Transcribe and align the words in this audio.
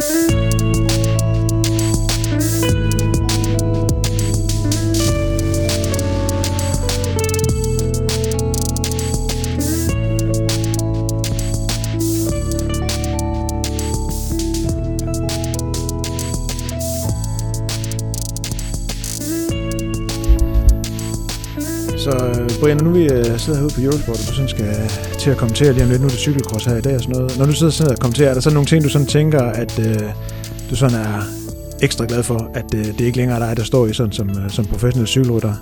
Så 0.00 0.36
øh, 0.36 0.49
Brian, 22.60 22.76
nu 22.84 22.90
vi 22.90 23.02
øh, 23.04 23.24
sidder 23.38 23.58
herude 23.58 23.74
på 23.76 23.80
Eurosport, 23.80 24.18
og 24.20 24.26
du 24.28 24.34
sådan 24.34 24.48
skal 24.48 24.74
til 25.18 25.30
at 25.30 25.36
kommentere 25.36 25.72
lige 25.72 25.84
om 25.84 25.90
lidt, 25.90 26.00
nu 26.00 26.06
er 26.06 26.10
det 26.10 26.18
cykelcross 26.18 26.64
her 26.64 26.76
i 26.76 26.80
dag 26.80 26.94
og 26.94 27.00
sådan 27.00 27.16
noget. 27.16 27.38
Når 27.38 27.46
du 27.46 27.52
sidder 27.52 27.72
sådan 27.72 27.92
og 27.92 27.98
kommenterer, 27.98 28.30
er 28.30 28.34
der 28.34 28.40
så 28.40 28.50
nogle 28.54 28.66
ting, 28.66 28.84
du 28.84 28.88
sådan 28.88 29.06
tænker, 29.06 29.42
at 29.42 29.78
øh, 29.78 30.10
du 30.70 30.76
sådan 30.76 30.96
er 31.06 31.22
ekstra 31.82 32.04
glad 32.08 32.22
for, 32.22 32.50
at 32.54 32.74
øh, 32.74 32.84
det 32.84 33.00
ikke 33.00 33.16
længere 33.18 33.36
er 33.40 33.46
dig, 33.46 33.56
der 33.56 33.62
står 33.62 33.86
i 33.86 33.92
sådan 33.92 34.12
som, 34.12 34.28
øh, 34.30 34.50
som 34.50 34.64
professionel 34.64 35.06
cykelrytter? 35.08 35.54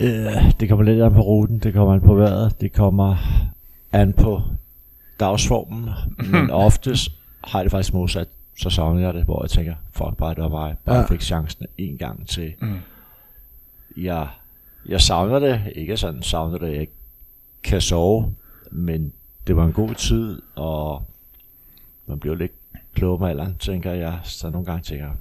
Øh, 0.00 0.52
det 0.60 0.68
kommer 0.68 0.84
lidt 0.84 1.02
an 1.02 1.12
på 1.12 1.20
ruten, 1.20 1.58
det 1.58 1.72
kommer 1.74 1.94
an 1.94 2.00
på 2.00 2.14
vejret, 2.14 2.60
det 2.60 2.72
kommer 2.72 3.16
an 3.92 4.12
på 4.12 4.42
dagsformen, 5.20 5.88
men 6.30 6.50
oftest 6.66 7.10
har 7.44 7.58
jeg 7.58 7.64
det 7.64 7.70
faktisk 7.70 7.94
modsat, 7.94 8.28
så 8.58 8.70
savner 8.70 9.00
jeg 9.00 9.14
det, 9.14 9.24
hvor 9.24 9.42
jeg 9.44 9.50
tænker, 9.50 9.74
fuck 9.92 10.16
bare, 10.18 10.34
det 10.34 10.42
var 10.42 10.48
mig, 10.48 10.74
bare 10.84 10.96
Ja. 10.96 11.00
ja. 11.00 11.06
fik 11.06 11.20
chancen 11.20 11.66
en 11.78 11.98
gang 11.98 12.28
til. 12.28 12.52
Mm. 12.60 12.76
Jeg, 13.96 14.26
jeg 14.88 15.00
savner 15.00 15.38
det, 15.38 15.60
ikke 15.74 15.96
sådan 15.96 16.22
savner 16.22 16.58
det, 16.58 16.72
jeg 16.72 16.80
ikke 16.80 16.92
kan 17.62 17.80
sove, 17.80 18.34
men 18.70 19.12
det 19.46 19.56
var 19.56 19.64
en 19.66 19.72
god 19.72 19.94
tid, 19.94 20.42
og 20.56 21.02
man 22.06 22.18
bliver 22.18 22.34
lidt 22.36 22.52
klogere 22.94 23.18
med 23.20 23.28
alderen, 23.28 23.54
tænker 23.58 23.92
jeg, 23.92 24.18
så 24.22 24.50
nogle 24.50 24.64
gange 24.66 24.82
tænker 24.82 25.04
jeg, 25.06 25.14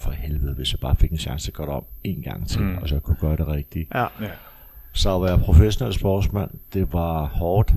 for 0.00 0.10
helvede, 0.10 0.54
hvis 0.54 0.72
jeg 0.72 0.80
bare 0.80 0.96
fik 0.96 1.10
en 1.12 1.18
chance 1.18 1.44
til 1.46 1.50
at 1.50 1.54
gøre 1.54 1.66
det 1.66 1.74
om 1.74 1.84
en 2.04 2.22
gang 2.22 2.48
til, 2.48 2.62
Mm. 2.62 2.78
og 2.78 2.88
så 2.88 3.00
kunne 3.00 3.16
gøre 3.20 3.36
det 3.36 3.48
rigtigt. 3.48 3.88
Ja. 3.94 4.00
Ja. 4.20 4.30
Så 4.92 5.16
at 5.16 5.22
være 5.22 5.38
professionel 5.38 5.94
sportsmand, 5.94 6.50
det 6.72 6.92
var 6.92 7.24
hårdt. 7.26 7.74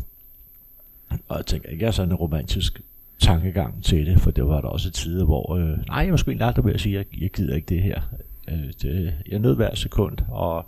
Og 1.28 1.38
jeg 1.38 1.46
tænker 1.46 1.70
ikke, 1.70 1.82
jeg 1.82 1.88
har 1.88 1.92
sådan 1.92 2.12
en 2.12 2.16
romantisk 2.16 2.82
tankegang 3.20 3.84
til 3.84 4.06
det, 4.06 4.20
for 4.22 4.32
det 4.32 4.48
var 4.48 4.62
der 4.62 4.68
også 4.68 4.92
tider, 4.92 5.26
hvor, 5.26 5.56
øh, 5.56 5.78
nej, 5.88 5.98
jeg 5.98 6.12
var 6.12 6.18
sgu 6.18 6.32
egentlig 6.32 6.48
aldrig 6.48 6.66
ved 6.66 6.74
at 6.74 6.82
sige, 6.82 7.00
at 7.00 7.08
jeg, 7.14 7.22
jeg 7.22 7.30
gider 7.32 7.56
ikke 7.56 7.66
det 7.76 7.84
her. 7.84 8.02
Øh, 8.48 8.74
det, 8.82 9.14
jeg 9.28 9.40
nød 9.40 9.56
hver 9.56 9.76
sekund, 9.76 10.18
og 10.30 10.66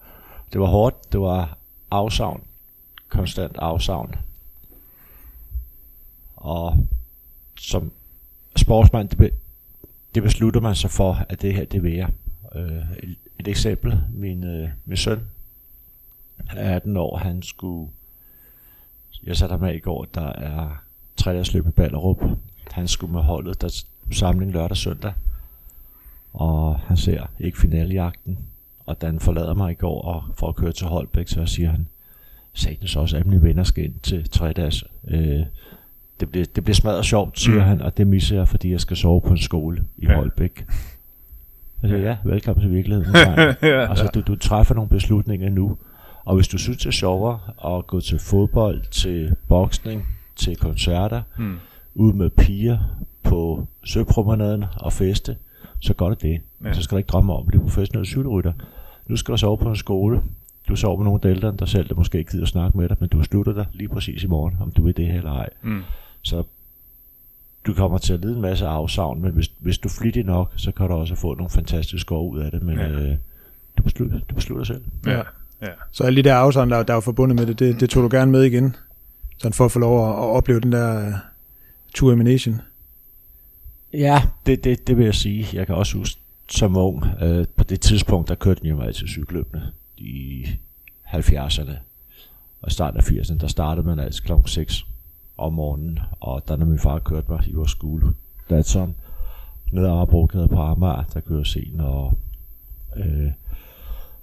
det 0.54 0.62
var 0.62 0.68
hårdt, 0.68 1.12
det 1.12 1.20
var 1.20 1.58
afsavn, 1.92 2.44
konstant 3.10 3.58
afsavn. 3.58 4.16
Og 6.36 6.88
som 7.58 7.92
sportsmand, 8.56 9.10
det, 9.10 9.18
be, 9.18 9.32
det 10.16 10.24
beslutter 10.24 10.62
man 10.62 10.76
sig 10.76 10.92
for, 10.92 11.26
at 11.30 11.42
det 11.42 11.54
her, 11.54 11.66
det 11.66 11.84
vil 11.84 11.94
jeg. 11.94 12.10
Øh, 12.56 12.92
et, 13.04 13.16
et 13.40 13.48
eksempel, 13.48 14.02
min, 14.14 14.44
øh, 14.44 14.70
min 14.86 14.98
søn, 14.98 15.22
er 16.50 16.76
18 16.76 16.98
år, 16.98 17.18
han 17.18 17.42
skulle... 17.42 17.92
Jeg 19.24 19.38
satte 19.38 19.54
ham 19.54 19.64
af 19.64 19.74
i 19.74 19.80
går, 19.80 20.06
der 20.14 20.28
er 20.28 20.84
tredjedagsløb 21.18 21.68
i 21.68 21.72
Ballerup. 21.72 22.24
Han 22.72 22.88
skulle 22.88 23.14
med 23.14 23.22
holdet, 23.22 23.62
der 23.62 23.84
samling 24.12 24.52
lørdag 24.52 24.72
og 24.72 24.78
søndag. 24.78 25.14
Og 26.34 26.80
han 26.80 26.98
ser 26.98 27.26
ikke 27.40 27.58
finaljagten. 27.58 28.38
Og 28.92 29.02
da 29.02 29.06
han 29.06 29.20
forlader 29.20 29.54
mig 29.54 29.72
i 29.72 29.76
går 29.76 30.02
og 30.02 30.24
for 30.38 30.48
at 30.50 30.56
køre 30.56 30.72
til 30.72 30.88
Holbæk, 30.88 31.28
så 31.28 31.46
siger 31.46 31.70
han, 31.72 31.88
Satans 32.54 32.96
også, 32.96 33.18
at 33.18 33.26
mine 33.26 33.44
venner 33.44 33.64
skal 33.64 33.84
ind 33.84 33.94
til 34.04 34.30
tredags. 34.30 34.84
Øh, 35.08 35.40
det, 36.20 36.30
bliver, 36.32 36.46
det 36.56 36.64
bliver 36.64 36.76
smadret 36.76 37.06
sjovt, 37.06 37.40
siger 37.40 37.56
Mm. 37.58 37.62
han, 37.64 37.82
og 37.82 37.98
det 37.98 38.08
misser 38.08 38.36
jeg, 38.36 38.48
fordi 38.48 38.72
jeg 38.72 38.80
skal 38.82 38.98
sove 38.98 39.22
på 39.22 39.30
en 39.30 39.38
skole 39.38 39.84
i 39.98 40.06
Ja. 40.06 40.16
Holbæk. 40.16 40.66
Jeg 41.82 41.90
siger, 41.90 42.02
ja, 42.02 42.18
velkommen 42.24 42.62
til 42.64 42.72
virkeligheden. 42.72 43.14
dreng." 43.14 43.38
ja. 43.62 43.90
Altså, 43.90 44.08
du, 44.14 44.22
du 44.22 44.36
træffer 44.36 44.76
nogle 44.76 44.90
beslutninger 44.90 45.50
nu. 45.50 45.78
Og 46.26 46.36
hvis 46.36 46.48
du 46.48 46.58
synes, 46.58 46.78
det 46.78 46.86
er 46.86 46.92
sjovere 46.92 47.40
at 47.78 47.88
gå 47.88 48.00
til 48.00 48.20
fodbold, 48.20 48.82
til 48.92 49.36
boksning, 49.48 50.08
til 50.36 50.56
koncerter, 50.56 51.22
Mm. 51.38 51.58
ud 51.96 52.14
med 52.14 52.30
piger 52.30 52.78
på 53.24 53.68
søpromenaden 53.84 54.66
og 54.76 54.94
feste, 54.94 55.38
så 55.80 55.94
gør 55.94 56.10
det 56.10 56.22
det. 56.22 56.42
Ja. 56.64 56.74
Så 56.74 56.82
skal 56.82 56.96
du 56.96 56.98
ikke 56.98 57.08
drømme 57.08 57.34
om 57.34 57.40
at 57.40 57.48
blive 57.48 57.62
professionel 57.62 58.06
cykelrytter. 58.06 58.54
Nu 59.12 59.18
skal 59.18 59.32
du 59.32 59.38
sove 59.38 59.58
på 59.58 59.70
en 59.70 59.76
skole. 59.76 60.22
Du 60.68 60.76
sover 60.76 60.98
med 60.98 61.06
nogle 61.06 61.20
ældre, 61.26 61.56
der 61.60 61.66
selv 61.66 61.90
der 61.90 61.96
måske 61.96 62.18
ikke 62.18 62.32
gider 62.32 62.44
at 62.44 62.50
snakke 62.50 62.78
med 62.78 62.90
dig, 62.90 62.98
men 63.00 63.10
du 63.10 63.18
beslutter 63.18 63.54
dig 63.54 63.66
lige 63.74 63.88
præcis 63.90 64.24
i 64.24 64.28
morgen, 64.28 64.58
om 64.62 64.72
du 64.72 64.84
vil 64.84 64.98
det 64.98 65.06
her 65.08 65.18
eller 65.18 65.32
ej. 65.34 65.50
Mm. 65.64 65.82
Så 66.22 66.44
du 67.66 67.74
kommer 67.74 67.98
til 67.98 68.14
at 68.14 68.20
lide 68.22 68.36
en 68.36 68.42
masse 68.42 68.66
afsavn, 68.68 69.22
men 69.22 69.32
hvis, 69.32 69.52
hvis 69.60 69.78
du 69.78 69.88
er 69.88 69.92
flittig 70.02 70.24
nok, 70.24 70.54
så 70.56 70.72
kan 70.72 70.88
du 70.88 70.94
også 70.94 71.16
få 71.16 71.36
nogle 71.36 71.50
fantastiske 71.50 72.00
skove 72.00 72.32
ud 72.32 72.40
af 72.40 72.52
det, 72.52 72.62
men 72.64 72.78
Ja. 72.78 72.90
øh, 72.90 73.18
du, 73.78 73.84
beslutter, 73.84 74.20
du 74.20 74.36
beslutter 74.36 74.66
selv. 74.66 74.82
Ja. 75.06 75.22
Ja. 75.62 75.68
Så 75.92 76.04
alle 76.04 76.24
de 76.24 76.30
der 76.30 76.36
afsavn, 76.36 76.72
der, 76.72 76.84
der 76.84 76.94
er 76.96 77.00
forbundet 77.00 77.36
med 77.36 77.46
det, 77.46 77.60
det, 77.60 77.80
det 77.80 77.90
tog 77.90 78.04
du 78.04 78.10
gerne 78.18 78.32
med 78.32 78.44
igen. 78.44 78.76
Sådan 79.38 79.54
for 79.54 79.66
at 79.66 79.72
få 79.72 79.80
lov 79.80 80.08
at, 80.10 80.14
at 80.14 80.30
opleve 80.38 80.60
den 80.60 80.72
der 80.72 81.08
uh, 81.08 81.14
Tour 81.96 82.14
Emination. 82.14 82.62
Ja, 83.94 84.22
det, 84.46 84.64
det, 84.64 84.88
det 84.88 84.98
vil 84.98 85.06
jeg 85.06 85.16
sige. 85.16 85.48
Jeg 85.54 85.66
kan 85.68 85.76
også 85.76 85.98
huske 85.98 86.22
som 86.52 86.78
ung, 86.78 87.06
øh, 87.22 87.46
på 87.56 87.64
det 87.64 87.82
tidspunkt, 87.82 88.30
der 88.30 88.36
kørte 88.36 88.62
den 88.62 88.70
jo 88.70 88.82
altså 88.82 89.06
mig 89.06 89.46
til 89.46 89.62
i 89.98 90.46
70'erne 91.06 91.76
og 92.62 92.72
starten 92.72 93.00
af 93.00 93.12
80'erne. 93.12 93.38
Der 93.38 93.48
startede 93.48 93.88
man 93.88 94.00
altså 94.00 94.24
klokken 94.24 94.48
6 94.48 94.86
om 95.38 95.54
morgenen, 95.54 96.00
og 96.20 96.48
der 96.48 96.56
når 96.56 96.66
min 96.66 96.80
far 96.80 97.00
kørte 97.00 97.32
mig 97.32 97.48
i 97.48 97.54
vores 97.54 97.72
skole, 97.72 98.14
Datsun, 98.50 98.96
ned 99.72 99.84
ad 99.84 99.90
Amagerbrogade 99.90 100.48
på 100.48 100.62
Amager, 100.62 101.04
der 101.14 101.20
kører 101.20 101.44
sen, 101.44 101.80
og 101.80 102.14
øh, 102.98 103.32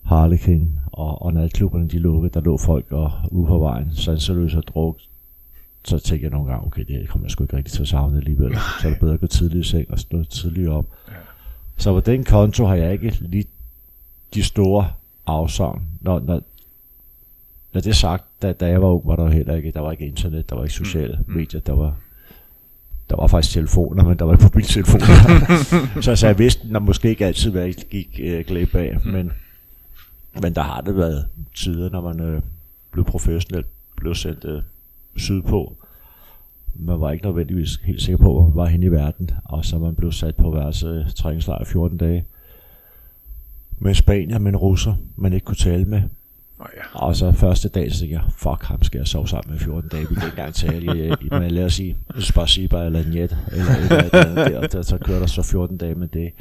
Harlekin, 0.03 0.79
og, 0.93 1.23
og 1.23 1.35
natklubberne 1.35 1.89
de 1.89 1.99
lukkede, 1.99 2.35
der 2.35 2.41
lå 2.41 2.57
folk 2.57 2.93
og 2.93 3.13
ude 3.31 3.47
på 3.47 3.59
vejen, 3.59 3.95
sanseløs 3.95 4.55
og 4.55 4.63
druk, 4.63 4.99
så 5.85 5.99
tænkte 5.99 6.25
jeg 6.25 6.31
nogle 6.31 6.51
gange, 6.51 6.67
okay, 6.67 6.85
det 6.85 6.97
her 6.97 7.07
kommer 7.07 7.25
jeg 7.25 7.31
sgu 7.31 7.45
ikke 7.45 7.57
rigtig 7.57 7.73
til 7.73 7.83
at 7.83 7.89
savne 7.89 8.17
alligevel. 8.17 8.57
Så 8.81 8.89
er 8.89 8.91
det 8.91 9.01
bedre 9.01 9.15
at 9.15 9.21
gå 9.21 9.27
tidligt 9.27 9.67
i 9.67 9.69
seng 9.69 9.91
og 9.91 9.99
stå 9.99 10.25
tidligt 10.25 10.69
op. 10.69 10.87
Ja. 11.09 11.13
Så 11.79 11.93
på 11.93 12.01
den 12.01 12.25
konto 12.25 12.67
har 12.67 12.75
jeg 12.75 12.93
ikke 12.93 13.17
lige 13.21 13.45
de 14.35 14.43
store 14.43 14.91
afsavn. 15.27 15.83
Når, 16.01 16.19
når, 16.21 16.43
når 17.73 17.81
det 17.81 17.87
er 17.91 17.95
sagt, 17.95 18.25
da, 18.43 18.53
da 18.53 18.67
jeg 18.67 18.83
var 18.83 18.89
ung, 18.89 19.07
var 19.07 19.17
der 19.17 19.29
heller 19.29 19.55
ikke, 19.55 19.71
der 19.73 19.81
var 19.81 19.93
ikke 19.93 20.07
internet, 20.07 20.51
der 20.51 20.57
var 20.57 20.63
ikke 20.63 20.75
sociale 20.75 21.17
Mm. 21.19 21.25
mm. 21.33 21.37
medier, 21.39 21.61
der 21.61 21.73
var, 21.73 21.97
der 23.11 23.17
var 23.17 23.27
faktisk 23.27 23.55
telefoner, 23.55 24.05
men 24.05 24.19
der 24.19 24.25
var 24.25 24.33
ikke 24.33 24.45
mobiltelefoner. 24.45 25.07
så, 26.03 26.17
så 26.17 26.27
jeg 26.27 26.39
vidste, 26.39 26.69
når 26.73 26.81
måske 26.81 27.09
ikke 27.09 27.27
altid, 27.27 27.51
hvad 27.51 27.63
jeg 27.65 27.75
gik 27.91 28.21
øh, 28.23 28.45
glip 28.47 28.75
af, 28.75 28.97
Mm. 29.05 29.11
men, 29.11 29.33
men 30.43 30.55
der 30.55 30.63
har 30.63 30.81
det 30.81 30.97
været 30.97 31.29
tider, 31.55 31.91
når 31.91 32.01
man 32.01 32.21
øh, 32.21 32.43
blev 32.93 33.05
professionel, 33.05 33.65
blev 33.97 34.15
sendt 34.15 34.45
øh, 34.45 34.63
sydpå. 35.17 35.77
Man 36.81 37.01
var 37.01 37.13
ikke 37.13 37.25
nødvendigvis 37.25 37.77
helt 37.85 38.03
sikker 38.03 38.17
på, 38.19 38.33
hvor 38.33 38.43
man 38.49 38.57
var 38.57 38.67
henne 38.67 38.87
i 38.87 38.91
verden, 38.91 39.31
og 39.45 39.65
så 39.65 39.79
man 39.79 39.95
blev 39.95 40.13
sat 40.13 40.37
på 40.37 40.51
værelse 40.51 40.87
øh, 40.87 41.11
træningslejr 41.17 41.63
i 41.63 41.65
14 41.65 41.99
dage 41.99 42.25
med 43.79 43.95
Spanier, 43.95 44.39
med 44.39 44.53
en 44.53 44.57
russer, 44.57 44.95
man 45.17 45.33
ikke 45.33 45.45
kunne 45.45 45.57
tale 45.57 45.85
med. 45.85 46.03
Oh, 46.61 46.67
ja. 46.77 46.99
Og 46.99 47.17
så 47.17 47.33
første 47.33 47.69
dag, 47.69 47.93
så 47.93 47.99
tænkte 47.99 48.15
jeg, 48.15 48.23
fuck 48.39 48.63
ham 48.63 48.83
skal 48.83 48.99
jeg 48.99 49.07
sove 49.07 49.29
sammen 49.29 49.53
med 49.53 49.61
i 49.61 49.65
14 49.65 49.91
dage, 49.91 50.09
vi 50.09 50.15
kan 50.15 50.25
ikke 50.25 50.27
engang 50.27 50.55
tale. 50.55 50.93
Jeg, 50.93 51.17
jeg, 51.31 51.41
men 51.41 51.51
lad 51.51 51.65
os 51.65 51.75
sige, 51.75 51.97
spasiba 52.19 52.85
eller 52.85 53.05
njet, 53.09 53.37
eller 53.53 53.65
et 53.65 53.83
eller 54.13 54.25
andet 54.27 54.37
der, 54.37 54.67
der, 54.67 54.83
så 54.83 54.99
kører 54.99 55.19
der 55.19 55.27
så 55.27 55.43
14 55.43 55.77
dage 55.77 55.95
med 55.95 56.09
det. 56.09 56.33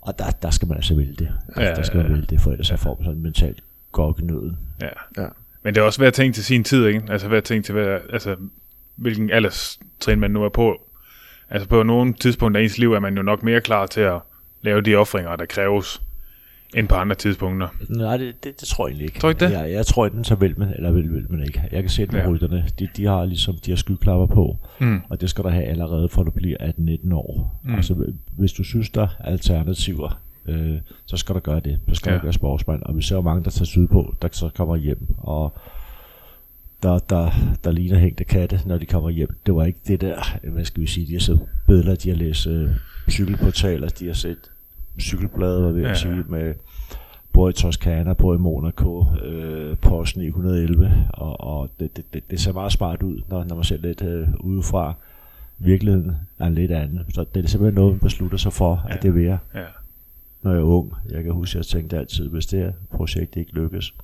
Og 0.00 0.18
der, 0.18 0.30
der 0.42 0.50
skal 0.50 0.68
man 0.68 0.76
altså 0.76 0.94
vælge 0.94 1.14
det. 1.14 1.28
Ja, 1.56 1.62
Ja, 1.62 1.74
der 1.74 1.82
skal 1.82 1.96
man 1.96 2.06
ja. 2.06 2.12
vælge 2.12 2.26
det, 2.30 2.40
for 2.40 2.50
ellers 2.50 2.66
så 2.66 2.76
får 2.76 2.94
man 2.94 3.04
sådan 3.04 3.16
en 3.16 3.22
mentalt 3.22 3.62
gokkenøden. 3.92 4.58
ja. 4.82 5.22
Ja. 5.22 5.26
Men 5.62 5.74
det 5.74 5.80
er 5.80 5.84
også 5.84 6.00
hver 6.00 6.10
ting 6.10 6.34
til 6.34 6.44
sin 6.44 6.64
tid, 6.64 6.86
ikke? 6.86 7.02
Altså 7.08 7.28
hver 7.28 7.40
ting 7.40 7.64
til 7.64 7.72
hver, 7.72 7.98
altså 8.12 8.36
hvilken 8.96 9.30
alderstrin 9.30 10.20
man 10.20 10.30
nu 10.30 10.44
er 10.44 10.48
på. 10.48 10.80
Altså 11.50 11.68
på 11.68 11.82
nogle 11.82 12.12
tidspunkter 12.14 12.60
i 12.60 12.64
ens 12.64 12.78
liv 12.78 12.92
er 12.92 13.00
man 13.00 13.16
jo 13.16 13.22
nok 13.22 13.42
mere 13.42 13.60
klar 13.60 13.86
til 13.86 14.00
at 14.00 14.18
lave 14.62 14.80
de 14.80 14.94
offringer, 14.94 15.36
der 15.36 15.44
kræves, 15.46 16.02
end 16.76 16.88
på 16.88 16.94
andre 16.94 17.14
tidspunkter. 17.14 17.68
Nej, 17.88 18.16
det, 18.16 18.44
det, 18.44 18.60
det 18.60 18.68
tror 18.68 18.88
jeg 18.88 19.00
ikke. 19.00 19.20
Tror 19.20 19.28
ikke 19.28 19.44
det? 19.46 19.52
Jeg, 19.52 19.70
jeg 19.72 19.86
tror 19.86 20.06
enten 20.06 20.24
så 20.24 20.34
vil 20.34 20.54
man, 20.58 20.68
eller 20.76 20.90
vil, 20.90 21.12
vil 21.14 21.26
man 21.30 21.42
ikke. 21.42 21.62
Jeg 21.72 21.82
kan 21.82 21.90
se 21.90 22.02
det 22.02 22.12
med 22.12 22.20
Ja. 22.20 22.28
rytterne. 22.28 22.64
De, 22.78 22.88
de 22.96 23.04
har 23.06 23.24
ligesom, 23.24 23.54
de 23.66 23.70
har 23.70 23.76
skyklapper 23.76 24.26
på. 24.26 24.56
Mm. 24.80 25.00
Og 25.08 25.20
det 25.20 25.30
skal 25.30 25.44
du 25.44 25.48
have 25.48 25.64
allerede, 25.64 26.08
for 26.08 26.22
du 26.22 26.30
bliver 26.30 26.56
18-19 26.56 27.14
år. 27.14 27.60
Mm. 27.64 27.74
Altså, 27.74 28.12
hvis 28.38 28.52
du 28.52 28.64
synes, 28.64 28.90
der 28.90 29.02
er 29.02 29.24
alternativer, 29.24 30.20
øh, 30.48 30.76
så 31.06 31.16
skal 31.16 31.34
du 31.34 31.40
gøre 31.40 31.60
det. 31.60 31.78
Så 31.88 31.94
skal 31.94 32.10
Ja. 32.10 32.14
ja. 32.14 32.18
du 32.18 32.22
være 32.24 32.32
sportsmand. 32.32 32.82
Og 32.82 32.96
vi 32.96 33.02
ser 33.02 33.16
jo 33.16 33.22
mange, 33.22 33.44
der 33.44 33.50
tager 33.50 33.64
sydpå, 33.66 34.14
der 34.22 34.28
så 34.32 34.48
kommer 34.56 34.76
hjem, 34.76 35.06
og 35.18 35.58
der, 36.82 36.98
der, 36.98 37.30
der 37.64 37.70
ligner 37.72 37.98
hængte 37.98 38.24
katte, 38.24 38.60
når 38.66 38.78
de 38.78 38.86
kommer 38.86 39.10
hjem. 39.10 39.36
Det 39.46 39.54
var 39.54 39.64
ikke 39.64 39.78
det 39.86 40.00
der, 40.00 40.38
hvad 40.50 40.64
skal 40.64 40.80
vi 40.82 40.86
sige, 40.86 41.06
de 41.06 41.12
har 41.12 41.20
set 41.20 41.40
billeder, 41.66 41.94
de 41.94 42.08
har 42.08 42.16
læst 42.16 42.46
øh, 42.46 42.70
cykelportaler, 43.10 43.88
de 43.88 44.06
har 44.06 44.12
set 44.14 44.38
cykelblade, 45.00 45.60
hvad 45.62 45.72
vil 45.72 45.80
jeg 45.82 45.88
Ja, 45.88 45.94
sige, 45.94 46.24
med 46.28 46.54
både 47.32 47.50
i 47.50 47.52
Toskana, 47.54 48.12
både 48.12 48.36
i 48.36 48.40
Monaco, 48.40 49.04
øh, 49.24 49.76
Porsche 49.76 50.20
911, 50.20 50.92
og, 51.12 51.40
og 51.40 51.70
det, 51.80 51.96
det, 51.96 52.04
det, 52.14 52.30
det 52.30 52.40
ser 52.40 52.52
meget 52.52 52.72
smart 52.72 53.02
ud, 53.02 53.20
når, 53.28 53.44
når 53.44 53.54
man 53.54 53.64
ser 53.64 53.76
lidt 53.76 54.02
øh, 54.02 54.28
udefra. 54.40 54.94
virkeligheden 55.58 56.12
er 56.38 56.46
en 56.46 56.54
lidt 56.54 56.70
anden. 56.70 57.00
Så 57.14 57.24
det 57.34 57.44
er 57.44 57.48
simpelthen 57.48 57.74
noget, 57.74 57.92
man 57.92 58.00
beslutter 58.00 58.38
sig 58.38 58.52
for, 58.52 58.84
ja. 58.88 58.94
at 58.96 59.02
det 59.02 59.14
vil 59.14 59.24
jeg, 59.24 59.38
Ja. 59.54 59.64
når 60.42 60.50
jeg 60.50 60.60
er 60.60 60.64
ung. 60.64 60.92
Jeg 61.10 61.22
kan 61.24 61.32
huske, 61.32 61.58
at 61.58 61.72
jeg 61.72 61.80
tænkte 61.80 61.98
altid, 61.98 62.28
hvis 62.28 62.46
det 62.46 62.58
her 62.58 62.72
projekt 62.90 63.36
ikke 63.36 63.52
lykkes, 63.54 63.94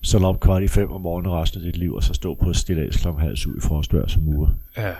så 0.00 0.18
op 0.18 0.40
kvart 0.40 0.62
i 0.62 0.68
fem 0.68 0.90
om 0.90 1.00
morgenen 1.00 1.32
resten 1.32 1.60
af 1.60 1.64
dit 1.64 1.76
liv, 1.76 1.94
og 1.94 2.02
så 2.02 2.14
stå 2.14 2.34
på 2.34 2.50
et 2.50 2.56
stillads 2.56 2.96
klokken 2.96 3.22
halv 3.22 3.36
syv 3.36 3.56
i 3.56 3.60
frostvejr 3.60 4.06
som 4.06 4.28
uge. 4.28 4.48
Ja. 4.76 4.92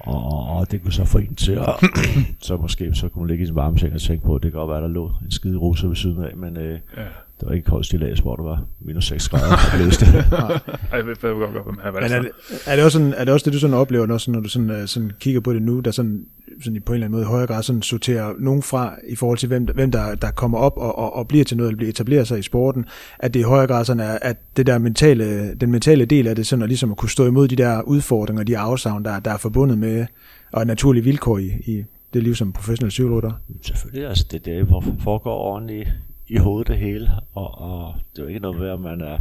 Og, 0.00 0.48
og 0.48 0.70
det 0.70 0.82
kunne 0.82 0.92
så 0.92 1.04
få 1.04 1.18
en 1.18 1.34
til 1.34 1.52
at, 1.52 1.74
så 2.46 2.56
måske 2.56 2.94
så 2.94 3.08
kunne 3.08 3.22
man 3.22 3.28
ligge 3.28 3.42
i 3.42 3.46
sin 3.46 3.54
varme 3.54 3.78
seng 3.78 3.94
og 3.94 4.00
tænke 4.00 4.26
på, 4.26 4.34
at 4.34 4.42
det 4.42 4.52
kan 4.52 4.58
godt 4.58 4.70
være, 4.70 4.82
der 4.82 4.88
lå 4.88 5.10
en 5.24 5.30
skide 5.30 5.56
ruse 5.56 5.88
ved 5.88 5.96
siden 5.96 6.24
af, 6.24 6.36
men 6.36 6.56
øh, 6.56 6.78
ja. 6.96 7.02
Det 7.42 7.48
var 7.48 7.54
ikke 7.54 7.70
koldt 7.70 7.86
stillads, 7.86 8.20
hvor 8.20 8.36
det 8.36 8.44
var 8.44 8.64
minus 8.80 9.04
6 9.04 9.28
grader. 9.28 9.56
blæste. 9.76 10.06
Jeg 10.06 11.06
ved 11.06 11.16
godt, 11.22 11.52
godt, 11.52 11.92
hvad 11.92 12.02
Men 12.02 12.12
er 12.12 12.22
det, 12.22 12.30
er, 12.66 12.76
det 12.76 12.84
også 12.84 12.98
sådan, 12.98 13.14
er 13.16 13.24
det 13.24 13.34
også 13.34 13.44
det, 13.44 13.52
du 13.52 13.58
sådan 13.58 13.76
oplever, 13.76 14.06
når, 14.06 14.18
sådan, 14.18 14.32
når 14.32 14.40
du 14.40 14.48
sådan, 14.48 14.70
uh, 14.70 14.86
sådan 14.86 15.12
kigger 15.20 15.40
på 15.40 15.52
det 15.52 15.62
nu, 15.62 15.80
der 15.80 15.90
sådan, 15.90 16.24
sådan 16.64 16.82
på 16.86 16.92
en 16.92 16.94
eller 16.94 17.06
anden 17.06 17.10
måde 17.10 17.22
i 17.22 17.26
højere 17.26 17.46
grad 17.46 17.62
sådan 17.62 17.82
sorterer 17.82 18.32
nogen 18.38 18.62
fra 18.62 18.94
i 19.08 19.16
forhold 19.16 19.38
til, 19.38 19.46
hvem, 19.46 19.64
hvem 19.64 19.90
der, 19.90 20.14
der 20.14 20.30
kommer 20.30 20.58
op 20.58 20.72
og, 20.76 20.98
og, 20.98 21.16
og 21.16 21.28
bliver 21.28 21.44
til 21.44 21.56
noget, 21.56 21.68
eller 21.68 21.76
bliver 21.76 21.90
etableret 21.90 22.28
sig 22.28 22.38
i 22.38 22.42
sporten, 22.42 22.84
at 23.18 23.34
det 23.34 23.40
i 23.40 23.42
højere 23.42 23.66
grad 23.66 23.84
sådan 23.84 24.00
er, 24.00 24.18
at 24.22 24.36
det 24.56 24.66
der 24.66 24.78
mentale, 24.78 25.54
den 25.54 25.70
mentale 25.70 26.04
del 26.04 26.26
af 26.26 26.36
det, 26.36 26.46
sådan 26.46 26.62
at 26.62 26.68
ligesom 26.68 26.90
at 26.90 26.96
kunne 26.96 27.10
stå 27.10 27.26
imod 27.26 27.48
de 27.48 27.56
der 27.56 27.82
udfordringer, 27.82 28.44
de 28.44 28.58
afsavn, 28.58 29.04
der, 29.04 29.20
der 29.20 29.30
er 29.30 29.38
forbundet 29.38 29.78
med, 29.78 30.06
og 30.52 30.66
naturlige 30.66 31.04
vilkår 31.04 31.38
i, 31.38 31.50
i 31.66 31.84
det 32.14 32.22
liv 32.22 32.34
som 32.34 32.52
professionel 32.52 32.90
cykelrytter. 32.92 33.32
Selvfølgelig, 33.62 34.08
altså 34.08 34.26
det 34.30 34.46
er 34.46 34.54
det, 34.54 34.64
hvor 34.64 34.84
foregår 34.98 35.34
ordentligt 35.34 35.88
i 36.32 36.38
hovedet 36.38 36.68
det 36.68 36.78
hele, 36.78 37.10
og, 37.34 37.58
og 37.58 37.94
det 38.12 38.18
er 38.18 38.22
jo 38.22 38.28
ikke 38.28 38.40
noget 38.40 38.60
med, 38.60 38.68
at 38.68 38.80
man 38.80 39.00
er 39.00 39.18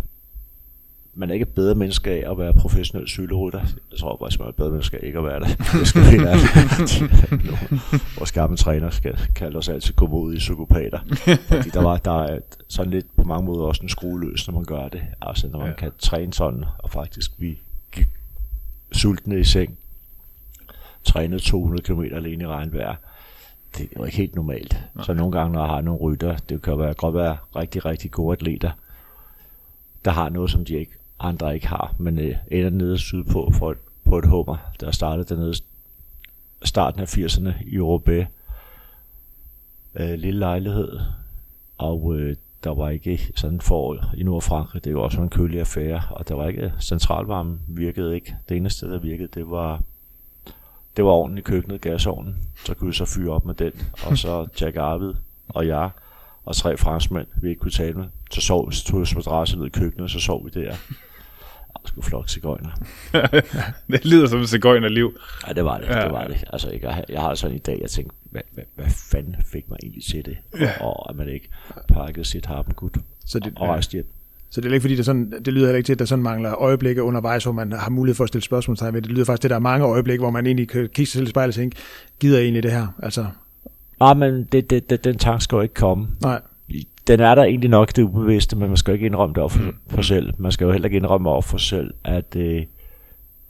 man 1.13 1.29
er 1.29 1.33
ikke 1.33 1.43
et 1.43 1.53
bedre 1.55 1.75
menneske 1.75 2.11
af 2.11 2.31
at 2.31 2.37
være 2.37 2.53
professionel 2.53 3.07
cykelrytter. 3.07 3.59
Jeg 3.91 3.99
tror 3.99 4.17
faktisk, 4.21 4.39
man 4.39 4.47
er 4.47 4.51
bedre 4.51 4.69
menneske 4.69 4.97
af 4.97 5.05
ikke 5.05 5.17
at 5.17 5.25
være 5.25 5.39
det. 5.39 5.47
Det 5.79 5.87
skal 5.87 6.01
vi 6.01 6.23
være. 6.23 6.37
Vores 8.17 8.31
gamle 8.31 8.57
træner 8.57 8.89
skal 8.89 9.19
kalde 9.35 9.57
os 9.57 9.69
altid 9.69 9.93
gå 9.93 10.07
mod 10.07 10.33
i 10.33 10.37
psykopater. 10.37 10.99
Fordi 11.47 11.69
der, 11.69 11.81
var, 11.81 11.97
der 11.97 12.23
er 12.23 12.39
sådan 12.67 12.91
lidt 12.91 13.15
på 13.15 13.23
mange 13.23 13.45
måder 13.45 13.63
også 13.63 13.83
en 13.83 13.89
skrueløs, 13.89 14.47
når 14.47 14.53
man 14.53 14.65
gør 14.65 14.87
det. 14.87 15.01
Altså 15.21 15.47
når 15.47 15.59
man 15.59 15.67
ja. 15.67 15.75
kan 15.75 15.91
træne 15.99 16.33
sådan, 16.33 16.65
og 16.77 16.89
faktisk 16.89 17.31
vi 17.37 17.59
gik 17.91 18.07
sultne 18.91 19.39
i 19.39 19.43
seng, 19.43 19.77
trænede 21.03 21.41
200 21.41 21.83
km 21.83 22.01
alene 22.01 22.43
i 22.43 22.47
regnvejr. 22.47 22.95
Det 23.77 23.85
er 23.85 23.87
jo 23.97 24.03
ikke 24.03 24.17
helt 24.17 24.35
normalt. 24.35 24.83
Nej. 24.95 25.05
Så 25.05 25.13
nogle 25.13 25.31
gange, 25.31 25.53
når 25.53 25.59
jeg 25.59 25.69
har 25.69 25.81
nogle 25.81 25.99
rytter, 25.99 26.37
det 26.37 26.61
kan 26.61 26.79
være, 26.79 26.93
godt 26.93 27.15
være 27.15 27.37
rigtig, 27.55 27.85
rigtig 27.85 28.11
gode 28.11 28.31
atleter, 28.31 28.71
der 30.05 30.11
har 30.11 30.29
noget, 30.29 30.51
som 30.51 30.65
de 30.65 30.75
ikke, 30.75 30.91
andre 31.19 31.55
ikke 31.55 31.67
har, 31.67 31.95
men 31.97 32.19
øh, 32.19 32.35
ender 32.51 32.69
nede 32.69 32.97
sydpå 32.97 33.51
for 33.53 33.71
et, 33.71 33.77
på 34.05 34.17
et 34.17 34.27
hummer, 34.27 34.57
der 34.79 34.91
startede 34.91 35.35
dernede 35.35 35.53
starten 36.63 37.01
af 37.01 37.17
80'erne 37.17 37.51
i 37.67 37.79
Roubaix. 37.79 38.27
Øh, 39.95 40.13
lille 40.13 40.39
lejlighed, 40.39 40.99
og 41.77 42.15
øh, 42.15 42.35
der 42.63 42.73
var 42.73 42.89
ikke 42.89 43.31
sådan 43.35 43.61
for 43.61 44.05
i 44.17 44.23
Nordfrankrig, 44.23 44.83
det 44.83 44.95
var 44.95 45.01
også 45.01 45.21
en 45.21 45.29
kølig 45.29 45.59
affære, 45.59 46.01
og 46.09 46.27
der 46.27 46.35
var 46.35 46.47
ikke, 46.47 46.73
centralvarmen 46.79 47.59
virkede 47.67 48.15
ikke. 48.15 48.35
Det 48.49 48.57
eneste, 48.57 48.91
der 48.91 48.99
virkede, 48.99 49.27
det 49.27 49.49
var 49.49 49.81
det 50.97 51.05
var 51.05 51.11
ovnen 51.11 51.37
i 51.37 51.41
køkkenet, 51.41 51.81
gasovnen. 51.81 52.35
Så 52.65 52.73
kunne 52.73 52.87
vi 52.87 52.93
så 52.93 53.05
fyre 53.05 53.33
op 53.33 53.45
med 53.45 53.53
den. 53.55 53.71
Og 54.05 54.17
så 54.17 54.47
Jack 54.61 54.77
Arvid 54.77 55.13
og 55.49 55.67
jeg 55.67 55.89
og 56.45 56.55
tre 56.55 56.77
franskmænd, 56.77 57.27
vi 57.41 57.49
ikke 57.49 57.59
kunne 57.59 57.71
tale 57.71 57.93
med. 57.93 58.05
Så 58.31 58.41
sov 58.41 58.69
vi, 58.69 58.75
så 58.75 58.85
tog 58.85 58.99
vi 58.99 59.01
os 59.01 59.15
madrasser 59.15 59.57
ned 59.57 59.65
i 59.65 59.69
køkkenet, 59.69 60.03
og 60.03 60.09
så 60.09 60.19
sov 60.19 60.45
vi 60.45 60.49
der. 60.49 60.75
Og 61.69 61.81
skulle 61.87 62.05
flok 62.05 62.29
cigøjner. 62.29 62.71
det 63.91 64.05
lyder 64.05 64.27
som 64.27 64.39
et 64.39 64.49
cigøjnerliv. 64.49 65.17
Ja, 65.47 65.53
det 65.53 65.65
var 65.65 65.77
det. 65.77 65.87
Ja. 65.87 65.97
Ja. 65.97 66.03
Det 66.03 66.11
var 66.11 66.27
det. 66.27 66.43
Altså, 66.53 66.79
jeg, 66.81 67.05
jeg 67.09 67.21
har 67.21 67.35
sådan 67.35 67.55
i 67.55 67.59
dag, 67.59 67.79
jeg 67.81 67.89
tænkte, 67.89 68.15
hvad, 68.23 68.41
hvad, 68.51 68.63
hvad 68.75 68.85
fanden 69.11 69.35
fik 69.45 69.69
mig 69.69 69.77
egentlig 69.83 70.03
til 70.03 70.25
det? 70.25 70.37
Ja. 70.59 70.81
Og 70.81 71.09
at 71.09 71.15
man 71.15 71.29
ikke 71.29 71.49
pakkede 71.87 72.25
sit 72.25 72.45
harpengud 72.45 72.89
Så 73.25 73.39
det, 73.39 73.53
og 73.55 73.67
rejste 73.67 73.91
hjem. 73.91 74.07
Så 74.51 74.61
det 74.61 74.69
er 74.69 74.73
ikke 74.73 74.81
fordi, 74.81 74.93
det, 74.93 74.99
er 74.99 75.03
sådan, 75.03 75.31
det 75.45 75.53
lyder 75.53 75.65
heller 75.65 75.77
ikke 75.77 75.85
til, 75.87 75.93
at 75.93 75.99
der 75.99 76.05
sådan 76.05 76.23
mangler 76.23 76.61
øjeblikke 76.61 77.03
undervejs, 77.03 77.43
hvor 77.43 77.53
man 77.53 77.71
har 77.71 77.89
mulighed 77.89 78.15
for 78.15 78.23
at 78.23 78.27
stille 78.27 78.43
spørgsmålstegn 78.43 78.93
ved. 78.93 79.01
Det 79.01 79.11
lyder 79.11 79.25
faktisk 79.25 79.41
til, 79.41 79.47
at 79.47 79.49
der 79.49 79.55
er 79.55 79.59
mange 79.59 79.85
øjeblikke, 79.85 80.21
hvor 80.21 80.31
man 80.31 80.45
egentlig 80.45 80.69
kan 80.69 80.81
kigge 80.81 81.05
sig 81.11 81.17
selv 81.17 81.27
i 81.27 81.29
spejlet 81.29 81.49
og 81.49 81.55
tænke, 81.55 81.77
gider 82.19 82.37
jeg 82.37 82.43
egentlig 82.43 82.63
det 82.63 82.71
her? 82.71 82.87
Altså, 83.03 83.25
Nej, 83.99 84.13
men 84.13 84.43
det, 84.51 84.69
det, 84.69 84.89
det, 84.89 85.03
den 85.03 85.17
tanke 85.17 85.43
skal 85.43 85.55
jo 85.55 85.61
ikke 85.61 85.73
komme. 85.73 86.07
nej. 86.21 86.41
den 87.07 87.19
er 87.19 87.35
der 87.35 87.43
egentlig 87.43 87.69
nok 87.69 87.95
det 87.95 88.03
ubevidste, 88.03 88.55
men 88.55 88.67
man 88.67 88.77
skal 88.77 88.91
jo 88.91 88.93
ikke 88.93 89.05
indrømme 89.05 89.33
det 89.33 89.39
over 89.41 89.49
for, 89.49 89.73
for 89.89 90.01
selv. 90.01 90.33
Man 90.37 90.51
skal 90.51 90.65
jo 90.65 90.71
heller 90.71 90.85
ikke 90.85 90.97
indrømme 90.97 91.29
over 91.29 91.41
for 91.41 91.57
sig 91.57 91.67
selv, 91.69 91.93
at 92.05 92.35
øh, 92.35 92.61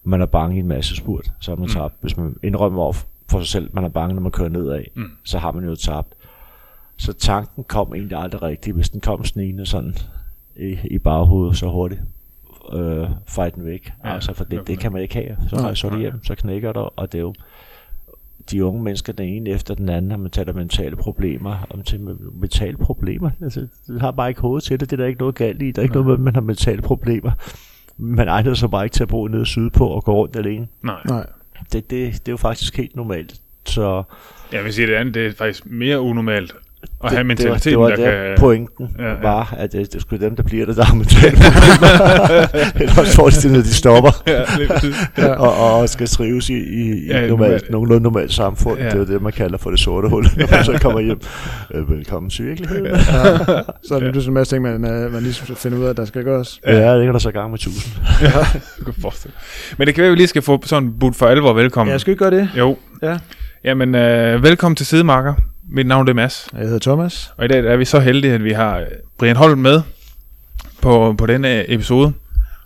man 0.04 0.22
er 0.22 0.26
bange 0.26 0.56
i 0.56 0.60
en 0.60 0.68
masse 0.68 0.96
spurt, 0.96 1.32
så 1.40 1.52
har 1.52 1.56
man 1.56 1.64
Mm. 1.70 1.74
tabt. 1.74 1.94
Hvis 2.02 2.18
man 2.18 2.36
indrømmer 2.44 2.82
over 2.82 2.94
for 3.32 3.40
sig 3.40 3.48
selv, 3.48 3.70
man 3.74 3.84
er 3.84 3.90
bange, 3.90 4.16
når 4.16 4.22
man 4.22 4.32
kører 4.32 4.50
nedad, 4.50 4.82
Mm. 4.96 5.04
så 5.24 5.38
har 5.38 5.52
man 5.52 5.64
jo 5.64 5.76
tabt. 5.76 6.14
Så 6.98 7.14
tanken 7.14 7.64
kom 7.64 7.94
egentlig 7.96 8.18
aldrig 8.18 8.42
rigtigt, 8.42 8.76
hvis 8.76 8.90
den 8.90 9.02
kom 9.02 9.26
snigende 9.26 9.66
sådan 9.66 9.96
i, 10.56 10.78
i 10.84 10.98
baghovedet 10.98 11.58
så 11.58 11.70
hurtigt. 11.70 12.02
Øh, 12.74 13.08
fight 13.28 13.56
den 13.56 13.66
væk. 13.66 13.94
Ja, 14.06 14.14
altså, 14.14 14.34
for 14.34 14.44
det, 14.44 14.68
det 14.68 14.80
kan 14.80 14.92
man 14.92 15.02
ikke 15.02 15.14
have. 15.14 15.38
Så 15.50 15.56
Nej, 15.56 15.74
du 15.82 15.90
nej. 15.90 16.00
hjem, 16.00 16.24
så 16.24 16.36
knækker 16.36 16.72
du, 16.72 16.80
og 16.80 17.12
det 17.12 17.18
er 17.18 17.22
jo 17.22 17.34
de 18.52 18.66
unge 18.66 18.84
mennesker, 18.84 19.14
den 19.14 19.28
ene 19.28 19.50
efter 19.50 19.76
den 19.76 19.90
anden, 19.90 20.12
har 20.12 20.18
man 20.18 20.32
taler 20.32 20.54
mentale 20.54 20.96
problemer. 20.96 21.68
Og 21.70 21.78
man 21.78 21.86
tænker, 21.86 22.16
mentale 22.34 22.78
problemer? 22.78 23.30
Altså, 23.42 23.68
det 23.88 24.02
har 24.02 24.12
bare 24.12 24.30
ikke 24.30 24.42
hoved 24.42 24.62
til 24.62 24.80
det. 24.80 24.90
Det 24.90 25.00
er 25.00 25.02
der 25.02 25.08
ikke 25.08 25.20
noget 25.20 25.36
galt 25.36 25.62
i. 25.62 25.72
Der 25.72 25.80
er 25.82 25.84
ikke 25.84 25.96
Nej. 25.96 26.04
noget 26.04 26.08
med, 26.08 26.14
at 26.14 26.20
man 26.20 26.34
har 26.34 26.42
mentale 26.42 26.82
problemer. 26.82 27.32
Man 27.98 28.28
egner 28.28 28.54
sig 28.54 28.72
bare 28.72 28.84
ikke 28.84 28.94
til 28.94 29.04
at 29.04 29.10
bo 29.10 29.28
nede 29.28 29.46
sydpå 29.46 29.88
og 29.88 30.04
gå 30.04 30.14
rundt 30.14 30.36
alene. 30.36 30.68
Nej. 30.84 31.02
nej. 31.06 31.26
Det, 31.74 31.74
det, 31.74 32.14
det 32.14 32.28
er 32.28 32.32
jo 32.32 32.38
faktisk 32.38 32.78
helt 32.78 32.96
normalt. 32.96 33.42
Så 33.66 34.04
Jeg 34.52 34.64
vil 34.64 34.74
sige, 34.74 34.88
det 34.88 34.94
andet 34.94 35.14
det 35.14 35.26
er 35.26 35.32
faktisk 35.34 35.66
mere 35.66 36.02
unormalt 36.02 36.56
at 36.84 36.90
det, 37.02 37.10
have 37.10 37.10
det 37.12 37.18
var, 37.18 37.24
mentaliteten, 37.24 37.70
det 37.72 37.80
var 37.80 37.88
der 37.90 37.96
der 37.96 38.28
kan... 38.28 38.38
pointen 38.40 38.88
Ja, 39.00 39.04
ja, 39.04 39.10
ja. 39.10 39.16
ja. 39.16 39.22
var, 39.22 39.54
at 39.58 39.72
det, 39.72 39.94
det 39.94 40.02
skulle 40.02 40.26
dem, 40.26 40.36
der 40.36 40.44
bliver 40.44 40.66
det, 40.66 40.76
der 40.78 40.84
har 40.84 40.94
problemer. 40.94 42.82
Ellers 42.82 43.16
får 43.16 43.30
de 43.30 43.36
det, 43.36 43.52
når 43.52 43.60
de 43.60 43.74
stopper. 43.74 44.12
ja. 44.28 44.42
Ja. 45.18 45.34
og, 45.46 45.80
og 45.80 45.90
skal 45.90 46.08
trives 46.08 46.50
i, 46.50 46.54
i, 46.54 46.58
i 46.92 47.08
Ja, 47.08 47.22
ja, 47.22 47.28
normalt, 47.28 47.30
normalt. 47.30 47.70
nogenlunde 47.72 48.04
normalt 48.04 48.34
samfund. 48.34 48.78
Ja. 48.78 48.84
Ja. 48.84 48.90
Det 48.90 48.96
er 48.96 49.00
jo 49.00 49.14
det, 49.14 49.22
man 49.22 49.32
kalder 49.32 49.58
for 49.58 49.70
det 49.70 49.80
sorte 49.80 50.10
hul, 50.10 50.24
når 50.38 50.52
man 50.52 50.64
så 50.66 50.78
kommer 50.82 51.00
hjem. 51.00 51.20
Øh, 51.74 51.90
velkommen 51.90 52.30
til 52.30 52.46
virkeligheden. 52.46 52.86
Ja. 52.86 52.92
Ja. 52.92 52.98
Så 53.88 53.96
er 53.96 54.00
det 54.00 54.06
Ja. 54.06 54.06
ja. 54.08 54.14
sådan 54.14 54.28
en 54.28 54.34
masse 54.34 54.56
ting, 54.56 54.64
man, 54.64 54.86
øh, 54.86 55.14
man 55.14 55.24
lige 55.24 55.34
skal 55.34 55.56
finde 55.56 55.78
ud 55.78 55.86
af, 55.86 55.90
at 55.90 55.98
der 55.98 56.06
skal 56.06 56.24
gøres. 56.24 56.60
ja, 56.68 56.98
det 56.98 57.06
kan 57.06 57.14
der 57.14 57.20
så 57.20 57.30
i 57.30 57.32
gang 57.32 57.52
med 57.52 57.60
tusind. 57.60 57.94
ja. 58.22 58.32
Men 59.78 59.88
det 59.88 59.96
kan 59.96 60.02
være, 60.02 60.08
at 60.10 60.12
vi 60.12 60.18
lige 60.18 60.28
skal 60.28 60.42
få 60.42 60.62
sådan 60.66 60.92
budt 61.00 61.16
for 61.16 61.26
alvor 61.28 61.54
velkommen. 61.54 61.88
Ja, 61.90 61.94
jeg 61.94 62.02
skal 62.02 62.12
ikke 62.12 62.24
gøre 62.24 62.32
det. 62.32 62.50
Jo. 62.58 62.78
Ja. 63.02 63.18
Jamen, 63.64 63.96
øh, 63.96 64.44
velkommen 64.44 64.76
til 64.76 64.86
Sidemarker. 64.86 65.34
Mit 65.74 65.88
navn 65.88 66.06
det 66.08 66.12
er 66.12 66.16
Mads. 66.16 66.50
Jeg 66.54 66.62
hedder 66.62 66.80
Thomas. 66.80 67.34
Og 67.38 67.46
i 67.46 67.48
dag 67.48 67.66
er 67.66 67.78
vi 67.78 67.86
så 67.86 68.00
heldige, 68.00 68.34
at 68.34 68.44
vi 68.44 68.52
har 68.52 68.86
Brian 69.18 69.36
Holm 69.36 69.58
med 69.60 69.82
på, 70.82 71.16
på 71.18 71.26
denne 71.26 71.72
episode. 71.74 72.14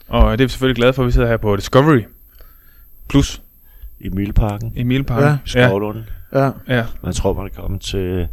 Og 0.07 0.31
det 0.38 0.43
er 0.43 0.47
vi 0.47 0.50
selvfølgelig 0.51 0.75
glade 0.75 0.93
for, 0.93 1.01
at 1.03 1.07
vi 1.07 1.12
sidder 1.12 1.27
her 1.27 1.38
på 1.38 1.55
Discovery 1.55 2.01
Plus 3.09 3.41
I 4.00 4.09
Milparken, 4.09 4.74
i 4.75 4.83
Mileparken. 4.83 5.39
Ja. 5.55 5.62
ja, 5.62 5.67
Skovlund. 5.67 6.03
Ja, 6.33 6.50
ja. 6.67 6.85
Man 7.03 7.13
tror, 7.13 7.33
man 7.33 7.45
er 7.45 7.62
kommet 7.62 7.81
til 7.81 8.27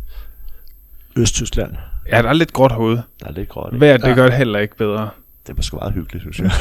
Østtyskland. 1.16 1.72
ja, 2.12 2.22
der 2.22 2.28
er 2.28 2.32
lidt 2.32 2.52
gråt 2.52 2.72
herude. 2.72 3.02
Der 3.20 3.26
er 3.26 3.32
lidt 3.32 3.48
gråt. 3.48 3.72
ikke? 3.72 3.80
Vejret, 3.80 4.02
det 4.02 4.08
Ja. 4.08 4.14
gør 4.14 4.24
det 4.24 4.34
heller 4.34 4.58
ikke 4.58 4.76
bedre. 4.76 5.08
Det 5.46 5.56
var 5.56 5.62
sgu 5.62 5.76
meget 5.76 5.92
hyggeligt, 5.94 6.22
synes 6.22 6.38
jeg. 6.38 6.50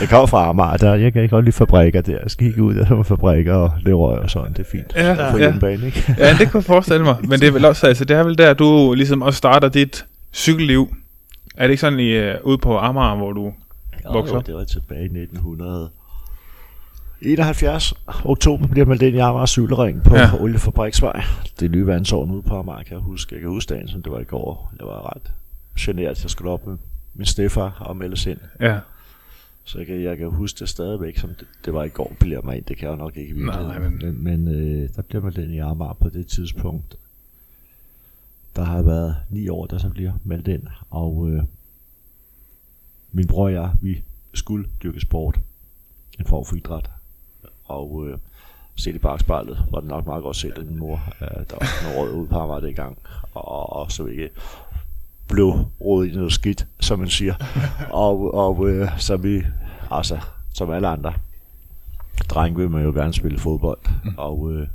jeg 0.00 0.08
kommer 0.08 0.26
fra 0.26 0.48
Amager, 0.48 0.76
der, 0.76 0.94
jeg 0.94 1.12
kan 1.12 1.22
ikke 1.22 1.34
godt 1.34 1.44
lide 1.44 1.56
fabrikker 1.56 2.00
der. 2.00 2.18
Jeg 2.22 2.30
skal 2.30 2.46
kigge 2.46 2.62
ud 2.62 2.74
af 2.74 2.90
nogle 2.90 3.04
fabrikker 3.04 3.54
og 3.54 3.72
lave 3.84 3.96
røg 3.98 4.18
og 4.18 4.30
sådan, 4.30 4.52
det 4.52 4.58
er 4.58 4.64
fint. 4.72 4.92
Ja, 4.96 5.14
På 5.30 5.36
ja. 5.36 5.42
hjemmebane, 5.44 5.86
ikke? 5.86 6.14
Ja, 6.18 6.30
det 6.38 6.50
kunne 6.50 6.58
jeg 6.58 6.64
forestille 6.64 7.04
mig. 7.04 7.16
Men 7.22 7.40
det 7.40 7.48
er 7.48 7.52
vel 7.52 7.64
også, 7.64 7.86
altså, 7.86 8.04
det 8.04 8.16
er 8.16 8.22
vel 8.22 8.38
der, 8.38 8.54
du 8.54 8.94
ligesom 8.94 9.22
også 9.22 9.36
starter 9.36 9.68
dit 9.68 10.04
cykelliv. 10.32 10.94
Er 11.56 11.62
det 11.62 11.70
ikke 11.70 11.80
sådan 11.80 11.98
i, 12.00 12.18
uh, 12.18 12.24
ude 12.44 12.58
på 12.58 12.78
Amager, 12.78 13.16
hvor 13.16 13.32
du... 13.32 13.44
Jo, 14.04 14.12
Vokser 14.12 14.34
jo, 14.34 14.40
det 14.40 14.54
var 14.54 14.64
tilbage 14.64 15.00
i 15.02 15.04
1971. 15.04 17.94
Oktober 18.24 18.66
bliver 18.66 18.86
meldt 18.86 19.02
ind 19.02 19.16
i 19.16 19.18
Amager 19.18 19.46
Cykelring 19.46 20.02
på 20.02 20.14
Ja. 20.14 20.20
ja. 20.20 20.30
Oliefabriksvej. 20.40 21.22
Det 21.60 21.70
nye 21.70 21.86
vandsårn 21.86 22.30
ude 22.30 22.42
på 22.42 22.58
Amager, 22.58 22.82
kan 22.82 22.92
jeg 22.92 23.00
huske. 23.00 23.34
Jeg 23.34 23.40
kan 23.40 23.50
huske 23.50 23.74
dagen, 23.74 23.88
som 23.88 24.02
det 24.02 24.12
var 24.12 24.18
i 24.18 24.24
går. 24.24 24.72
Jeg 24.78 24.86
var 24.86 25.12
ret 25.16 25.30
generet. 25.78 26.22
Jeg 26.22 26.30
skulle 26.30 26.50
op 26.50 26.66
med 26.66 26.76
min 27.14 27.26
stefar 27.26 27.76
og 27.80 27.96
meldes 27.96 28.26
ind. 28.26 28.38
Ja, 28.60 28.80
Så 29.64 29.78
jeg 29.78 29.86
kan, 29.86 30.02
jeg 30.02 30.16
kan 30.18 30.28
huske 30.30 30.58
det 30.58 30.68
stadigvæk, 30.68 31.18
som 31.18 31.28
det, 31.34 31.46
det 31.64 31.74
var 31.74 31.84
i 31.84 31.88
går, 31.88 32.16
bliver 32.20 32.42
mig 32.42 32.56
ind. 32.56 32.64
Det 32.64 32.76
kan 32.76 32.88
jeg 32.88 32.92
jo 32.92 32.96
nok 33.04 33.16
ikke 33.16 33.34
i 33.34 33.38
Nej, 33.38 33.62
virkeligheden. 33.62 34.22
men, 34.24 34.44
men 34.44 34.54
øh, 34.54 34.88
der 34.96 35.02
bliver 35.02 35.22
meldt 35.22 35.38
ind 35.38 35.52
i 35.52 35.58
Amager 35.58 35.92
på 35.92 36.08
det 36.08 36.26
tidspunkt. 36.26 36.96
Der 38.56 38.62
har 38.64 38.82
været 38.82 39.16
ni 39.30 39.48
år, 39.48 39.66
der 39.66 39.78
så 39.78 39.88
bliver 39.88 40.12
meldt 40.24 40.48
ind. 40.48 40.62
Og 40.90 41.30
øh, 41.30 41.42
min 43.12 43.26
bror 43.26 43.44
og 43.44 43.52
jeg, 43.52 43.72
vi 43.80 44.02
skulle 44.34 44.68
dyrke 44.82 45.00
sport. 45.00 45.40
En 46.18 46.24
form 46.26 46.44
for 46.44 46.56
idræt. 46.56 46.90
Og 47.64 48.08
øh, 48.08 48.18
set 48.76 48.94
i 48.94 48.98
bagspejlet 48.98 49.64
var 49.70 49.80
det 49.80 49.88
nok 49.88 50.06
meget 50.06 50.22
godt 50.22 50.36
set 50.36 50.52
af 50.58 50.64
min 50.64 50.78
mor. 50.78 51.00
Øh, 51.20 51.28
der 51.28 51.56
var 51.56 51.82
noget 51.92 51.98
råd 51.98 52.18
ude 52.20 52.28
på 52.28 52.38
Amager 52.38 52.60
det 52.60 52.68
i 52.70 52.72
gang. 52.72 52.98
Og, 53.34 53.72
og 53.72 53.92
så 53.92 54.06
ikke 54.06 54.30
blev 55.30 55.64
rodet 55.80 56.12
i 56.12 56.14
noget 56.14 56.32
skidt, 56.32 56.66
som 56.80 56.98
man 56.98 57.08
siger. 57.08 57.34
og 57.90 58.34
og 58.34 58.68
øh, 58.68 58.98
så 58.98 59.16
vi, 59.16 59.42
altså, 59.90 60.20
som 60.54 60.70
alle 60.70 60.88
andre, 60.88 61.14
dreng 62.28 62.58
vil 62.58 62.70
man 62.70 62.84
jo 62.84 62.90
gerne 62.90 63.12
spille 63.12 63.38
fodbold, 63.38 63.78
mm. 64.04 64.14
og 64.16 64.52
øh, 64.52 64.68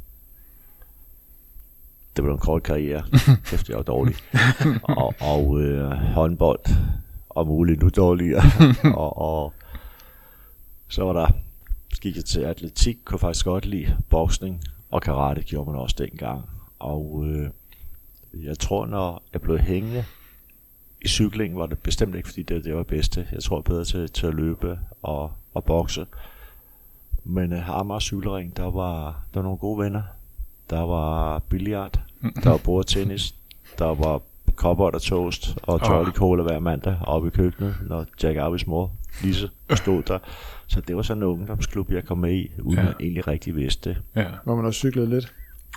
det 2.16 2.26
var 2.26 2.32
en 2.32 2.38
kort 2.38 2.64
karriere, 2.64 3.04
efter 3.54 3.66
jeg 3.70 3.78
var 3.78 3.84
dårlig. 3.84 4.16
og 4.84 5.14
og 5.22 5.62
øh, 5.62 5.92
håndbold, 5.92 6.60
og 7.30 7.48
muligt 7.48 7.82
nu 7.82 7.90
dårligere. 7.90 8.44
og, 9.04 9.18
og 9.18 9.54
så 10.88 11.04
var 11.04 11.14
der, 11.14 11.28
gik 12.02 12.16
jeg 12.16 12.26
til 12.26 12.40
atletik, 12.40 12.98
kunne 13.06 13.20
faktisk 13.20 13.46
godt 13.46 13.66
lide 13.66 13.98
boksning, 14.10 14.62
og 14.92 15.02
karate 15.02 15.42
gjorde 15.42 15.72
man 15.72 15.80
også 15.80 15.96
dengang. 16.00 16.50
Og 16.80 17.24
øh, 17.28 17.50
jeg 18.34 18.60
tror, 18.60 18.86
når 18.86 19.24
jeg 19.34 19.42
blev 19.42 19.58
hængende 19.60 20.06
i 21.02 21.08
cykling, 21.08 21.58
var 21.58 21.66
det 21.66 21.80
bestemt 21.80 22.16
ikke, 22.16 22.28
fordi 22.28 22.44
det, 22.44 22.64
det 22.64 22.74
var 22.74 22.80
det 22.80 22.88
bedste. 22.88 23.28
Jeg 23.32 23.44
tror 23.44 23.62
bedre 23.62 23.86
til, 23.86 24.10
til 24.10 24.28
at 24.28 24.34
løbe 24.34 24.80
og, 25.02 25.32
og 25.54 25.64
bokse. 25.64 26.06
Men 27.24 27.54
uh, 27.54 27.70
Amager 27.70 28.00
Cykelring, 28.00 28.58
der 28.58 28.72
var, 28.72 29.06
der 29.34 29.40
var 29.40 29.42
nogle 29.42 29.58
gode 29.58 29.84
venner. 29.84 30.02
Der 30.70 30.80
var 30.82 31.40
billiard, 31.40 32.00
der 32.44 32.50
var 32.50 32.58
bordtennis, 32.58 33.36
der 33.80 33.86
var 33.96 34.22
kopper 34.56 34.86
og 34.86 35.02
toast 35.02 35.58
og 35.64 35.82
Jolly 35.90 36.12
Cola 36.12 36.44
hver 36.44 36.60
mandag 36.60 36.98
oppe 37.02 37.28
i 37.28 37.32
køkkenet, 37.32 37.76
når 37.88 38.06
Jack 38.24 38.38
Arvis 38.38 38.68
mor, 38.68 38.92
Lise, 39.24 39.50
stod 39.76 40.04
der. 40.04 40.20
Så 40.68 40.82
det 40.82 40.96
var 40.96 41.02
sådan 41.02 41.24
en 41.24 41.30
ungdomsklub, 41.30 41.92
jeg 41.92 42.06
kom 42.06 42.18
med 42.18 42.34
i, 42.34 42.52
uden 42.62 42.80
ja. 42.80 42.88
at 42.88 42.96
egentlig 43.00 43.28
rigtig 43.28 43.56
vidste 43.56 43.90
det. 43.90 43.98
Ja. 44.16 44.28
Hvor 44.44 44.56
man 44.56 44.66
også 44.66 44.78
cyklede 44.78 45.10
lidt. 45.10 45.34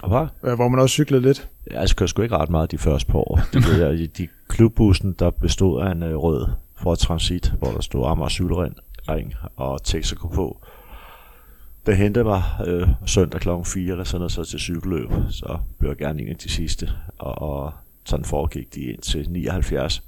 Hvad? 0.06 0.26
Ja, 0.44 0.54
Hvor 0.54 0.68
man 0.68 0.80
også 0.80 0.92
cyklede 0.92 1.22
lidt. 1.22 1.48
Jeg 1.70 1.88
kørte 1.96 2.10
sgu 2.10 2.22
ikke 2.22 2.36
ret 2.36 2.50
meget 2.50 2.70
de 2.70 2.78
første 2.78 3.12
par 3.12 3.18
år. 3.18 3.40
Det 3.52 3.66
ved 3.66 3.86
jeg. 3.86 4.16
De 4.16 4.28
klubbussen, 4.48 5.12
der 5.12 5.30
bestod 5.30 5.82
af 5.82 5.90
en 5.92 6.02
uh, 6.02 6.22
rød 6.22 6.46
for 6.76 6.94
Transit, 6.94 7.52
hvor 7.58 7.70
der 7.70 7.80
stod 7.80 8.06
Amager 8.06 8.28
Cykelring 8.28 9.34
og 9.56 9.84
Texaco 9.84 10.28
på. 10.28 10.60
Det 11.86 11.96
hentede 11.96 12.24
mig 12.24 12.42
øh, 12.66 12.88
søndag 13.06 13.40
kl. 13.40 13.48
4 13.64 13.90
eller 13.92 14.04
sådan 14.04 14.18
noget, 14.18 14.32
så 14.32 14.44
til 14.44 14.58
cykelløb. 14.58 15.10
Så 15.30 15.58
blev 15.78 15.90
jeg 15.90 15.96
gerne 15.96 16.22
en 16.22 16.28
af 16.28 16.36
de 16.36 16.48
sidste. 16.48 16.90
Og, 17.18 17.42
og 17.42 17.72
sådan 18.04 18.24
foregik 18.24 18.74
de 18.74 18.80
ind 18.80 18.98
til 18.98 19.30
79. 19.30 20.02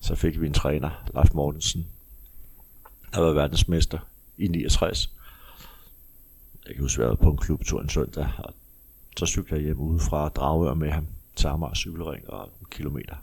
Så 0.00 0.14
fik 0.14 0.40
vi 0.40 0.46
en 0.46 0.52
træner, 0.52 0.90
Leif 1.14 1.34
Mortensen, 1.34 1.86
der 3.14 3.20
var 3.20 3.32
verdensmester 3.32 3.98
i 4.38 4.48
69. 4.48 5.10
Jeg 6.66 6.74
kan 6.74 6.84
huske, 6.84 7.00
at 7.00 7.02
jeg 7.02 7.08
var 7.08 7.16
på 7.16 7.30
en 7.30 7.36
klubtur 7.36 7.80
en 7.80 7.88
søndag, 7.88 8.28
og 8.38 8.54
så 9.18 9.26
cyklede 9.26 9.60
jeg 9.60 9.64
hjem 9.64 9.80
ude 9.80 10.00
fra 10.00 10.28
Dragør 10.28 10.74
med 10.74 10.90
ham 10.90 11.06
til 11.36 11.46
Amager 11.46 11.74
cykelring 11.74 12.30
og 12.30 12.48
en 12.60 12.66
kilometer. 12.70 13.14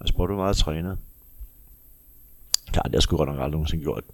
Jeg 0.00 0.08
spurgte, 0.08 0.34
hvor 0.34 0.42
meget 0.42 0.56
jeg 0.56 0.64
trænede. 0.64 0.96
Det 2.66 2.94
har 2.94 3.00
sgu 3.00 3.16
godt 3.16 3.28
nok 3.28 3.38
aldrig 3.38 3.50
nogensinde 3.50 3.84
gjort. 3.84 4.04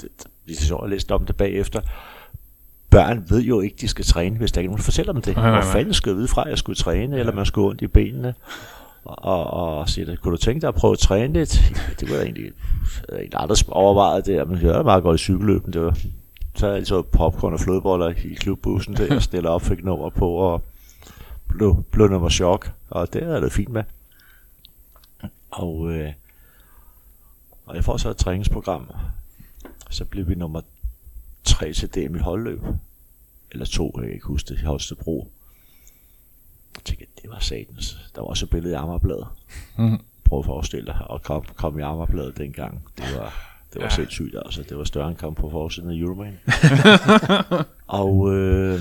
Det, 0.00 0.08
det, 0.18 0.26
det 0.46 0.56
er 0.56 0.62
sjovt, 0.62 0.84
at 0.84 0.90
læse 0.90 1.14
om 1.14 1.26
det 1.26 1.36
bagefter. 1.36 1.80
Børn 2.90 3.24
ved 3.28 3.42
jo 3.42 3.60
ikke, 3.60 3.76
de 3.80 3.88
skal 3.88 4.04
træne, 4.04 4.36
hvis 4.36 4.52
der 4.52 4.60
ikke 4.60 4.66
er 4.66 4.70
nogen, 4.70 4.78
der 4.78 4.84
fortæller 4.84 5.12
dem 5.12 5.22
det. 5.22 5.36
Nej, 5.36 5.44
nej, 5.44 5.50
Hvor 5.50 5.64
nej. 5.64 5.72
fanden 5.72 5.94
skal 5.94 6.10
jeg 6.10 6.16
vide 6.16 6.28
fra, 6.28 6.44
at 6.44 6.50
jeg 6.50 6.58
skulle 6.58 6.76
træne, 6.76 7.18
eller 7.18 7.32
man 7.32 7.46
skulle 7.46 7.68
ondt 7.68 7.82
i 7.82 7.86
benene. 7.86 8.34
Og, 9.04 9.24
og, 9.52 9.78
og 9.78 9.88
siger, 9.88 10.16
kunne 10.16 10.32
du 10.32 10.36
tænke 10.36 10.60
dig 10.60 10.68
at 10.68 10.74
prøve 10.74 10.92
at 10.92 10.98
træne 10.98 11.32
lidt? 11.32 11.72
Det 12.00 12.08
kunne 12.08 12.16
jeg 12.16 12.24
egentlig, 12.24 12.44
jeg 13.08 13.18
egentlig 13.18 13.40
aldrig 13.40 13.58
overvejet 13.68 14.26
det, 14.26 14.48
men 14.48 14.62
jeg 14.62 14.70
er 14.70 14.82
meget 14.82 15.02
godt 15.02 15.20
i 15.20 15.24
cykelløben. 15.24 15.72
Det 15.72 15.80
var, 15.80 15.98
så 16.54 16.66
jeg 16.66 16.76
altså 16.76 17.02
popcorn 17.02 17.52
og 17.52 17.60
flødeboller 17.60 18.08
i 18.08 18.34
klubbussen, 18.34 18.96
der 18.96 19.06
jeg 19.10 19.22
stillede 19.22 19.54
op, 19.54 19.62
fik 19.62 19.84
nummer 19.84 20.10
på, 20.10 20.28
og 20.30 20.62
blev, 21.56 21.84
blev 21.90 22.08
nummer 22.08 22.28
chok, 22.28 22.72
og 22.90 23.12
det 23.12 23.22
er 23.22 23.40
det 23.40 23.52
fint 23.52 23.68
med. 23.68 23.84
Og, 25.50 25.92
øh, 25.92 26.12
og 27.66 27.76
jeg 27.76 27.84
får 27.84 27.96
så 27.96 28.10
et 28.10 28.16
træningsprogram, 28.16 28.90
så 29.90 30.04
blev 30.04 30.28
vi 30.28 30.34
nummer 30.34 30.60
3 31.44 31.72
til 31.72 31.88
DM 31.94 32.16
i 32.16 32.18
holdløb, 32.18 32.62
eller 33.50 33.66
to, 33.66 33.92
jeg 33.96 34.04
kan 34.04 34.12
ikke 34.14 34.26
huske 34.26 34.48
det, 34.54 34.60
i 34.60 34.64
Holstebro. 34.64 35.30
Jeg 36.76 36.84
tænkte, 36.84 37.06
det 37.22 37.30
var 37.30 37.38
satans. 37.38 38.10
Der 38.14 38.20
var 38.20 38.28
også 38.28 38.44
et 38.46 38.50
billede 38.50 38.72
i 38.72 38.76
Amagerbladet. 38.76 39.26
Mhm. 39.78 39.98
Prøv 40.24 40.38
at 40.38 40.44
forestille 40.44 40.86
dig 40.86 41.06
at 41.14 41.22
komme, 41.22 41.48
komme 41.56 41.80
i 41.80 41.82
Amagerbladet 41.82 42.38
dengang. 42.38 42.84
Det 42.96 43.04
var, 43.18 43.34
det 43.72 43.80
var 43.80 43.86
Ja. 43.88 43.94
sindssygt, 43.94 44.34
altså. 44.44 44.62
Det 44.62 44.78
var 44.78 44.84
større 44.84 45.08
end 45.08 45.16
komme 45.16 45.34
på 45.36 45.50
forsiden 45.50 45.90
af 45.90 45.94
Euroman. 45.94 46.38
og 48.02 48.34
øh, 48.34 48.80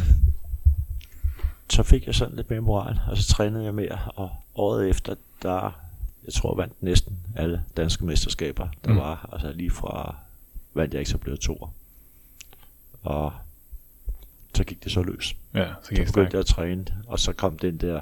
så 1.69 1.83
fik 1.83 2.05
jeg 2.07 2.15
sådan 2.15 2.35
lidt 2.35 2.49
mere 2.49 2.59
moral, 2.61 2.99
og 3.07 3.17
så 3.17 3.27
trænede 3.33 3.63
jeg 3.63 3.73
mere, 3.73 3.99
og 4.15 4.31
året 4.55 4.89
efter, 4.89 5.15
der, 5.41 5.79
jeg 6.25 6.33
tror, 6.33 6.55
vandt 6.55 6.83
næsten 6.83 7.17
alle 7.35 7.61
danske 7.77 8.05
mesterskaber, 8.05 8.67
der 8.85 8.89
Mm. 8.89 8.93
mm. 8.95 8.99
var, 9.01 9.29
altså 9.33 9.51
lige 9.51 9.71
fra, 9.71 10.15
vandt 10.73 10.93
jeg 10.93 10.99
ikke, 11.01 11.11
så 11.11 11.17
blev 11.17 11.33
jeg 11.33 11.39
toer. 11.39 11.73
Og 13.03 13.33
så 14.55 14.63
gik 14.63 14.83
det 14.83 14.91
så 14.91 15.01
løs. 15.03 15.35
Ja, 15.53 15.67
så 15.67 15.73
Så 15.83 15.89
gik 15.89 15.97
det 15.97 16.07
begyndte 16.07 16.33
jeg 16.33 16.39
at 16.39 16.45
træne, 16.45 16.85
og 17.07 17.19
så 17.19 17.33
kom 17.33 17.57
den 17.57 17.77
der 17.77 18.01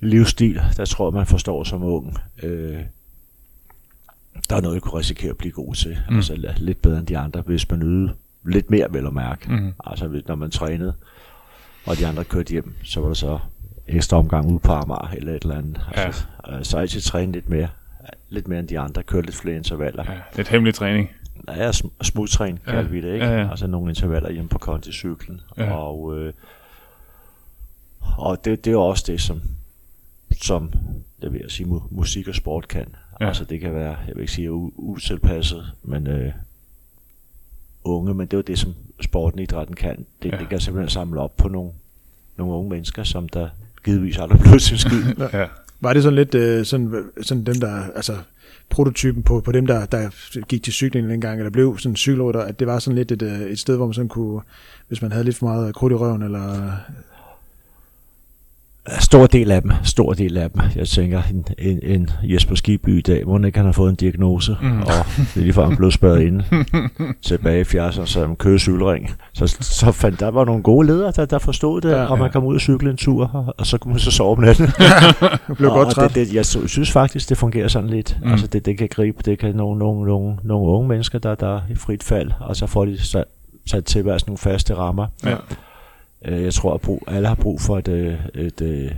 livsstil, 0.00 0.60
der 0.76 0.84
tror 0.84 1.10
man 1.10 1.26
forstår 1.26 1.64
som 1.64 1.82
ung. 1.82 2.18
Øh, 2.42 2.80
der 4.50 4.56
er 4.56 4.60
noget, 4.60 4.74
jeg 4.74 4.82
kunne 4.82 4.98
risikere 4.98 5.30
at 5.30 5.38
blive 5.38 5.52
god 5.52 5.74
til. 5.74 5.90
Mm. 6.08 6.12
Mm. 6.12 6.16
Altså 6.16 6.54
lidt 6.56 6.82
bedre 6.82 6.98
end 6.98 7.06
de 7.06 7.18
andre, 7.18 7.40
hvis 7.40 7.70
man 7.70 7.82
ydede 7.82 8.14
lidt 8.44 8.70
mere, 8.70 8.92
vel 8.92 9.06
at 9.06 9.12
mærke. 9.12 9.50
Mhm. 9.52 9.72
Altså 9.84 10.22
når 10.26 10.34
man 10.34 10.50
trænede, 10.50 10.94
og 11.86 11.98
de 11.98 12.06
andre 12.06 12.24
kørte 12.24 12.50
hjem, 12.50 12.74
så 12.84 13.00
var 13.00 13.06
der 13.06 13.14
så 13.14 13.38
ekstra 13.88 14.16
omgang 14.16 14.50
ude 14.50 14.58
på 14.58 14.72
Amager 14.72 15.08
eller 15.16 15.34
et 15.34 15.42
eller 15.42 15.58
andet. 15.58 15.80
Altså, 15.94 16.24
øh, 16.50 16.64
så 16.64 16.76
jeg 16.76 16.82
altid 16.82 17.00
trænet 17.00 17.34
lidt 17.34 17.48
mere. 17.48 17.68
Lidt 18.28 18.48
mere 18.48 18.58
end 18.58 18.68
de 18.68 18.78
andre, 18.78 19.02
kørte 19.02 19.26
lidt 19.26 19.36
flere 19.36 19.56
intervaller. 19.56 20.04
Ja, 20.12 20.18
lidt 20.36 20.48
hemmelig 20.48 20.74
træning. 20.74 21.10
Ja, 21.48 21.70
sm- 21.70 21.88
Ja. 22.66 22.72
kalder 22.72 22.82
vi 22.90 23.00
det, 23.00 23.12
ikke? 23.14 23.26
Ja, 23.26 23.40
ja. 23.40 23.50
Altså 23.50 23.66
nogle 23.66 23.90
intervaller 23.90 24.30
hjemme 24.30 24.48
på 24.48 24.58
konticyklen. 24.58 25.40
Ja. 25.56 25.72
Og, 25.72 26.18
øh, 26.18 26.32
og 28.18 28.44
det, 28.44 28.64
det 28.64 28.72
er 28.72 28.76
også 28.76 29.04
det, 29.06 29.20
som, 29.20 29.42
som 30.42 30.72
jeg 31.22 31.32
vil 31.32 31.50
sige, 31.50 31.66
mu- 31.66 31.86
musik 31.90 32.28
og 32.28 32.34
sport 32.34 32.68
kan. 32.68 32.80
Ja. 32.80 33.24
Ja. 33.24 33.28
Altså 33.28 33.44
det 33.44 33.60
kan 33.60 33.74
være, 33.74 33.96
jeg 34.06 34.14
vil 34.14 34.20
ikke 34.20 34.32
sige 34.32 34.48
u- 34.50 34.72
utilpasset, 34.76 35.64
men 35.82 36.06
øh, 36.06 36.32
unge, 37.84 38.14
men 38.14 38.26
det 38.26 38.32
er 38.32 38.38
jo 38.38 38.42
det, 38.42 38.58
som 38.58 38.74
sporten 39.00 39.38
og 39.38 39.42
idrætten 39.42 39.76
kan. 39.76 40.06
Det, 40.22 40.32
Ja. 40.32 40.36
det 40.36 40.48
kan 40.48 40.60
simpelthen 40.60 40.90
samle 40.90 41.20
op 41.20 41.36
på 41.36 41.48
nogle, 41.48 41.70
nogle 42.36 42.54
unge 42.54 42.70
mennesker, 42.70 43.02
som 43.04 43.28
der 43.28 43.48
givetvis 43.84 44.18
aldrig 44.18 44.40
blevet 44.44 44.62
til 44.62 44.78
skid. 44.78 45.02
Ja. 45.32 45.46
Var 45.80 45.92
det 45.92 46.02
sådan 46.02 46.14
lidt 46.16 46.34
øh, 46.34 46.64
sådan, 46.64 47.04
sådan 47.22 47.44
dem, 47.44 47.54
der, 47.54 47.82
altså 47.96 48.16
prototypen 48.70 49.22
på, 49.22 49.40
på 49.40 49.52
dem, 49.52 49.66
der, 49.66 49.86
der 49.86 50.10
gik 50.48 50.62
til 50.62 50.72
cykling 50.72 51.08
dengang, 51.10 51.38
eller 51.38 51.50
blev 51.50 51.78
sådan 51.78 51.96
cykelrytter, 51.96 52.40
at 52.40 52.58
det 52.58 52.66
var 52.66 52.78
sådan 52.78 52.96
lidt 52.96 53.12
et, 53.12 53.22
øh, 53.22 53.40
et 53.40 53.58
sted, 53.58 53.76
hvor 53.76 53.86
man 53.86 53.94
sådan 53.94 54.08
kunne, 54.08 54.40
hvis 54.88 55.02
man 55.02 55.12
havde 55.12 55.24
lidt 55.24 55.36
for 55.36 55.46
meget 55.46 55.74
krudt 55.74 55.92
i 55.92 55.96
røven, 55.96 56.22
eller... 56.22 56.72
Stor 59.00 59.26
del 59.26 59.50
af 59.50 59.62
dem, 59.62 59.72
stor 59.82 60.12
del 60.12 60.36
af 60.36 60.50
dem. 60.50 60.62
Jeg 60.76 60.88
tænker, 60.88 61.22
en, 61.30 61.44
en, 61.58 61.78
en 61.82 62.10
Jesper 62.22 62.54
Skibby 62.54 62.98
i 62.98 63.00
dag, 63.00 63.26
må 63.26 63.38
ikke 63.38 63.58
han 63.58 63.66
har 63.66 63.72
fået 63.72 63.90
en 63.90 63.96
diagnose, 63.96 64.56
Mm. 64.62 64.80
og 64.80 64.86
det 65.16 65.36
er 65.36 65.40
lige 65.40 65.52
før 65.52 65.66
han 65.66 65.76
blev 65.76 65.90
spærret 65.90 66.20
inde 66.22 66.44
tilbage 67.26 67.60
i 67.60 67.62
80'erne, 67.78 68.06
så 68.06 68.26
han 68.26 68.36
kører 68.36 68.58
cykelring. 68.58 69.10
Så, 69.34 69.56
så 69.60 69.92
fandt 69.92 70.20
der 70.20 70.28
var 70.30 70.44
nogle 70.44 70.62
gode 70.62 70.86
ledere, 70.86 71.12
der, 71.16 71.24
der 71.24 71.38
forstod 71.38 71.80
det, 71.80 71.90
Ja, 71.90 72.04
og 72.04 72.18
man 72.18 72.26
ja. 72.26 72.32
kom 72.32 72.44
ud 72.44 72.54
og 72.54 72.60
cykle 72.60 72.90
en 72.90 72.96
tur, 72.96 73.30
og, 73.34 73.54
og 73.58 73.66
så 73.66 73.78
kunne 73.78 73.92
man 73.92 74.00
så 74.00 74.10
sove 74.10 74.36
om 74.36 74.42
natten. 74.42 74.66
Blev 75.56 75.70
og, 75.70 75.76
godt 75.76 75.88
og 75.88 75.94
træt. 75.94 76.14
det, 76.14 76.28
det, 76.28 76.34
jeg 76.34 76.46
sy- 76.46 76.66
synes 76.66 76.92
faktisk, 76.92 77.28
det 77.28 77.38
fungerer 77.38 77.68
sådan 77.68 77.90
lidt. 77.90 78.18
Mm. 78.24 78.30
Altså 78.30 78.46
det, 78.46 78.66
det 78.66 78.78
kan 78.78 78.88
gribe, 78.88 79.18
det 79.24 79.38
kan 79.38 79.54
nogle, 79.54 79.78
nogle, 79.78 80.06
nogle, 80.08 80.36
nogle 80.42 80.66
unge 80.72 80.88
mennesker, 80.88 81.18
der, 81.18 81.34
der 81.34 81.56
er 81.56 81.60
i 81.70 81.74
frit 81.74 82.02
fald, 82.02 82.30
og 82.40 82.56
så 82.56 82.66
får 82.66 82.84
de 82.84 83.02
sat, 83.06 83.24
sat 83.70 83.84
til 83.84 84.08
at 84.08 84.26
nogle 84.26 84.38
faste 84.38 84.74
rammer. 84.74 85.06
Ja. 85.24 85.34
Øh, 86.24 86.42
Jeg 86.42 86.54
tror, 86.54 86.74
at 86.74 86.80
brug, 86.80 87.04
alle 87.06 87.28
har 87.28 87.34
brug 87.34 87.60
for 87.60 87.78
et, 87.78 87.88
øh, 87.88 88.18
et, 88.34 88.60
et 88.60 88.96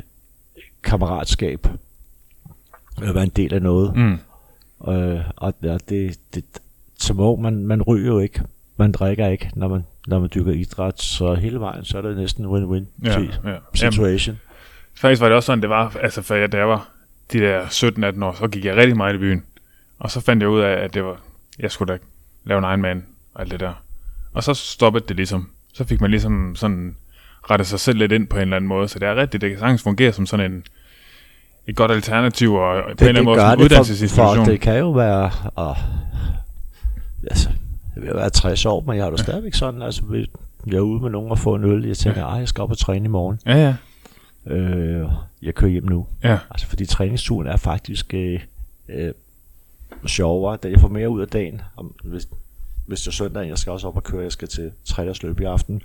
kammeratskab. 0.83 1.67
At 3.03 3.15
være 3.15 3.25
en 3.25 3.33
del 3.37 3.55
af 3.55 3.63
noget. 3.63 3.97
Mm. 3.97 4.19
Øh, 4.93 5.21
og 5.37 5.55
og 5.63 5.81
det, 5.89 6.19
det, 6.35 6.45
som 6.99 7.21
ung, 7.21 7.43
man, 7.43 7.67
man 7.67 7.83
ryger 7.83 8.07
jo 8.07 8.19
ikke. 8.19 8.41
Man 8.77 8.93
drikker 8.93 9.29
ikke, 9.29 9.51
når 9.55 9.69
man, 9.69 9.85
når 10.07 10.19
man 10.21 10.31
dyrker 10.35 10.53
idræt. 10.53 11.03
Så 11.03 11.35
hele 11.35 11.61
vejen, 11.61 11.85
så 11.85 11.99
er 11.99 12.03
det 12.03 12.17
næsten 12.17 12.45
en 12.45 12.51
win-win 12.51 12.85
Ja, 13.07 13.21
ja. 13.21 13.27
ja. 13.45 13.51
Jamen, 13.51 13.61
situation. 13.75 14.39
faktisk 14.95 15.21
var 15.23 15.29
det 15.29 15.37
også 15.37 15.47
sådan, 15.47 15.63
det 15.63 15.71
var, 15.71 15.97
altså 16.03 16.23
for 16.23 16.35
jeg, 16.35 16.53
da 16.53 16.57
jeg 16.57 16.69
var 16.69 16.89
de 17.33 17.39
der 17.39 17.67
17-18 18.19 18.25
år, 18.25 18.33
så 18.39 18.49
gik 18.49 18.65
jeg 18.65 18.77
rigtig 18.77 18.97
meget 18.97 19.15
i 19.15 19.19
byen. 19.19 19.43
Og 19.99 20.11
så 20.11 20.21
fandt 20.21 20.43
jeg 20.43 20.51
ud 20.51 20.61
af, 20.61 20.73
at 20.85 20.95
det 20.95 21.05
var, 21.05 21.21
jeg 21.59 21.71
skulle 21.71 21.93
da 21.93 21.99
lave 22.45 22.59
en 22.59 22.65
egen 22.65 22.81
mand 22.83 23.03
og 23.35 23.41
alt 23.43 23.51
det 23.51 23.61
der. 23.61 23.73
Og 24.33 24.43
så 24.43 24.55
stoppede 24.55 25.05
det 25.09 25.17
ligesom. 25.17 25.51
Så 25.75 25.85
fik 25.85 26.01
man 26.01 26.11
ligesom 26.11 26.57
sådan 26.57 26.97
rettet 27.51 27.67
sig 27.67 27.81
selv 27.81 27.99
lidt 27.99 28.13
ind 28.13 28.27
på 28.27 28.37
en 28.37 28.43
eller 28.43 28.57
anden 28.57 28.69
måde. 28.69 28.89
Så 28.89 28.99
det 28.99 29.09
er 29.09 29.17
rigtigt, 29.17 29.41
det 29.41 29.51
kan 29.51 29.59
sagtens 29.59 29.83
fungere 29.83 30.13
som 30.13 30.27
sådan 30.27 30.53
en 30.53 30.65
et 31.67 31.77
godt 31.77 31.91
alternativ 31.91 32.55
og 32.55 32.83
på 32.83 32.91
en 32.91 32.93
eller 32.99 33.09
anden 33.09 33.25
måde 33.25 33.41
en 33.41 33.59
for, 33.59 33.65
uddannelsesinstitution. 33.65 34.37
for 34.37 34.45
det 34.45 34.61
kan 34.61 34.79
jo 34.79 34.91
være, 34.91 35.31
og, 35.55 35.77
altså, 37.31 37.49
jeg 37.97 38.03
vil 38.03 38.15
være 38.15 38.31
60 38.31 38.67
år, 38.67 38.85
men 38.87 38.97
jeg 38.97 39.05
har 39.05 39.11
det 39.11 39.21
stadigvæk 39.21 39.55
sådan, 39.55 39.83
altså, 39.83 40.03
hvis 40.03 40.27
jeg 40.67 40.77
er 40.77 40.81
ude 40.81 41.03
med 41.03 41.11
nogen 41.11 41.31
og 41.31 41.39
få 41.39 41.55
en 41.55 41.65
øl, 41.65 41.87
jeg 41.87 41.97
tænker, 41.97 42.25
ej, 42.25 42.39
jeg 42.39 42.49
skal 42.49 42.63
op 42.63 42.71
og 42.71 42.79
træne 42.79 43.05
i 43.05 43.09
morgen. 43.09 43.41
Ja, 43.47 43.57
ja. 43.57 43.75
Øh, 44.55 45.09
jeg 45.43 45.55
kører 45.55 45.71
hjem 45.71 45.85
nu. 45.85 46.07
Ja, 46.25 46.39
Altså, 46.51 46.67
fordi 46.67 46.87
træningsturen 46.87 47.47
er 47.47 47.57
faktisk 47.57 48.15
øh, 48.15 48.41
øh, 48.89 49.13
sjovere, 50.07 50.57
da 50.57 50.69
jeg 50.69 50.81
får 50.81 50.89
mere 50.89 51.09
ud 51.09 51.21
af 51.21 51.29
dagen. 51.29 51.61
Om, 51.77 51.95
hvis, 52.05 52.29
hvis 52.87 53.01
det 53.01 53.07
er 53.07 53.13
søndag, 53.13 53.49
jeg 53.49 53.59
skal 53.59 53.73
også 53.73 53.89
op 53.89 53.97
og 53.97 54.05
køre, 54.05 54.23
jeg 54.23 54.33
skal 54.33 54.49
til 54.49 54.73
trædersløb 54.85 55.41
i 55.41 55.45
aften. 55.45 55.83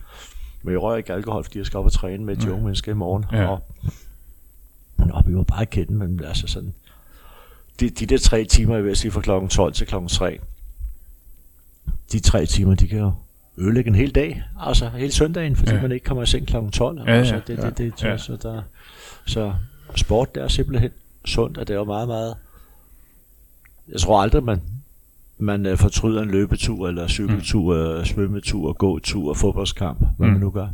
Men 0.64 0.72
jeg 0.74 0.82
rører 0.82 0.98
ikke 0.98 1.14
alkohol, 1.14 1.44
fordi 1.44 1.58
jeg 1.58 1.66
skal 1.66 1.78
op 1.78 1.86
og 1.86 1.92
træne 1.92 2.24
med 2.26 2.36
de 2.36 2.52
unge 2.52 2.64
mennesker 2.64 2.92
i 2.92 2.96
morgen. 2.96 3.26
Ja. 3.32 3.48
Og, 3.48 3.64
og 4.98 5.24
vi 5.28 5.36
var 5.36 5.44
bare 5.44 5.66
kendt, 5.66 5.92
men 5.92 6.24
altså 6.24 6.48
sådan, 6.48 6.74
de, 7.80 7.90
de 7.90 8.06
der 8.06 8.18
tre 8.18 8.44
timer, 8.46 8.76
jeg 8.76 8.84
vil 8.86 8.96
sige 8.96 9.12
fra 9.12 9.22
klokken 9.22 9.50
12 9.50 9.74
til 9.74 9.88
klokken 9.88 10.10
3, 10.10 10.40
de 12.12 12.20
tre 12.20 12.46
timer, 12.46 12.76
de 12.76 12.88
kan 12.88 13.00
jo 13.00 13.14
ødelægge 13.58 13.88
en 13.88 13.96
hel 13.96 14.16
dag, 14.16 14.44
altså 14.60 14.90
hele 14.90 15.12
søndagen, 15.12 15.56
fordi 15.56 15.72
Ja. 15.72 15.76
ja. 15.76 15.82
man 15.82 15.92
ikke 15.92 16.04
kommer 16.04 16.24
i 16.24 16.26
seng 16.26 16.48
klokken 16.48 16.72
12. 16.72 17.00
Ja, 17.00 17.04
ja, 17.12 17.18
altså, 17.18 17.42
det, 17.48 17.58
ja, 17.58 17.66
det, 17.66 17.78
det, 17.78 17.94
det, 18.00 18.04
ja. 18.04 18.18
så, 18.18 18.36
der, 18.42 18.62
så 19.26 19.54
sport, 19.96 20.36
det 20.36 20.44
er 20.44 20.48
simpelthen 20.48 20.92
sundt, 21.26 21.58
og 21.58 21.68
det 21.68 21.74
er 21.74 21.78
jo 21.78 21.84
meget, 21.86 22.08
meget... 22.08 22.36
Jeg 23.88 24.00
tror 24.00 24.22
aldrig, 24.22 24.44
man, 24.44 24.62
man 25.42 25.66
øh, 25.66 25.78
fortryder 25.78 26.22
en 26.22 26.32
løbetur, 26.32 26.88
eller 26.88 27.08
cykeltur, 27.08 27.98
mm. 28.00 28.06
svømmetur, 28.06 28.74
gåtur, 28.74 29.34
fodboldskamp, 29.34 30.00
hvad 30.18 30.28
Mm. 30.28 30.34
man 30.34 30.42
nu 30.42 30.50
gør. 30.50 30.68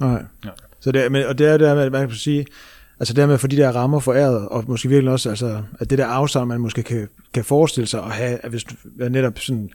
Nej. 0.00 0.22
Ja. 0.44 0.50
Så 0.80 0.92
det, 0.92 1.12
men, 1.12 1.26
og 1.26 1.38
det 1.38 1.46
er 1.46 1.50
det 1.52 1.60
der 1.60 1.74
med, 1.74 1.90
man 1.90 2.08
kan 2.08 2.16
sige, 2.16 2.46
altså 3.00 3.14
det 3.14 3.20
der 3.20 3.26
med 3.26 3.34
at 3.34 3.40
få 3.40 3.46
de 3.46 3.56
der 3.56 3.72
rammer 3.72 4.00
foræret, 4.00 4.48
og 4.48 4.64
måske 4.68 4.88
virkelig 4.88 5.12
også, 5.12 5.28
altså, 5.28 5.62
at 5.80 5.90
det 5.90 5.98
der 5.98 6.06
afsavn, 6.06 6.48
man 6.48 6.60
måske 6.60 6.82
kan, 6.82 7.08
kan 7.34 7.44
forestille 7.44 7.86
sig 7.86 8.02
at 8.02 8.10
have, 8.10 8.38
at 8.42 8.50
hvis 8.50 8.64
du 8.64 8.74
netop 9.10 9.38
sådan, 9.38 9.70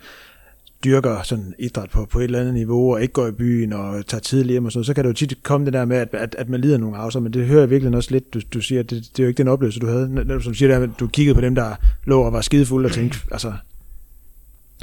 dyrker 0.84 1.22
sådan 1.24 1.53
idræt 1.60 1.89
på, 1.89 2.06
på 2.12 2.20
et 2.20 2.24
eller 2.24 2.39
andet 2.39 2.53
niveau, 2.53 2.94
og 2.94 3.01
ikke 3.01 3.13
går 3.13 3.27
i 3.27 3.32
byen 3.32 3.74
og 3.74 4.06
tager 4.08 4.22
tidligt 4.22 4.51
hjem 4.51 4.65
og 4.65 4.72
sådan 4.72 4.77
noget, 4.77 4.86
så 4.86 4.94
kan 4.94 5.03
det 5.03 5.10
jo 5.10 5.13
tit 5.13 5.44
komme 5.44 5.65
det 5.65 5.74
der 5.74 5.86
med, 5.86 5.98
at, 5.98 6.10
at, 6.13 6.36
at 6.39 6.50
man 6.50 6.62
lider 6.62 6.77
nogle 6.77 6.98
afsavn, 6.98 7.24
men 7.24 7.34
det 7.34 7.46
hører 7.48 7.60
jeg 7.60 7.70
virkelig 7.70 7.96
også 7.96 8.12
lidt, 8.12 8.34
du, 8.34 8.42
du 8.53 8.62
siger, 8.62 8.80
at 8.80 8.89
det, 8.89 9.01
det 9.12 9.20
er 9.20 9.24
jo 9.24 9.27
ikke 9.27 9.38
den 9.38 9.48
oplevelse, 9.48 9.80
du 9.80 9.88
havde, 9.88 10.13
netop 10.13 10.42
som 10.42 10.51
du 10.51 10.58
siger, 10.58 10.77
der, 10.77 10.84
at 10.84 10.89
du 11.00 11.08
kiggede 11.08 11.36
på 11.36 11.42
dem, 11.42 11.56
der 11.56 11.75
lå 12.06 12.22
og 12.22 12.34
var 12.34 12.42
skidefulde 12.42 12.88
og 12.88 12.92
tænkte, 12.92 13.20
altså, 13.32 13.53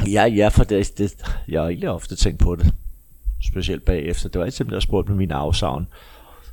Ja, 0.06 0.24
ja, 0.24 0.48
for 0.48 0.64
det, 0.64 0.98
det, 0.98 1.14
jeg 1.48 1.60
har 1.60 1.68
egentlig 1.68 1.90
ofte 1.90 2.16
tænkt 2.16 2.38
på 2.38 2.54
det, 2.56 2.72
specielt 3.44 3.84
bagefter. 3.84 4.28
Det 4.28 4.38
var 4.38 4.44
altid, 4.44 4.64
der 4.64 4.80
spurgt 4.80 5.08
med 5.08 5.16
min 5.16 5.30
afsavn, 5.30 5.86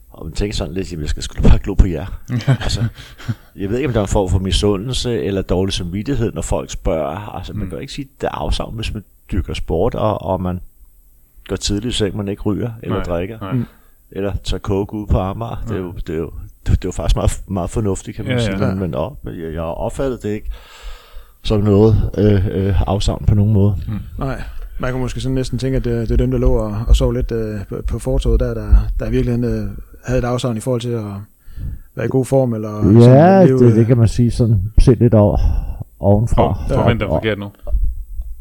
og 0.09 0.25
man 0.25 0.33
tænker 0.33 0.55
sådan 0.55 0.73
lidt, 0.73 0.93
at 0.93 0.99
jeg 0.99 1.09
skal 1.09 1.23
sgu 1.23 1.41
bare 1.41 1.59
glo 1.59 1.73
på 1.73 1.87
jer. 1.87 2.05
altså, 2.63 2.85
jeg 3.55 3.69
ved 3.69 3.77
ikke, 3.77 3.87
om 3.87 3.93
der 3.93 3.99
er 3.99 4.03
en 4.05 4.09
form 4.09 4.29
for 4.29 4.39
misundelse 4.39 5.23
eller 5.23 5.41
dårlig 5.41 5.73
samvittighed, 5.73 6.31
når 6.31 6.41
folk 6.41 6.71
spørger. 6.71 7.35
Altså, 7.35 7.53
man 7.53 7.63
Mm. 7.63 7.69
kan 7.69 7.77
jo 7.77 7.81
ikke 7.81 7.93
sige, 7.93 8.05
at 8.15 8.21
det 8.21 8.27
er 8.27 8.31
afsavn, 8.31 8.75
hvis 8.75 8.93
man 8.93 9.03
dyrker 9.31 9.53
sport, 9.53 9.95
og, 9.95 10.21
og 10.21 10.41
man 10.41 10.61
går 11.47 11.55
tidligt 11.55 11.93
i 11.95 11.97
seng, 11.97 12.17
man 12.17 12.27
ikke 12.27 12.41
ryger 12.41 12.71
eller 12.83 12.95
Nej, 12.95 13.03
drikker, 13.05 13.39
nej. 13.53 13.63
Eller 14.11 14.33
tager 14.43 14.59
coke 14.61 14.93
ud 14.93 15.07
på 15.07 15.19
Amager. 15.19 15.63
Det 15.67 15.75
er 15.75 15.79
jo, 15.79 15.91
det 16.07 16.09
er 16.15 16.19
jo, 16.19 16.31
det, 16.67 16.71
er 16.73 16.77
jo 16.85 16.91
faktisk 16.91 17.15
meget, 17.15 17.41
meget 17.47 17.69
fornuftigt, 17.69 18.15
kan 18.15 18.25
man 18.25 18.37
Ja, 18.37 18.43
ja, 18.43 18.51
ja. 18.51 18.57
sige. 18.57 18.67
Men, 18.67 18.79
men 18.79 18.93
op, 18.95 19.17
jeg, 19.25 19.53
jeg 19.53 19.61
har 19.61 19.67
opfattet 19.69 20.23
det 20.23 20.29
ikke 20.29 20.51
som 21.47 21.61
noget 21.61 22.09
øh, 22.17 22.47
øh, 22.51 22.81
afsavn 22.87 23.25
på 23.27 23.35
nogen 23.35 23.53
måde. 23.53 23.75
nej. 24.17 24.41
Man 24.79 24.91
kan 24.91 25.01
måske 25.01 25.21
sådan 25.21 25.35
næsten 25.35 25.59
tænke, 25.59 25.77
at 25.77 25.83
det, 25.85 26.09
det 26.09 26.11
er 26.13 26.17
dem, 26.17 26.31
der 26.31 26.37
lå 26.37 26.53
og, 26.53 26.77
og 26.87 26.95
sov 26.95 27.11
lidt 27.11 27.31
øh, 27.31 27.59
på, 27.69 27.75
på 27.87 27.99
fortoget 27.99 28.39
der, 28.39 28.53
der, 28.53 28.67
der 28.99 29.09
virkelig 29.09 29.43
øh, 29.43 29.67
havde 30.05 30.19
et 30.19 30.23
afsavn 30.25 30.57
i 30.57 30.59
forhold 30.59 30.81
til 30.81 30.89
at 30.89 31.03
være 31.95 32.05
i 32.05 32.09
god 32.09 32.25
form, 32.25 32.53
eller 32.53 32.69
Ja, 33.09 33.47
sådan, 33.47 33.59
det, 33.67 33.75
det 33.75 33.87
kan 33.87 33.97
man 33.97 34.07
sige 34.07 34.31
sådan 34.31 34.61
set 34.79 34.99
lidt 34.99 35.13
over, 35.13 35.37
ovenfra. 35.99 36.49
Oh, 36.49 36.55
forventer 36.77 37.05
Og- 37.05 37.15
forkert 37.21 37.39
nu. 37.39 37.51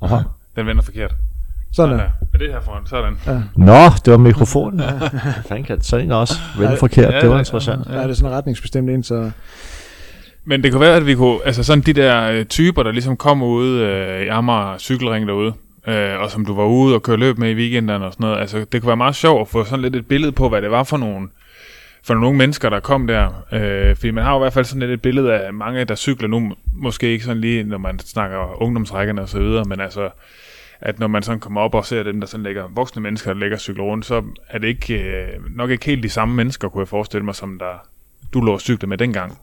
Aha. 0.02 0.16
Den 0.56 0.66
vender 0.66 0.82
forkert. 0.82 1.14
Sådan 1.72 1.90
Ja, 1.90 1.96
der. 1.96 2.02
ja. 2.02 2.08
Er 2.34 2.38
det 2.38 2.52
her 2.52 2.60
foran? 2.60 2.82
Sådan. 2.86 3.14
Ja. 3.26 3.42
Nå, 3.56 3.88
det 4.04 4.10
var 4.12 4.16
mikrofonen. 4.18 4.80
Ja. 4.80 4.92
Fanden 5.48 5.64
kan 5.64 5.80
sådan 5.80 6.12
også 6.12 6.34
vende 6.58 6.70
Ja, 6.72 6.78
forkert. 6.80 7.14
ja, 7.14 7.20
det 7.20 7.28
var 7.28 7.34
ja, 7.34 7.40
interessant. 7.40 7.86
Ja, 7.90 8.02
det 8.02 8.10
er 8.10 8.14
sådan 8.14 8.32
retningsbestemt 8.32 8.90
ind, 8.90 9.04
så 9.04 9.30
men 10.48 10.62
det 10.62 10.72
kunne 10.72 10.80
være, 10.80 10.96
at 10.96 11.06
vi 11.06 11.14
kunne, 11.14 11.38
altså 11.44 11.62
sådan 11.62 11.82
de 11.82 11.92
der 11.92 12.30
øh, 12.30 12.44
typer, 12.44 12.82
der 12.82 12.92
ligesom 12.92 13.16
kommer 13.16 13.46
ud 13.46 13.68
øh, 13.68 14.22
i 14.22 14.28
Amager 14.28 14.78
cykelring 14.78 15.26
derude, 15.28 15.52
øh, 15.86 16.20
og 16.20 16.30
som 16.30 16.46
du 16.46 16.54
var 16.54 16.64
ude 16.64 16.94
og 16.94 17.02
køre 17.02 17.16
løb 17.16 17.38
med 17.38 17.50
i 17.50 17.54
weekenderne 17.54 18.06
og 18.06 18.12
sådan 18.12 18.24
noget, 18.24 18.40
altså 18.40 18.64
det 18.72 18.80
kunne 18.80 18.86
være 18.86 18.96
meget 18.96 19.16
sjovt 19.16 19.40
at 19.40 19.48
få 19.48 19.64
sådan 19.64 19.82
lidt 19.82 19.96
et 19.96 20.06
billede 20.06 20.32
på, 20.32 20.48
hvad 20.48 20.62
det 20.62 20.70
var 20.70 20.82
for 20.82 20.96
nogle, 20.96 21.28
for 22.04 22.14
nogle 22.14 22.26
unge 22.26 22.38
mennesker, 22.38 22.70
der 22.70 22.80
kom 22.80 23.06
der. 23.06 23.44
Øh, 23.52 23.96
fordi 23.96 24.10
man 24.10 24.24
har 24.24 24.32
jo 24.32 24.38
i 24.38 24.42
hvert 24.42 24.52
fald 24.52 24.64
sådan 24.64 24.80
lidt 24.80 24.90
et 24.90 25.02
billede 25.02 25.32
af 25.32 25.54
mange, 25.54 25.84
der 25.84 25.94
cykler 25.94 26.28
nu, 26.28 26.52
måske 26.72 27.06
ikke 27.08 27.24
sådan 27.24 27.40
lige, 27.40 27.64
når 27.64 27.78
man 27.78 27.98
snakker 27.98 28.62
ungdomsrækkerne 28.62 29.22
og 29.22 29.28
så 29.28 29.38
videre, 29.38 29.64
men 29.64 29.80
altså, 29.80 30.08
at 30.80 30.98
når 30.98 31.06
man 31.06 31.22
sådan 31.22 31.40
kommer 31.40 31.60
op 31.60 31.74
og 31.74 31.86
ser 31.86 32.02
dem, 32.02 32.20
der 32.20 32.26
sådan 32.26 32.44
ligger, 32.44 32.64
voksne 32.74 33.02
mennesker, 33.02 33.32
der 33.32 33.40
ligger 33.40 33.58
cykler 33.58 33.84
rundt, 33.84 34.06
så 34.06 34.22
er 34.48 34.58
det 34.58 34.68
ikke, 34.68 34.94
øh, 34.94 35.56
nok 35.56 35.70
ikke 35.70 35.86
helt 35.86 36.02
de 36.02 36.08
samme 36.08 36.34
mennesker, 36.34 36.68
kunne 36.68 36.80
jeg 36.80 36.88
forestille 36.88 37.24
mig, 37.24 37.34
som 37.34 37.58
der 37.58 37.86
du 38.34 38.40
lå 38.40 38.52
og 38.52 38.60
cyklede 38.60 38.86
med 38.86 38.98
dengang. 38.98 39.38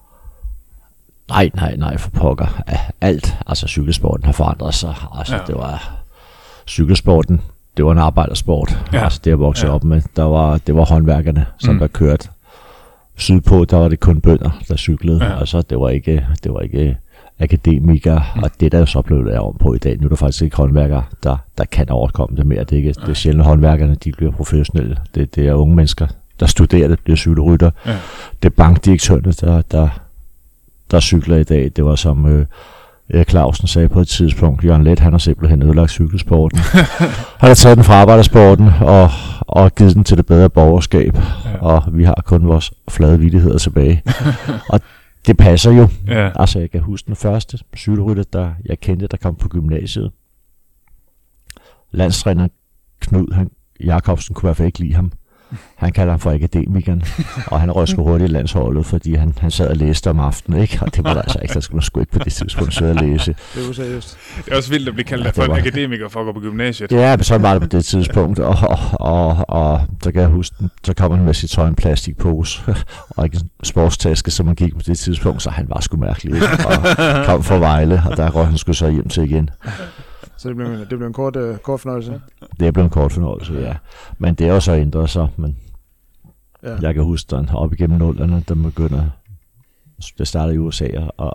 Nej, 1.34 1.50
nej, 1.56 1.76
nej, 1.76 1.98
for 1.98 2.10
pokker. 2.10 2.62
Alt, 3.02 3.36
altså 3.48 3.68
cykelsporten 3.68 4.26
har 4.26 4.32
forandret 4.32 4.74
sig. 4.74 4.94
Altså, 5.18 5.36
Ja. 5.36 5.42
det 5.48 5.56
var 5.56 5.92
cykelsporten, 6.68 7.42
det 7.78 7.86
var 7.86 7.92
en 7.92 7.98
arbejdersport. 7.98 8.78
Ja. 8.94 9.04
Altså, 9.04 9.20
det 9.24 9.30
jeg 9.30 9.40
voksede 9.40 9.68
Ja. 9.72 9.76
op 9.76 9.84
med, 9.84 10.02
der 10.16 10.24
var, 10.24 10.58
det 10.58 10.76
var 10.76 10.86
håndværkerne, 10.86 11.46
som 11.60 11.74
Mm. 11.74 11.80
der 11.80 11.88
kørte. 11.88 12.30
Sydpå, 13.18 13.66
der 13.66 13.78
var 13.78 13.88
det 13.88 14.00
kun 14.00 14.22
bønder, 14.22 14.50
der 14.68 14.76
cyklede. 14.78 15.26
Ja. 15.26 15.40
Altså, 15.40 15.62
det 15.62 15.80
var 15.80 15.90
ikke, 15.90 16.28
det 16.44 16.54
var 16.54 16.60
ikke 16.60 16.98
akademikere, 17.40 18.24
Mm. 18.36 18.38
mm. 18.40 18.44
og 18.44 18.50
det 18.60 18.72
der 18.72 18.80
er 18.80 18.86
så 18.86 19.02
blevet 19.02 19.26
lavet 19.26 19.40
om 19.40 19.58
på 19.60 19.74
i 19.74 19.78
dag, 19.78 19.98
nu 20.00 20.06
er 20.06 20.10
der 20.10 20.16
faktisk 20.16 20.42
ikke 20.44 20.58
håndværkere, 20.58 21.04
der, 21.24 21.38
der 21.58 21.66
kan 21.66 21.90
overkomme 21.90 22.38
det 22.38 22.46
mere. 22.46 22.60
Det 22.64 22.72
er, 22.72 22.78
ikke, 22.78 22.94
det 22.94 23.10
er 23.10 23.14
sjældent 23.14 23.46
håndværkerne, 23.46 23.96
de 23.96 24.12
bliver 24.12 24.32
professionelle. 24.32 24.98
Det, 25.16 25.36
det 25.36 25.48
er 25.48 25.54
unge 25.54 25.76
mennesker, 25.76 26.08
der 26.40 26.46
studerer 26.46 26.88
det, 26.88 27.00
bliver 27.00 27.18
cykelrytter. 27.18 27.72
Ja. 27.86 27.98
Det 28.44 28.50
er 28.50 28.54
bankdirektørerne, 28.58 29.32
der, 29.32 29.62
der, 29.62 29.90
der 30.94 31.00
cykler 31.00 31.38
i 31.38 31.44
dag. 31.44 31.72
Det 31.76 31.86
var 31.86 31.96
som 31.96 32.26
øh, 32.26 32.46
Erik 33.10 33.30
Clausen 33.30 33.68
sagde 33.68 33.90
på 33.90 34.00
et 34.02 34.08
tidspunkt, 34.08 34.64
Jørgen 34.66 34.84
Let, 34.84 35.00
han 35.00 35.12
har 35.14 35.18
simpelthen 35.20 35.64
ødelagt 35.64 35.92
cykelsporten. 35.92 36.60
han 37.42 37.48
har 37.48 37.54
taget 37.54 37.78
den 37.78 37.84
fra 37.84 37.94
arbejdersporten 37.94 38.70
og, 38.82 39.10
og 39.40 39.76
givet 39.76 39.96
den 39.96 40.04
til 40.04 40.18
det 40.18 40.26
bedre 40.26 40.50
borgerskab, 40.50 41.16
Ja. 41.46 41.58
og 41.62 41.84
vi 41.98 42.04
har 42.04 42.24
kun 42.26 42.48
vores 42.48 42.74
flade 42.90 43.20
vittigheder 43.20 43.58
tilbage. 43.58 44.04
og 44.74 44.80
det 45.28 45.38
passer 45.38 45.72
jo. 45.72 45.88
Ja. 46.08 46.30
Altså, 46.36 46.60
jeg 46.60 46.72
kan 46.72 46.82
huske 46.82 47.08
den 47.08 47.16
første 47.16 47.60
cykelrytter, 47.78 48.24
der 48.34 48.52
jeg 48.66 48.80
kendte, 48.80 49.08
der 49.08 49.18
kom 49.18 49.36
på 49.36 49.48
gymnasiet. 49.48 50.12
Landstræner 51.92 52.48
Knud 53.00 53.34
han, 53.34 53.50
Jakobsen 53.84 54.36
kunne 54.36 54.48
i 54.48 54.50
hvert 54.50 54.58
fald 54.58 54.66
ikke 54.66 54.80
lide 54.80 54.94
ham. 54.94 55.12
Han 55.76 55.92
kalder 55.92 56.12
ham 56.14 56.20
for 56.20 56.32
akademikeren, 56.32 57.04
og 57.48 57.60
han 57.60 57.72
røg 57.72 57.88
sgu 57.88 58.04
hurtigt 58.04 58.30
i 58.30 58.34
landsholdet, 58.34 58.86
fordi 58.86 59.14
han, 59.16 59.34
han 59.40 59.52
sad 59.52 59.68
og 59.68 59.76
læste 59.78 60.10
om 60.10 60.20
aftenen, 60.20 60.62
ikke? 60.62 60.78
Og 60.82 60.96
det 60.96 61.04
var 61.04 61.14
der 61.14 61.22
altså 61.22 61.40
ikke, 61.42 61.54
der 61.54 61.60
skulle 61.60 61.76
man 61.76 61.82
sgu 61.82 62.00
ikke 62.00 62.12
på 62.12 62.20
det 62.20 62.34
tidspunkt 62.34 62.74
sidde 62.74 62.92
og 62.92 62.96
læse. 62.96 63.36
det 63.56 63.66
er 63.66 63.70
useriøst. 63.70 64.18
Det 64.46 64.52
er 64.54 64.58
også 64.58 64.70
vildt 64.70 64.88
at 64.88 64.94
blive 64.94 65.06
kaldt 65.06 65.26
Ja, 65.26 65.30
for 65.30 65.44
en 65.44 65.50
var- 65.50 65.58
akademiker 65.58 66.10
for 66.10 66.20
at 66.20 66.26
gå 66.26 66.32
på 66.34 66.40
gymnasiet. 66.40 66.92
Ja, 66.92 67.16
men 67.18 67.24
så 67.24 67.38
var 67.38 67.54
det 67.54 67.62
på 67.62 67.68
det 67.78 67.86
tidspunkt, 67.86 68.40
og, 68.40 68.58
og, 68.62 68.80
og, 69.00 69.46
og 69.50 69.82
så 70.04 70.12
kan 70.12 70.22
jeg 70.22 70.30
huske, 70.30 70.56
så 70.84 70.94
kom 70.94 71.12
han 71.12 71.26
med 71.26 71.34
sit 71.34 71.50
tøj 71.50 71.68
en 71.68 71.76
plastikpose, 71.76 72.62
og 73.18 73.26
ikke 73.26 73.38
en 73.38 73.50
sportstaske, 73.64 74.32
som 74.32 74.46
man 74.46 74.56
gik 74.56 74.74
på 74.76 74.82
det 74.86 74.98
tidspunkt, 75.00 75.42
så 75.42 75.50
han 75.50 75.66
var 75.70 75.80
sgu 75.82 75.98
mærkelig, 75.98 76.36
ikke? 76.36 76.48
og 76.66 77.26
kom 77.26 77.44
fra 77.44 77.56
Vejle, 77.56 78.02
og 78.12 78.18
der 78.18 78.30
røg 78.32 78.48
han 78.48 78.58
skulle 78.58 78.76
så 78.76 78.90
hjem 78.90 79.10
til 79.10 79.24
igen. 79.24 79.50
Så 80.38 80.48
det 80.50 80.56
blev, 80.56 80.68
det 80.80 80.88
blev 80.88 81.04
en 81.08 81.14
kort, 81.14 81.36
uh, 81.36 81.58
kort 81.58 81.80
fornøjelse. 81.80 82.22
Det 82.60 82.68
er 82.68 82.72
blevet 82.72 82.86
en 82.86 82.90
kort 82.90 83.12
fornøjelse, 83.12 83.54
ja. 83.54 83.76
Men 84.18 84.36
det 84.36 84.48
er 84.48 84.54
jo 84.54 84.60
så 84.60 84.72
ændret 84.74 85.10
sig, 85.10 85.28
men 85.38 85.58
Ja. 86.64 86.78
jeg 86.82 86.94
kan 86.94 87.04
huske, 87.04 87.36
den 87.36 87.50
op 87.50 87.74
igennem 87.74 87.98
nullerne, 87.98 88.44
der 88.48 88.56
begynder, 88.56 89.10
det 90.18 90.28
startede 90.28 90.56
i 90.56 90.58
USA, 90.58 90.86
at, 91.20 91.34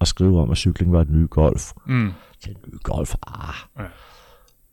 at 0.00 0.08
skrive 0.08 0.40
om, 0.42 0.50
at 0.50 0.56
cykling 0.56 0.92
var 0.92 1.00
et 1.00 1.10
nye 1.10 1.26
golf. 1.30 1.72
Mm. 1.86 2.12
Det 2.44 2.56
nye 2.66 2.78
golf, 2.82 3.14
ah. 3.26 3.54
Ja. 3.78 3.84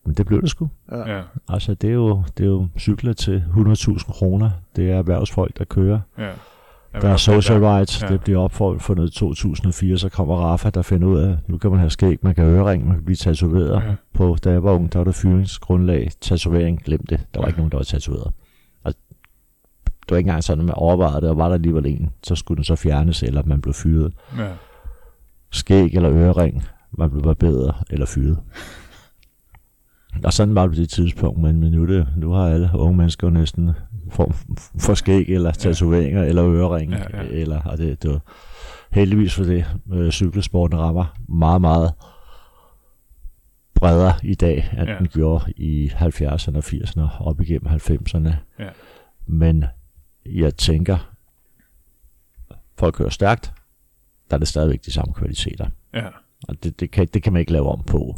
Men 0.06 0.13
det 0.15 0.25
blev 0.25 0.41
det 0.41 0.49
sgu. 0.49 0.69
Ja. 0.91 1.15
Ja, 1.15 1.21
Altså, 1.49 1.73
det 1.73 1.89
er 1.89 1.93
jo, 1.93 2.23
det 2.38 2.43
er 2.43 2.47
jo 2.47 2.67
cykler 2.80 3.13
til 3.13 3.43
100.000 3.56 4.12
kroner. 4.12 4.49
Det 4.75 4.91
er 4.91 4.95
erhvervsfolk, 4.97 5.58
der 5.58 5.63
kører. 5.65 5.99
ja. 6.17 6.32
Der 7.01 7.10
er 7.10 7.17
social 7.17 7.60
rights. 7.65 8.01
Ja. 8.01 8.07
Det 8.07 8.21
bliver 8.21 8.39
opfundet 8.39 9.07
i 9.07 9.13
2004. 9.19 9.97
Så 9.97 10.10
kommer 10.10 10.36
Rafa, 10.36 10.69
der 10.69 10.81
finder 10.81 11.07
ud 11.07 11.19
af, 11.19 11.38
nu 11.47 11.57
kan 11.57 11.69
man 11.71 11.79
have 11.79 11.89
skæg, 11.89 12.17
man 12.21 12.36
kan 12.36 12.43
ørering, 12.43 12.88
man 12.88 12.95
kan 12.95 13.05
blive 13.05 13.15
tatoveret. 13.15 13.75
Ja. 13.75 13.93
På, 14.13 14.38
da 14.43 14.51
jeg 14.51 14.63
var 14.63 14.71
ung, 14.71 14.93
der 14.93 14.99
var 14.99 15.03
der 15.03 15.12
fyringsgrundlag, 15.12 16.12
tatovering, 16.21 16.83
glem 16.83 17.05
det. 17.05 17.19
Der 17.33 17.39
var 17.39 17.45
Ja. 17.45 17.47
ikke 17.47 17.60
nogen, 17.60 17.71
der 17.71 17.77
var 17.77 17.83
tatoveret. 17.83 18.31
Altså, 18.86 18.99
det 19.86 20.12
var 20.12 20.17
ikke 20.17 20.27
engang 20.27 20.43
sådan, 20.43 20.60
at 20.62 20.65
man 20.65 20.75
overvejede 20.75 21.21
det, 21.21 21.29
og 21.29 21.38
var 21.38 21.47
der 21.47 21.53
alligevel 21.55 21.86
en, 21.86 22.10
så 22.23 22.36
skulle 22.36 22.55
den 22.55 22.63
så 22.63 22.75
fjernes, 22.75 23.23
eller 23.23 23.43
man 23.45 23.62
blev 23.62 23.73
fyret. 23.73 24.13
Ja. 24.38 24.47
Skæg 25.51 25.93
eller 25.93 26.12
ørering, 26.12 26.63
man 26.91 27.10
blev 27.12 27.36
bedre 27.36 27.73
eller 27.89 28.05
fyret. 28.05 28.38
Og 30.23 30.34
sådan 30.34 30.56
var 30.56 30.62
det 30.62 30.71
på 30.71 30.75
det 30.75 30.89
tidspunkt, 30.89 31.39
men, 31.41 31.60
men 31.60 31.71
nu, 31.71 31.88
det, 31.88 32.08
nu 32.17 32.32
har 32.32 32.47
alle 32.49 32.69
unge 32.73 32.97
mennesker 32.97 33.30
næsten 33.30 33.71
form 34.10 34.34
for 34.80 34.93
skæg, 34.93 35.30
eller 35.30 35.51
tatoveringer, 35.51 36.23
eller 36.23 36.47
ørering, 36.47 36.91
Ja, 36.91 36.97
ja. 37.13 37.23
eller, 37.30 37.62
og 37.62 37.77
det, 37.77 38.03
det 38.03 38.12
var 38.12 38.19
heldigvis 38.91 39.34
for 39.36 39.43
det, 39.43 39.65
øh, 39.93 40.12
cykelsporten 40.12 40.80
rammer 40.80 41.06
meget, 41.30 41.62
meget 41.62 41.93
bredere 43.75 44.13
i 44.23 44.36
dag, 44.36 44.69
end 44.71 44.82
Ja. 44.88 44.91
ja. 44.93 44.97
den 44.97 45.08
gjorde 45.08 45.53
i 45.58 45.88
70'erne 45.88 46.58
og 46.58 46.63
80'erne 46.65 47.01
og 47.01 47.10
op 47.27 47.41
igennem 47.41 47.67
90'erne. 47.73 48.34
Ja. 48.60 48.69
Men 49.25 49.65
jeg 50.25 50.56
tænker, 50.56 51.12
for 52.77 52.88
at 52.88 52.93
køre 52.93 53.12
stærkt, 53.12 53.53
der 54.30 54.36
er 54.36 54.39
det 54.39 54.47
stadigvæk 54.47 54.86
de 54.86 54.91
samme 54.91 55.13
kvaliteter. 55.13 55.67
Ja. 55.93 56.08
Og 56.47 56.63
det, 56.63 56.80
det, 56.80 56.91
kan, 56.91 57.08
det 57.13 57.23
kan 57.23 57.34
man 57.34 57.39
ikke 57.39 57.51
lave 57.51 57.69
om 57.71 57.84
på. 57.84 58.15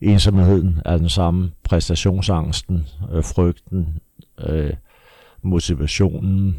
Ensomheden 0.00 0.80
er 0.84 0.96
den 0.96 1.08
samme, 1.08 1.50
præstationsangsten, 1.64 2.86
øh, 3.12 3.24
frygten, 3.24 3.98
øh, 4.48 4.72
motivationen 5.42 6.56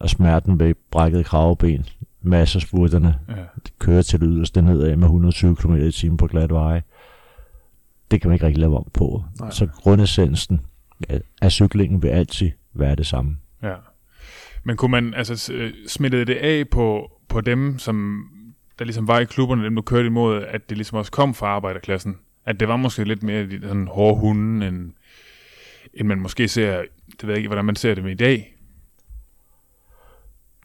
og 0.00 0.10
smerten 0.10 0.60
ved 0.60 0.74
brækket 0.90 1.24
kravben, 1.26 1.86
masser 2.22 2.60
spurterne, 2.60 3.14
Ja. 3.28 3.34
kører 3.78 4.02
til 4.02 4.20
det 4.20 4.28
yderste 4.30 4.62
nedad 4.62 4.96
med 4.96 5.04
120 5.06 5.56
km 5.56 5.74
i 5.74 5.92
timen 5.92 6.16
på 6.16 6.26
glat 6.26 6.50
veje. 6.50 6.82
Det 8.10 8.20
kan 8.20 8.28
man 8.28 8.34
ikke 8.34 8.46
rigtig 8.46 8.60
lave 8.60 8.76
om 8.76 8.86
på. 8.94 9.24
Nej. 9.40 9.50
Så 9.50 9.66
grundessensen 9.66 10.60
af- 11.42 11.52
cyklingen 11.52 12.02
vil 12.02 12.08
altid 12.08 12.50
være 12.74 12.94
det 12.96 13.06
samme. 13.06 13.36
Ja. 13.62 13.74
Men 14.64 14.76
kunne 14.76 14.90
man 14.90 15.14
altså 15.14 15.52
øh, 15.54 15.72
smittede 15.88 16.24
det 16.24 16.34
af 16.34 16.68
på, 16.70 17.10
på 17.28 17.40
dem, 17.40 17.78
som 17.78 18.24
der 18.78 18.84
ligesom 18.84 19.08
var 19.08 19.18
i 19.18 19.24
klubberne, 19.24 19.64
dem 19.64 19.76
du 19.76 19.82
kørte 19.82 20.06
imod, 20.06 20.42
at 20.48 20.68
det 20.68 20.76
ligesom 20.76 20.98
også 20.98 21.12
kom 21.12 21.34
fra 21.34 21.46
arbejderklassen? 21.46 22.16
At 22.48 22.60
det 22.60 22.68
var 22.68 22.76
måske 22.76 23.04
lidt 23.04 23.22
mere 23.22 23.46
de 23.46 23.60
sådan 23.62 23.86
hårde 23.86 24.20
hunde, 24.20 24.66
end, 24.68 24.92
end 25.94 26.08
man 26.08 26.18
måske 26.20 26.48
ser, 26.48 26.76
det 27.10 27.22
ved 27.22 27.28
jeg 27.28 27.36
ikke, 27.36 27.48
hvordan 27.48 27.64
man 27.64 27.76
ser 27.76 27.94
dem 27.94 28.06
i 28.06 28.14
dag. 28.14 28.54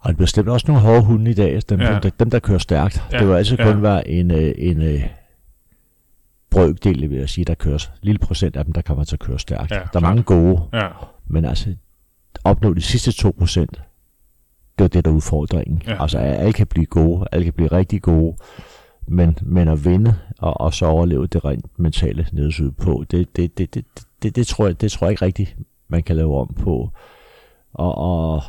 Og 0.02 0.10
det 0.10 0.18
bestemt 0.18 0.50
også 0.50 0.66
nogle 0.68 0.82
hårde 0.82 1.04
hunde 1.04 1.32
i 1.32 1.34
dag, 1.34 1.62
dem, 1.70 1.82
Ja. 1.82 2.00
dem, 2.00 2.12
dem 2.20 2.30
der 2.30 2.40
kører 2.40 2.58
stærkt. 2.58 3.04
Ja. 3.12 3.20
Det 3.20 3.28
vil 3.28 3.34
altid 3.34 3.58
kun 3.58 3.66
ja. 3.68 3.74
være 3.80 4.08
en, 4.08 4.32
øh, 4.32 4.54
en 4.58 4.82
øh, 4.82 5.04
brøkdel, 6.50 7.10
vil 7.10 7.18
jeg 7.18 7.30
sige, 7.30 7.46
der 7.46 7.54
kører. 7.56 7.90
Lille 8.02 8.20
procent 8.20 8.56
af 8.56 8.66
dem, 8.66 8.74
der 8.74 8.82
kommer 8.82 9.04
til 9.04 9.16
at 9.16 9.20
køre 9.20 9.40
stærkt. 9.40 9.72
Ja, 9.72 9.76
der 9.76 9.82
er 9.82 9.88
klart. 9.88 10.04
mange 10.04 10.24
gode, 10.24 10.62
Ja, 10.74 10.88
men 11.28 11.46
altså 11.46 11.76
opnå 12.44 12.74
de 12.74 12.82
sidste 12.82 13.12
2 13.12 13.32
procent, 13.38 13.82
det 14.80 14.84
er 14.84 14.88
det, 14.88 15.06
der 15.06 15.12
er 15.12 15.16
udfordringen. 15.16 15.82
Ja. 15.88 15.92
Ja. 15.94 16.02
Altså 16.02 16.18
alle 16.18 16.54
kan 16.54 16.68
blive 16.68 16.86
gode, 16.86 17.26
alle 17.32 17.44
kan 17.44 17.54
blive 17.54 17.68
rigtig 17.72 18.02
gode, 18.02 18.36
men, 19.08 19.38
men 19.42 19.68
at 19.68 19.86
vinde 19.86 20.16
og, 20.40 20.62
og 20.62 20.74
så 20.74 20.86
overleve 20.86 21.28
det 21.28 21.46
rent 21.46 21.80
mentale 21.80 22.28
nedsyd 22.32 22.72
på, 22.72 23.06
det, 23.12 23.36
det, 23.36 23.58
det, 23.58 23.74
det, 23.74 23.86
det, 24.24 24.36
det, 24.36 24.48
tror 24.48 24.66
jeg, 24.66 24.82
det 24.82 24.92
tror 24.92 25.08
jeg 25.08 25.12
ikke 25.12 25.26
rigtigt, 25.26 25.58
man 25.88 26.04
kan 26.04 26.16
lave 26.16 26.38
om 26.40 26.54
på. 26.60 26.92
Og, 27.74 27.96
og 27.98 28.44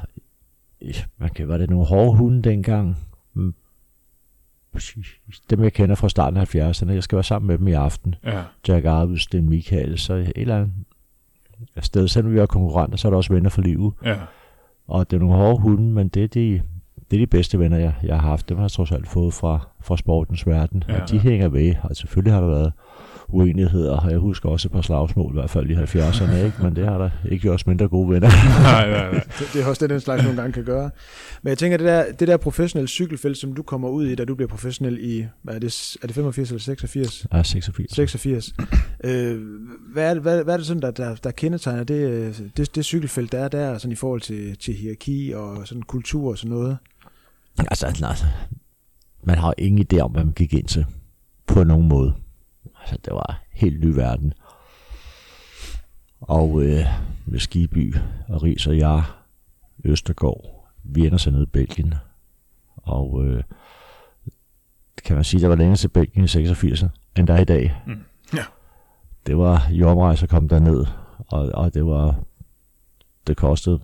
man 1.19 1.31
kan, 1.31 1.49
var 1.49 1.57
det 1.59 1.71
nogle 1.71 1.87
hårde 1.87 2.17
hunde 2.17 2.43
dengang? 2.43 2.97
Mm. 3.35 3.55
Dem 5.51 5.63
jeg 5.63 5.73
kender 5.73 5.95
fra 5.95 6.09
starten 6.09 6.37
af 6.41 6.55
70'erne, 6.55 6.91
jeg 6.91 7.03
skal 7.03 7.17
være 7.17 7.25
sammen 7.25 7.47
med 7.47 7.59
dem 7.59 7.69
i 7.69 7.73
aften. 7.73 8.15
ja, 8.25 8.43
Jack 8.69 8.85
Arvid, 8.87 9.17
Sten 9.17 9.49
Michael, 9.49 9.99
så 9.99 10.15
et 10.15 10.33
eller 10.37 10.57
andet 10.57 10.73
sted, 11.81 12.09
selvom 12.09 12.33
vi 12.33 12.39
er 12.39 12.47
konkurrenter, 12.47 12.97
så 12.97 13.09
er 13.09 13.11
der 13.11 13.17
også 13.17 13.33
venner 13.33 13.51
for 13.51 13.63
livet. 13.63 13.93
ja, 14.05 14.17
Og 14.87 15.11
det 15.11 15.17
er 15.17 15.21
nogle 15.21 15.35
hårde 15.35 15.61
hunde, 15.61 15.93
men 15.93 16.09
det 16.09 16.25
er 16.25 16.29
de, 16.29 16.63
det 17.15 17.23
er 17.23 17.27
de 17.27 17.31
bedste 17.31 17.59
venner, 17.59 17.79
jeg, 17.79 17.95
jeg 18.03 18.21
har 18.21 18.29
haft. 18.29 18.49
Dem 18.49 18.57
har 18.57 18.65
jeg 18.65 18.71
trods 18.71 18.93
alt 18.93 19.09
fået 19.09 19.35
fra, 19.35 19.69
fra 19.83 19.97
sportens 19.97 20.47
verden. 20.47 20.85
Ja. 20.89 21.03
Og 21.03 21.11
de 21.11 21.19
hænger 21.19 21.49
ved, 21.49 21.75
og 21.83 21.97
selvfølgelig 21.97 22.33
har 22.33 22.41
der 22.41 22.49
været 22.49 22.73
uenigheder, 23.29 23.97
og 23.97 24.11
jeg 24.11 24.19
husker 24.19 24.49
også 24.49 24.69
et 24.69 24.73
par 24.73 24.81
slagsmål, 24.81 25.33
i 25.33 25.35
hvert 25.35 25.51
fald 25.51 25.71
i 25.71 25.75
70'erne, 25.75 26.37
ikke? 26.37 26.57
men 26.63 26.77
det 26.77 26.87
har 26.87 26.99
der 26.99 27.11
ikke 27.31 27.43
gjort 27.43 27.55
os 27.55 27.67
mindre 27.67 27.89
gode 27.89 28.11
venner. 28.11 28.29
nej, 28.63 28.91
nej, 28.91 29.13
nej. 29.13 29.25
Det, 29.53 29.63
er 29.63 29.67
også 29.67 29.81
det, 29.81 29.91
den 29.91 30.01
slags 30.01 30.23
nogle 30.23 30.37
gange 30.37 30.53
kan 30.53 30.65
gøre. 30.65 30.91
Men 31.43 31.49
jeg 31.49 31.59
tænker, 31.59 31.77
det 31.77 31.87
der, 31.87 32.05
det 32.13 32.29
der 32.29 32.37
professionelle 32.37 32.89
cykelfelt, 32.89 33.39
som 33.39 33.53
du 33.53 33.63
kommer 33.63 33.89
ud 33.89 34.07
i, 34.07 34.15
da 34.15 34.25
du 34.25 34.35
bliver 34.35 34.49
professionel 34.49 34.99
i, 35.01 35.27
hvad 35.43 35.55
er 35.55 35.59
det, 35.59 35.97
er 36.03 36.07
det 36.07 36.15
85 36.15 36.49
eller 36.49 36.61
86? 36.61 37.27
Jeg 37.33 37.39
er 37.39 37.43
86. 37.43 37.93
86. 37.93 38.55
Øh, 39.05 39.41
hvad, 39.93 40.11
er 40.11 40.15
det, 40.15 40.23
hvad, 40.23 40.45
hvad 40.45 40.55
er 40.55 40.59
det 40.59 40.67
sådan, 40.67 40.83
der, 40.83 40.91
der, 40.91 41.15
der 41.15 41.31
kendetegner 41.31 41.85
det, 41.85 42.09
øh, 42.09 42.35
det, 42.57 42.75
det 42.75 42.85
cykelfelt, 42.85 43.33
der 43.33 43.39
er 43.39 43.49
der, 43.49 43.79
sådan 43.79 43.93
i 43.93 43.97
forhold 43.97 44.21
til, 44.21 44.57
til 44.59 44.75
hierarki 44.75 45.33
og 45.37 45.67
sådan 45.69 45.83
kultur 45.83 46.31
og 46.31 46.39
sådan 46.39 46.57
noget? 46.57 46.79
Altså, 47.59 47.97
nej, 48.01 48.17
man 49.23 49.39
har 49.39 49.55
ingen 49.59 49.87
idé 49.93 50.01
om, 50.01 50.13
hvad 50.13 50.25
man 50.25 50.35
gik 50.35 50.55
ind 50.55 50.67
til. 50.67 50.87
På 51.47 51.65
nogen 51.65 51.89
måde. 51.89 52.15
Altså, 52.81 52.97
det 53.05 53.13
var 53.13 53.43
helt 53.53 53.81
ny 53.81 53.87
verden. 53.87 54.35
Og 56.21 56.63
øh, 56.63 56.87
med 57.27 57.39
Skiby 57.39 57.95
og 58.29 58.43
Ries 58.43 58.67
og 58.67 58.79
jeg, 58.79 59.03
Østergaard, 59.85 60.71
vi 60.83 61.07
ender 61.07 61.19
så 61.19 61.31
nede 61.31 61.43
i 61.43 61.47
Belgien. 61.47 61.95
Og 62.77 63.25
øh, 63.25 63.43
kan 65.05 65.17
man 65.17 65.25
sige, 65.25 65.41
der 65.41 65.49
var 65.49 65.57
længere 65.57 65.77
til 65.77 65.89
Belgien 65.89 66.25
i 66.25 66.29
86, 66.29 66.85
end 67.19 67.27
der 67.27 67.35
er 67.35 67.41
i 67.41 67.45
dag. 67.45 67.83
Mm. 67.87 68.05
Ja. 68.35 68.45
Det 69.27 69.39
var 69.39 69.69
jomrejse 69.71 70.23
at 70.23 70.29
komme 70.29 70.49
derned, 70.49 70.87
og, 71.19 71.51
og 71.55 71.75
det 71.75 71.87
var 71.87 72.25
det 73.27 73.37
kostede 73.37 73.81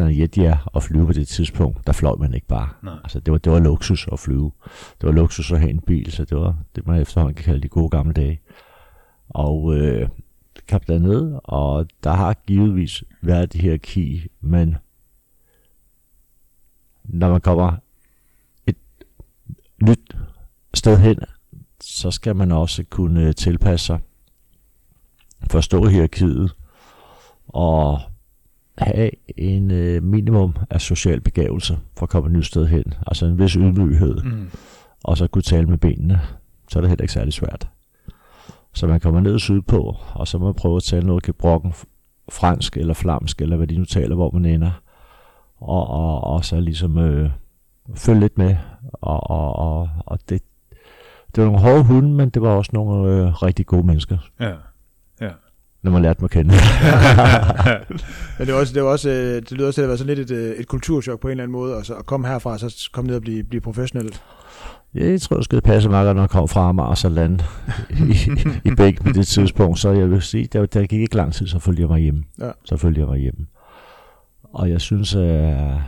af 0.00 0.18
Jetja 0.18 0.58
at 0.76 0.82
flyve 0.82 1.06
på 1.06 1.12
det 1.12 1.28
tidspunkt. 1.28 1.86
Der 1.86 1.92
fløj 1.92 2.16
man 2.16 2.34
ikke 2.34 2.46
bare. 2.46 2.68
Nej. 2.82 2.94
Altså, 3.04 3.20
det 3.20 3.32
var, 3.32 3.38
det 3.38 3.52
var 3.52 3.58
luksus 3.58 4.08
at 4.12 4.18
flyve. 4.18 4.52
Det 5.00 5.06
var 5.06 5.12
luksus 5.12 5.52
at 5.52 5.58
have 5.58 5.70
en 5.70 5.80
bil, 5.80 6.12
så 6.12 6.24
det 6.24 6.38
var 6.38 6.56
det, 6.76 6.86
man 6.86 7.00
efterhånden 7.00 7.34
kan 7.34 7.44
kalde 7.44 7.60
de 7.60 7.68
gode 7.68 7.90
gamle 7.90 8.12
dage. 8.12 8.40
Og 9.28 9.74
øh, 9.76 10.08
kom 10.68 10.80
derned, 10.80 11.38
og 11.44 11.86
der 12.04 12.12
har 12.12 12.34
givetvis 12.46 13.04
været 13.22 13.52
det 13.52 13.60
her 13.60 13.76
key, 13.76 14.30
men 14.40 14.76
når 17.04 17.30
man 17.30 17.40
kommer 17.40 17.76
et 18.66 18.76
nyt 19.82 20.16
sted 20.74 20.98
hen, 20.98 21.18
så 21.80 22.10
skal 22.10 22.36
man 22.36 22.52
også 22.52 22.84
kunne 22.90 23.32
tilpasse 23.32 23.86
sig, 23.86 23.98
forstå 25.50 25.86
hierarkiet, 25.86 26.54
og 27.48 28.00
have 28.80 29.10
en 29.36 29.70
øh, 29.70 30.02
minimum 30.02 30.54
af 30.70 30.80
social 30.80 31.20
begavelse 31.20 31.78
for 31.96 32.02
at 32.02 32.08
komme 32.10 32.26
et 32.26 32.32
nyt 32.32 32.46
sted 32.46 32.66
hen. 32.66 32.94
Altså 33.06 33.26
en 33.26 33.38
vis 33.38 33.52
ydmyghed, 33.52 34.22
Mm. 34.22 34.50
og 35.04 35.16
så 35.16 35.26
kunne 35.26 35.42
tale 35.42 35.66
med 35.66 35.78
benene. 35.78 36.20
Så 36.68 36.78
er 36.78 36.80
det 36.80 36.88
heller 36.90 37.02
ikke 37.02 37.12
særlig 37.12 37.32
svært. 37.32 37.68
Så 38.74 38.86
man 38.86 39.00
kommer 39.00 39.20
ned 39.20 39.38
sydpå, 39.38 39.96
og 40.14 40.28
så 40.28 40.38
må 40.38 40.44
man 40.44 40.54
prøve 40.54 40.76
at 40.76 40.82
tale 40.82 41.06
noget 41.06 41.22
gebrokken 41.22 41.72
fransk 42.32 42.76
eller 42.76 42.94
flamsk, 42.94 43.42
eller 43.42 43.56
hvad 43.56 43.66
de 43.66 43.78
nu 43.78 43.84
taler, 43.84 44.14
hvor 44.14 44.30
man 44.30 44.44
ender. 44.44 44.70
Og, 45.60 45.86
og, 45.86 46.24
og 46.24 46.44
så 46.44 46.60
ligesom 46.60 46.98
øh, 46.98 47.30
følge 47.94 48.20
lidt 48.20 48.38
med. 48.38 48.56
Og, 48.92 49.30
og, 49.30 49.56
og, 49.56 49.88
og 50.06 50.18
det, 50.28 50.42
det 51.34 51.44
var 51.44 51.50
nogle 51.50 51.60
hårde 51.60 51.84
hunde, 51.84 52.08
men 52.10 52.30
det 52.30 52.42
var 52.42 52.48
også 52.48 52.70
nogle 52.74 53.12
øh, 53.14 53.42
rigtig 53.42 53.66
gode 53.66 53.86
mennesker, 53.86 54.18
Ja. 54.40 54.52
Når 55.82 55.90
man 55.90 56.02
lærte 56.02 56.18
dem 56.18 56.24
at 56.24 56.30
kende. 56.30 56.50
Men 58.38 58.46
det, 58.46 58.54
er 58.54 58.58
også, 58.58 58.74
det, 58.74 58.80
er 58.80 58.84
også, 58.84 59.10
øh, 59.10 59.34
det 59.34 59.52
lyder 59.52 59.66
også 59.66 59.76
til 59.76 59.82
at 59.82 59.88
være 59.88 59.98
sådan 59.98 60.16
lidt 60.16 60.30
et, 60.30 60.36
øh, 60.36 60.56
et 60.56 60.66
kulturschok 60.66 61.20
på 61.20 61.28
en 61.28 61.30
eller 61.30 61.44
anden 61.44 61.52
måde, 61.52 61.76
og 61.76 61.86
så 61.86 61.94
at 61.94 62.06
komme 62.06 62.28
herfra, 62.28 62.58
så 62.58 62.88
komme 62.92 63.06
ned 63.06 63.16
og 63.16 63.22
blive, 63.22 63.42
blive 63.44 63.60
professionel. 63.60 64.14
Ja, 64.94 65.10
Jeg 65.10 65.20
tror, 65.20 65.36
det 65.36 65.44
skal 65.44 65.60
passe 65.60 65.88
meget, 65.88 66.06
godt, 66.06 66.16
når 66.16 66.22
jeg 66.22 66.30
kom 66.30 66.48
fra 66.48 66.68
Amager 66.68 66.88
og 66.88 66.98
så 66.98 67.08
lande 67.08 67.44
i, 67.90 68.16
i 68.64 68.74
Bæk 68.74 69.02
på 69.02 69.12
det 69.12 69.26
tidspunkt. 69.26 69.78
Så 69.78 69.90
jeg 69.90 70.10
vil 70.10 70.22
sige, 70.22 70.48
der, 70.52 70.66
der 70.66 70.86
gik 70.86 71.00
ikke 71.00 71.16
lang 71.16 71.32
tid, 71.32 71.46
så 71.46 71.58
følte 71.58 71.82
jeg 71.82 71.88
mig 71.88 72.00
hjemme. 72.00 72.24
Ja. 72.40 72.50
Så 72.64 72.76
følte 72.76 73.00
jeg 73.00 73.08
mig 73.08 73.18
hjemme. 73.18 73.46
Og 74.42 74.70
jeg 74.70 74.80
synes, 74.80 75.14
at 75.14 75.78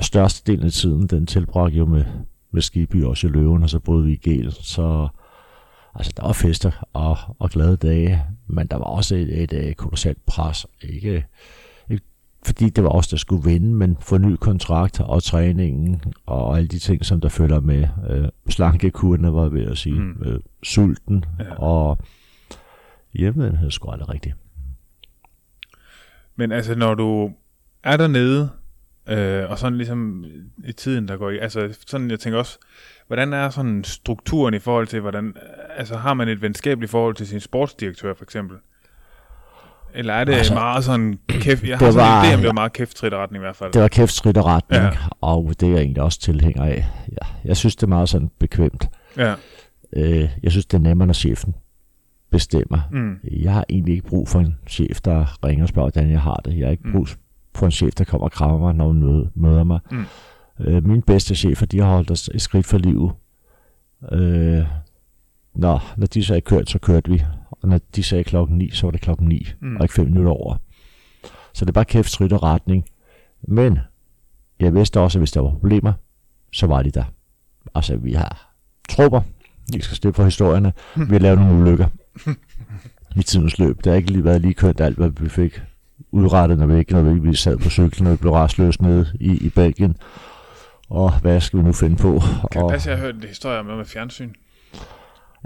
størstedelen 0.00 0.66
af 0.66 0.72
tiden, 0.72 1.06
den 1.06 1.26
tilbragte 1.26 1.78
jo 1.78 1.86
med, 1.86 2.04
med 2.52 2.62
Skiby 2.62 3.04
også 3.04 3.26
i 3.26 3.30
Løven, 3.30 3.62
og 3.62 3.70
så 3.70 3.78
boede 3.78 4.04
vi 4.04 4.12
i 4.12 4.16
Gel. 4.16 4.52
Så 4.52 5.08
altså, 5.94 6.12
der 6.16 6.22
var 6.22 6.32
fester 6.32 6.86
og, 6.92 7.16
og 7.38 7.50
glade 7.50 7.76
dage, 7.76 8.24
men 8.46 8.66
der 8.66 8.76
var 8.76 8.84
også 8.84 9.14
et, 9.16 9.42
et, 9.42 9.52
et 9.52 9.76
kolossalt 9.76 10.26
pres. 10.26 10.66
Ikke, 10.82 11.26
ikke 11.90 12.04
fordi 12.46 12.68
det 12.68 12.84
var 12.84 12.90
os, 12.90 13.08
der 13.08 13.16
skulle 13.16 13.44
vinde, 13.44 13.74
men 13.74 13.96
få 14.00 14.18
ny 14.18 14.36
kontrakt 14.36 15.00
og 15.00 15.22
træningen 15.22 16.02
og 16.26 16.56
alle 16.56 16.68
de 16.68 16.78
ting, 16.78 17.04
som 17.04 17.20
der 17.20 17.28
følger 17.28 17.60
med. 17.60 17.88
Øh, 18.10 18.28
slankekurene 18.48 19.32
var 19.34 19.48
ved 19.48 19.66
at 19.66 19.78
sige. 19.78 20.00
Mm. 20.00 20.22
Øh, 20.24 20.40
sulten 20.62 21.24
Ja. 21.38 21.54
og 21.54 21.98
hjemmedenhed 23.12 23.70
sgu 23.70 23.90
aldrig 23.90 24.08
rigtigt. 24.08 24.34
Men 26.36 26.52
altså, 26.52 26.74
når 26.74 26.94
du 26.94 27.30
er 27.84 27.96
dernede, 27.96 28.50
øh, 29.08 29.50
og 29.50 29.58
sådan 29.58 29.76
ligesom 29.76 30.24
i 30.64 30.72
tiden, 30.72 31.08
der 31.08 31.16
går 31.16 31.30
i, 31.30 31.38
altså 31.38 31.78
sådan, 31.86 32.10
jeg 32.10 32.20
tænker 32.20 32.38
også, 32.38 32.58
hvordan 33.10 33.32
er 33.32 33.50
sådan 33.50 33.84
strukturen 33.84 34.54
i 34.54 34.58
forhold 34.58 34.86
til, 34.86 35.00
hvordan, 35.00 35.34
altså 35.76 35.96
har 35.96 36.14
man 36.14 36.28
et 36.28 36.42
venskabeligt 36.42 36.90
forhold 36.90 37.14
til 37.14 37.26
sin 37.26 37.40
sportsdirektør 37.40 38.14
for 38.14 38.24
eksempel? 38.24 38.56
Eller 39.94 40.14
er 40.14 40.24
det 40.24 40.32
altså, 40.34 40.54
meget 40.54 40.84
sådan 40.84 41.18
kæft, 41.28 41.62
jeg 41.68 41.78
har 41.78 41.86
det 41.86 41.94
sådan 41.94 42.24
en 42.24 42.30
idé 42.30 42.34
om, 42.34 42.40
det 42.40 42.46
var 42.46 42.52
meget 42.52 42.72
kæft 42.72 43.02
retning 43.04 43.42
i 43.42 43.44
hvert 43.44 43.56
fald. 43.56 43.72
Det 43.72 43.82
var 43.82 43.88
kæft 43.88 44.12
skridt 44.12 44.36
og 44.36 44.44
retning, 44.46 44.82
Ja. 44.82 44.90
og 45.20 45.54
det 45.60 45.68
er 45.68 45.72
jeg 45.72 45.80
egentlig 45.80 46.02
også 46.02 46.20
tilhænger 46.20 46.64
af. 46.64 46.86
Ja, 47.12 47.26
jeg 47.44 47.56
synes, 47.56 47.76
det 47.76 47.82
er 47.82 47.86
meget 47.88 48.08
sådan 48.08 48.30
bekvemt. 48.38 48.88
Ja, 49.16 49.34
Øh, 49.96 50.28
jeg 50.42 50.50
synes, 50.50 50.66
det 50.66 50.76
er 50.78 50.82
nemmere, 50.82 51.06
når 51.06 51.12
chefen 51.14 51.54
bestemmer. 52.30 52.78
mm, 52.92 53.16
Jeg 53.32 53.52
har 53.52 53.64
egentlig 53.68 53.94
ikke 53.94 54.06
brug 54.08 54.28
for 54.28 54.38
en 54.40 54.54
chef, 54.68 55.00
der 55.00 55.44
ringer 55.44 55.64
og 55.64 55.68
spørger, 55.68 55.90
hvordan 55.90 56.10
jeg 56.10 56.20
har 56.20 56.40
det. 56.44 56.58
Jeg 56.58 56.66
har 56.66 56.70
ikke 56.70 56.82
Mm. 56.88 56.92
brug 56.92 57.08
for 57.54 57.66
en 57.66 57.72
chef, 57.72 57.94
der 57.94 58.04
kommer 58.04 58.24
og 58.24 58.32
krammer 58.32 58.58
mig, 58.58 58.74
når 58.74 58.86
hun 58.86 59.00
møder, 59.00 59.26
møder 59.34 59.64
mig. 59.64 59.78
Mm. 59.90 60.04
Øh, 60.60 60.86
mine 60.86 61.02
bedste 61.02 61.34
chefer, 61.34 61.66
de 61.66 61.78
har 61.78 61.86
holdt 61.94 62.10
os 62.10 62.30
et 62.34 62.42
skridt 62.42 62.66
for 62.66 62.78
livet. 62.78 63.12
Øh, 64.12 64.64
når, 65.54 65.92
når 65.96 66.06
de 66.06 66.24
sagde 66.24 66.40
kørt, 66.40 66.70
så 66.70 66.78
kørte 66.78 67.10
vi. 67.10 67.24
Og 67.50 67.68
når 67.68 67.80
de 67.96 68.02
sagde 68.02 68.24
klokken 68.24 68.58
9, 68.58 68.70
så 68.70 68.86
var 68.86 68.90
det 68.90 69.00
klokken 69.00 69.28
9, 69.28 69.46
Mm. 69.60 69.76
og 69.76 69.82
ikke 69.84 69.94
5 69.94 70.06
minutter 70.06 70.32
over. 70.32 70.56
Så 71.52 71.64
det 71.64 71.68
er 71.70 71.72
bare 71.72 71.84
kæft, 71.84 72.10
skridt 72.10 72.32
og 72.32 72.42
retning. 72.42 72.84
Men 73.42 73.78
jeg 74.60 74.74
vidste 74.74 75.00
også, 75.00 75.18
at 75.18 75.20
hvis 75.20 75.32
der 75.32 75.40
var 75.40 75.50
problemer, 75.50 75.92
så 76.52 76.66
var 76.66 76.82
de 76.82 76.90
der. 76.90 77.04
Altså, 77.74 77.96
vi 77.96 78.12
har 78.12 78.52
trupper. 78.88 79.20
Vi 79.72 79.80
skal 79.80 79.96
slippe 79.96 80.16
for 80.16 80.24
historierne. 80.24 80.72
Vi 80.96 81.12
har 81.12 81.18
lavet 81.18 81.38
nogle 81.38 81.60
ulykker. 81.62 81.86
i 83.16 83.22
tidens 83.22 83.58
løb. 83.58 83.76
Det 83.76 83.86
har 83.86 83.94
ikke 83.94 84.10
lige 84.10 84.24
været 84.24 84.40
lige 84.40 84.54
kønt 84.54 84.80
alt, 84.80 84.96
hvad 84.96 85.08
vi 85.20 85.28
fik 85.28 85.62
udrettet, 86.10 86.58
når 86.58 86.66
vi 86.66 86.78
ikke 86.78 86.92
når 86.92 87.02
vi 87.02 87.34
sad 87.34 87.56
på 87.56 87.70
cyklen, 87.70 88.06
og 88.06 88.12
vi 88.12 88.16
blev 88.16 88.32
restløst 88.32 88.82
nede 88.82 89.06
i, 89.20 89.46
i 89.46 89.48
Belgien. 89.48 89.96
Og 90.90 91.18
hvad 91.20 91.40
skal 91.40 91.58
vi 91.58 91.64
nu 91.64 91.72
finde 91.72 91.96
på? 91.96 92.22
Kan 92.52 92.62
og, 92.62 92.68
det 92.68 92.72
passe, 92.72 92.90
jeg 92.90 92.98
har 92.98 93.04
hørt 93.04 93.14
en 93.14 93.24
historie 93.28 93.58
om 93.58 93.64
noget 93.64 93.78
med 93.78 93.86
fjernsyn? 93.86 94.32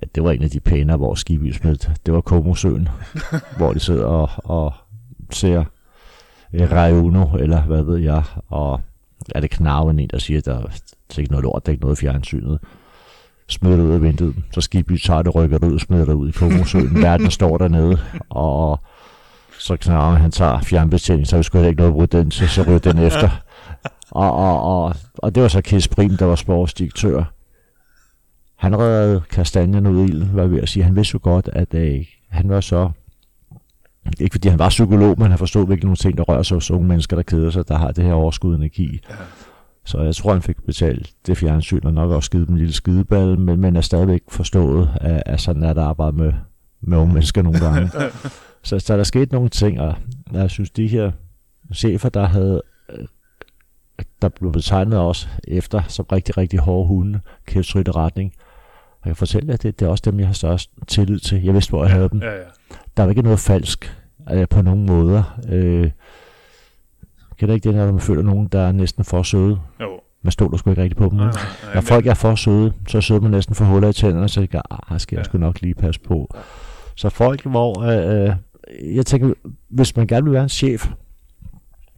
Ja, 0.03 0.07
det 0.15 0.25
var 0.25 0.31
en 0.31 0.43
af 0.43 0.51
de 0.51 0.61
pænere, 0.61 0.97
hvor 0.97 1.15
skib 1.15 1.55
smidt. 1.55 1.91
Det 2.07 2.15
var 2.15 2.21
Komosøen, 2.21 2.89
hvor 3.59 3.73
de 3.73 3.81
sidder 3.81 4.05
og, 4.05 4.31
og 4.45 4.73
ser 5.31 5.65
eh, 6.53 6.73
Rayuno, 6.73 7.37
eller 7.39 7.63
hvad 7.63 7.83
ved 7.83 7.99
jeg, 7.99 8.23
og 8.49 8.81
er 9.35 9.41
det 9.41 9.51
knarven 9.51 9.99
en, 9.99 10.09
der 10.09 10.19
siger, 10.19 10.39
at 10.39 10.45
der 10.45 10.59
er 11.17 11.19
ikke 11.19 11.33
noget 11.33 11.43
lort, 11.43 11.67
der 11.67 11.71
er 11.71 11.73
ikke 11.73 11.85
noget 11.85 11.99
fjernsynet. 11.99 12.59
Smider 13.49 13.77
det 13.77 13.85
ud 13.85 13.93
af 13.93 14.03
vinduet, 14.03 14.37
så 14.53 14.61
Skibby 14.61 14.99
tager 14.99 15.23
det, 15.23 15.35
rykker 15.35 15.59
det 15.59 15.73
ud 15.73 15.79
smider 15.79 16.05
det 16.05 16.13
ud 16.13 16.29
i 16.29 16.33
Komosøen. 16.33 17.03
Verden 17.03 17.31
står 17.31 17.59
dernede, 17.59 17.99
og 18.29 18.81
så 19.59 19.77
knarven, 19.77 20.21
han 20.21 20.31
tager 20.31 20.61
fjernbetjening, 20.61 21.27
så 21.27 21.37
vi 21.37 21.43
skulle 21.43 21.69
ikke 21.69 21.77
noget 21.77 21.91
at 21.91 21.95
bruge 21.95 22.07
den 22.07 22.31
til, 22.31 22.49
så 22.49 22.63
ryger 22.63 22.79
den 22.79 22.99
efter. 22.99 23.31
Og, 24.11 24.33
og, 24.35 24.63
og, 24.63 24.95
og 25.15 25.35
det 25.35 25.43
var 25.43 25.49
så 25.49 25.61
Kis 25.61 25.89
Prim, 25.89 26.17
der 26.17 26.25
var 26.25 26.35
sportsdirektør. 26.35 27.25
Han 28.57 28.79
redde 28.79 29.23
kastanjen 29.31 29.87
ud 29.87 30.01
i 30.01 30.05
ilden, 30.05 30.29
hvad 30.29 30.49
vil 30.49 30.59
jeg 30.59 30.69
sige. 30.69 30.83
Han 30.83 30.97
vidste 30.97 31.15
jo 31.15 31.21
godt, 31.23 31.49
at 31.53 31.75
øh, 31.75 32.05
han 32.29 32.49
var 32.49 32.61
så... 32.61 32.91
Ikke 34.21 34.35
fordi 34.35 34.49
han 34.49 34.59
var 34.59 34.69
psykolog, 34.69 35.15
men 35.19 35.31
han 35.31 35.39
forstod 35.39 35.67
hvilke 35.67 35.85
nogle 35.85 35.97
ting, 35.97 36.17
der 36.17 36.23
rører 36.23 36.43
sig 36.43 36.55
hos 36.55 36.71
unge 36.71 36.89
mennesker, 36.89 37.17
der 37.17 37.23
keder 37.23 37.51
sig, 37.51 37.69
der 37.69 37.79
har 37.79 37.93
det 37.93 38.05
her 38.05 38.13
overskud 38.13 38.57
energi. 38.57 39.01
Ja. 39.11 39.15
Så 39.85 40.03
jeg 40.03 40.15
tror, 40.15 40.33
han 40.33 40.43
fik 40.43 40.63
betalt 40.67 41.13
det 41.27 41.39
fjernsyn, 41.39 41.81
og 41.85 41.93
nok 41.93 42.11
også 42.11 42.31
givet 42.31 42.47
dem 42.47 42.55
en 42.55 42.59
lille 42.59 42.75
skideball, 42.75 43.39
men, 43.39 43.61
men 43.61 43.77
er 43.77 43.81
stadigvæk 43.81 44.23
forstået, 44.29 44.91
at, 45.01 45.23
at 45.27 45.41
sådan 45.41 45.63
er 45.63 45.73
der 45.73 45.85
arbejde 45.85 46.17
med, 46.17 46.33
med 46.81 46.99
unge 46.99 47.13
mennesker 47.13 47.43
nogle 47.43 47.61
gange. 47.61 47.91
så, 48.63 48.79
så 48.79 48.97
der 48.97 49.05
skete 49.05 49.33
nogle 49.33 49.49
ting, 49.49 49.81
og 49.81 49.95
jeg 50.33 50.51
synes, 50.51 50.71
de 50.71 50.87
her 50.87 51.13
chefer, 51.75 52.09
der 52.09 52.27
havde 52.27 52.63
øh, 52.91 53.07
der 54.25 54.31
blev 54.31 54.53
betegnet 54.53 54.99
også 54.99 55.29
efter 55.49 55.83
som 55.89 56.05
rigtig, 56.13 56.37
rigtig 56.37 56.59
hårde 56.61 56.89
hunde, 56.89 57.21
kæftrytte 57.47 57.93
retning. 57.93 58.33
Jeg 59.05 59.11
kan 59.11 59.17
fortælle 59.17 59.49
jer, 59.51 59.57
det, 59.57 59.81
det 59.81 59.87
er 59.87 59.91
også 59.91 60.03
dem, 60.05 60.19
jeg 60.19 60.27
har 60.29 60.35
størst 60.35 60.71
tillid 60.87 61.19
til. 61.21 61.43
Jeg 61.45 61.55
vidste, 61.55 61.71
hvor 61.71 61.85
jeg 61.85 61.93
havde 61.93 62.09
dem. 62.09 62.23
Ja, 62.23 62.31
ja. 62.33 62.43
Der 62.97 63.03
er 63.05 63.09
ikke 63.09 63.23
noget 63.23 63.39
falsk 63.39 63.97
øh, 64.33 64.49
på 64.49 64.63
nogen 64.63 64.87
måder. 64.87 65.39
Øh, 65.49 65.91
kan 67.39 67.49
det 67.49 67.55
ikke 67.55 67.69
det, 67.69 67.77
når 67.77 67.93
man 67.93 68.01
føler 68.01 68.23
nogen, 68.23 68.47
der 68.47 68.61
er 68.61 68.73
næsten 68.73 69.05
for 69.05 69.23
søde? 69.23 69.59
Jo. 69.81 70.01
Man 70.23 70.31
stoler 70.31 70.57
sgu 70.57 70.71
ikke 70.71 70.83
rigtig 70.83 70.97
på 70.97 71.05
dem. 71.05 71.13
Nej, 71.13 71.25
Nej, 71.27 71.35
nej, 71.65 71.75
Når 71.75 71.81
folk 71.81 72.07
er 72.07 72.15
for 72.15 72.35
søde, 72.35 72.73
så 72.89 73.01
sidder 73.01 73.21
man 73.21 73.31
næsten 73.31 73.55
for 73.55 73.65
huller 73.65 73.89
i 73.89 73.93
tænderne, 73.93 74.29
så 74.29 74.35
tænker 74.41 74.61
jeg, 74.71 74.79
ah, 74.91 75.01
skal 75.01 75.17
jeg 75.17 75.21
Ja. 75.21 75.25
sgu 75.25 75.39
nok 75.39 75.61
lige 75.61 75.75
passe 75.75 76.01
på. 76.01 76.35
Så 76.97 77.09
folk, 77.09 77.47
hvor... 77.47 77.81
Øh, 77.83 78.29
øh, 78.29 78.97
jeg 78.97 79.07
tænker, 79.07 79.33
hvis 79.69 79.97
man 79.97 80.07
gerne 80.07 80.25
vil 80.25 80.33
være 80.33 80.43
en 80.43 80.49
chef, 80.49 80.89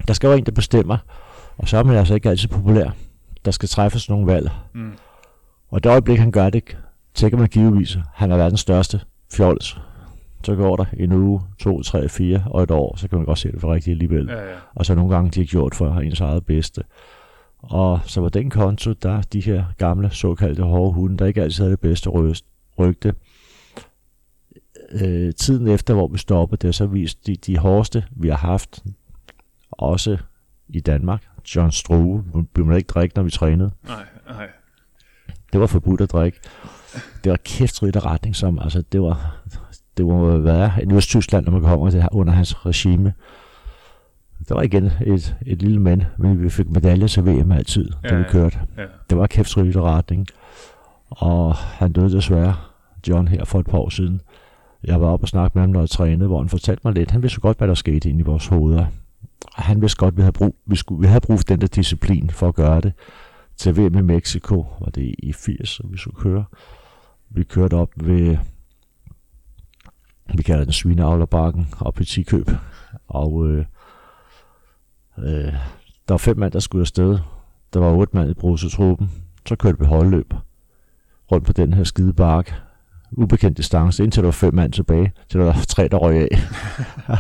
der 0.09 0.15
skal 0.15 0.29
jo 0.29 0.33
en, 0.35 0.47
der 0.47 0.53
bestemmer, 0.53 0.99
og 1.57 1.69
så 1.69 1.77
er 1.77 1.83
man 1.83 1.97
altså 1.97 2.14
ikke 2.14 2.29
altid 2.29 2.49
populær. 2.49 2.90
Der 3.45 3.51
skal 3.51 3.69
træffes 3.69 4.09
nogle 4.09 4.27
valg. 4.27 4.51
Mm. 4.75 4.92
Og 5.69 5.85
det 5.85 5.90
øjeblik, 5.90 6.19
han 6.19 6.31
gør 6.31 6.51
det, 6.51 6.77
tænker 7.14 7.38
man 7.38 7.49
givetvis, 7.49 7.99
han 8.14 8.33
er 8.33 8.37
verdens 8.37 8.61
største 8.61 9.01
fjols. 9.33 9.79
Så 10.42 10.55
går 10.55 10.77
der 10.77 10.85
en 10.97 11.12
uge, 11.12 11.42
to, 11.59 11.83
tre, 11.83 12.09
fire 12.09 12.45
og 12.47 12.62
et 12.62 12.71
år, 12.71 12.97
så 12.97 13.09
kan 13.09 13.19
man 13.19 13.27
godt 13.27 13.38
se 13.38 13.53
det 13.53 13.61
for 13.61 13.75
rigtigt 13.75 13.95
alligevel. 13.95 14.27
Ja, 14.27 14.42
ja. 14.42 14.57
Og 14.75 14.87
så 14.87 14.95
nogle 14.95 15.14
gange, 15.14 15.31
de 15.31 15.40
har 15.40 15.47
gjort 15.47 15.75
for 15.75 16.01
ens 16.01 16.21
eget 16.21 16.47
bedste. 16.47 16.83
Og 17.59 18.01
så 18.05 18.21
var 18.21 18.29
den 18.29 18.51
konto, 18.51 18.92
der 18.92 19.23
de 19.23 19.40
her 19.40 19.64
gamle, 19.79 20.11
såkaldte 20.11 20.62
hårde 20.62 20.92
hunde, 20.92 21.16
der 21.16 21.27
ikke 21.27 21.42
altid 21.42 21.64
havde 21.64 21.71
det 21.71 21.81
bedste 21.81 22.11
rygte. 22.79 23.14
Øh, 24.92 25.35
tiden 25.35 25.69
efter, 25.69 25.95
hvor 25.95 26.09
vi 26.09 26.19
stoppede, 26.19 26.61
det 26.61 26.69
har 26.69 26.73
så 26.73 26.87
vist 26.87 27.27
de, 27.27 27.37
de 27.37 27.59
hårdeste, 27.59 28.05
vi 28.11 28.29
har 28.29 28.37
haft, 28.37 28.85
også 29.71 30.16
i 30.69 30.81
Danmark. 30.81 31.29
John 31.55 31.71
Struve, 31.73 32.25
vi 32.57 32.63
må 32.63 32.73
ikke 32.73 32.87
drikke, 32.87 33.17
når 33.17 33.23
vi 33.23 33.31
trænede. 33.31 33.71
Nej, 33.89 34.05
nej. 34.29 34.47
Det 35.53 35.61
var 35.61 35.67
forbudt 35.67 36.01
at 36.01 36.13
drikke. 36.13 36.39
Det 37.25 37.31
var 37.31 37.39
kæftrygt 37.45 38.05
retning, 38.05 38.37
som, 38.37 38.59
altså, 38.59 38.83
det 38.93 39.03
var, 39.03 39.37
det 39.97 40.07
må 40.07 40.39
være 40.39 40.73
i 40.83 40.93
Østtyskland, 40.95 41.45
når 41.45 41.53
man 41.53 41.63
kommer 41.63 41.91
det 41.91 42.03
her 42.03 42.09
under 42.15 42.33
hans 42.33 42.67
regime. 42.67 43.15
Der 44.49 44.55
var 44.55 44.63
igen 44.63 44.85
et, 45.07 45.37
et 45.47 45.63
lille 45.63 45.81
mand, 45.81 46.03
men 46.19 46.43
vi 46.43 46.49
fik 46.49 46.71
medaljer 46.71 47.07
til 47.07 47.27
VM 47.27 47.53
altid, 47.53 47.91
da 48.03 48.09
Ja, 48.09 48.15
vi 48.15 48.23
ja. 48.23 48.29
kørte. 48.31 48.59
Ja. 48.77 48.83
Det 49.11 49.19
var 49.19 49.27
kæftrygt 49.27 49.77
retning. 49.77 50.27
Og 51.11 51.55
han 51.55 51.93
døde 51.93 52.13
desværre, 52.13 52.55
John, 53.09 53.29
her 53.29 53.45
for 53.45 53.61
et 53.61 53.67
par 53.67 53.79
år 53.79 53.89
siden. 53.89 54.21
Jeg 54.85 55.01
var 55.01 55.07
oppe 55.07 55.25
og 55.25 55.29
snakke 55.29 55.53
med 55.55 55.63
ham, 55.63 55.71
når 55.71 55.81
jeg 55.81 55.91
trænede, 55.91 56.27
hvor 56.27 56.39
han 56.39 56.49
fortalte 56.49 56.81
mig 56.85 56.95
lidt. 56.95 57.11
Han 57.11 57.23
vidste 57.23 57.37
jo 57.37 57.43
godt, 57.43 57.59
hvad 57.59 57.69
der 57.69 57.75
skete 57.75 58.09
inde 58.11 58.21
i 58.21 58.23
vores 58.23 58.47
hoveder. 58.47 58.87
Og 59.57 59.62
han 59.62 59.81
vidste 59.81 59.99
godt, 59.99 60.12
at 60.12 60.16
vi 60.16 60.22
havde 60.22 60.33
brug, 60.33 60.57
vi 60.66 60.77
skulle, 60.77 61.01
vi 61.01 61.07
havde 61.07 61.20
brug 61.20 61.38
for 61.38 61.44
den 61.44 61.61
der 61.61 61.66
disciplin 61.66 62.31
for 62.31 62.49
at 62.49 62.55
gøre 62.55 62.81
det. 62.81 62.92
Til 63.57 63.77
VM 63.77 63.99
i 63.99 64.03
Mexico, 64.03 64.66
var 64.81 64.90
det 64.90 65.14
i 65.18 65.33
80, 65.33 65.81
vi 65.85 65.99
skulle 65.99 66.16
køre. 66.16 66.44
Vi 67.31 67.44
kørte 67.44 67.75
op 67.75 67.90
ved, 67.96 68.37
vi 70.35 70.42
kalder 70.42 70.64
den 70.64 70.72
Svineavlerbakken, 70.72 71.68
op 71.81 72.01
i 72.01 72.05
Tikøb. 72.05 72.51
Og 73.09 73.46
øh, 73.46 73.64
øh, 75.18 75.53
der 76.09 76.12
var 76.12 76.16
fem 76.16 76.38
mand, 76.38 76.53
der 76.53 76.59
skulle 76.59 76.81
afsted. 76.81 77.18
Der 77.72 77.81
var 77.81 77.92
otte 77.92 78.16
mand 78.16 78.31
i 78.31 78.35
brusetruppen. 78.35 79.11
Så 79.46 79.57
kørte 79.57 79.79
vi 79.79 79.85
holdløb 79.85 80.35
rundt 81.33 81.46
på 81.46 81.53
den 81.53 81.75
her 81.75 81.85
skide 81.85 82.12
bark. 82.12 82.65
Ubekendt 83.12 83.57
distance, 83.59 84.05
indtil 84.05 84.23
der 84.23 84.27
var 84.27 84.33
fem 84.33 84.55
mand 84.55 84.73
tilbage, 84.73 85.12
til 85.31 85.40
der 85.40 85.47
var 85.47 85.57
tre, 85.69 85.88
der 85.90 85.97
røg 85.97 86.16
af. 86.16 86.38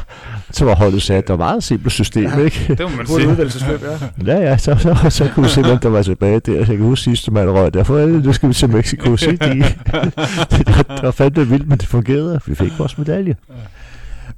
så 0.56 0.64
var 0.64 0.74
holdet 0.74 1.02
sat. 1.02 1.28
Det 1.28 1.28
var 1.28 1.34
et 1.34 1.38
meget 1.38 1.64
simpelt 1.64 1.92
system, 1.92 2.22
Ja. 2.24 2.38
ikke? 2.38 2.66
Det 2.68 2.80
må 2.90 2.96
man 2.96 3.06
sige. 3.06 3.28
udvælgelsesløb, 3.28 3.80
ja. 3.82 4.34
Ja, 4.34 4.40
ja, 4.40 4.56
så, 4.56 4.76
så, 4.78 5.10
så 5.10 5.30
kunne 5.34 5.44
vi 5.46 5.50
se, 5.50 5.62
hvem 5.62 5.78
der 5.78 5.88
var 5.88 6.02
tilbage 6.02 6.40
der. 6.40 6.56
Jeg 6.56 6.66
kan 6.66 6.78
huske 6.78 7.02
sidste 7.04 7.30
mand 7.30 7.50
røg. 7.50 7.74
Derfor 7.74 7.98
er 7.98 8.06
det, 8.06 8.24
nu 8.24 8.32
skal 8.32 8.48
vi 8.48 8.54
til 8.54 8.70
Mexico 8.70 9.16
City. 9.16 9.42
det, 9.42 9.64
det, 10.50 10.66
det 10.88 11.02
var 11.02 11.10
fandme 11.10 11.48
vildt, 11.48 11.68
men 11.68 11.78
det 11.78 11.88
fungerede. 11.88 12.40
Vi 12.46 12.54
fik 12.54 12.78
vores 12.78 12.98
medalje. 12.98 13.36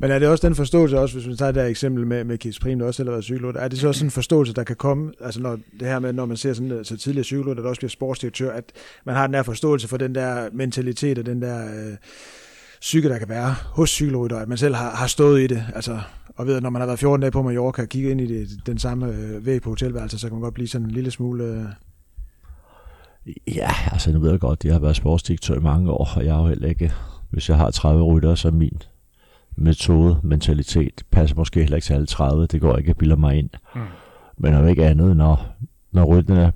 Men 0.00 0.11
er 0.11 0.18
det 0.18 0.28
også 0.28 0.46
den 0.46 0.54
forståelse, 0.54 0.98
også 0.98 1.14
hvis 1.14 1.28
vi 1.28 1.37
tager 1.37 1.52
det 1.52 1.62
her 1.62 1.68
eksempel 1.68 2.06
med, 2.06 2.24
med 2.24 2.38
Kies 2.38 2.58
Prim, 2.58 2.78
der 2.78 2.87
også 2.87 2.96
selv 2.96 3.08
har 3.08 3.12
været 3.12 3.24
cykelrytter, 3.24 3.61
er 3.61 3.68
det 3.68 3.78
så 3.78 3.88
også 3.88 4.04
en 4.04 4.11
forståelse, 4.11 4.52
der 4.54 4.64
kan 4.64 4.76
komme, 4.76 5.12
altså 5.20 5.40
når 5.40 5.58
det 5.80 5.88
her 5.88 5.98
med, 5.98 6.12
når 6.12 6.26
man 6.26 6.37
ser 6.37 6.52
sådan 6.52 6.70
øh, 6.70 6.84
så 6.84 6.96
tidligere 6.96 7.24
cykelrytter, 7.24 7.62
der 7.62 7.70
også 7.70 7.80
bliver 7.80 7.90
sportsdirektør, 7.90 8.52
at 8.52 8.64
man 9.06 9.14
har 9.14 9.26
den 9.26 9.34
der 9.34 9.42
forståelse 9.42 9.88
for 9.88 9.96
den 9.96 10.14
der 10.14 10.48
mentalitet 10.52 11.18
og 11.18 11.26
den 11.26 11.42
der 11.42 11.64
øh, 11.64 11.96
psyke, 12.80 13.08
der 13.08 13.18
kan 13.18 13.28
være 13.28 13.54
hos 13.64 13.90
cykelrytter, 13.90 14.38
at 14.38 14.48
man 14.48 14.58
selv 14.58 14.74
har, 14.74 14.90
har 14.90 15.06
stået 15.06 15.40
i 15.40 15.46
det, 15.46 15.64
altså, 15.74 16.00
og 16.37 16.46
ved, 16.46 16.56
at 16.56 16.62
når 16.62 16.70
man 16.70 16.80
har 16.80 16.87
været 16.87 16.98
14 16.98 17.20
dage 17.20 17.30
på 17.30 17.42
Mallorca 17.42 17.82
og 17.82 17.88
kigget 17.88 18.11
ind 18.11 18.20
i 18.20 18.26
det, 18.26 18.48
den 18.66 18.78
samme 18.78 19.08
øh, 19.08 19.46
væg 19.46 19.62
på 19.62 19.70
hotelværelset, 19.70 20.20
så 20.20 20.26
kan 20.26 20.34
man 20.34 20.42
godt 20.42 20.54
blive 20.54 20.68
sådan 20.68 20.87
en 20.87 20.90
lille 20.90 21.11
smule... 21.11 21.44
Øh, 21.44 21.64
Ja, 23.54 23.70
altså 23.92 24.12
nu 24.12 24.18
ved 24.18 24.30
jeg 24.30 24.40
godt, 24.40 24.64
jeg 24.64 24.72
har 24.72 24.80
været 24.80 24.96
sportsdirektør 24.96 25.54
i 25.54 25.61
mange 25.61 25.90
år, 25.90 26.11
og 26.16 26.24
jeg 26.24 26.34
har 26.34 26.42
jo 26.42 26.48
heller 26.48 26.68
ikke, 26.68 26.92
hvis 27.30 27.48
jeg 27.48 27.56
har 27.56 27.70
30 27.70 28.02
rytter, 28.02 28.34
så 28.34 28.50
min 28.50 28.82
metode, 29.58 30.20
mentalitet, 30.22 31.02
passer 31.10 31.36
måske 31.36 31.60
heller 31.60 31.76
ikke 31.76 31.84
til 31.84 31.94
alle 31.94 32.06
30, 32.06 32.46
det 32.46 32.60
går 32.60 32.76
ikke, 32.76 32.88
jeg 32.88 32.96
bilder 32.96 33.16
mig 33.16 33.38
ind. 33.38 33.50
Mm. 33.74 33.80
Men 34.36 34.54
om 34.54 34.68
ikke 34.68 34.86
andet, 34.86 35.16
når, 35.16 35.46
når 35.92 36.04
rytterne 36.04 36.52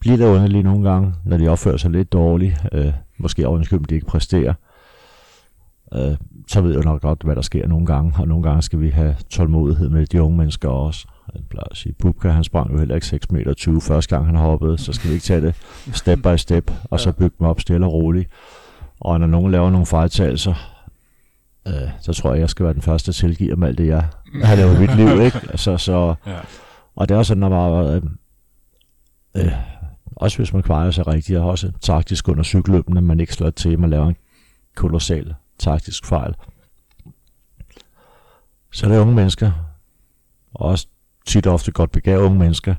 bliver 0.00 0.16
der 0.16 0.26
underlige 0.26 0.62
nogle 0.62 0.90
gange, 0.90 1.14
når 1.24 1.36
de 1.36 1.48
opfører 1.48 1.76
sig 1.76 1.90
lidt 1.90 2.12
dårligt, 2.12 2.66
øh, 2.72 2.92
måske 3.18 3.48
ovenikøbet, 3.48 3.90
de 3.90 3.94
ikke 3.94 4.06
præsterer, 4.06 4.54
øh, 5.94 6.16
så 6.48 6.60
ved 6.60 6.72
jeg 6.72 6.84
nok 6.84 7.00
godt, 7.00 7.22
hvad 7.22 7.36
der 7.36 7.42
sker 7.42 7.68
nogle 7.68 7.86
gange, 7.86 8.12
og 8.18 8.28
nogle 8.28 8.42
gange 8.42 8.62
skal 8.62 8.80
vi 8.80 8.88
have 8.88 9.16
tålmodighed 9.30 9.88
med 9.88 10.06
de 10.06 10.22
unge 10.22 10.36
mennesker 10.36 10.68
også. 10.68 11.06
Jeg 11.34 11.42
plejer 11.50 11.68
at 11.70 11.76
sige, 11.76 11.94
Bubka, 11.98 12.28
han 12.28 12.44
sprang 12.44 12.72
jo 12.72 12.78
heller 12.78 12.94
ikke 12.94 13.06
6 13.06 13.30
meter 13.30 13.54
20 13.54 13.80
første 13.80 14.16
gang 14.16 14.26
han 14.26 14.36
hoppede, 14.36 14.78
så 14.78 14.92
skal 14.92 15.08
vi 15.10 15.14
ikke 15.14 15.24
tage 15.24 15.40
det 15.40 15.54
step 15.92 16.18
by 16.18 16.36
step, 16.36 16.70
og 16.90 17.00
så 17.00 17.12
bygge 17.12 17.36
dem 17.38 17.46
op 17.46 17.60
stille 17.60 17.86
og 17.86 17.92
roligt. 17.92 18.30
Og 19.00 19.20
når 19.20 19.26
nogen 19.26 19.52
laver 19.52 19.70
nogle 19.70 19.86
fejltagelser, 19.86 20.71
øh, 21.68 21.74
så 22.00 22.12
tror 22.12 22.32
jeg, 22.32 22.40
jeg 22.40 22.50
skal 22.50 22.64
være 22.64 22.74
den 22.74 22.82
første 22.82 23.04
til 23.06 23.10
at 23.10 23.14
tilgive 23.14 23.50
dem 23.54 23.62
alt 23.62 23.78
det, 23.78 23.86
jeg 23.86 24.08
har 24.44 24.54
lavet 24.54 24.76
i 24.76 24.80
mit 24.80 24.96
liv. 24.96 25.20
Ikke? 25.20 25.40
Altså, 25.50 25.76
så, 25.76 26.14
Ja. 26.26 26.38
og 26.96 27.08
det 27.08 27.14
er 27.14 27.18
også 27.18 27.28
sådan, 27.28 27.40
når 27.40 27.48
man 27.48 27.94
øh, 27.94 28.02
øh, 29.46 29.52
også 30.16 30.36
hvis 30.38 30.52
man 30.52 30.62
kvarer 30.62 30.90
sig 30.90 31.06
rigtigt, 31.06 31.38
og 31.38 31.48
også 31.48 31.72
taktisk 31.80 32.28
under 32.28 32.42
cykelløbene, 32.42 33.00
man 33.00 33.20
ikke 33.20 33.34
slår 33.34 33.50
til, 33.50 33.78
man 33.78 33.90
laver 33.90 34.06
en 34.08 34.16
kolossal 34.76 35.34
taktisk 35.58 36.06
fejl. 36.06 36.34
Så 38.72 38.86
er 38.86 38.90
det 38.90 38.98
unge 38.98 39.14
mennesker, 39.14 39.52
og 40.54 40.68
også 40.68 40.86
tit 41.26 41.46
og 41.46 41.54
ofte 41.54 41.72
godt 41.72 41.92
begavede 41.92 42.24
unge 42.26 42.38
mennesker, 42.38 42.74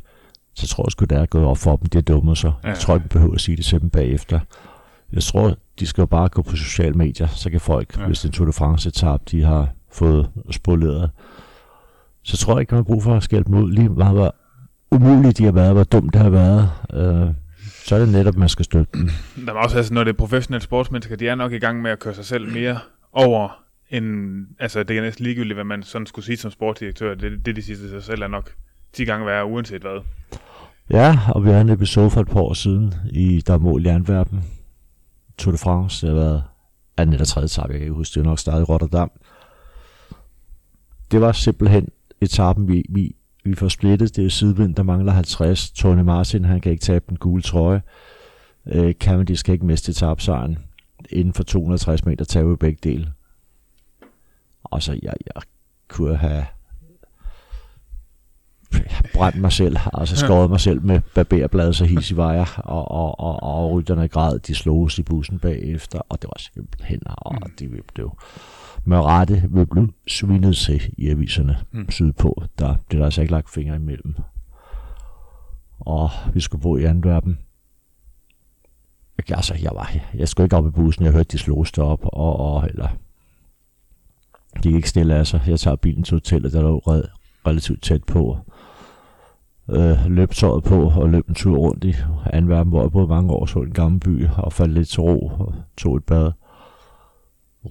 så 0.54 0.68
tror 0.68 0.86
jeg 0.88 0.92
sgu, 0.92 1.06
det 1.06 1.18
er 1.18 1.26
gået 1.26 1.46
op 1.46 1.58
for 1.58 1.76
dem, 1.76 1.86
de 1.90 1.98
er 1.98 2.02
dumme 2.02 2.36
så. 2.36 2.52
Ja. 2.64 2.68
Jeg 2.70 2.78
tror 2.78 2.96
ikke, 2.96 3.04
vi 3.04 3.08
behøver 3.10 3.34
at 3.36 3.42
sige 3.42 3.58
det 3.58 3.66
til 3.66 3.82
dem 3.82 3.90
bagefter. 3.90 4.40
Jeg 5.14 5.24
tror, 5.24 5.56
de 5.80 5.88
skal 5.88 6.02
jo 6.02 6.06
bare 6.06 6.30
gå 6.30 6.42
på 6.42 6.56
sociale 6.56 6.94
medier, 6.96 7.28
så 7.28 7.50
kan 7.50 7.60
folk, 7.60 7.98
Ja. 7.98 8.06
hvis 8.06 8.20
det 8.20 8.26
er 8.26 8.30
en 8.30 8.34
Tour 8.34 8.46
de 8.46 8.54
France 8.54 8.90
etap, 8.90 9.22
de 9.32 9.44
har 9.44 9.68
fået 9.92 10.30
spoleret, 10.52 11.12
så 12.24 12.38
tror 12.38 12.54
jeg 12.54 12.62
ikke, 12.62 12.76
man 12.76 12.78
har 12.78 12.84
brug 12.84 13.04
for 13.04 13.16
at 13.16 13.24
skælde 13.24 13.44
dem 13.44 13.54
ud 13.54 13.72
lige 13.72 13.90
meget, 13.90 14.14
hvor 14.14 14.36
umuligt 14.92 15.38
de 15.38 15.44
har 15.46 15.52
været, 15.52 15.74
hvor 15.74 15.84
dumt 15.84 16.14
det 16.14 16.22
har 16.22 16.30
været. 16.30 16.70
Øh, 16.94 17.34
så 17.86 17.96
er 17.96 18.00
det 18.00 18.10
netop, 18.10 18.36
man 18.36 18.50
skal 18.50 18.66
støtte 18.66 18.92
dem. 18.94 19.10
Der 19.46 19.54
er 19.54 19.58
også, 19.58 19.78
altså, 19.78 19.94
når 19.94 20.04
det 20.04 20.12
er 20.12 20.18
professionelle 20.18 20.64
sportsmennesker, 20.64 21.16
de 21.16 21.28
er 21.28 21.36
nok 21.36 21.52
i 21.52 21.58
gang 21.60 21.82
med 21.82 21.92
at 21.92 22.00
køre 22.00 22.14
sig 22.14 22.26
selv 22.26 22.54
mere 22.54 22.80
over 23.12 23.50
end, 23.90 24.06
altså 24.60 24.84
det 24.84 24.98
er 24.98 25.02
næsten 25.02 25.24
ligegyldigt, 25.26 25.56
hvad 25.56 25.64
man 25.64 25.84
sådan 25.84 26.06
skulle 26.08 26.26
sige 26.26 26.38
som 26.38 26.52
sportsdirektør. 26.52 27.16
Det, 27.16 27.46
det 27.46 27.56
de 27.56 27.62
siger 27.62 27.78
til 27.78 27.90
sig 27.90 28.04
selv 28.04 28.22
er 28.22 28.28
nok 28.28 28.52
10 28.94 29.06
gange 29.06 29.26
værre, 29.26 29.46
uanset 29.46 29.82
hvad. 29.82 30.02
Ja, 30.90 31.20
og 31.30 31.44
vi 31.44 31.50
havde 31.50 31.62
en 31.62 31.70
episode 31.70 32.10
for 32.10 32.22
et 32.22 32.28
par 32.28 32.40
år 32.40 32.54
siden 32.54 32.94
i 33.12 33.42
Der 33.48 33.54
er 33.54 33.58
mål 33.58 33.86
i 33.86 33.90
Antwerpen. 33.90 34.44
Tour 35.38 35.52
de 35.52 35.58
France, 35.58 36.08
det 36.08 36.16
har 36.16 36.22
været 36.22 36.44
anden 36.98 37.14
eller 37.14 37.26
tredje 37.26 37.46
etape, 37.46 37.72
jeg 37.72 37.80
kan 37.80 37.86
ikke 37.86 37.94
huske, 37.94 38.14
det 38.14 38.26
var 38.26 38.30
nok 38.30 38.40
startet 38.40 38.62
i 38.62 38.64
Rotterdam. 38.64 39.12
Det 41.12 41.22
var 41.22 41.32
simpelthen 41.32 41.88
etappen, 42.22 42.68
vi, 42.68 42.86
vi, 42.90 43.16
vi 43.44 43.56
får 43.56 43.68
splittet. 43.68 44.16
Det 44.16 44.26
er 44.26 44.30
sidevind, 44.30 44.76
der 44.76 44.84
mangler 44.84 45.12
50. 45.12 45.72
Tony 45.72 46.02
Martin, 46.02 46.46
han 46.46 46.62
kan 46.62 46.72
ikke 46.72 46.82
tabe 46.82 47.06
den 47.10 47.18
gule 47.18 47.42
trøje. 47.42 47.82
Øh, 48.66 48.94
Cavendish 48.94 49.40
skal 49.40 49.54
ikke 49.54 49.66
miste 49.66 49.90
etapsejren, 49.90 50.58
Inden 51.10 51.34
for 51.34 51.44
260 51.44 52.06
meter 52.06 52.26
tager 52.26 52.46
vi 52.46 52.56
begge 52.56 52.80
dele. 52.84 53.14
Og 54.64 54.84
så 54.84 55.00
jeg, 55.02 55.14
jeg 55.36 55.44
kunne 55.88 56.18
have 56.18 56.46
brændt 59.14 59.42
mig 59.42 59.52
selv, 59.52 59.78
altså 59.94 60.16
skåret 60.16 60.50
mig 60.50 60.60
selv 60.60 60.82
med 60.82 61.02
barberbladet 61.16 61.76
så 61.76 61.86
his 61.86 62.12
i 62.12 62.16
vejer, 62.16 62.62
og, 62.64 62.92
og, 62.92 63.20
og, 63.20 63.44
og 63.44 63.72
rytterne 63.72 64.08
græd, 64.08 64.40
de 64.40 64.56
sloges 64.56 65.00
i 65.00 65.04
bussen 65.04 65.40
bagefter, 65.40 66.00
og 66.10 66.22
det 66.22 66.28
var 66.28 66.40
simpelthen, 66.54 67.00
og 67.06 67.36
mm. 67.36 67.52
de 67.60 67.82
blev 67.94 68.18
med 68.86 68.98
rette 68.98 69.44
vil 69.50 69.66
blive 69.66 69.92
svinet 70.08 70.56
til 70.56 70.94
i 70.98 71.10
aviserne 71.10 71.58
mm. 71.72 71.92
sydpå. 71.92 72.44
Der 72.60 72.76
blev 72.90 73.00
der 73.00 73.06
altså 73.06 73.22
ikke 73.22 73.32
lagt 73.32 73.50
fingre 73.50 73.76
imellem. 73.76 74.16
Og 75.80 76.10
vi 76.34 76.40
skulle 76.40 76.62
bo 76.62 76.78
i 76.78 76.84
Antwerpen. 76.84 77.40
Altså, 79.30 79.56
jeg, 79.62 79.72
var, 79.76 79.96
jeg 80.14 80.28
skulle 80.28 80.46
ikke 80.46 80.58
op 80.58 80.68
i 80.68 80.72
bussen, 80.72 81.06
jeg 81.06 81.14
hørte, 81.14 81.30
de 81.32 81.38
slog 81.38 81.66
op, 81.78 82.00
og, 82.04 82.40
og 82.40 82.68
eller, 82.70 82.88
gik 84.62 84.76
ikke 84.76 84.90
stille 84.90 85.16
af 85.16 85.28
sig. 85.28 85.42
Jeg 85.48 85.60
tager 85.60 85.76
bilen 85.76 86.04
til 86.04 86.16
hotellet, 86.16 86.54
der 86.54 86.62
lå 86.62 86.78
red, 86.78 87.04
relativt 87.48 87.82
tæt 87.82 88.04
på. 88.04 88.38
Øh, 89.70 90.06
løb 90.06 90.32
tøjet 90.32 90.64
på 90.64 90.90
og 90.90 91.10
løb 91.10 91.30
en 91.30 91.36
tur 91.36 91.58
rundt 91.58 91.84
i 91.84 91.96
Antwerpen, 92.26 92.70
hvor 92.70 92.82
jeg 92.82 92.92
boede 92.92 93.08
mange 93.08 93.34
år, 93.34 93.46
så 93.46 93.60
en 93.60 93.74
gammel 93.74 94.00
by 94.00 94.28
og 94.38 94.54
faldt 94.54 94.74
lidt 94.74 94.90
til 94.90 95.02
ro 95.02 95.28
og 95.28 95.56
tog 95.78 95.98
et 95.98 96.04
bad 96.04 96.32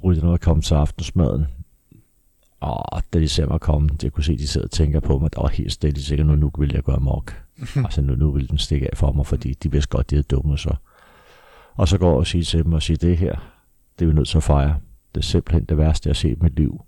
rytterne 0.05 0.31
var 0.31 0.37
kommet 0.37 0.65
til 0.65 0.75
aftensmaden. 0.75 1.47
Og 2.61 3.03
da 3.13 3.21
de 3.21 3.29
ser 3.29 3.47
mig 3.47 3.61
komme, 3.61 3.89
det 3.89 4.13
kunne 4.13 4.25
se, 4.25 4.33
at 4.33 4.39
de 4.39 4.49
sidder 4.49 4.67
og 4.67 4.71
tænker 4.71 5.01
på 5.01 5.19
mig, 5.19 5.35
der 5.35 5.41
var 5.41 5.49
helt 5.49 5.73
stille 5.73 6.03
sikkert, 6.03 6.27
nu, 6.27 6.35
nu 6.35 6.51
vil 6.59 6.73
jeg 6.75 6.83
gøre 6.83 7.01
mok. 7.01 7.43
altså 7.85 8.03
nu, 8.03 8.15
nu 8.15 8.31
vil 8.31 8.51
den 8.51 8.59
stikke 8.59 8.91
af 8.91 8.97
for 8.97 9.13
mig, 9.13 9.27
fordi 9.27 9.53
de 9.53 9.73
vidste 9.73 9.89
godt, 9.89 10.11
de 10.11 10.17
er 10.17 10.23
dumme 10.23 10.59
så. 10.59 10.75
Og 11.75 11.89
så 11.89 11.99
går 11.99 12.11
jeg 12.11 12.17
og 12.17 12.27
siger 12.27 12.45
til 12.45 12.65
dem 12.65 12.73
og 12.73 12.83
siger, 12.83 12.99
det 12.99 13.19
her, 13.19 13.37
det 13.99 14.05
er 14.05 14.09
vi 14.09 14.15
nødt 14.15 14.29
til 14.29 14.37
at 14.37 14.43
fejre. 14.43 14.77
Det 15.15 15.21
er 15.21 15.25
simpelthen 15.25 15.65
det 15.65 15.79
værste, 15.79 16.07
jeg 16.07 16.11
har 16.11 16.15
set 16.15 16.37
i 16.39 16.43
mit 16.43 16.57
liv. 16.57 16.81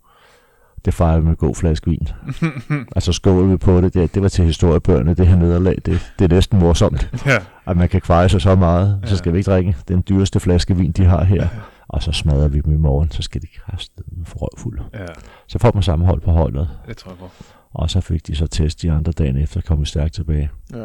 Det 0.85 0.95
fejrer 0.95 1.19
vi 1.19 1.27
med 1.27 1.37
god 1.37 1.55
flaske 1.55 1.91
vin. 1.91 2.09
altså 2.97 3.13
skåler 3.13 3.47
vi 3.47 3.57
på 3.57 3.81
det. 3.81 3.95
det. 3.95 4.15
Det 4.15 4.23
var 4.23 4.29
til 4.29 4.45
historiebøgerne, 4.45 5.15
det 5.15 5.27
her 5.27 5.37
nederlag. 5.37 5.79
Det, 5.87 6.13
det 6.19 6.25
er 6.25 6.35
næsten 6.35 6.59
morsomt, 6.59 7.11
ja. 7.27 7.39
at 7.67 7.77
man 7.77 7.89
kan 7.89 8.01
kveje 8.01 8.29
sig 8.29 8.41
så 8.41 8.55
meget. 8.55 9.01
Så 9.05 9.17
skal 9.17 9.33
vi 9.33 9.39
ikke 9.39 9.51
drikke 9.51 9.77
den 9.89 10.05
dyreste 10.09 10.41
flaske 10.41 10.77
vin, 10.77 10.93
de 10.93 11.05
har 11.05 11.25
her 11.25 11.49
og 11.89 12.03
så 12.03 12.13
smadrer 12.13 12.49
vi 12.49 12.61
dem 12.61 12.73
i 12.73 12.77
morgen, 12.77 13.11
så 13.11 13.23
skal 13.23 13.43
de 13.43 13.47
kræfte 13.47 14.03
med 14.17 14.27
for 14.27 14.39
røvfuld. 14.39 14.81
Ja. 14.95 15.07
Så 15.47 15.59
får 15.59 15.71
man 15.75 15.83
sammenhold 15.83 16.21
på 16.21 16.31
holdet. 16.31 16.69
Det 16.87 16.97
tror 16.97 17.11
jeg 17.11 17.19
på. 17.19 17.29
Og 17.73 17.91
så 17.91 18.01
fik 18.01 18.27
de 18.27 18.37
så 18.37 18.47
test 18.47 18.83
de 18.83 18.93
andre 18.93 19.13
dagen 19.13 19.37
efter, 19.37 19.61
kom 19.61 19.81
vi 19.81 19.85
stærkt 19.85 20.15
tilbage. 20.15 20.51
Ja. 20.73 20.85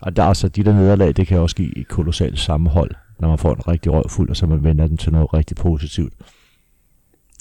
Og 0.00 0.16
der 0.16 0.22
er 0.22 0.26
altså 0.26 0.48
de 0.48 0.64
der 0.64 0.72
nederlag, 0.72 1.16
det 1.16 1.26
kan 1.26 1.38
også 1.38 1.56
give 1.56 1.78
et 1.78 1.88
kolossalt 1.88 2.38
sammenhold, 2.38 2.90
når 3.18 3.28
man 3.28 3.38
får 3.38 3.54
en 3.54 3.68
rigtig 3.68 3.92
røvfuld, 3.92 4.30
og 4.30 4.36
så 4.36 4.46
man 4.46 4.64
vender 4.64 4.86
den 4.86 4.96
til 4.96 5.12
noget 5.12 5.34
rigtig 5.34 5.56
positivt 5.56 6.12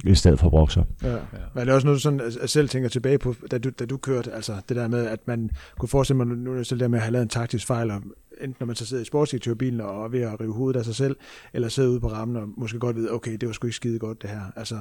i 0.06 0.16
stedet 0.16 0.40
for 0.40 0.50
brokser. 0.50 0.84
Ja. 1.04 1.14
ja. 1.14 1.20
Men 1.54 1.62
er 1.62 1.66
det 1.66 1.74
også 1.74 1.88
noget, 1.88 1.98
du 1.98 2.02
sådan, 2.02 2.22
at 2.42 2.50
selv 2.50 2.70
tænker 2.70 2.90
tilbage 2.90 3.18
på, 3.18 3.36
da 3.52 3.58
du, 3.58 3.70
da 3.70 3.86
du 3.86 3.98
kørte, 3.98 4.34
altså 4.34 4.54
det 4.70 4.78
der 4.78 4.88
med, 4.88 5.06
at 5.06 5.20
man 5.26 5.50
kunne 5.80 5.90
forestille 5.90 6.18
mig, 6.18 6.38
nu 6.38 6.54
er 6.54 6.64
det 6.64 6.80
der 6.80 6.88
med 6.88 7.00
at 7.00 7.04
have 7.04 7.12
lavet 7.12 7.24
en 7.24 7.30
taktisk 7.30 7.68
fejl, 7.68 7.92
og 7.92 8.02
enten 8.42 8.56
når 8.60 8.68
man 8.68 8.76
så 8.76 8.86
sidder 8.86 9.04
i 9.04 9.06
sportsdirektørbilen 9.06 9.82
og 9.82 10.04
er 10.04 10.08
ved 10.08 10.22
at 10.22 10.42
rive 10.42 10.54
hovedet 10.54 10.80
af 10.80 10.86
sig 10.86 10.96
selv, 10.96 11.16
eller 11.54 11.70
sidder 11.70 11.90
ude 11.90 12.00
på 12.00 12.08
rammen 12.08 12.38
og 12.38 12.50
måske 12.58 12.80
godt 12.80 12.96
ved, 12.96 13.10
okay, 13.12 13.32
det 13.32 13.48
var 13.48 13.54
sgu 13.54 13.68
ikke 13.68 13.76
skide 13.76 14.00
godt 14.00 14.22
det 14.22 14.30
her. 14.30 14.42
Altså, 14.56 14.80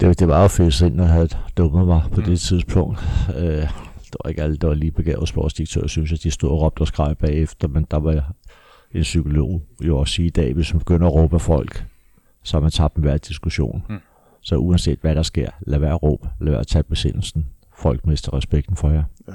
det, 0.00 0.18
det 0.18 0.28
var 0.28 0.42
jo 0.42 0.48
fedt 0.48 0.80
ind, 0.80 0.94
når 0.94 1.04
jeg 1.04 1.12
havde 1.12 1.28
dummet 1.56 1.86
mig 1.86 2.02
på 2.12 2.20
mm. 2.20 2.26
det 2.26 2.40
tidspunkt. 2.40 2.98
Øh, 3.36 3.68
der 4.12 4.16
var 4.24 4.28
ikke 4.28 4.42
alle, 4.42 4.56
der 4.56 4.66
var 4.66 4.74
lige 4.74 4.90
begavet 4.90 5.28
sportsdirektør, 5.28 5.86
synes 5.86 6.10
jeg, 6.10 6.22
de 6.22 6.30
stod 6.30 6.50
og 6.50 6.62
råbte 6.62 6.80
og 6.80 6.86
skreg 6.86 7.18
bagefter, 7.18 7.68
men 7.68 7.86
der 7.90 7.96
var 7.96 8.32
en 8.92 9.02
psykolog 9.02 9.62
jo 9.82 9.98
også 9.98 10.14
sige 10.14 10.26
i 10.26 10.30
dag, 10.30 10.54
hvis 10.54 10.74
man 10.74 10.78
begynder 10.78 11.06
at 11.06 11.14
råbe 11.14 11.34
af 11.34 11.40
folk, 11.40 11.84
så 12.42 12.56
har 12.56 12.60
man 12.60 12.70
tabt 12.70 12.96
en 12.96 13.02
hver 13.02 13.16
diskussion. 13.16 13.82
Mm. 13.88 13.98
Så 14.40 14.56
uanset 14.56 14.98
hvad 15.00 15.14
der 15.14 15.22
sker, 15.22 15.50
lad 15.60 15.78
være 15.78 15.94
at 15.94 16.02
råbe, 16.02 16.28
lad 16.40 16.50
være 16.50 16.60
at 16.60 16.66
tage 16.66 16.82
besindelsen. 16.82 17.46
Folk 17.76 18.06
mister 18.06 18.34
respekten 18.34 18.76
for 18.76 18.90
jer. 18.90 19.04
Ja. 19.28 19.32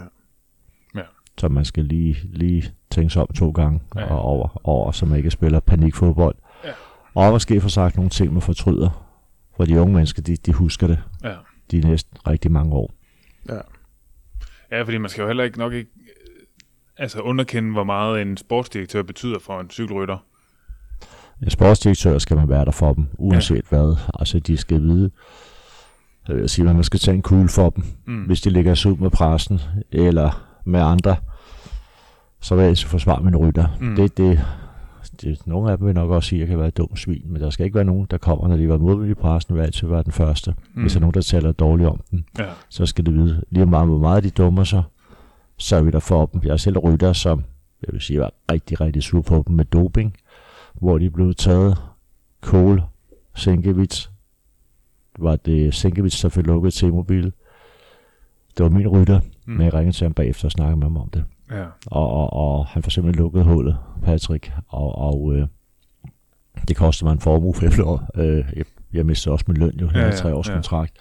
ja. 0.96 1.04
Så 1.38 1.48
man 1.50 1.66
skal 1.66 1.84
lige, 1.86 2.18
lige 2.24 2.74
tænke 2.90 3.10
sig 3.10 3.22
om 3.22 3.28
to 3.28 3.52
gange 3.52 3.82
ja. 3.96 4.06
og 4.06 4.20
over, 4.20 4.68
over, 4.68 4.92
så 4.92 5.06
man 5.06 5.18
ikke 5.18 5.32
spiller 5.32 5.60
panikfodbold. 5.60 6.36
Ja. 6.64 6.72
Og 7.16 7.32
måske 7.32 7.62
få 7.62 7.70
sagt 7.70 7.96
nogle 7.96 8.10
ting, 8.10 8.34
man 8.34 8.42
fortryder. 8.42 9.06
For 9.58 9.66
de 9.66 9.82
unge 9.82 9.94
mennesker, 9.94 10.22
de, 10.22 10.36
de 10.36 10.54
husker 10.54 10.88
det. 10.88 11.00
Ja. 11.24 11.36
De 11.72 11.80
er 11.80 11.86
næsten 11.88 12.18
rigtig 12.28 12.52
mange 12.52 12.76
år. 12.76 12.94
Ja. 13.50 13.60
Ja, 14.72 14.82
fordi 14.82 14.98
man 14.98 15.10
skal 15.10 15.22
jo 15.22 15.28
heller 15.28 15.44
ikke 15.44 15.60
nok 15.60 15.74
ikke 15.74 15.92
altså 16.98 17.20
underkende, 17.20 17.72
hvor 17.72 17.84
meget 17.84 18.22
en 18.22 18.38
sportsdirektør 18.38 19.02
betyder 19.04 19.40
for 19.40 19.60
en 19.60 19.70
cykelrytter 19.70 20.18
sportsdirektør 21.48 22.18
skal 22.18 22.38
man 22.38 22.50
være 22.50 22.66
der 22.66 22.72
for 22.72 22.94
dem, 22.94 23.06
uanset 23.18 23.56
ja. 23.56 23.62
hvad. 23.70 23.96
Altså, 24.20 24.40
de 24.40 24.58
skal 24.58 24.82
vide, 24.82 25.12
jeg 26.28 26.36
vil 26.36 26.50
sige, 26.50 26.70
at 26.70 26.76
man 26.76 26.84
skal 26.84 27.00
tage 27.00 27.16
en 27.16 27.22
kugle 27.22 27.50
for 27.50 27.70
dem, 27.70 27.84
mm. 28.08 28.24
hvis 28.24 28.42
de 28.42 28.50
ligger 28.50 28.76
sig 28.76 28.92
ud 28.92 28.98
med 28.98 29.10
pressen, 29.10 29.60
eller 29.92 30.46
med 30.66 30.80
andre, 30.80 31.16
så 32.42 32.56
vil 32.56 32.62
jeg 32.62 32.70
altså 32.70 32.88
forsvare 32.88 33.24
min 33.24 33.36
rytter. 33.36 33.68
Mm. 33.82 33.96
Det, 33.96 34.18
det, 34.18 34.46
det, 35.22 35.48
nogle 35.48 35.72
af 35.72 35.78
dem 35.78 35.88
vil 35.88 35.96
nok 35.96 36.10
også 36.10 36.30
sige, 36.30 36.38
at 36.38 36.42
jeg 36.42 36.48
kan 36.48 36.58
være 36.58 36.68
et 36.68 36.78
dumt 36.78 37.00
svin, 37.00 37.24
men 37.26 37.42
der 37.42 37.50
skal 37.50 37.66
ikke 37.66 37.76
være 37.76 37.86
nogen, 37.86 38.08
der 38.12 38.18
kommer, 38.18 38.48
når 38.48 38.58
de 38.58 38.70
var 38.70 38.78
modvillige 38.78 39.12
i 39.12 39.22
pressen, 39.22 39.56
vil 39.56 39.62
altid 39.62 39.88
være 39.88 40.04
den 40.04 40.12
første. 40.12 40.56
Mm. 40.74 40.82
Hvis 40.82 40.94
der 40.94 40.98
er 40.98 41.02
nogen, 41.02 41.14
der 41.14 41.22
taler 41.22 41.52
dårligt 41.52 41.90
om 41.90 42.02
dem, 42.12 42.24
ja. 42.40 42.46
så 42.70 42.86
skal 42.86 43.06
de 43.06 43.14
vide 43.14 43.44
lige 43.50 43.66
meget, 43.66 43.88
hvor 43.88 44.00
meget 44.00 44.24
de 44.24 44.30
dummer 44.30 44.64
sig, 44.64 44.84
så 45.58 45.76
er 45.76 45.82
vi 45.82 45.92
der 45.92 46.00
for 46.00 46.26
dem. 46.26 46.42
Jeg 46.44 46.52
er 46.52 46.58
selv 46.58 46.78
rytter, 46.78 47.14
som 47.14 47.44
jeg 47.88 47.94
vil 47.94 48.02
sige, 48.02 48.20
var 48.20 48.32
rigtig, 48.52 48.82
rigtig 48.82 49.04
sur 49.04 49.22
på 49.22 49.44
dem 49.48 49.56
med 49.56 49.66
doping 49.66 50.16
hvor 50.80 50.98
de 50.98 51.10
blev 51.10 51.34
taget. 51.34 51.78
Kohl, 52.42 52.84
Senkevits, 53.36 54.12
var 55.20 55.36
det 55.36 55.74
Senkevits, 55.74 56.22
der 56.22 56.30
fik 56.30 56.46
lukket 56.46 56.74
til 56.74 56.94
mobil. 56.94 57.24
Det 58.58 58.64
var 58.64 58.70
min 58.70 58.88
rytter, 58.88 59.20
mm. 59.46 59.54
men 59.54 59.66
jeg 59.66 59.74
ringede 59.74 59.96
til 59.96 60.06
ham 60.06 60.14
bagefter 60.14 60.46
og 60.46 60.52
snakkede 60.52 60.78
med 60.78 60.86
ham 60.86 60.98
om 60.98 61.10
det. 61.10 61.24
Ja. 61.52 61.66
Og, 61.86 62.10
og, 62.10 62.34
og 62.34 62.66
han 62.66 62.84
får 62.84 62.90
simpelthen 62.90 63.24
lukket 63.24 63.44
hullet, 63.44 63.78
Patrick, 64.04 64.52
og, 64.68 64.96
og 64.98 65.36
øh, 65.36 65.48
det 66.68 66.76
kostede 66.76 67.06
mig 67.06 67.14
en 67.14 67.20
formue 67.20 67.54
for 67.54 67.66
jeg, 67.66 68.00
øh, 68.26 68.46
jeg, 68.56 68.66
jeg 68.94 69.06
mistede 69.06 69.34
også 69.34 69.46
min 69.48 69.58
løn 69.58 69.80
jo, 69.82 69.86
jeg 69.86 69.96
ja, 69.96 70.12
tre 70.12 70.36
års 70.36 70.50
ja. 70.50 70.54
kontrakt. 70.54 70.94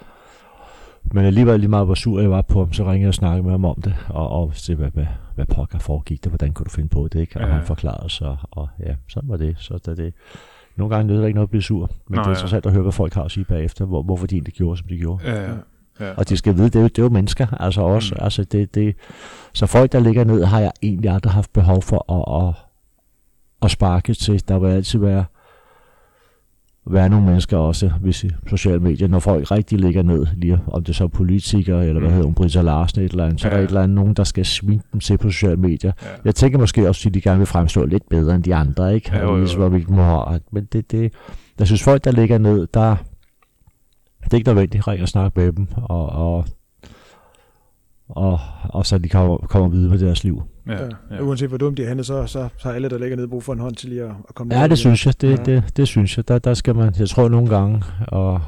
Men 1.13 1.25
alligevel 1.25 1.61
lige 1.61 1.71
meget, 1.71 1.87
hvor 1.87 1.95
sur 1.95 2.21
jeg 2.21 2.31
var 2.31 2.43
på 2.43 2.59
ham, 2.65 2.73
så 2.73 2.83
ringede 2.83 3.01
jeg 3.01 3.09
og 3.09 3.15
snakkede 3.15 3.43
med 3.43 3.51
ham 3.51 3.65
om 3.65 3.83
det, 3.83 3.95
og, 4.09 4.29
og 4.29 4.51
se, 4.55 4.75
hvad, 4.75 4.91
hvad, 4.91 5.07
hvad 5.35 5.47
pokker 5.47 5.79
foregik 5.79 6.25
det, 6.25 6.31
hvordan 6.31 6.53
kunne 6.53 6.65
du 6.65 6.71
finde 6.71 6.89
på 6.89 7.09
det, 7.09 7.21
ikke? 7.21 7.37
Og 7.37 7.47
ja, 7.47 7.53
han 7.53 7.67
forklarede 7.67 8.11
sig, 8.11 8.37
og 8.51 8.69
ja, 8.81 8.95
sådan 9.09 9.29
var 9.29 9.37
det. 9.37 9.57
Så 9.59 9.79
da 9.79 9.95
det 9.95 10.15
nogle 10.77 10.95
gange 10.95 11.13
nød 11.13 11.21
det 11.21 11.27
ikke 11.27 11.35
noget 11.35 11.47
at 11.47 11.51
blive 11.51 11.63
sur, 11.63 11.91
men 12.09 12.17
Nå, 12.17 12.23
det 12.23 12.27
er 12.27 12.31
interessant 12.31 12.65
ja. 12.65 12.69
at 12.69 12.73
høre, 12.73 12.83
hvad 12.83 12.93
folk 12.93 13.15
har 13.15 13.23
at 13.23 13.31
sige 13.31 13.45
bagefter, 13.45 13.85
hvor, 13.85 14.03
hvorfor 14.03 14.27
de 14.27 14.35
egentlig 14.35 14.55
gjorde, 14.55 14.77
som 14.77 14.89
de 14.89 14.99
gjorde. 14.99 15.31
Ja, 15.31 15.43
ja. 15.43 15.55
Ja. 16.01 16.13
Og 16.17 16.29
de 16.29 16.37
skal 16.37 16.57
vide, 16.57 16.67
det 16.67 16.77
er, 16.77 16.81
jo, 16.81 16.89
det 16.89 16.99
er 16.99 17.03
jo 17.03 17.09
mennesker, 17.09 17.47
altså 17.63 17.81
også. 17.81 18.15
Mm. 18.15 18.25
Altså 18.25 18.45
det, 18.45 18.75
det, 18.75 18.97
så 19.53 19.67
folk, 19.67 19.93
der 19.93 20.01
ligger 20.01 20.25
ned, 20.25 20.45
har 20.45 20.61
jeg 20.61 20.73
egentlig 20.83 21.11
aldrig 21.11 21.33
haft 21.33 21.53
behov 21.53 21.83
for 21.83 22.13
at, 22.13 22.49
at, 22.49 22.55
at 23.63 23.71
sparke 23.71 24.15
til. 24.15 24.49
Der 24.49 24.59
vil 24.59 24.69
altid 24.69 24.99
være 24.99 25.25
være 26.87 27.09
nogle 27.09 27.27
mennesker 27.27 27.57
også, 27.57 27.89
hvis 28.01 28.25
i 28.25 28.31
sociale 28.47 28.81
medier, 28.81 29.09
når 29.09 29.19
folk 29.19 29.51
rigtig 29.51 29.81
ligger 29.81 30.03
ned, 30.03 30.27
lige 30.37 30.59
om 30.67 30.85
det 30.85 30.97
så 30.97 31.05
er 31.05 31.09
politikere, 31.09 31.87
eller 31.87 32.01
hvad 32.01 32.09
mm. 32.09 32.15
hedder 32.15 32.27
hun, 32.27 32.35
Britta 32.35 32.63
Larsen, 32.63 33.03
et 33.03 33.11
eller 33.11 33.25
andet, 33.25 33.41
så 33.41 33.49
ja. 33.49 33.53
er 33.53 33.57
der 33.57 33.65
et 33.65 33.69
eller 33.69 33.83
andet, 33.83 33.95
nogen, 33.95 34.15
der 34.15 34.25
skal 34.25 34.45
svine 34.45 34.83
dem 34.93 35.01
til 35.01 35.19
på 35.19 35.31
sociale 35.31 35.57
medier. 35.57 35.93
Ja. 36.03 36.09
Jeg 36.25 36.35
tænker 36.35 36.59
måske 36.59 36.89
også, 36.89 37.09
at 37.09 37.15
de 37.15 37.21
gerne 37.21 37.39
vil 37.39 37.47
fremstå 37.47 37.87
lidt 37.87 38.09
bedre 38.09 38.35
end 38.35 38.43
de 38.45 38.55
andre, 38.55 38.95
ikke? 38.95 39.11
Ja, 39.13 39.23
jo, 39.23 39.31
jo. 39.31 39.39
Ligesom, 39.39 39.73
må 39.89 40.39
Men 40.51 40.65
det, 40.73 40.91
det, 40.91 41.13
jeg 41.59 41.67
synes, 41.67 41.83
folk, 41.83 42.05
der 42.05 42.13
ligger 42.13 42.39
ned, 42.39 42.67
der, 42.75 42.97
det 44.25 44.33
er 44.33 44.37
ikke 44.37 44.49
nødvendigt 44.49 44.89
at 44.89 45.09
snakke 45.09 45.41
med 45.41 45.53
dem, 45.53 45.69
og, 45.77 46.09
og 46.09 46.45
og, 48.09 48.41
og 48.63 48.87
så 48.87 48.99
de 48.99 49.09
kommer, 49.09 49.37
kommer 49.37 49.69
videre 49.69 49.91
med 49.91 49.99
deres 49.99 50.25
liv. 50.25 50.43
Ja, 50.67 50.79
ja. 51.11 51.21
Uanset 51.21 51.49
hvor 51.49 51.59
dumt 51.59 51.77
de 51.77 51.85
er 51.85 52.03
så, 52.03 52.27
så 52.27 52.49
har 52.63 52.73
alle, 52.73 52.89
der 52.89 52.99
ligger 52.99 53.17
nede, 53.17 53.29
brug 53.29 53.43
for 53.43 53.53
en 53.53 53.59
hånd 53.59 53.75
til 53.75 53.89
lige 53.89 54.03
at, 54.03 54.11
at 54.29 54.35
komme 54.35 54.55
Ja, 54.55 54.69
det 54.69 54.79
synes 54.79 55.07
jeg. 55.07 55.21
Det, 55.21 55.31
ja. 55.31 55.45
det, 55.45 55.77
det, 55.77 55.89
synes 55.89 56.17
jeg. 56.17 56.29
Der, 56.29 56.39
der 56.39 56.55
skal 56.55 56.75
man, 56.75 56.95
jeg 56.99 57.09
tror 57.09 57.29
nogle 57.29 57.49
gange, 57.49 57.83
og 58.09 58.41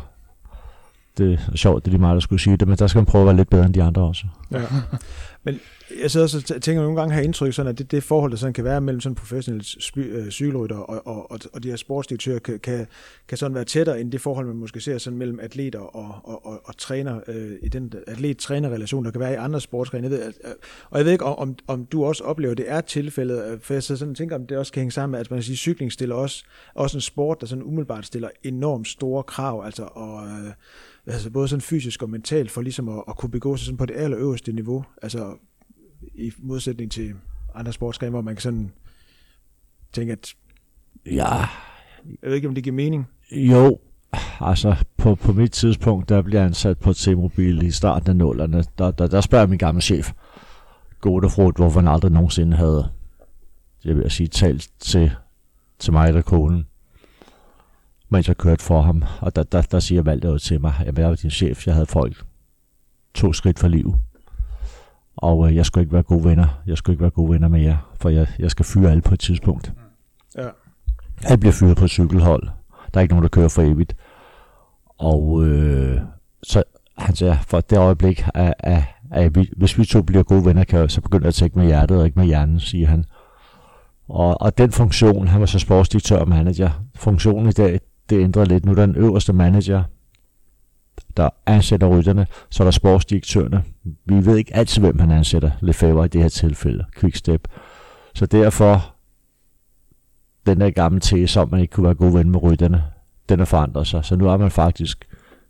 det 1.18 1.32
er 1.32 1.56
sjovt, 1.56 1.84
det 1.84 1.88
er 1.88 1.92
lige 1.92 2.00
meget, 2.00 2.14
der 2.14 2.20
skulle 2.20 2.40
sige 2.40 2.56
det, 2.56 2.68
men 2.68 2.76
der 2.76 2.86
skal 2.86 2.98
man 2.98 3.06
prøve 3.06 3.22
at 3.22 3.26
være 3.26 3.36
lidt 3.36 3.50
bedre 3.50 3.64
end 3.64 3.74
de 3.74 3.82
andre 3.82 4.02
også. 4.02 4.24
Ja. 4.52 4.62
Men 5.44 5.60
jeg 6.03 6.11
sidder 6.11 6.24
også 6.24 6.55
og 6.55 6.62
tænker 6.62 6.82
nogle 6.82 6.97
gange 7.01 7.14
har 7.14 7.20
indtryk 7.20 7.53
sådan, 7.53 7.70
at 7.70 7.78
det, 7.78 7.91
det 7.91 8.03
forhold, 8.03 8.30
der 8.30 8.37
sådan 8.37 8.53
kan 8.53 8.64
være 8.64 8.80
mellem 8.80 9.01
sådan 9.01 9.14
professionelle 9.14 9.64
øh, 9.97 10.30
cykelrytter 10.30 10.76
og, 10.76 11.07
og, 11.07 11.30
og, 11.30 11.39
og 11.53 11.62
de 11.62 11.68
her 11.68 11.76
sportsdirektører, 11.76 12.39
kan, 12.39 12.59
kan, 12.59 12.87
kan 13.28 13.39
sådan 13.39 13.55
være 13.55 13.64
tættere 13.64 14.01
end 14.01 14.12
det 14.12 14.20
forhold, 14.20 14.47
man 14.47 14.57
måske 14.57 14.80
ser 14.80 14.99
sådan 14.99 15.18
mellem 15.18 15.41
atleter 15.41 15.78
og, 15.78 16.20
og, 16.24 16.47
og, 16.47 16.61
og 16.64 16.76
træner, 16.76 17.20
øh, 17.28 17.53
i 17.62 17.68
den 17.68 17.93
atlet-træner-relation, 18.07 19.05
der 19.05 19.11
kan 19.11 19.20
være 19.20 19.32
i 19.32 19.37
andre 19.37 19.61
sportsgrene. 19.61 20.03
Jeg 20.03 20.11
ved, 20.11 20.22
at, 20.22 20.34
øh, 20.45 20.51
og 20.91 20.99
jeg 20.99 21.05
ved 21.05 21.12
ikke, 21.12 21.24
om, 21.24 21.57
om 21.66 21.87
du 21.87 22.05
også 22.05 22.24
oplever, 22.24 22.53
at 22.53 22.59
det 22.59 22.70
er 22.70 22.80
tilfældet, 22.80 23.45
øh, 23.45 23.61
for 23.61 23.74
jeg 23.74 23.82
så 23.82 23.97
sådan 23.97 24.14
tænker, 24.14 24.37
om 24.37 24.47
det 24.47 24.59
også 24.59 24.72
kan 24.72 24.80
hænge 24.80 24.93
sammen 24.93 25.11
med, 25.11 25.20
at 25.20 25.30
man 25.30 25.39
kan 25.39 25.45
sige, 25.45 25.57
cykling 25.57 25.93
stiller 25.93 26.14
også, 26.14 26.45
også 26.74 26.97
en 26.97 27.01
sport, 27.01 27.41
der 27.41 27.47
sådan 27.47 27.64
umiddelbart 27.64 28.07
stiller 28.07 28.28
enormt 28.43 28.89
store 28.89 29.22
krav, 29.22 29.64
altså 29.64 29.82
og, 29.82 30.26
øh, 30.26 30.53
altså 31.07 31.30
både 31.30 31.49
sådan 31.49 31.61
fysisk 31.61 32.03
og 32.03 32.11
mentalt, 32.11 32.51
for 32.51 32.62
ligesom 32.62 32.89
at, 32.89 33.05
at 33.09 33.16
kunne 33.16 33.30
begå 33.30 33.57
sig 33.57 33.64
sådan 33.64 33.76
på 33.76 33.87
det 33.87 33.95
allerøverste 33.97 34.53
niveau, 34.53 34.84
altså 35.03 35.37
i 36.18 36.32
modsætning 36.38 36.92
til 36.92 37.14
andre 37.54 37.72
sportsgrene, 37.72 38.10
hvor 38.10 38.20
man 38.20 38.34
kan 38.34 38.42
sådan 38.42 38.72
tænke, 39.92 40.12
at 40.12 40.34
ja. 41.06 41.34
jeg 42.04 42.16
ved 42.22 42.34
ikke, 42.34 42.48
om 42.48 42.54
det 42.54 42.64
giver 42.64 42.76
mening. 42.76 43.06
Jo, 43.32 43.78
altså 44.40 44.76
på, 44.96 45.14
på 45.14 45.32
mit 45.32 45.52
tidspunkt, 45.52 46.08
der 46.08 46.22
bliver 46.22 46.40
jeg 46.40 46.46
ansat 46.46 46.78
på 46.78 46.92
T-Mobil 46.92 47.62
i 47.62 47.70
starten 47.70 48.10
af 48.10 48.16
nullerne, 48.16 48.64
der, 48.78 48.90
der, 48.90 49.06
der 49.06 49.20
spørger 49.20 49.46
min 49.46 49.58
gamle 49.58 49.80
chef, 49.80 50.12
Godefrod, 51.00 51.52
hvorfor 51.56 51.80
han 51.80 51.88
aldrig 51.88 52.12
nogensinde 52.12 52.56
havde, 52.56 52.88
jeg 53.84 53.96
vil 53.96 54.10
sige, 54.10 54.26
talt 54.26 54.70
til, 54.78 55.12
til 55.78 55.92
mig 55.92 56.08
eller 56.08 56.22
konen 56.22 56.66
mens 58.08 58.28
jeg 58.28 58.36
kørte 58.36 58.64
for 58.64 58.82
ham. 58.82 59.02
Og 59.20 59.36
der, 59.36 59.42
der, 59.42 59.62
der 59.62 59.80
siger 59.80 60.02
Valter 60.02 60.38
til 60.38 60.60
mig, 60.60 60.74
at 60.86 60.98
jeg 60.98 61.08
var 61.08 61.14
din 61.14 61.30
chef, 61.30 61.66
jeg 61.66 61.74
havde 61.74 61.86
folk 61.86 62.24
to 63.14 63.32
skridt 63.32 63.58
for 63.58 63.68
liv. 63.68 63.94
Og 65.16 65.48
øh, 65.48 65.56
jeg 65.56 65.66
skulle 65.66 65.82
ikke 65.82 65.92
være 65.92 66.02
gode 66.02 66.24
venner. 66.24 66.62
Jeg 66.66 66.78
skulle 66.78 66.94
ikke 66.94 67.02
være 67.02 67.10
gode 67.10 67.32
venner 67.32 67.48
med 67.48 67.60
jer, 67.60 67.76
for 68.00 68.08
jeg, 68.08 68.26
jeg 68.38 68.50
skal 68.50 68.64
fyre 68.64 68.90
alle 68.90 69.02
på 69.02 69.14
et 69.14 69.20
tidspunkt. 69.20 69.72
Ja. 70.36 70.48
Alle 71.24 71.40
bliver 71.40 71.52
fyret 71.52 71.76
på 71.76 71.88
cykelhold. 71.88 72.42
Der 72.94 73.00
er 73.00 73.02
ikke 73.02 73.14
nogen, 73.14 73.22
der 73.22 73.28
kører 73.28 73.48
for 73.48 73.62
evigt. 73.62 73.96
Og 74.98 75.44
øh, 75.44 76.00
så 76.42 76.62
han 76.98 77.14
siger, 77.14 77.36
for 77.46 77.60
det 77.60 77.78
øjeblik, 77.78 78.24
at, 78.34 78.54
at, 78.58 78.82
at 79.10 79.34
vi, 79.34 79.50
hvis 79.56 79.78
vi 79.78 79.84
to 79.84 80.02
bliver 80.02 80.22
gode 80.22 80.44
venner, 80.44 80.64
kan 80.64 80.78
jeg 80.78 80.90
så 80.90 81.00
begynde 81.00 81.26
at 81.26 81.34
tænke 81.34 81.58
med 81.58 81.66
hjertet 81.66 81.98
og 81.98 82.06
ikke 82.06 82.18
med 82.18 82.26
hjernen, 82.26 82.60
siger 82.60 82.86
han. 82.86 83.04
Og, 84.08 84.42
og 84.42 84.58
den 84.58 84.72
funktion, 84.72 85.28
han 85.28 85.40
var 85.40 85.46
så 85.46 85.58
sportsdirektør 85.58 86.18
og 86.18 86.28
manager, 86.28 86.70
funktionen 86.94 87.48
i 87.48 87.52
dag, 87.52 87.80
det 88.10 88.20
ændrer 88.20 88.44
lidt. 88.44 88.64
Nu 88.64 88.70
er 88.70 88.74
der 88.74 88.86
den 88.86 88.96
øverste 88.96 89.32
manager, 89.32 89.82
der 91.16 91.28
ansætter 91.47 91.86
rytterne, 91.86 92.26
så 92.51 92.62
er 92.62 92.64
der 92.64 92.70
sportsdirektørerne. 92.70 93.62
Vi 94.05 94.26
ved 94.26 94.36
ikke 94.36 94.57
altid, 94.57 94.82
hvem 94.82 94.99
han 94.99 95.11
ansætter. 95.11 95.51
Lefebvre 95.61 96.05
i 96.05 96.09
det 96.09 96.22
her 96.22 96.28
tilfælde. 96.28 96.84
Quickstep. 97.01 97.49
Så 98.14 98.26
derfor, 98.26 98.94
den 100.47 100.61
der 100.61 100.70
gamle 100.70 101.01
tese 101.01 101.40
om, 101.40 101.49
at 101.49 101.53
man 101.53 101.61
ikke 101.61 101.72
kunne 101.72 101.84
være 101.84 101.94
god 101.94 102.12
ven 102.12 102.30
med 102.30 102.42
rytterne, 102.42 102.84
den 103.28 103.38
har 103.38 103.47
forandret 103.47 103.86
sig. 103.86 104.05
Så 104.05 104.16
nu 104.16 104.28
er 104.28 104.36
man 104.36 104.51
faktisk 104.51 105.07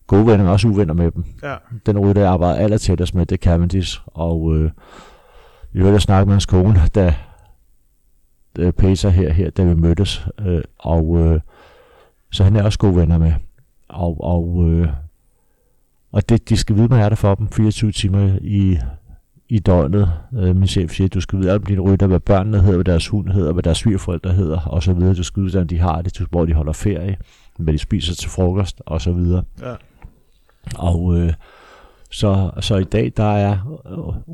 gode 0.07 0.27
venner, 0.27 0.45
men 0.45 0.53
også 0.53 0.69
uvenner 0.69 0.95
med 0.95 1.11
dem. 1.11 1.25
Ja. 1.43 1.55
Den 1.87 1.99
rytter, 1.99 2.23
jeg 2.23 2.31
arbejder 2.31 2.59
aller 2.59 2.79
tættest 2.79 3.15
med, 3.15 3.27
det 3.27 3.37
er 3.37 3.51
Cavendish. 3.51 4.01
Og 4.07 4.57
øh, 4.57 4.71
vi 5.73 5.81
hørte 5.81 5.93
jeg 5.93 6.03
snakke 6.03 6.27
med 6.27 6.35
hans 6.35 6.47
kone, 6.47 6.81
da, 6.95 7.15
da 8.57 8.71
Peter 8.71 9.09
her, 9.09 9.33
her, 9.33 9.51
da 9.51 9.65
vi 9.65 9.75
mødtes. 9.75 10.27
Øh, 10.41 10.63
og 10.79 11.17
øh, 11.19 11.41
så 12.33 12.45
han 12.45 12.57
er 12.57 12.63
også 12.63 12.79
gode 12.79 12.97
venner 12.97 13.19
med. 13.19 13.33
Og, 13.89 14.21
og, 14.21 14.69
øh, 14.69 14.89
og 16.13 16.29
det, 16.29 16.49
de 16.49 16.57
skal 16.57 16.77
vide, 16.77 16.89
man 16.89 17.01
er 17.01 17.09
der 17.09 17.17
for 17.17 17.35
dem 17.35 17.49
24 17.49 17.93
timer 17.93 18.39
i, 18.41 18.79
i 19.49 19.59
døgnet. 19.59 20.13
Øh, 20.35 20.57
min 20.57 20.67
chef 20.67 20.93
siger, 20.93 21.09
du 21.09 21.21
skal 21.21 21.39
vide 21.39 21.53
alle 21.53 21.65
dine 21.67 21.81
rytter, 21.81 22.07
hvad 22.07 22.21
børnene 22.21 22.61
hedder, 22.61 22.75
hvad 22.75 22.85
deres 22.85 23.09
hund 23.09 23.29
hedder, 23.29 23.53
hvad 23.53 23.63
deres 23.63 23.79
svigerforældre 23.79 24.33
hedder, 24.33 24.61
og 24.61 24.83
så 24.83 24.93
videre. 24.93 25.15
Du 25.15 25.23
skal 25.23 25.43
vide, 25.43 25.53
hvordan 25.53 25.67
de 25.67 25.79
har 25.79 26.03
det, 26.03 26.19
hvor 26.31 26.45
de 26.45 26.53
holder 26.53 26.73
ferie, 26.73 27.17
hvad 27.59 27.75
de 27.75 27.79
spiser 27.79 28.15
til 28.15 28.31
frokost, 28.31 28.83
og 28.87 29.01
så 29.01 29.13
videre. 29.13 29.43
Ja. 29.63 29.75
Og 30.77 31.19
øh, 31.19 31.33
så, 32.11 32.51
så 32.61 32.77
i 32.77 32.85
dag, 32.85 33.13
der 33.17 33.37
er 33.37 33.79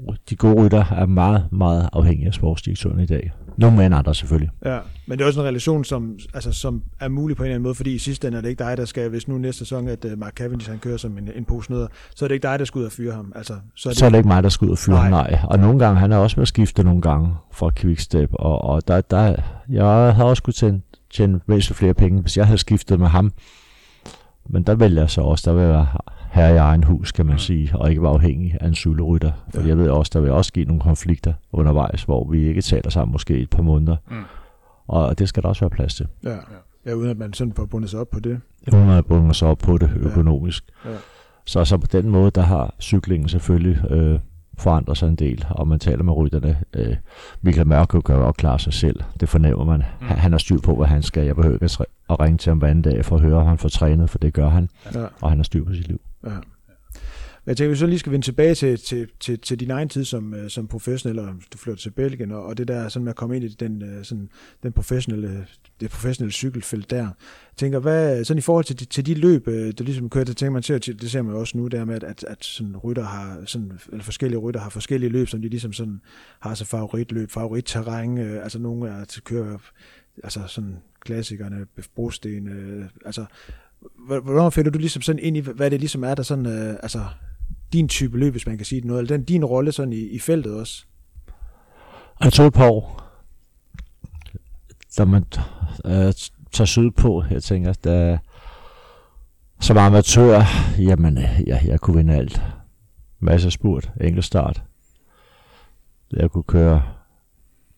øh, 0.09 0.17
de 0.31 0.37
gode 0.37 0.65
rytter 0.65 0.85
er 0.97 1.07
meget, 1.07 1.53
meget 1.53 1.89
afhængige 1.93 2.27
af 2.27 2.35
sportsdirektøren 2.35 3.01
i 3.01 3.07
dag. 3.07 3.33
Nogle 3.57 3.77
mere 3.77 3.87
end 3.87 3.95
andre 3.95 4.15
selvfølgelig. 4.15 4.51
Ja, 4.65 4.79
men 5.07 5.19
det 5.19 5.25
er 5.25 5.29
også 5.29 5.41
en 5.41 5.47
relation, 5.47 5.85
som, 5.85 6.19
altså, 6.35 6.53
som 6.53 6.83
er 7.01 7.09
mulig 7.09 7.37
på 7.37 7.43
en 7.43 7.47
eller 7.47 7.55
anden 7.55 7.63
måde, 7.63 7.75
fordi 7.75 7.95
i 7.95 7.99
sidste 7.99 8.29
ende 8.29 8.39
er 8.39 8.43
det 8.43 8.49
ikke 8.49 8.65
dig, 8.65 8.77
der 8.77 8.85
skal, 8.85 9.09
hvis 9.09 9.29
nu 9.29 9.39
næste 9.39 9.59
sæson, 9.59 9.89
at 9.89 10.05
uh, 10.05 10.19
Mark 10.19 10.35
Cavendish 10.35 10.71
han 10.71 10.79
kører 10.79 10.97
som 10.97 11.19
en, 11.19 11.31
en 11.37 11.45
pose 11.45 11.71
nødder, 11.71 11.87
så 12.17 12.25
er 12.25 12.29
det 12.29 12.35
ikke 12.35 12.49
dig, 12.49 12.59
der 12.59 12.65
skal 12.65 12.79
ud 12.79 12.85
og 12.85 12.93
fyre 12.93 13.13
ham. 13.13 13.33
Altså, 13.37 13.55
så, 13.77 13.89
er 13.89 13.91
det, 13.91 13.99
så 13.99 14.07
er 14.07 14.11
det 14.11 14.17
ikke 14.17 14.29
mig, 14.29 14.43
der 14.43 14.49
skal 14.49 14.67
ud 14.67 14.71
og 14.71 14.79
fyre 14.79 14.97
nej. 14.97 15.05
ham, 15.05 15.13
nej. 15.13 15.39
Og 15.45 15.59
nogle 15.59 15.79
gange, 15.79 16.01
han 16.01 16.13
er 16.13 16.17
også 16.17 16.37
ved 16.37 16.43
at 16.43 16.49
skifte 16.49 16.85
nogle 16.85 17.01
gange 17.03 17.35
fra 17.53 17.71
Quickstep, 17.77 18.31
og, 18.33 18.63
og 18.63 18.89
der, 18.89 19.01
der, 19.01 19.37
jeg 19.69 20.15
har 20.15 20.25
også 20.25 20.43
kunne 20.43 20.55
tjene, 20.55 20.81
tjene 21.11 21.41
væsentligt 21.47 21.79
flere 21.79 21.95
penge, 21.95 22.21
hvis 22.21 22.37
jeg 22.37 22.47
havde 22.47 22.59
skiftet 22.59 23.01
med 23.01 23.09
ham. 23.09 23.33
Men 24.49 24.63
der 24.63 24.75
vælger 24.75 25.01
jeg 25.01 25.11
så 25.11 25.21
også, 25.21 25.51
der 25.51 25.57
vil 25.57 25.69
være 25.69 25.87
her 26.33 26.49
i 26.49 26.57
egen 26.57 26.85
hus, 26.85 27.13
kan 27.13 27.27
man 27.27 27.39
sige, 27.39 27.71
og 27.75 27.91
ikke 27.91 28.03
være 28.03 28.13
afhængig 28.13 28.57
af 28.61 28.67
en 28.67 28.75
cykelrytter. 28.75 29.33
For 29.55 29.61
ja. 29.61 29.69
jeg 29.69 29.79
ved 29.79 29.89
også, 29.89 30.11
der 30.15 30.21
vil 30.21 30.31
også 30.31 30.53
give 30.53 30.65
nogle 30.67 30.83
konflikter 30.83 31.33
undervejs, 31.53 32.03
hvor 32.03 32.31
vi 32.31 32.49
ikke 32.49 32.63
taler 32.63 32.91
sammen 32.91 33.13
måske 33.13 33.39
et 33.39 33.51
par 33.51 33.63
måneder. 33.63 33.97
Mm. 34.11 34.17
Og 34.87 35.19
det 35.19 35.29
skal 35.29 35.43
der 35.43 35.49
også 35.49 35.61
være 35.61 35.71
plads 35.71 35.95
til. 35.95 36.07
Ja, 36.25 36.37
ja 36.87 36.93
uden 36.93 37.11
at 37.11 37.19
man 37.19 37.33
sådan 37.33 37.53
får 37.53 37.65
bundet 37.65 37.91
sig 37.91 38.01
op 38.01 38.11
på 38.11 38.21
det. 38.21 38.41
Uden 38.73 38.91
at 38.91 39.07
bundet 39.07 39.37
sig 39.37 39.49
op 39.49 39.59
på 39.59 39.79
det 39.79 39.91
økonomisk. 39.97 40.65
Ja. 40.85 40.91
Ja. 40.91 40.97
Så, 41.45 41.65
så 41.65 41.79
på 41.79 41.87
den 41.93 42.11
måde, 42.11 42.31
der 42.31 42.43
har 42.43 42.75
cyklingen 42.81 43.29
selvfølgelig 43.29 43.91
øh, 43.91 44.19
forandret 44.63 44.99
sig 44.99 45.09
en 45.09 45.17
del, 45.17 45.47
og 45.51 45.69
man 45.69 45.79
taler 45.79 46.03
med 46.03 46.17
rytterne. 46.17 46.59
Øh, 46.75 46.97
Michael 47.41 47.67
Mørke 47.67 48.03
kan 48.03 48.15
jo 48.15 48.33
klare 48.33 48.59
sig 48.59 48.73
selv. 48.73 49.01
Det 49.21 49.29
fornemmer 49.29 49.65
man. 49.65 49.79
Mm. 50.01 50.07
Han, 50.07 50.19
han 50.19 50.33
har 50.33 50.39
styr 50.39 50.59
på, 50.59 50.77
hvad 50.77 50.87
han 50.87 51.03
skal. 51.03 51.25
Jeg 51.25 51.37
behøver 51.37 51.55
ikke 51.55 51.87
at 52.11 52.21
ringe 52.21 52.39
til 52.39 52.51
ham 52.51 52.59
hver 52.59 52.69
anden 52.69 52.83
dag 52.83 53.05
for 53.05 53.17
at 53.17 53.23
høre, 53.23 53.39
om 53.39 53.47
han 53.47 53.59
får 53.59 53.69
trænet, 53.69 54.11
for 54.11 54.19
det 54.19 54.35
gør 54.35 54.49
han. 54.49 54.69
Ja. 54.95 55.05
Og 55.21 55.29
han 55.31 55.39
har 55.39 55.45
styr 55.45 55.65
på 55.65 55.75
sit 55.75 55.89
liv. 55.89 56.01
Ja. 56.25 56.31
Jeg 57.47 57.57
tænker, 57.57 57.71
vi 57.71 57.77
så 57.77 57.87
lige 57.87 57.99
skal 57.99 58.13
vende 58.13 58.27
tilbage 58.27 58.55
til, 58.55 58.79
til, 58.79 59.09
til, 59.21 59.39
til 59.39 59.61
din 59.61 59.71
egen 59.71 59.89
tid 59.89 60.05
som, 60.05 60.35
øh, 60.35 60.51
som 60.51 60.69
professionel, 60.69 61.19
og 61.19 61.35
du 61.53 61.59
flytter 61.59 61.83
til 61.83 61.91
Belgien, 61.91 62.33
og, 62.33 62.45
og 62.45 62.59
det 62.59 62.69
der 62.69 62.89
sådan 62.89 63.05
med 63.05 63.13
at 63.13 63.17
komme 63.17 63.37
ind 63.37 63.45
i 63.45 63.49
den, 63.49 63.83
øh, 63.83 64.05
sådan, 64.05 64.29
den 64.63 64.73
professionelle, 64.73 65.47
det 65.81 65.91
professionelle 65.91 66.33
cykelfelt 66.33 66.91
der. 66.91 67.03
Jeg 67.03 67.13
tænker, 67.57 67.79
hvad, 67.79 68.25
sådan 68.25 68.39
i 68.39 68.41
forhold 68.41 68.65
til 68.65 68.81
de, 68.81 68.85
til 68.85 69.07
de 69.07 69.15
løb, 69.15 69.49
øh, 69.49 69.73
der 69.79 69.85
ligesom 69.85 70.11
kører, 70.11 70.25
det 70.25 70.37
tænker 70.37 70.53
man 70.53 70.63
ser, 70.63 70.79
det 70.79 71.11
ser 71.11 71.23
man 71.23 71.35
også 71.35 71.59
nu 71.59 71.69
der 71.69 71.85
med, 71.85 71.95
at, 71.95 72.05
at, 72.05 72.25
at 72.25 72.45
sådan 72.45 72.77
rytter 72.77 73.05
har, 73.05 73.43
sådan, 73.47 73.73
eller 73.93 74.05
forskellige 74.05 74.39
rytter 74.39 74.61
har 74.61 74.71
forskellige 74.71 75.11
løb, 75.11 75.29
som 75.29 75.43
de 75.43 75.49
ligesom 75.49 75.73
sådan 75.73 76.01
har 76.41 76.55
så 76.55 76.65
favoritløb, 76.65 77.31
favoritterræn, 77.31 78.19
altså 78.19 78.59
nogle 78.59 78.91
er 78.91 79.05
til 79.05 79.23
køre, 79.23 79.59
altså 80.25 80.41
sådan 80.47 80.77
klassikerne, 81.01 81.67
brosten, 81.95 82.49
altså 83.05 83.25
hvornår 84.05 84.51
finder 84.51 84.71
du 84.71 84.79
ligesom 84.79 85.03
sådan 85.03 85.23
ind 85.23 85.37
i, 85.37 85.41
hvad 85.41 85.71
det 85.71 85.81
ligesom 85.81 86.05
er, 86.05 86.15
der 86.15 86.23
sådan, 86.23 86.47
øh, 86.47 86.77
altså 86.83 87.05
din 87.73 87.89
type 87.89 88.19
løb, 88.19 88.33
hvis 88.33 88.47
man 88.47 88.57
kan 88.57 88.67
sige 88.67 88.81
det 88.81 88.87
noget, 88.87 89.01
eller 89.01 89.17
den, 89.17 89.25
din 89.25 89.45
rolle 89.45 89.73
sådan 89.73 89.93
i, 89.93 90.01
i 90.01 90.19
feltet 90.19 90.55
også? 90.55 90.85
Jeg 92.25 92.33
tog 92.33 92.47
et 92.47 92.53
par 92.53 92.71
år, 92.71 93.03
da 94.99 95.05
man 95.05 95.25
øh, 95.85 96.13
tager 96.53 96.67
syd 96.67 96.91
på, 96.91 97.25
jeg 97.31 97.43
tænker, 97.43 97.73
da, 97.73 98.19
som 99.61 99.77
amatør, 99.77 100.43
jamen, 100.79 101.19
ja, 101.47 101.61
jeg 101.65 101.81
kunne 101.81 101.97
vinde 101.97 102.15
alt. 102.15 102.43
Masser 103.21 103.49
af 103.49 103.53
spurt, 103.53 103.93
enkelt 104.01 104.25
start. 104.25 104.63
Jeg 106.13 106.31
kunne 106.31 106.45
køre 106.45 106.83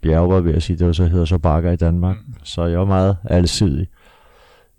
bjerg, 0.02 0.28
var 0.28 0.40
ved 0.40 0.54
at 0.54 0.62
sige, 0.62 0.76
det 0.76 0.86
var 0.86 0.92
så 0.92 1.06
hedder 1.06 1.24
så 1.24 1.38
bakker 1.38 1.72
i 1.72 1.76
Danmark. 1.76 2.16
Mm. 2.26 2.34
Så 2.42 2.64
jeg 2.64 2.78
var 2.78 2.84
meget 2.84 3.16
alsidig 3.24 3.88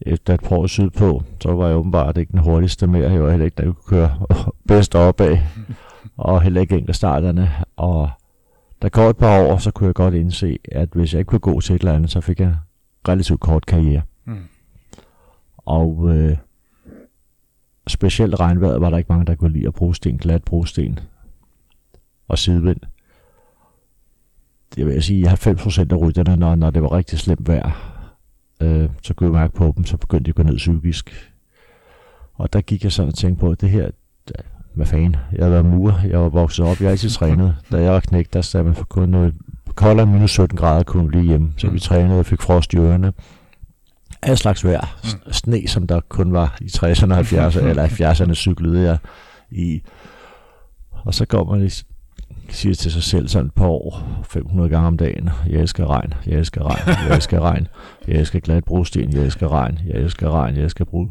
efter 0.01 0.33
et 0.33 0.51
år 0.51 0.67
sydpå, 0.67 1.23
så 1.41 1.53
var 1.53 1.67
jeg 1.67 1.77
åbenbart 1.77 2.17
ikke 2.17 2.31
den 2.31 2.39
hurtigste 2.39 2.87
mere. 2.87 3.11
Jeg 3.11 3.23
var 3.23 3.29
heller 3.29 3.45
ikke, 3.45 3.57
der 3.57 3.63
kunne 3.63 3.83
køre 3.87 4.19
bedst 4.67 4.95
opad, 4.95 5.37
og 6.17 6.41
heller 6.41 6.61
ikke 6.61 6.75
enkelte 6.75 6.93
starterne. 6.93 7.51
Og 7.75 8.09
der 8.81 8.89
går 8.89 9.09
et 9.09 9.17
par 9.17 9.41
år, 9.41 9.57
så 9.57 9.71
kunne 9.71 9.87
jeg 9.87 9.95
godt 9.95 10.13
indse, 10.13 10.57
at 10.71 10.89
hvis 10.93 11.13
jeg 11.13 11.19
ikke 11.19 11.29
kunne 11.29 11.39
gå 11.39 11.61
til 11.61 11.75
et 11.75 11.79
eller 11.79 11.93
andet, 11.93 12.11
så 12.11 12.21
fik 12.21 12.39
jeg 12.39 12.47
en 12.47 12.55
relativt 13.07 13.39
kort 13.39 13.65
karriere. 13.65 14.01
Mm. 14.25 14.37
Og 15.57 16.15
øh, 16.15 16.37
specielt 17.87 18.39
regnvejret 18.39 18.81
var 18.81 18.89
der 18.89 18.97
ikke 18.97 19.11
mange, 19.11 19.25
der 19.25 19.35
kunne 19.35 19.53
lide 19.53 19.67
at 19.67 19.73
bruge 19.73 19.95
sten, 19.95 20.17
glat 20.17 20.43
brosten 20.43 20.99
og 22.27 22.37
sidevind. 22.37 22.79
Det 24.75 24.85
vil 24.85 24.93
jeg 24.93 25.03
sige, 25.03 25.29
at 25.29 25.47
90% 25.47 25.79
af 25.79 26.01
rytterne, 26.01 26.37
når, 26.37 26.55
når 26.55 26.69
det 26.69 26.81
var 26.81 26.91
rigtig 26.91 27.19
slemt 27.19 27.47
vejr, 27.47 27.94
øh, 28.65 28.89
så 29.03 29.13
kunne 29.13 29.27
jeg 29.27 29.33
mærke 29.33 29.53
på 29.53 29.73
dem, 29.75 29.85
så 29.85 29.97
begyndte 29.97 30.25
de 30.25 30.29
at 30.29 30.35
gå 30.35 30.43
ned 30.43 30.57
psykisk. 30.57 31.31
Og 32.33 32.53
der 32.53 32.61
gik 32.61 32.83
jeg 32.83 32.91
sådan 32.91 33.09
og 33.09 33.15
tænkte 33.15 33.39
på, 33.39 33.51
at 33.51 33.61
det 33.61 33.69
her, 33.69 33.89
hvad 34.73 34.85
fanden, 34.85 35.15
jeg 35.31 35.45
har 35.45 35.49
været 35.49 35.65
mur, 35.65 35.99
jeg 36.09 36.19
var 36.19 36.29
vokset 36.29 36.65
op, 36.65 36.79
jeg 36.79 36.85
har 36.87 36.91
altid 36.91 37.09
trænet. 37.09 37.55
Da 37.71 37.77
jeg 37.77 37.91
var 37.91 37.99
knægt, 37.99 38.33
der 38.33 38.41
sagde 38.41 38.63
man 38.63 38.75
for 38.75 38.85
kun 38.85 39.09
noget, 39.09 39.33
koldere 39.75 40.05
minus 40.05 40.31
17 40.31 40.57
grader 40.57 40.83
kunne 40.83 41.07
blive 41.07 41.23
hjemme, 41.23 41.53
så 41.57 41.67
vi 41.67 41.73
mm. 41.73 41.79
trænede 41.79 42.19
og 42.19 42.25
fik 42.25 42.41
frost 42.41 42.73
i 42.73 42.77
ørerne. 42.77 43.13
Af 44.21 44.37
slags 44.37 44.65
vejr, 44.65 44.99
mm. 45.03 45.33
sne, 45.33 45.67
som 45.67 45.87
der 45.87 45.99
kun 46.09 46.33
var 46.33 46.57
i 46.61 46.65
60'erne 46.65 47.13
og 47.13 47.19
70'erne, 47.19 47.65
eller 47.69 47.87
70'erne 47.87 48.33
cyklede 48.33 48.81
jeg 48.81 48.97
i. 49.51 49.81
Og 50.91 51.13
så 51.13 51.25
går 51.25 51.43
man 51.51 51.69
siger 52.49 52.75
til 52.75 52.91
sig 52.91 53.03
selv 53.03 53.27
sådan 53.27 53.47
et 53.47 53.53
par 53.53 53.67
år, 53.67 54.23
500 54.23 54.69
gange 54.69 54.87
om 54.87 54.97
dagen, 54.97 55.29
jeg 55.49 55.59
elsker 55.59 55.87
regn, 55.89 56.13
jeg 56.25 56.33
elsker 56.33 56.63
regn, 56.63 57.07
jeg 57.07 57.15
elsker 57.15 57.39
regn, 57.39 57.67
jeg 58.07 58.15
elsker 58.15 58.39
glat 58.39 58.63
brosten, 58.63 59.13
jeg 59.13 59.23
elsker 59.23 59.51
regn, 59.51 59.79
jeg 59.87 59.95
elsker 59.95 60.31
regn, 60.31 60.55
jeg 60.55 60.63
elsker 60.63 60.85
brud. 60.85 61.07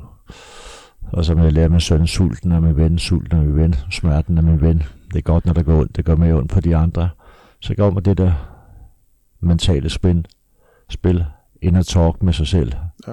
Og 1.13 1.25
så 1.25 1.35
jeg 1.35 1.53
lærer 1.53 1.69
min 1.69 1.81
søn, 1.81 2.07
sulten 2.07 2.53
er 2.53 2.61
min 2.61 2.77
ven, 2.77 2.99
sulten 2.99 3.39
er 3.39 3.43
min 3.43 3.57
ven, 3.57 3.75
smerten 3.91 4.39
er 4.39 4.43
min 4.43 4.61
ven. 4.61 4.83
Det 5.09 5.17
er 5.17 5.23
godt, 5.23 5.47
når 5.47 5.53
der 5.53 5.63
går 5.63 5.81
ondt, 5.81 5.97
det 5.97 6.05
går 6.05 6.15
mere 6.15 6.35
ondt 6.35 6.51
på 6.51 6.61
de 6.61 6.77
andre. 6.77 7.09
Så 7.61 7.75
går 7.75 7.91
man 7.91 8.03
det 8.03 8.19
der 8.19 8.33
mentale 9.41 9.91
spin, 9.91 10.27
spil, 10.89 11.25
ind 11.63 11.77
og 11.77 11.87
talk 11.87 12.23
med 12.23 12.33
sig 12.33 12.47
selv. 12.47 12.73
Ja. 13.07 13.13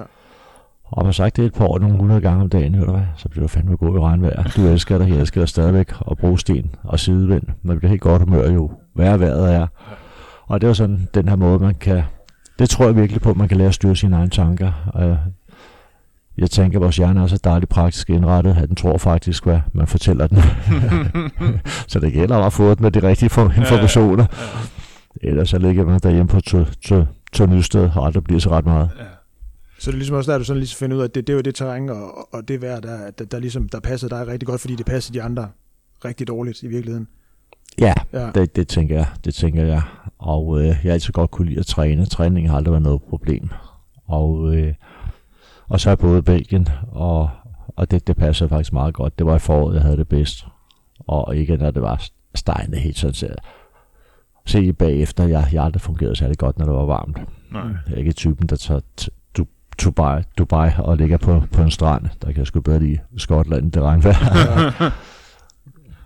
Og 0.92 1.04
har 1.04 1.12
sagt 1.12 1.36
det 1.36 1.44
et 1.44 1.54
par 1.54 1.66
år, 1.66 1.78
nogle 1.78 1.96
hundrede 1.96 2.20
gange 2.20 2.42
om 2.42 2.48
dagen, 2.48 2.74
hør 2.74 2.84
du 2.84 2.92
hvad, 2.92 3.02
så 3.16 3.28
bliver 3.28 3.42
du 3.44 3.48
fandme 3.48 3.76
god 3.76 3.96
i 3.96 4.00
regnvejr. 4.00 4.42
Du 4.56 4.66
elsker 4.66 4.98
dig, 4.98 5.08
jeg 5.08 5.18
elsker 5.18 5.40
dig 5.40 5.48
stadigvæk, 5.48 5.92
og 6.00 6.18
bruge 6.18 6.38
sten 6.38 6.70
og 6.82 7.00
sidevind. 7.00 7.42
Man 7.62 7.78
bliver 7.78 7.90
helt 7.90 8.00
godt 8.00 8.22
humør 8.22 8.50
jo, 8.50 8.70
værre 8.94 9.20
vejret 9.20 9.54
er. 9.54 9.66
Og 10.46 10.60
det 10.60 10.66
er 10.66 10.70
jo 10.70 10.74
sådan 10.74 11.08
den 11.14 11.28
her 11.28 11.36
måde, 11.36 11.58
man 11.58 11.74
kan, 11.74 12.02
det 12.58 12.70
tror 12.70 12.84
jeg 12.84 12.96
virkelig 12.96 13.22
på, 13.22 13.34
man 13.34 13.48
kan 13.48 13.56
lære 13.56 13.68
at 13.68 13.74
styre 13.74 13.96
sine 13.96 14.16
egne 14.16 14.30
tanker. 14.30 14.72
Og 14.86 15.18
jeg 16.38 16.50
tænker, 16.50 16.78
at 16.78 16.82
vores 16.82 16.96
hjerne 16.96 17.22
er 17.22 17.26
så 17.26 17.40
dejligt 17.44 17.70
praktisk 17.70 18.10
indrettet, 18.10 18.56
at 18.56 18.68
den 18.68 18.76
tror 18.76 18.98
faktisk, 18.98 19.44
hvad 19.44 19.60
man 19.72 19.86
fortæller 19.86 20.26
den. 20.26 20.38
så 21.88 22.00
det 22.00 22.12
gælder 22.12 22.36
om 22.36 22.42
at 22.46 22.52
få 22.52 22.74
den 22.74 22.82
med 22.82 22.90
de 22.90 23.08
rigtige 23.08 23.30
informationer. 23.56 24.24
Ja, 24.32 24.42
ja, 24.42 24.58
ja. 25.22 25.28
Ellers 25.28 25.48
så 25.48 25.58
ligger 25.58 25.84
man 25.84 26.00
derhjemme 26.02 26.28
på 26.28 26.40
to, 26.40 26.64
to, 26.64 27.04
to 27.32 27.46
nysted, 27.46 27.90
og 27.94 28.06
aldrig 28.06 28.24
bliver 28.24 28.40
så 28.40 28.50
ret 28.50 28.66
meget. 28.66 28.90
Ja. 28.98 29.04
Så 29.82 29.90
det 29.90 29.94
er 29.94 29.98
ligesom 29.98 30.16
også 30.16 30.32
der, 30.32 30.38
du 30.38 30.44
sådan 30.44 30.58
ligesom 30.58 30.78
finder 30.78 30.96
ud 30.96 31.00
af, 31.02 31.04
at 31.04 31.14
det, 31.14 31.26
det 31.26 31.32
er 31.32 31.36
jo 31.36 31.40
det 31.40 31.54
terræn 31.54 31.88
og, 31.88 32.34
og 32.34 32.48
det 32.48 32.62
vejr, 32.62 32.80
der, 32.80 33.10
der, 33.10 33.24
der, 33.24 33.38
ligesom, 33.38 33.68
der 33.68 33.80
passer 33.80 34.08
dig 34.08 34.26
rigtig 34.26 34.46
godt, 34.46 34.60
fordi 34.60 34.76
det 34.76 34.86
passer 34.86 35.12
de 35.12 35.22
andre 35.22 35.48
rigtig 36.04 36.28
dårligt 36.28 36.62
i 36.62 36.66
virkeligheden. 36.66 37.08
Ja, 37.78 37.94
ja. 38.12 38.30
Det, 38.34 38.56
det, 38.56 38.68
tænker 38.68 38.96
jeg. 38.96 39.06
Det 39.24 39.34
tænker 39.34 39.64
jeg. 39.64 39.82
Og 40.18 40.60
øh, 40.60 40.66
jeg 40.66 40.76
har 40.82 40.92
altid 40.92 41.12
godt 41.12 41.30
kunne 41.30 41.48
lide 41.48 41.60
at 41.60 41.66
træne. 41.66 42.06
Træning 42.06 42.50
har 42.50 42.56
aldrig 42.56 42.72
været 42.72 42.82
noget 42.82 43.02
problem. 43.02 43.48
Og, 44.06 44.56
øh, 44.56 44.74
og 45.68 45.80
så 45.80 45.88
er 45.88 45.90
jeg 45.90 45.98
både 45.98 46.18
i 46.18 46.22
Belgien, 46.22 46.68
og, 46.88 47.30
og 47.76 47.90
det, 47.90 48.06
det 48.06 48.16
passer 48.16 48.48
faktisk 48.48 48.72
meget 48.72 48.94
godt. 48.94 49.18
Det 49.18 49.26
var 49.26 49.36
i 49.36 49.38
foråret, 49.38 49.74
jeg 49.74 49.82
havde 49.82 49.96
det 49.96 50.08
bedst. 50.08 50.46
Og 50.98 51.36
ikke 51.36 51.56
når 51.56 51.70
det 51.70 51.82
var 51.82 52.04
stejende 52.34 52.78
helt 52.78 52.98
sådan 52.98 53.14
set. 53.14 53.36
Se 54.46 54.72
bagefter, 54.72 55.26
jeg, 55.26 55.48
jeg 55.52 55.64
aldrig 55.64 55.80
fungerede 55.80 56.16
særlig 56.16 56.38
godt, 56.38 56.58
når 56.58 56.64
det 56.64 56.74
var 56.74 56.86
varmt. 56.86 57.18
Nej. 57.52 57.62
Jeg 57.62 57.94
er 57.94 57.98
ikke 57.98 58.12
typen, 58.12 58.46
der 58.46 58.56
tager 58.56 58.80
Dubai, 59.84 60.22
Dubai 60.38 60.70
og 60.78 60.96
ligger 60.96 61.16
på, 61.16 61.42
på 61.52 61.62
en 61.62 61.70
strand. 61.70 62.06
Der 62.22 62.26
kan 62.26 62.36
jeg 62.36 62.46
sgu 62.46 62.60
bedre 62.60 62.78
lide 62.78 62.98
Skotland, 63.16 63.72
det 63.72 63.82
regnvejr. 63.82 64.92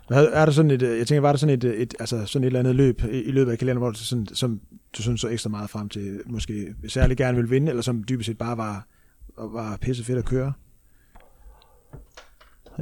er 0.33 0.45
der 0.45 0.51
sådan 0.51 0.71
et, 0.71 0.81
jeg 0.81 1.07
tænker, 1.07 1.21
var 1.21 1.31
der 1.31 1.37
sådan 1.37 1.55
et, 1.55 1.63
et, 1.63 1.93
altså 1.99 2.25
sådan 2.25 2.43
et 2.43 2.45
eller 2.45 2.59
andet 2.59 2.75
løb 2.75 3.01
i, 3.11 3.21
i 3.21 3.31
løbet 3.31 3.51
af 3.51 3.57
kalenderen, 3.57 3.81
hvor 3.81 3.91
du 3.91 3.97
sådan, 3.97 4.27
som 4.33 4.59
du 4.97 5.01
synes 5.01 5.21
så 5.21 5.27
ekstra 5.27 5.49
meget 5.49 5.69
frem 5.69 5.89
til, 5.89 6.19
måske 6.25 6.75
særlig 6.87 7.17
gerne 7.17 7.37
vil 7.37 7.49
vinde, 7.49 7.69
eller 7.69 7.81
som 7.81 8.03
dybest 8.09 8.25
set 8.25 8.37
bare 8.37 8.57
var, 8.57 8.87
var 9.37 9.77
pisse 9.81 10.03
fedt 10.03 10.17
at 10.17 10.25
køre? 10.25 10.53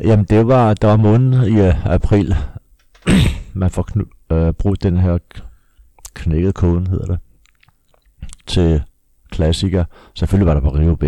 Jamen 0.04 0.26
det 0.26 0.48
var, 0.48 0.74
der 0.74 0.88
var 0.88 0.98
måneden 0.98 1.54
i 1.54 1.68
uh, 1.68 1.86
april, 1.86 2.36
man 3.54 3.70
får 3.70 3.84
knu, 3.84 4.04
uh, 4.30 4.52
brugt 4.52 4.84
den 4.84 4.98
her 4.98 5.18
knækket 6.14 6.56
koden, 6.56 6.88
hedder 6.88 7.06
det, 7.06 7.20
til 8.48 8.84
klassiker. 9.36 9.84
Selvfølgelig 10.14 10.48
var 10.48 10.54
der 10.54 10.62
på 10.62 10.70
Rio 10.70 10.96
B, 10.96 11.04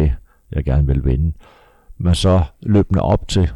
jeg 0.52 0.64
gerne 0.66 0.88
ville 0.88 1.04
vinde. 1.04 1.34
Men 1.98 2.16
så 2.16 2.44
løbende 2.62 3.02
op 3.02 3.28
til 3.28 3.52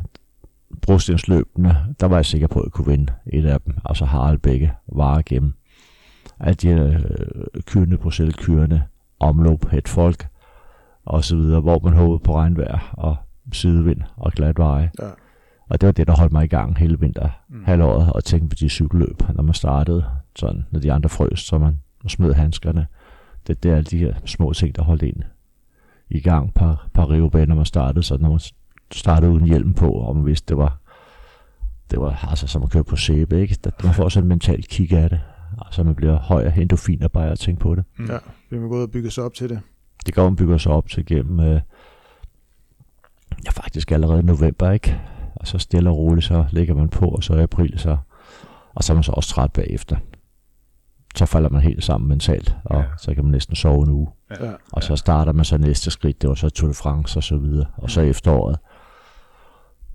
brostensløbene, 0.82 1.78
der 2.00 2.08
var 2.08 2.16
jeg 2.16 2.26
sikker 2.26 2.48
på, 2.48 2.60
at 2.60 2.66
jeg 2.66 2.72
kunne 2.72 2.88
vinde 2.88 3.14
et 3.28 3.46
af 3.46 3.62
dem. 3.62 3.74
Altså 3.86 4.06
Harald 4.06 4.40
Bække 4.40 4.74
var 4.88 5.20
igennem. 5.20 5.54
Alle 6.40 6.54
de 6.54 6.70
øh, 6.70 7.62
kyrende, 7.62 7.98
Bruxelles 7.98 8.36
kyrende, 8.36 8.82
omløb, 9.20 9.74
et 9.74 9.88
folk 9.88 10.28
og 11.06 11.24
så 11.24 11.36
videre, 11.36 11.62
hvor 11.62 11.80
man 11.84 11.94
håbede 11.94 12.20
på 12.20 12.36
regnvejr 12.36 12.94
og 12.94 13.16
sidevind 13.54 14.02
og 14.18 14.32
glat 14.32 14.58
veje. 14.58 14.92
Ja. 15.02 15.08
Og 15.70 15.82
det 15.82 15.88
var 15.88 15.94
det, 15.94 16.08
der 16.08 16.18
holdt 16.18 16.32
mig 16.32 16.46
i 16.46 16.48
gang 16.48 16.78
hele 16.78 17.00
vinter 17.00 17.30
mm. 17.50 17.64
halvåret 17.66 18.14
og 18.14 18.24
tænkte 18.24 18.50
på 18.50 18.56
de 18.60 18.70
cykelløb, 18.70 19.22
når 19.34 19.44
man 19.44 19.54
startede. 19.54 20.06
Sådan, 20.36 20.66
når 20.72 20.80
de 20.80 20.94
andre 20.94 21.10
frøs, 21.10 21.40
så 21.40 21.58
man 21.58 21.80
smed 22.08 22.34
handskerne 22.34 22.88
det, 23.48 23.64
det 23.64 23.72
er 23.72 23.76
alle 23.76 23.84
de 23.92 23.98
her 23.98 24.14
små 24.26 24.54
ting, 24.54 24.76
der 24.76 24.84
holdt 24.84 25.02
ind 25.02 25.24
i 26.10 26.20
gang 26.20 26.54
på, 26.54 26.76
på 26.94 27.04
Rio 27.04 27.30
Bay, 27.30 27.46
når 27.46 27.56
man 27.56 27.66
startede. 27.66 28.04
Så 28.04 28.18
når 28.18 28.30
man 28.30 28.40
startede 28.92 29.32
uden 29.32 29.46
hjelm 29.46 29.74
på, 29.74 29.92
og 29.92 30.16
man 30.16 30.26
vidste, 30.26 30.46
det 30.48 30.58
var, 30.58 30.78
det 31.92 32.00
var 32.02 32.28
altså, 32.30 32.48
som 32.48 32.64
at 32.64 32.70
køre 32.70 32.84
på 32.84 32.96
sæbe, 32.96 33.42
ikke? 33.42 33.58
Der, 33.64 33.72
man 33.84 33.94
får 33.94 34.10
sådan 34.10 34.24
en 34.24 34.30
mental 34.30 34.64
kig 34.64 34.94
af 34.94 35.10
det. 35.10 35.20
Altså 35.66 35.84
man 35.84 35.96
bliver 35.96 36.20
højere 36.20 36.58
endofiner 36.58 37.08
bare 37.08 37.32
at 37.32 37.40
tænke 37.40 37.62
på 37.62 37.76
det. 37.76 37.84
Mm. 37.98 38.06
Ja, 38.06 38.18
vi 38.50 38.60
må 38.60 38.68
gå 38.68 38.78
ud 38.78 38.84
og 38.84 38.92
bygge 38.92 39.12
sig 39.12 39.24
op 39.24 39.34
til 39.34 39.50
det. 39.50 39.60
Det 40.06 40.14
går 40.14 40.24
man 40.24 40.36
bygger 40.36 40.58
sig 40.58 40.72
op 40.72 40.90
til 40.90 41.06
gennem, 41.06 41.40
øh, 41.40 41.62
ja 43.46 43.50
faktisk 43.52 43.92
allerede 43.92 44.24
november, 44.24 44.72
ikke? 44.72 45.00
Og 45.36 45.48
så 45.48 45.58
stille 45.58 45.90
og 45.90 45.98
roligt, 45.98 46.26
så 46.26 46.46
lægger 46.52 46.74
man 46.76 46.90
på, 46.90 47.06
og 47.06 47.24
så 47.24 47.34
i 47.34 47.42
april, 47.42 47.80
så, 47.80 47.98
og 48.74 48.84
så 48.84 48.94
er 48.94 48.96
man 48.96 49.04
så 49.04 49.12
også 49.12 49.30
træt 49.30 49.52
bagefter 49.52 49.98
så 51.16 51.26
falder 51.26 51.50
man 51.50 51.62
helt 51.62 51.84
sammen 51.84 52.10
mentalt, 52.10 52.56
og 52.66 52.80
ja. 52.80 52.86
så 52.98 53.14
kan 53.16 53.24
man 53.24 53.32
næsten 53.32 53.56
sove 53.56 53.84
en 53.84 53.90
uge. 53.90 54.08
Ja. 54.30 54.52
Og 54.72 54.84
så 54.84 54.96
starter 54.96 55.32
man 55.32 55.46
så 55.46 55.58
næste 55.58 55.92
skridt, 55.92 56.22
det 56.22 56.30
var 56.30 56.36
så 56.36 56.50
Tour 56.50 56.68
de 56.68 56.74
France 56.74 57.20
og 57.20 57.24
så 57.24 57.38
videre, 57.38 57.66
og 57.78 57.90
så 57.90 58.02
efteråret. 58.02 58.58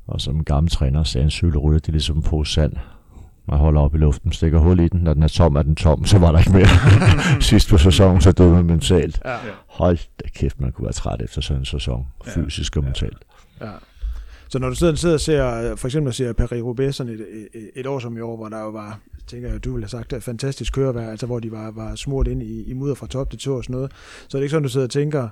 Og 0.06 0.20
som 0.20 0.36
en 0.36 0.44
gammel 0.44 0.70
træner 0.70 1.02
sagde, 1.02 1.24
en 1.24 1.30
cykelrytter, 1.30 1.78
det 1.78 1.88
er 1.88 1.92
ligesom 1.92 2.16
en 2.16 2.22
pose 2.22 2.52
sand. 2.52 2.72
Man 3.48 3.58
holder 3.58 3.80
op 3.80 3.94
i 3.94 3.98
luften, 3.98 4.32
stikker 4.32 4.58
hul 4.58 4.80
i 4.80 4.88
den, 4.88 5.00
når 5.00 5.14
den 5.14 5.22
er 5.22 5.28
tom, 5.28 5.56
er 5.56 5.62
den 5.62 5.76
tom, 5.76 6.04
så 6.04 6.18
var 6.18 6.32
der 6.32 6.38
ikke 6.38 6.52
mere. 6.52 6.66
Sidst 7.40 7.70
på 7.70 7.78
sæsonen, 7.78 8.20
så 8.20 8.32
døde 8.32 8.52
man 8.52 8.64
mentalt. 8.64 9.20
Ja. 9.24 9.36
Hold 9.66 9.98
da 10.24 10.28
kæft, 10.28 10.60
man 10.60 10.72
kunne 10.72 10.84
være 10.84 10.92
træt 10.92 11.22
efter 11.22 11.40
sådan 11.40 11.60
en 11.60 11.64
sæson, 11.64 12.06
fysisk 12.24 12.76
og 12.76 12.84
mentalt. 12.84 13.18
Ja. 13.60 13.70
Så 14.48 14.58
når 14.58 14.68
du 14.68 14.74
sidder, 14.74 14.94
sidder 14.94 15.14
og 15.14 15.20
ser, 15.20 15.76
for 15.76 15.88
eksempel 15.88 16.12
ser 16.12 16.32
Paris-Roubaix 16.32 16.90
sådan 16.90 17.12
et, 17.12 17.20
et, 17.54 17.70
et 17.76 17.86
år 17.86 17.98
som 17.98 18.16
i 18.16 18.20
år, 18.20 18.36
hvor 18.36 18.48
der 18.48 18.60
jo 18.60 18.68
var, 18.68 18.98
tænker 19.26 19.48
jeg, 19.48 19.64
du 19.64 19.72
ville 19.72 19.84
have 19.84 19.88
sagt, 19.88 20.12
et 20.12 20.22
fantastisk 20.22 20.72
kørevær, 20.72 21.10
altså 21.10 21.26
hvor 21.26 21.38
de 21.38 21.52
var, 21.52 21.70
var 21.70 21.94
smurt 21.94 22.28
ind 22.28 22.42
i, 22.42 22.62
i 22.62 22.72
mudder 22.72 22.94
fra 22.94 23.06
top 23.06 23.30
til 23.30 23.38
tå 23.38 23.56
og 23.56 23.64
sådan 23.64 23.74
noget, 23.74 23.92
så 24.28 24.36
er 24.36 24.40
det 24.40 24.44
ikke 24.44 24.50
sådan, 24.50 24.62
du 24.62 24.68
sidder 24.68 24.86
og 24.86 24.90
tænker, 24.90 25.28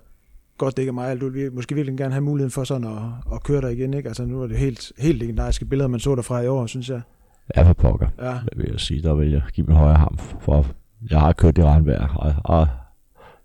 godt 0.59 0.77
det 0.77 0.83
ikke 0.83 0.91
er 0.91 0.95
mig, 0.95 1.21
du 1.21 1.29
vil 1.29 1.53
måske 1.53 1.75
virkelig 1.75 1.99
gerne 1.99 2.13
have 2.13 2.25
muligheden 2.25 2.51
for 2.51 2.65
sådan 2.65 2.87
at, 2.87 3.35
at 3.35 3.43
køre 3.43 3.61
der 3.61 3.69
igen, 3.69 3.95
ikke? 3.95 4.09
Altså 4.09 4.25
nu 4.25 4.43
er 4.43 4.47
det 4.47 4.59
helt, 4.59 4.93
helt 4.99 5.19
legendariske 5.19 5.65
billeder, 5.65 5.89
man 5.89 6.01
så 6.01 6.15
derfra 6.15 6.41
i 6.41 6.47
år, 6.47 6.67
synes 6.67 6.91
jeg. 6.91 7.01
Ja, 7.57 7.63
for 7.63 7.73
pokker, 7.73 8.09
ja. 8.23 8.31
det 8.31 8.59
vil 8.59 8.67
jeg 8.71 8.81
sige. 8.81 9.03
Der 9.03 9.15
vil 9.15 9.31
jeg 9.31 9.43
give 9.53 9.67
mig 9.67 9.77
højre 9.77 9.97
ham, 9.97 10.19
for 10.41 10.67
jeg 11.11 11.21
har 11.21 11.33
kørt 11.33 11.59
i 11.59 11.63
regnvejr, 11.63 12.09
og, 12.09 12.35
og 12.45 12.69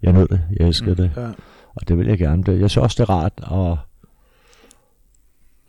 jeg 0.02 0.14
nød 0.14 0.28
det, 0.28 0.42
jeg 0.60 0.68
elsker 0.68 0.90
mm, 0.90 0.96
det. 0.96 1.12
Ja. 1.18 1.28
Og 1.76 1.88
det 1.88 1.98
vil 1.98 2.08
jeg 2.08 2.18
gerne. 2.18 2.44
Det. 2.44 2.60
Jeg 2.60 2.70
synes 2.70 2.84
også, 2.84 3.04
det 3.04 3.10
er 3.10 3.14
rart 3.14 3.34
at 3.38 3.78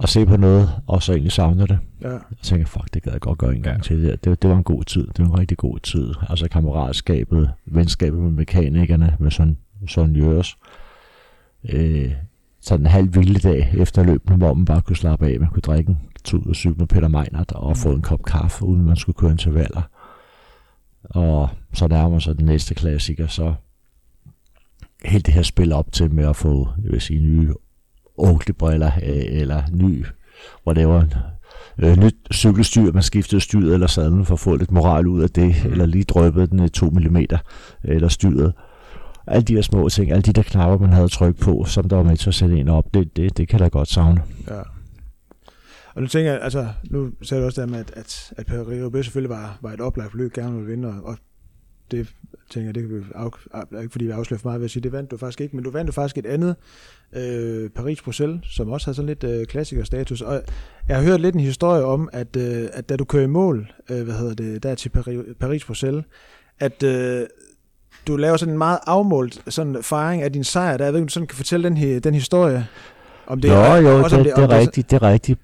at 0.03 0.09
se 0.09 0.27
på 0.27 0.37
noget, 0.37 0.71
og 0.87 1.03
så 1.03 1.13
egentlig 1.13 1.33
savne 1.33 1.67
det. 1.67 1.79
Ja. 2.03 2.11
Jeg 2.11 2.21
tænker, 2.43 2.67
fuck, 2.67 2.95
det 2.95 3.03
gad 3.03 3.13
jeg 3.13 3.21
godt 3.21 3.39
gøre 3.39 3.55
en 3.55 3.63
gang 3.63 3.77
ja. 3.77 3.83
til. 3.83 4.03
Det, 4.03 4.25
det, 4.25 4.43
det 4.43 4.51
var 4.51 4.57
en 4.57 4.65
god 4.65 4.85
tid. 4.85 5.07
Det 5.07 5.19
var 5.19 5.25
en 5.25 5.39
rigtig 5.39 5.59
god 5.59 5.79
tid. 5.79 6.15
Altså 6.29 6.49
kammeratskabet, 6.49 7.51
venskabet 7.67 8.21
med 8.21 8.31
mekanikerne, 8.31 9.17
med 9.19 9.31
sådan, 9.31 9.57
sådan 9.89 10.17
Jøres. 10.17 10.57
Øh, 11.69 12.13
sådan 12.61 12.87
en 12.87 12.91
halv 12.91 13.41
dag 13.43 13.71
efter 13.75 14.05
løbende, 14.05 14.37
hvor 14.37 14.55
man 14.55 14.65
bare 14.65 14.83
kunne 14.83 14.97
slappe 14.97 15.27
af. 15.27 15.41
Man 15.41 15.49
kunne 15.49 15.61
drikke 15.61 15.91
en 15.91 15.99
tur 16.25 16.49
og 16.49 16.55
cykle 16.55 16.75
med 16.79 16.87
Peter 16.87 17.09
Meinert 17.09 17.53
og 17.53 17.71
mm. 17.71 17.77
få 17.77 17.93
en 17.93 18.03
kop 18.03 18.23
kaffe, 18.23 18.65
uden 18.65 18.83
man 18.83 18.97
skulle 18.97 19.17
køre 19.17 19.31
intervaller. 19.31 19.83
Og 21.05 21.49
så 21.73 21.89
nærmer 21.89 22.19
sig 22.19 22.39
den 22.39 22.47
næste 22.47 22.75
klassiker, 22.75 23.27
så 23.27 23.55
helt 25.05 25.27
det 25.27 25.35
her 25.35 25.43
spil 25.43 25.73
op 25.73 25.93
til 25.93 26.15
med 26.15 26.25
at 26.29 26.37
få, 26.37 26.69
jeg 26.85 26.93
vil 26.93 27.01
sige, 27.01 27.21
nye 27.21 27.55
briller 28.59 28.91
øh, 29.03 29.41
eller 29.41 29.63
ny, 29.73 30.05
whatever, 30.67 31.05
øh, 31.79 31.97
nyt 31.97 32.17
cykelstyr, 32.33 32.93
man 32.93 33.03
skiftede 33.03 33.41
styret 33.41 33.75
eller 33.75 33.87
sadlen 33.87 34.27
for 34.27 34.35
at 34.35 34.41
få 34.41 34.57
lidt 34.57 34.71
moral 34.71 35.07
ud 35.07 35.23
af 35.23 35.31
det, 35.31 35.65
mm. 35.65 35.73
eller 35.73 35.87
lige 35.87 36.05
drøbede 36.05 36.47
den 36.47 36.71
2 36.71 36.87
mm, 36.87 37.17
eller 37.85 38.09
styret. 38.09 38.53
Alle 39.27 39.43
de 39.43 39.55
her 39.55 39.63
små 39.63 39.89
ting, 39.89 40.11
alle 40.11 40.23
de 40.23 40.33
der 40.33 40.43
knapper, 40.43 40.79
man 40.79 40.93
havde 40.93 41.09
tryk 41.09 41.37
på, 41.37 41.65
som 41.65 41.89
der 41.89 41.97
var 41.97 42.03
med 42.03 42.17
til 42.17 42.31
at 42.31 42.35
sætte 42.35 42.57
en 42.57 42.69
op, 42.69 42.95
det, 42.95 43.17
det, 43.17 43.37
det 43.37 43.49
kan 43.49 43.59
da 43.59 43.69
godt 43.69 43.89
savne. 43.89 44.23
Ja. 44.49 44.61
Og 45.95 46.03
nu 46.03 46.07
tænker 46.07 46.33
jeg, 46.33 46.41
altså, 46.43 46.69
nu 46.91 47.11
sagde 47.23 47.41
du 47.41 47.47
også 47.47 47.61
der 47.61 47.67
med, 47.67 47.79
at, 47.79 47.93
at, 47.97 48.33
at 48.37 48.47
Paris 48.47 49.07
selvfølgelig 49.07 49.31
var, 49.31 49.59
var 49.63 49.73
et 49.73 49.81
oplagt 49.81 50.15
løb, 50.15 50.33
gerne 50.33 50.55
ville 50.55 50.71
vinde, 50.71 50.89
og, 50.89 50.95
og 51.05 51.17
det 51.91 52.09
tænker 52.51 52.69
jeg, 52.69 52.75
det 52.75 52.83
kan 52.83 52.99
vi 52.99 53.05
af, 53.15 53.83
ikke 53.83 53.93
fordi 53.93 54.05
vi 54.05 54.11
afslører 54.11 54.39
for 54.39 54.49
meget 54.49 54.61
ved 54.61 54.65
at 54.65 54.71
sige, 54.71 54.83
det 54.83 54.93
vandt 54.93 55.11
du 55.11 55.17
faktisk 55.17 55.41
ikke, 55.41 55.57
men 55.57 55.65
du 55.65 55.71
vandt 55.71 55.87
du 55.87 55.93
faktisk 55.93 56.19
et 56.19 56.27
andet 56.27 56.57
øh, 57.13 57.71
Paris-Bruxelles, 57.75 58.55
som 58.55 58.69
også 58.69 58.87
har 58.87 58.93
sådan 58.93 59.07
lidt 59.07 59.25
øh, 59.25 59.47
klassikerstatus. 59.47 60.21
Og 60.21 60.43
jeg 60.89 60.97
har 60.97 61.05
hørt 61.05 61.21
lidt 61.21 61.35
en 61.35 61.41
historie 61.41 61.85
om, 61.85 62.09
at, 62.13 62.37
øh, 62.37 62.69
at 62.73 62.89
da 62.89 62.97
du 62.97 63.05
kører 63.05 63.25
i 63.25 63.27
mål, 63.27 63.73
øh, 63.91 64.03
hvad 64.03 64.15
hedder 64.15 64.35
det, 64.35 64.63
der 64.63 64.75
til 64.75 64.91
Paris-Bruxelles, 65.41 66.03
at 66.59 66.83
øh, 66.83 67.27
du 68.07 68.17
laver 68.17 68.37
sådan 68.37 68.55
en 68.55 68.59
meget 68.59 68.79
afmålt 68.87 69.43
sådan 69.49 69.77
fejring 69.83 70.23
af 70.23 70.33
din 70.33 70.45
sejr. 70.45 70.77
Der, 70.77 70.85
jeg 70.85 70.93
ved 70.93 71.01
ikke, 71.01 71.05
om 71.05 71.09
du 71.09 71.13
sådan 71.13 71.27
kan 71.27 71.37
fortælle 71.37 71.69
den, 71.69 72.03
den 72.03 72.15
historie 72.15 72.67
Om 73.27 73.41
det 73.41 73.49
jo, 73.49 73.55
er, 73.55 73.77
jo, 73.77 74.03
også 74.03 74.17
det, 74.17 74.25
det, 74.25 74.37
det, 74.37 74.45
er 74.45 74.59
rigtigt, 74.59 74.91
det 74.91 74.97
er 74.97 75.03
rigtigt. 75.03 75.41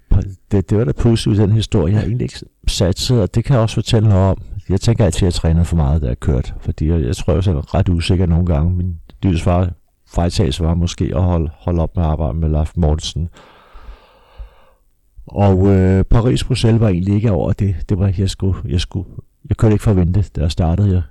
Det, 0.51 0.69
det 0.69 0.77
var 0.77 0.83
da 0.83 0.91
positivt, 0.91 1.37
den 1.37 1.51
historie. 1.51 1.93
Jeg 1.93 1.99
har 1.99 2.07
egentlig 2.07 2.25
ikke 2.25 2.45
satset, 2.67 3.21
og 3.21 3.35
det 3.35 3.45
kan 3.45 3.53
jeg 3.53 3.61
også 3.61 3.75
fortælle 3.75 4.09
noget 4.09 4.29
om. 4.29 4.37
Jeg 4.69 4.81
tænker 4.81 5.05
altid, 5.05 5.21
at 5.21 5.25
jeg 5.25 5.33
træner 5.33 5.63
for 5.63 5.75
meget, 5.75 6.01
da 6.01 6.07
jeg 6.07 6.19
kørt. 6.19 6.53
Fordi 6.59 6.87
jeg, 6.89 7.01
jeg 7.01 7.15
tror, 7.15 7.33
jeg 7.33 7.47
er 7.47 7.75
ret 7.75 7.89
usikker 7.89 8.25
nogle 8.25 8.45
gange. 8.45 8.75
Min 8.75 8.99
dybeste 9.23 9.71
fejltagelse 10.07 10.63
var 10.63 10.73
måske 10.73 11.11
at 11.15 11.23
holde, 11.23 11.49
holde 11.53 11.81
op 11.81 11.95
med 11.95 12.03
at 12.03 12.09
arbejde 12.09 12.37
med 12.37 12.49
Leif 12.49 12.71
Mortensen. 12.75 13.29
Og 15.27 15.67
øh, 15.67 16.05
Paris-Bruxelles 16.09 16.79
var 16.79 16.89
egentlig 16.89 17.15
ikke 17.15 17.31
over 17.31 17.53
det. 17.53 17.75
Det 17.89 17.99
var, 17.99 18.13
jeg 18.17 18.29
skulle, 18.29 18.59
jeg 18.69 18.81
skulle, 18.81 19.09
jeg 19.49 19.57
kørte 19.57 19.73
ikke 19.73 19.83
for 19.83 19.91
at 19.91 19.97
vente, 19.97 20.23
da 20.35 20.41
jeg 20.41 20.51
startede. 20.51 20.91
Jeg, 20.93 21.01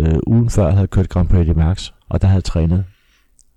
øh, 0.00 0.18
ugen 0.26 0.50
før 0.50 0.68
havde 0.68 0.80
jeg 0.80 0.90
kørt 0.90 1.08
Grand 1.08 1.28
Prix 1.28 1.46
de 1.46 1.54
Max, 1.54 1.92
og 2.08 2.22
der 2.22 2.28
havde 2.28 2.36
jeg 2.36 2.44
trænet 2.44 2.84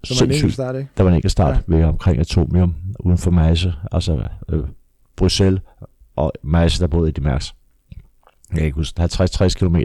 så 0.03 0.25
var 0.25 0.25
en 0.25 0.35
enkelt 0.35 0.53
start, 0.53 0.75
ikke? 0.75 0.89
Der 0.97 1.03
var 1.03 1.09
en 1.09 1.15
enkelt 1.15 1.31
start 1.31 1.55
ja. 1.55 1.61
ved 1.67 1.83
omkring 1.83 2.19
Atomium, 2.19 2.75
uden 2.99 3.17
for 3.17 3.31
Masse, 3.31 3.73
altså 3.91 4.23
øh, 4.49 4.63
Bruxelles 5.15 5.61
og 6.15 6.31
Masse, 6.43 6.81
der 6.81 6.87
boede 6.87 7.09
i 7.09 7.11
de 7.11 7.21
Max. 7.21 7.51
Jeg 8.53 8.59
kan 8.59 8.65
ikke 8.65 8.75
huske, 8.75 9.01
50-60 9.01 9.49
km. 9.49 9.75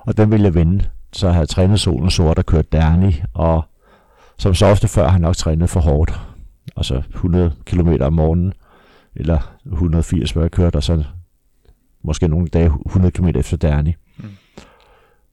Og 0.00 0.16
den 0.16 0.30
ville 0.30 0.44
jeg 0.44 0.54
vinde. 0.54 0.84
Så 1.12 1.28
havde 1.28 1.40
jeg 1.40 1.48
trænet 1.48 1.80
solen 1.80 2.10
sort 2.10 2.38
og 2.38 2.46
kørt 2.46 2.72
Derni, 2.72 3.22
og 3.34 3.64
som 4.38 4.54
så 4.54 4.66
ofte 4.66 4.88
før 4.88 5.04
har 5.04 5.12
jeg 5.12 5.20
nok 5.20 5.36
trænet 5.36 5.70
for 5.70 5.80
hårdt. 5.80 6.20
Altså 6.76 7.02
100 7.08 7.52
km 7.64 7.88
om 8.00 8.12
morgenen, 8.12 8.52
eller 9.14 9.56
180, 9.66 10.30
hvor 10.30 10.42
jeg 10.42 10.50
kørte, 10.50 10.76
og 10.76 10.82
så 10.82 11.04
måske 12.02 12.28
nogle 12.28 12.48
dage 12.48 12.72
100 12.86 13.12
km 13.12 13.26
efter 13.26 13.56
Derni. 13.56 13.94
Mm. 14.18 14.28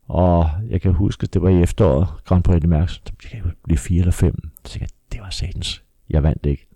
Og 0.07 0.49
jeg 0.69 0.81
kan 0.81 0.93
huske, 0.93 1.27
det 1.27 1.41
var 1.41 1.49
i 1.49 1.61
efteråret, 1.61 2.07
Grand 2.25 2.43
Prix 2.43 2.61
de 2.61 2.67
Mærks, 2.67 2.99
det 2.99 3.17
kan 3.17 3.39
blive 3.63 3.77
4 3.77 3.99
eller 3.99 4.11
5. 4.11 4.49
Så 4.65 4.71
tænkte 4.71 4.79
jeg, 4.79 4.89
det 5.11 5.21
var 5.21 5.29
satans. 5.29 5.83
Jeg 6.09 6.23
vandt 6.23 6.45
ikke. 6.45 6.67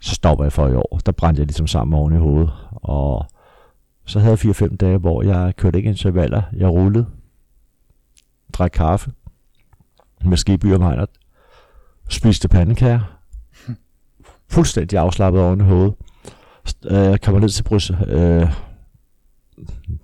Så 0.00 0.14
stopper 0.14 0.44
jeg 0.44 0.52
for 0.52 0.68
i 0.68 0.74
år. 0.74 1.00
Der 1.06 1.12
brændte 1.12 1.40
jeg 1.40 1.46
ligesom 1.46 1.66
sammen 1.66 1.98
oven 1.98 2.14
i 2.14 2.18
hovedet. 2.18 2.52
Og 2.70 3.26
så 4.04 4.20
havde 4.20 4.38
jeg 4.44 4.54
4-5 4.54 4.76
dage, 4.76 4.98
hvor 4.98 5.22
jeg 5.22 5.56
kørte 5.56 5.78
ikke 5.78 5.88
intervaller. 5.88 6.42
Jeg 6.56 6.68
rullede, 6.68 7.06
drak 8.52 8.70
kaffe 8.70 9.12
med 10.24 10.36
skibby 10.36 10.72
og 10.72 10.80
mejner, 10.80 11.06
spiste 12.08 12.48
pandekager, 12.48 13.20
fuldstændig 14.48 14.98
afslappet 14.98 15.42
oven 15.42 15.60
i 15.60 15.64
hovedet. 15.64 15.94
Øh, 16.84 16.96
jeg 16.96 17.20
kommer 17.20 17.40
ned 17.40 17.48
til 17.48 17.62
Brys, 17.62 17.90
øh, 17.90 18.48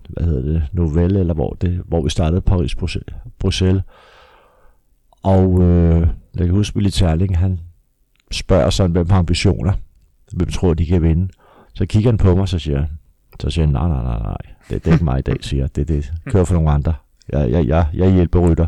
hvad 0.09 0.25
hedder 0.25 0.43
det, 0.43 0.69
Novelle, 0.73 1.21
eller 1.21 1.35
hvor, 1.35 1.57
det, 1.61 1.83
hvor 1.87 2.03
vi 2.03 2.11
startede 2.11 2.41
Paris 2.41 2.75
Bruxelles. 3.39 3.85
Og 5.23 5.63
øh, 5.63 6.09
jeg 6.37 6.47
kan 6.47 6.51
huske, 6.51 6.77
Willy 6.77 6.91
Terling, 6.91 7.39
han 7.39 7.61
spørger 8.31 8.71
sådan, 8.71 8.93
hvem 8.93 9.11
har 9.11 9.19
ambitioner? 9.19 9.73
Hvem 10.33 10.49
tror, 10.49 10.75
de 10.75 10.87
kan 10.87 11.03
vinde? 11.03 11.29
Så 11.75 11.87
kigger 11.87 12.11
han 12.11 12.19
på 12.19 12.35
mig, 12.35 12.49
så 12.49 12.59
siger 12.59 12.87
så 13.41 13.51
siger 13.51 13.67
han, 13.67 13.73
nej, 13.73 13.89
nej, 13.89 14.03
nej, 14.03 14.19
nej, 14.19 14.37
det, 14.71 14.85
det 14.85 14.91
er 14.91 14.93
ikke 14.93 15.05
mig 15.05 15.19
i 15.19 15.23
dag, 15.23 15.37
siger 15.41 15.63
jeg. 15.63 15.77
Det, 15.77 15.89
det 15.89 16.13
kører 16.27 16.45
for 16.45 16.55
nogle 16.55 16.71
andre. 16.71 16.95
Jeg, 17.33 17.51
jeg, 17.51 17.67
jeg, 17.67 17.87
jeg 17.95 18.13
hjælper 18.13 18.51
rytter. 18.51 18.67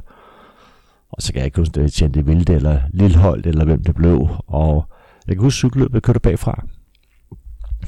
Og 1.10 1.22
så 1.22 1.32
kan 1.32 1.38
jeg 1.38 1.44
ikke 1.46 1.60
huske, 1.60 1.82
det 1.82 1.92
tjente 1.92 2.26
Vilde 2.26 2.54
eller 2.54 2.80
Lillehold, 2.90 3.46
eller 3.46 3.64
hvem 3.64 3.84
det 3.84 3.94
blev. 3.94 4.28
Og 4.46 4.84
jeg 5.28 5.36
kan 5.36 5.42
huske, 5.42 5.56
cykelløbet 5.56 6.02
kørte 6.02 6.20
bagfra 6.20 6.64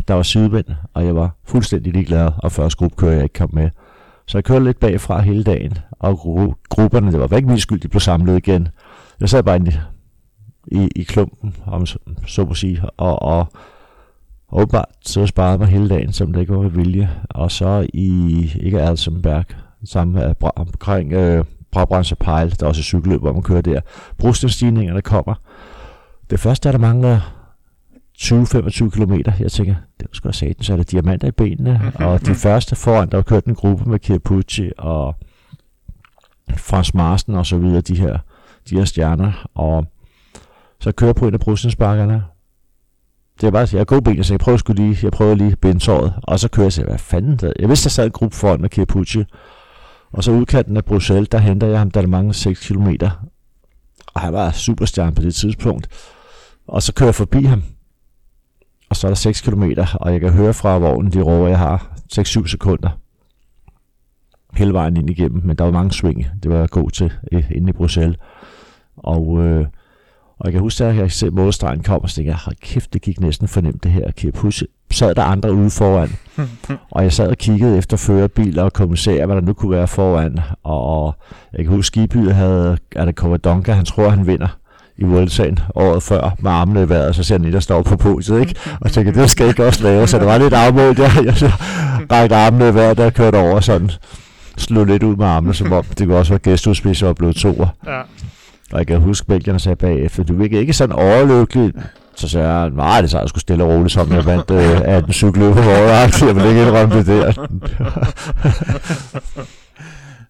der 0.08 0.14
var 0.14 0.22
sidevind, 0.22 0.66
og 0.94 1.04
jeg 1.04 1.14
var 1.16 1.36
fuldstændig 1.44 1.92
ligeglad, 1.92 2.30
og 2.38 2.52
første 2.52 2.76
gruppe 2.78 2.96
kører 2.96 3.12
jeg 3.12 3.22
ikke 3.22 3.32
kom 3.32 3.50
med. 3.52 3.70
Så 4.26 4.38
jeg 4.38 4.44
kørte 4.44 4.64
lidt 4.64 4.80
bagfra 4.80 5.20
hele 5.20 5.44
dagen, 5.44 5.78
og 5.90 6.12
gru- 6.12 6.66
grupperne, 6.68 7.12
det 7.12 7.20
var 7.30 7.36
ikke 7.36 7.48
min 7.48 7.58
skyld, 7.58 7.80
de 7.80 7.88
blev 7.88 8.00
samlet 8.00 8.36
igen. 8.36 8.68
Jeg 9.20 9.28
sad 9.28 9.42
bare 9.42 9.60
i, 9.60 9.70
i, 10.66 10.88
i 10.96 11.02
klumpen, 11.02 11.56
om 11.66 11.86
så, 11.86 11.98
så 12.26 12.44
må 12.44 12.54
sige, 12.54 12.82
og, 12.96 13.22
og, 13.22 13.46
og 14.52 14.60
åbenbart 14.60 14.88
så 15.00 15.26
sparede 15.26 15.58
mig 15.58 15.68
hele 15.68 15.88
dagen, 15.88 16.12
som 16.12 16.32
det 16.32 16.40
ikke 16.40 16.54
var 16.54 16.62
med 16.62 16.70
vilje. 16.70 17.10
Og 17.30 17.50
så 17.50 17.86
i, 17.94 18.52
ikke 18.60 18.80
Alsenberg, 18.80 19.44
sammen 19.84 20.14
med 20.14 20.34
omkring 20.56 21.12
øh, 21.12 21.44
Brabrand 21.70 22.12
og 22.12 22.18
Pejl, 22.18 22.50
der 22.50 22.66
er 22.66 22.68
også 22.68 22.82
cykelløb, 22.82 23.20
hvor 23.20 23.32
man 23.32 23.42
kører 23.42 23.60
der. 23.60 23.80
Brugstenstigningerne 24.18 25.02
kommer. 25.02 25.34
Det 26.30 26.40
første 26.40 26.68
er, 26.68 26.72
der 26.72 26.78
mangler 26.78 27.20
20-25 28.18 28.90
km. 28.90 29.12
Jeg 29.40 29.52
tænker, 29.52 29.74
det 30.00 30.08
var 30.08 30.08
sgu 30.12 30.28
da 30.28 30.32
satan, 30.32 30.64
så 30.64 30.72
er 30.72 30.76
der 30.76 30.84
diamanter 30.84 31.28
i 31.28 31.30
benene. 31.30 31.92
og 31.94 32.26
de 32.26 32.34
første 32.34 32.76
foran, 32.76 33.10
der 33.10 33.16
var 33.16 33.22
kørt 33.22 33.44
en 33.44 33.54
gruppe 33.54 33.90
med 33.90 33.98
Kierpucci 33.98 34.70
og 34.78 35.16
Frans 36.56 36.94
Marsten 36.94 37.34
og 37.34 37.46
så 37.46 37.58
videre, 37.58 37.80
de 37.80 37.96
her, 37.96 38.18
de 38.70 38.76
her 38.76 38.84
stjerner. 38.84 39.48
Og 39.54 39.86
så 40.80 40.92
kører 40.92 41.12
på 41.12 41.28
en 41.28 41.34
af 41.34 41.40
brusensbakkerne. 41.40 42.24
Det 43.42 43.48
er 43.48 43.52
bare, 43.52 43.68
jeg 43.72 43.80
har 43.80 43.84
gode 43.84 44.02
ben, 44.02 44.24
så 44.24 44.32
jeg 44.32 44.40
prøver 44.40 44.58
sgu 44.58 44.72
lige, 44.72 44.98
jeg 45.02 45.12
prøver 45.12 45.34
lige 45.34 45.56
bindtåret, 45.56 46.14
og 46.22 46.40
så 46.40 46.48
kører 46.48 46.64
jeg 46.64 46.72
sig, 46.72 46.84
hvad 46.84 46.98
fanden 46.98 47.36
der? 47.36 47.52
Jeg 47.58 47.68
vidste, 47.68 47.84
der 47.84 47.90
sad 47.90 48.04
en 48.04 48.10
gruppe 48.10 48.36
foran 48.36 48.60
med 48.60 48.68
Kierpucci. 48.68 49.24
Og 50.12 50.24
så 50.24 50.32
udkanten 50.32 50.76
af 50.76 50.84
Bruxelles, 50.84 51.28
der 51.28 51.38
henter 51.38 51.66
jeg 51.66 51.78
ham, 51.78 51.90
der 51.90 52.02
er 52.02 52.06
mange 52.06 52.34
6 52.34 52.68
km. 52.68 52.88
Og 54.14 54.20
han 54.20 54.32
var 54.32 54.50
superstjerne 54.50 55.14
på 55.14 55.22
det 55.22 55.34
tidspunkt. 55.34 55.88
Og 56.68 56.82
så 56.82 56.92
kører 56.92 57.08
jeg 57.08 57.14
forbi 57.14 57.42
ham, 57.42 57.62
og 58.90 58.96
så 58.96 59.06
er 59.06 59.10
der 59.10 59.16
6 59.16 59.40
km, 59.40 59.64
og 59.94 60.12
jeg 60.12 60.20
kan 60.20 60.32
høre 60.32 60.54
fra 60.54 60.78
vognen, 60.78 61.12
de 61.12 61.22
råber, 61.22 61.48
jeg 61.48 61.58
har 61.58 61.92
6-7 62.12 62.46
sekunder 62.46 62.90
hele 64.54 64.72
vejen 64.72 64.96
ind 64.96 65.10
igennem, 65.10 65.42
men 65.44 65.56
der 65.56 65.64
var 65.64 65.70
mange 65.70 65.92
sving, 65.92 66.26
det 66.42 66.50
var 66.50 66.58
jeg 66.58 66.68
god 66.68 66.90
til 66.90 67.12
inde 67.50 67.68
i 67.68 67.72
Bruxelles. 67.72 68.16
Og, 68.96 69.38
øh, 69.44 69.66
og 70.42 70.46
jeg 70.46 70.52
kan 70.52 70.60
huske, 70.60 70.84
at 70.84 70.96
jeg 70.96 71.12
ser 71.12 71.30
målstregen 71.30 71.82
kom, 71.82 72.02
og 72.02 72.10
så 72.10 72.16
tænkte 72.16 72.30
jeg, 72.30 72.36
hold 72.36 72.56
kæft, 72.60 72.92
det 72.92 73.02
gik 73.02 73.20
næsten 73.20 73.48
fornemt 73.48 73.84
det 73.84 73.90
her. 73.90 74.10
Kip, 74.10 74.36
husk, 74.36 74.62
sad 74.90 75.14
der 75.14 75.22
andre 75.22 75.52
ude 75.52 75.70
foran, 75.70 76.16
og 76.92 77.02
jeg 77.02 77.12
sad 77.12 77.28
og 77.28 77.36
kiggede 77.38 77.78
efter 77.78 77.96
førerbiler 77.96 78.62
og 78.62 78.72
kommissærer, 78.72 79.26
hvad 79.26 79.36
der 79.36 79.42
nu 79.42 79.52
kunne 79.52 79.70
være 79.70 79.88
foran. 79.88 80.38
Og 80.62 81.14
jeg 81.52 81.64
kan 81.64 81.74
huske, 81.74 81.86
Skiby 81.86 82.30
havde, 82.30 82.78
er 82.96 83.04
det 83.04 83.14
Covadonga, 83.14 83.72
han 83.72 83.84
tror, 83.84 84.08
han 84.08 84.26
vinder 84.26 84.58
i 84.98 85.04
Vueltaen 85.04 85.58
året 85.74 86.02
før 86.02 86.36
med 86.38 86.50
armene 86.50 86.82
i 86.82 86.88
vejret, 86.88 87.16
så 87.16 87.22
ser 87.22 87.38
han 87.38 87.52
der 87.52 87.60
står 87.60 87.82
på 87.82 87.96
podiet, 87.96 88.40
ikke? 88.40 88.54
Og 88.80 88.90
så 88.90 88.94
tænkte, 88.94 89.20
det 89.20 89.30
skal 89.30 89.44
jeg 89.44 89.50
ikke 89.50 89.66
også 89.66 89.82
lave, 89.82 90.08
så 90.08 90.18
det 90.18 90.26
var 90.26 90.38
lidt 90.38 90.54
afmålt, 90.54 90.98
jeg, 90.98 91.10
jeg 91.24 91.52
rækte 92.12 92.36
armene 92.36 92.68
i 92.68 92.74
vejret, 92.74 92.96
der 92.96 93.10
kørte 93.10 93.36
over 93.36 93.60
sådan, 93.60 93.90
slog 94.56 94.84
lidt 94.84 95.02
ud 95.02 95.16
med 95.16 95.26
armene, 95.26 95.54
som 95.54 95.72
om 95.72 95.84
det 95.84 96.06
kunne 96.06 96.16
også 96.16 96.32
være 96.32 96.38
gæstudspids 96.38 97.02
og 97.02 97.16
blev 97.16 97.34
toer. 97.34 97.66
Ja. 97.86 98.00
Og 98.72 98.78
jeg 98.78 98.86
kan 98.86 99.00
huske, 99.00 99.26
Belgierne 99.26 99.60
sagde 99.60 99.76
bagefter, 99.76 100.22
du 100.22 100.34
virker 100.34 100.60
ikke 100.60 100.72
sådan 100.72 100.96
overlykkelig. 100.96 101.72
Så 102.16 102.28
sagde 102.28 102.48
jeg, 102.48 102.70
nej, 102.70 103.00
det 103.00 103.10
så 103.10 103.18
jeg 103.18 103.28
skulle 103.28 103.40
stille 103.40 103.64
og 103.64 103.70
roligt, 103.70 103.92
som 103.92 104.12
jeg 104.12 104.26
vandt 104.26 104.50
øh, 104.50 104.80
18 104.84 105.12
cykler 105.12 105.52
på 105.52 105.60
året. 105.60 106.22
Jeg 106.22 106.36
vil 106.36 106.44
ikke 106.44 106.62
indrømme 106.62 106.94
det 106.94 107.06
der. 107.06 107.32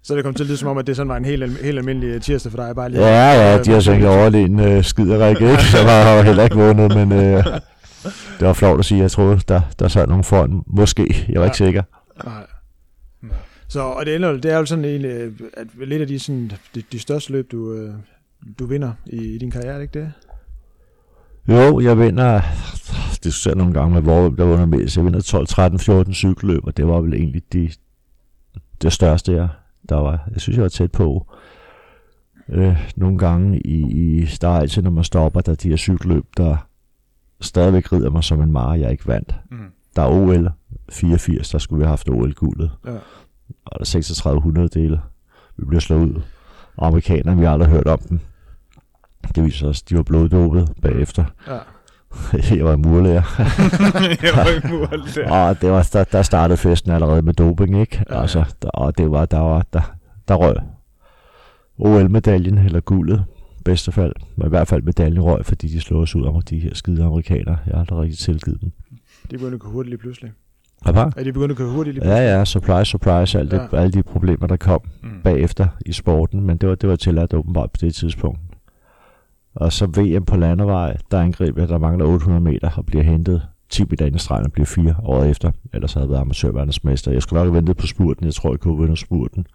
Så 0.04 0.16
det 0.16 0.24
kom 0.24 0.34
til 0.34 0.42
at 0.44 0.48
lyde 0.48 0.56
som 0.56 0.68
om, 0.68 0.78
at 0.78 0.86
det 0.86 0.96
sådan 0.96 1.08
var 1.08 1.16
en 1.16 1.24
helt, 1.24 1.64
helt 1.64 1.78
almindelig 1.78 2.08
øh, 2.08 2.20
tirsdag 2.20 2.52
for 2.52 2.56
dig. 2.56 2.74
Bare 2.74 2.88
lige, 2.88 3.02
ja, 3.02 3.32
ja, 3.32 3.58
de 3.62 3.70
har 3.70 3.92
ikke 3.92 4.08
overlegen 4.08 4.60
øh, 4.60 4.84
skider 4.84 5.26
ikke? 5.26 5.56
Så 5.62 5.84
var 5.84 5.92
jeg 5.92 6.24
heller 6.24 6.44
ikke 6.44 6.56
vundet, 6.56 6.94
men 6.94 7.12
øh, 7.12 7.44
det 8.38 8.46
var 8.46 8.52
flot 8.52 8.78
at 8.78 8.84
sige. 8.84 9.00
Jeg 9.00 9.10
troede, 9.10 9.40
der, 9.48 9.60
der 9.78 9.88
sad 9.88 10.06
nogen 10.06 10.24
foran. 10.24 10.62
Måske, 10.66 11.26
jeg 11.28 11.40
var 11.40 11.46
ja. 11.46 11.50
ikke 11.50 11.56
sikker. 11.56 11.82
Nej. 12.24 12.46
Så, 13.68 13.80
og 13.80 14.06
det, 14.06 14.16
ender, 14.16 14.32
det 14.32 14.52
er 14.52 14.58
jo 14.58 14.66
sådan 14.66 14.84
egentlig, 14.84 15.10
øh, 15.10 15.32
at 15.56 15.66
lidt 15.86 16.02
af 16.02 16.08
de, 16.08 16.18
sådan, 16.18 16.52
de, 16.74 16.82
de 16.92 16.98
største 16.98 17.32
løb, 17.32 17.52
du, 17.52 17.72
øh, 17.72 17.94
du 18.58 18.66
vinder 18.66 18.92
i, 19.06 19.34
i 19.34 19.38
din 19.38 19.50
karriere, 19.50 19.82
ikke 19.82 20.00
det? 20.00 20.12
Jo, 21.48 21.80
jeg 21.80 21.98
vinder, 21.98 22.40
det 23.24 23.34
ser 23.34 23.54
nogle 23.54 23.74
gange 23.74 23.94
med, 23.94 24.02
hvor 24.02 24.28
der 24.28 24.44
var 24.44 24.66
mest. 24.66 24.96
Jeg 24.96 25.04
vinder 25.04 25.20
12, 25.20 25.46
13, 25.46 25.78
14 25.78 26.14
cykelløb, 26.14 26.66
og 26.66 26.76
det 26.76 26.86
var 26.86 27.00
vel 27.00 27.14
egentlig 27.14 27.42
de, 27.52 27.70
det 28.82 28.92
største, 28.92 29.32
jeg, 29.32 29.48
der 29.88 29.96
var, 29.96 30.28
jeg 30.32 30.40
synes, 30.40 30.56
jeg 30.56 30.62
var 30.62 30.68
tæt 30.68 30.92
på. 30.92 31.26
Øh, 32.48 32.92
nogle 32.96 33.18
gange 33.18 33.60
i, 33.60 33.80
i 33.80 34.26
der 34.40 34.48
er 34.48 34.60
altid, 34.60 34.82
når 34.82 34.90
man 34.90 35.04
stopper, 35.04 35.40
der 35.40 35.52
er 35.52 35.56
de 35.56 35.68
her 35.68 35.76
cykelløb, 35.76 36.24
der 36.36 36.56
stadigvæk 37.40 37.92
rider 37.92 38.10
mig 38.10 38.24
som 38.24 38.42
en 38.42 38.52
mare, 38.52 38.80
jeg 38.80 38.90
ikke 38.90 39.08
vandt. 39.08 39.34
Mm. 39.50 39.58
Der 39.96 40.02
er 40.02 40.08
OL 40.08 40.50
84, 40.90 41.50
der 41.50 41.58
skulle 41.58 41.78
vi 41.78 41.84
have 41.84 41.90
haft 41.90 42.08
OL-guldet. 42.08 42.70
Ja. 42.86 42.90
Og 43.64 43.72
der 43.72 43.80
er 43.80 43.84
3600 43.84 44.68
dele. 44.68 45.00
Vi 45.56 45.64
bliver 45.64 45.80
slået 45.80 46.08
ud. 46.08 46.22
Og 46.76 46.86
amerikanerne, 46.86 47.38
vi 47.38 47.44
har 47.44 47.52
aldrig 47.52 47.68
hørt 47.68 47.86
om 47.86 47.98
dem. 47.98 48.20
Det 49.34 49.44
viser 49.44 49.68
os, 49.68 49.82
de 49.82 49.96
var 49.96 50.02
bloddåbet 50.02 50.68
bagefter. 50.82 51.24
Ja. 51.48 51.58
jeg 52.56 52.64
var 52.64 52.76
murlærer. 52.76 53.22
jeg 54.26 54.32
var 54.34 54.68
murlærer. 54.68 55.30
og 55.48 55.60
det 55.60 55.70
var, 55.70 55.88
der, 55.92 56.04
der 56.04 56.22
startede 56.22 56.56
festen 56.56 56.90
allerede 56.90 57.22
med 57.22 57.34
doping, 57.34 57.80
ikke? 57.80 58.04
Ja, 58.10 58.20
altså, 58.20 58.44
der, 58.62 58.68
og 58.68 58.98
det 58.98 59.10
var, 59.10 59.24
der 59.24 59.38
var, 59.38 59.66
der, 59.72 59.94
der 60.28 60.34
røg 60.34 60.56
OL-medaljen, 61.78 62.58
eller 62.58 62.80
guldet, 62.80 63.24
bedste 63.64 63.92
fald. 63.92 64.12
Men 64.36 64.46
i 64.46 64.48
hvert 64.48 64.68
fald 64.68 64.82
medaljen 64.82 65.22
røg, 65.22 65.46
fordi 65.46 65.68
de 65.68 65.80
slog 65.80 66.00
os 66.00 66.14
ud 66.14 66.24
om 66.24 66.42
de 66.42 66.58
her 66.58 66.74
skide 66.74 67.04
amerikanere. 67.04 67.58
Jeg 67.66 67.74
har 67.74 67.80
aldrig 67.80 67.98
rigtig 67.98 68.18
tilgivet 68.18 68.60
dem. 68.60 68.72
De 69.30 69.36
begyndte 69.38 69.54
at 69.54 69.60
gå 69.60 69.68
hurtigt 69.68 69.90
lige 69.90 69.98
pludselig. 69.98 70.32
Hvad 70.82 70.94
Er 70.94 71.24
de 71.24 71.32
begyndt 71.32 71.50
at 71.50 71.56
køre 71.56 71.68
hurtigt 71.68 71.94
lige 71.94 72.02
pludselig? 72.02 72.22
Ja, 72.22 72.38
ja, 72.38 72.44
surprise, 72.44 72.90
surprise, 72.90 73.38
alt 73.38 73.50
det, 73.50 73.68
ja. 73.72 73.78
alle 73.78 73.92
de 73.92 74.02
problemer, 74.02 74.46
der 74.46 74.56
kom 74.56 74.80
mm. 75.02 75.10
bagefter 75.24 75.68
i 75.86 75.92
sporten, 75.92 76.40
men 76.40 76.56
det 76.56 76.68
var, 76.68 76.74
det 76.74 76.88
var 76.88 76.96
tilladt 76.96 77.34
åbenbart 77.34 77.70
på 77.70 77.78
det 77.80 77.94
tidspunkt. 77.94 78.40
Og 79.54 79.72
så 79.72 79.86
VM 79.86 80.24
på 80.24 80.36
landevej, 80.36 80.96
der 81.10 81.20
angriber 81.20 81.60
jeg, 81.60 81.68
der 81.68 81.78
mangler 81.78 82.06
800 82.06 82.44
meter 82.44 82.70
og 82.76 82.86
bliver 82.86 83.04
hentet 83.04 83.42
10 83.68 83.84
meter 83.90 84.06
ind 84.06 84.16
i 84.16 84.18
stregen 84.18 84.44
og 84.44 84.52
bliver 84.52 84.66
fire 84.66 84.96
året 85.04 85.30
efter. 85.30 85.52
Ellers 85.72 85.92
havde 85.92 86.04
jeg 86.04 86.10
været 86.10 86.20
amatørverdensmester. 86.20 87.12
Jeg 87.12 87.22
skulle 87.22 87.40
nok 87.40 87.46
have 87.46 87.54
ventet 87.54 87.76
på 87.76 87.86
spurten. 87.86 88.26
Jeg 88.26 88.34
tror, 88.34 88.50
jeg 88.50 88.60
kunne 88.60 88.80
vinde 88.80 88.96
spurten. 88.96 89.46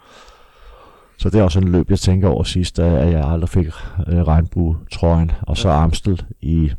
Så 1.18 1.30
det 1.30 1.40
er 1.40 1.44
også 1.44 1.60
en 1.60 1.72
løb, 1.72 1.90
jeg 1.90 2.00
tænker 2.00 2.30
over 2.30 2.44
sidst, 2.44 2.80
at 2.80 3.12
jeg 3.12 3.26
aldrig 3.26 3.50
fik 3.50 3.66
øh, 4.08 4.28
regnbue-trøjen. 4.28 5.32
Og 5.42 5.58
så 5.58 5.70
Amstel 5.70 6.24
i 6.42 6.72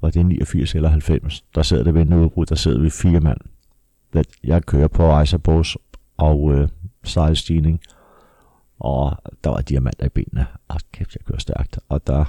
var 0.00 0.10
det 0.10 0.26
89 0.26 0.74
eller 0.74 0.88
90, 0.88 1.44
der 1.54 1.62
sidder 1.62 1.84
det 1.84 1.94
ved 1.94 2.16
udbrud, 2.16 2.46
der 2.46 2.54
sidder 2.54 2.80
vi 2.80 2.90
fire 2.90 3.20
mand. 3.20 3.38
Jeg 4.44 4.64
kører 4.64 4.88
på 4.88 5.18
Eiserbos 5.20 5.76
og 6.16 6.52
øh, 6.52 6.68
sejlstigning, 7.04 7.80
og 8.82 9.16
der 9.44 9.50
var 9.50 9.60
diamanter 9.60 10.06
i 10.06 10.08
benene. 10.08 10.46
Og 10.68 10.80
kæft, 10.92 11.14
jeg 11.14 11.24
kører 11.26 11.38
stærkt. 11.38 11.78
Og 11.88 12.06
der, 12.06 12.24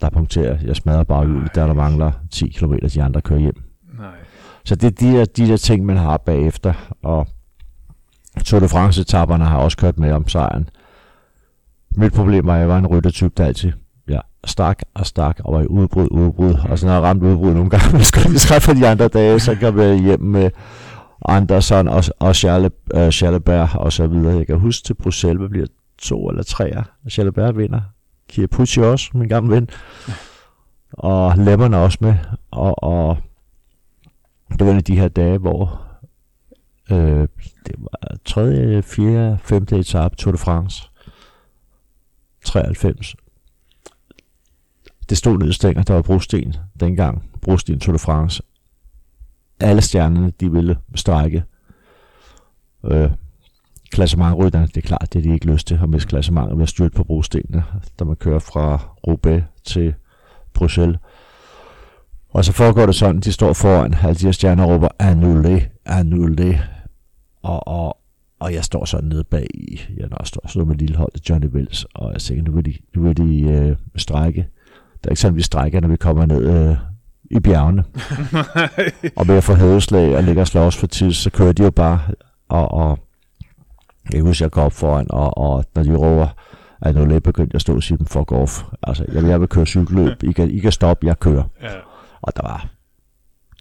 der 0.00 0.10
punkterer 0.10 0.58
jeg 0.64 0.76
smadrer 0.76 1.04
bare 1.04 1.28
ud, 1.28 1.48
der 1.54 1.66
der 1.66 1.74
mangler 1.74 2.12
10 2.30 2.48
km, 2.48 2.74
de 2.94 3.02
andre 3.02 3.20
kører 3.20 3.40
hjem. 3.40 3.62
Nej. 3.98 4.14
Så 4.64 4.74
det 4.74 4.86
er 4.86 4.90
de 4.90 5.18
der, 5.18 5.24
de 5.24 5.46
der 5.46 5.56
ting, 5.56 5.86
man 5.86 5.96
har 5.96 6.16
bagefter, 6.16 6.94
og 7.02 7.26
Tour 8.44 8.60
de 8.60 8.68
France-etapperne 8.68 9.44
har 9.44 9.58
også 9.58 9.76
kørt 9.76 9.98
med 9.98 10.12
om 10.12 10.28
sejren. 10.28 10.68
Mit 11.96 12.12
problem 12.12 12.46
var, 12.46 12.54
at 12.54 12.60
jeg 12.60 12.68
var 12.68 12.78
en 12.78 12.86
ryttertype, 12.86 13.32
der 13.36 13.44
altid 13.44 13.72
ja, 14.08 14.20
stak 14.44 14.82
og 14.94 15.06
stak 15.06 15.40
og 15.44 15.54
var 15.54 15.62
i 15.62 15.66
udbrud, 15.66 16.08
udbrud. 16.10 16.54
Og 16.68 16.78
så 16.78 16.86
når 16.86 16.92
jeg 16.92 17.02
ramt 17.02 17.22
udbrud 17.22 17.54
nogle 17.54 17.70
gange, 17.70 17.96
jeg 17.96 18.06
skulle 18.06 18.28
lige 18.28 18.38
træffe 18.38 18.74
de 18.74 18.88
andre 18.88 19.08
dage, 19.08 19.40
så 19.40 19.54
kan 19.54 19.78
jeg 19.78 19.98
hjem 19.98 20.20
med 20.20 20.50
Andersen 21.28 21.88
og, 21.88 22.04
og 22.18 22.36
Charles, 22.36 22.72
uh, 22.94 23.10
Charlesberg 23.10 23.76
og 23.76 23.92
så 23.92 24.06
videre. 24.06 24.36
Jeg 24.36 24.46
kan 24.46 24.58
huske 24.58 24.84
til 24.86 24.94
Bruxelles, 24.94 25.50
bliver 25.50 25.66
to 26.02 26.28
eller 26.28 26.42
tre 26.42 26.64
af. 26.64 26.84
Charlesberg 27.10 27.56
vinder. 27.56 27.80
Kia 28.28 28.46
Pucci 28.46 28.80
også, 28.80 29.10
min 29.14 29.28
gamle 29.28 29.54
ven. 29.54 29.68
Og 30.92 31.38
Lemmerne 31.38 31.76
også 31.76 31.98
med. 32.00 32.14
Og, 32.50 32.82
og 32.82 33.16
det 34.58 34.66
var 34.66 34.70
en 34.70 34.76
af 34.76 34.84
de 34.84 34.98
her 34.98 35.08
dage, 35.08 35.38
hvor 35.38 35.82
øh, 36.90 37.28
det 37.66 37.74
var 37.78 38.16
3., 38.24 38.82
4., 38.82 39.38
5. 39.42 39.62
etape 39.62 40.16
Tour 40.16 40.32
de 40.32 40.38
France. 40.38 40.88
93 42.44 43.14
det 45.12 45.18
stod 45.18 45.38
nedstænger, 45.38 45.82
der 45.82 45.94
var 45.94 46.02
brosten 46.02 46.56
dengang, 46.80 47.30
brosten 47.40 47.80
Tour 47.80 47.92
de 47.92 47.98
France. 47.98 48.42
Alle 49.60 49.82
stjernerne, 49.82 50.32
de 50.40 50.52
ville 50.52 50.78
strække. 50.94 51.44
Øh, 52.84 53.10
klassementrytterne, 53.92 54.66
det 54.66 54.76
er 54.76 54.80
klart, 54.80 55.08
det 55.12 55.18
er 55.18 55.22
de 55.22 55.34
ikke 55.34 55.46
lyst 55.46 55.66
til, 55.66 55.78
at 55.82 55.88
miste 55.88 56.08
klassementet 56.08 56.56
ved 56.56 56.62
at 56.62 56.68
styrte 56.68 56.94
på 56.94 57.04
brostenene, 57.04 57.64
da 57.98 58.04
man 58.04 58.16
kører 58.16 58.38
fra 58.38 58.78
Roubaix 59.06 59.42
til 59.64 59.94
Bruxelles. 60.54 60.98
Og 62.30 62.44
så 62.44 62.52
foregår 62.52 62.86
det 62.86 62.94
sådan, 62.94 63.20
de 63.20 63.32
står 63.32 63.52
foran, 63.52 63.94
alle 64.02 64.14
de 64.14 64.24
her 64.24 64.32
stjerner 64.32 64.64
råber, 64.64 64.88
annulé, 65.02 65.62
annulé. 65.88 66.58
Og, 67.42 67.68
og, 67.68 67.96
og 68.40 68.54
jeg 68.54 68.64
står 68.64 68.84
sådan 68.84 69.08
nede 69.08 69.24
bag 69.24 69.46
i, 69.54 69.80
jeg 69.96 70.08
står, 70.24 70.48
står 70.48 70.64
med 70.64 70.76
lille 70.76 70.96
hold 70.96 71.12
Johnny 71.30 71.46
Wells, 71.46 71.86
og 71.94 72.12
jeg 72.12 72.20
tænker, 72.20 72.44
nu 72.44 72.52
vil 72.52 72.64
de, 72.64 72.74
nu 72.94 73.02
vil 73.02 73.16
de 73.16 73.40
øh, 73.40 73.76
strække 73.96 74.46
det 75.02 75.08
er 75.08 75.12
ikke 75.12 75.20
sådan, 75.20 75.36
vi 75.36 75.42
strækker, 75.42 75.80
når 75.80 75.88
vi 75.88 75.96
kommer 75.96 76.26
ned 76.26 76.70
øh, 76.70 76.76
i 77.30 77.40
bjergene. 77.40 77.84
og 79.18 79.28
ved 79.28 79.36
at 79.36 79.44
få 79.44 79.54
hadeslag 79.54 80.16
og 80.16 80.22
ligge 80.22 80.40
og 80.40 80.46
slås 80.46 80.76
for 80.76 80.86
tid, 80.86 81.12
så 81.12 81.30
kører 81.30 81.52
de 81.52 81.62
jo 81.62 81.70
bare, 81.70 82.00
og, 82.48 82.70
og 82.70 82.98
jeg 84.12 84.22
husker, 84.22 84.44
jeg 84.44 84.50
går 84.50 84.62
op 84.62 84.72
foran, 84.72 85.06
og, 85.10 85.38
og 85.38 85.64
når 85.74 85.82
de 85.82 85.96
råber, 85.96 86.26
at 86.82 86.94
nu 86.94 87.20
begyndte 87.20 87.50
jeg 87.52 87.54
at 87.54 87.60
stå 87.60 87.74
og 87.74 87.82
sige 87.82 87.98
dem, 87.98 88.06
fuck 88.06 88.32
off. 88.32 88.62
Altså, 88.82 89.04
jeg, 89.12 89.24
jeg 89.24 89.40
vil 89.40 89.48
køre 89.48 89.66
cykelløb, 89.66 90.22
I 90.22 90.32
kan, 90.32 90.50
I 90.50 90.58
kan 90.58 90.72
stoppe, 90.72 91.06
jeg 91.06 91.18
kører. 91.18 91.44
Ja. 91.62 91.68
Og 92.22 92.36
der 92.36 92.42
var, 92.42 92.66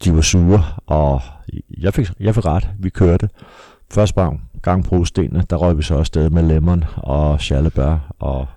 de 0.04 0.16
var 0.16 0.22
sure, 0.22 0.64
og 0.88 1.22
jeg 1.78 1.94
fik, 1.94 2.12
jeg 2.20 2.36
fik 2.36 2.46
ret, 2.46 2.70
vi 2.80 2.90
kørte. 2.90 3.30
Første 3.92 4.22
gang, 4.22 4.50
gang 4.62 4.86
på 4.86 5.06
stenene, 5.06 5.44
der 5.50 5.56
røg 5.56 5.78
vi 5.78 5.84
så 5.84 5.96
afsted 5.96 6.30
med 6.30 6.44
Lemon 6.44 6.84
og 6.98 7.42
Charlebær 7.42 8.14
og 8.20 8.48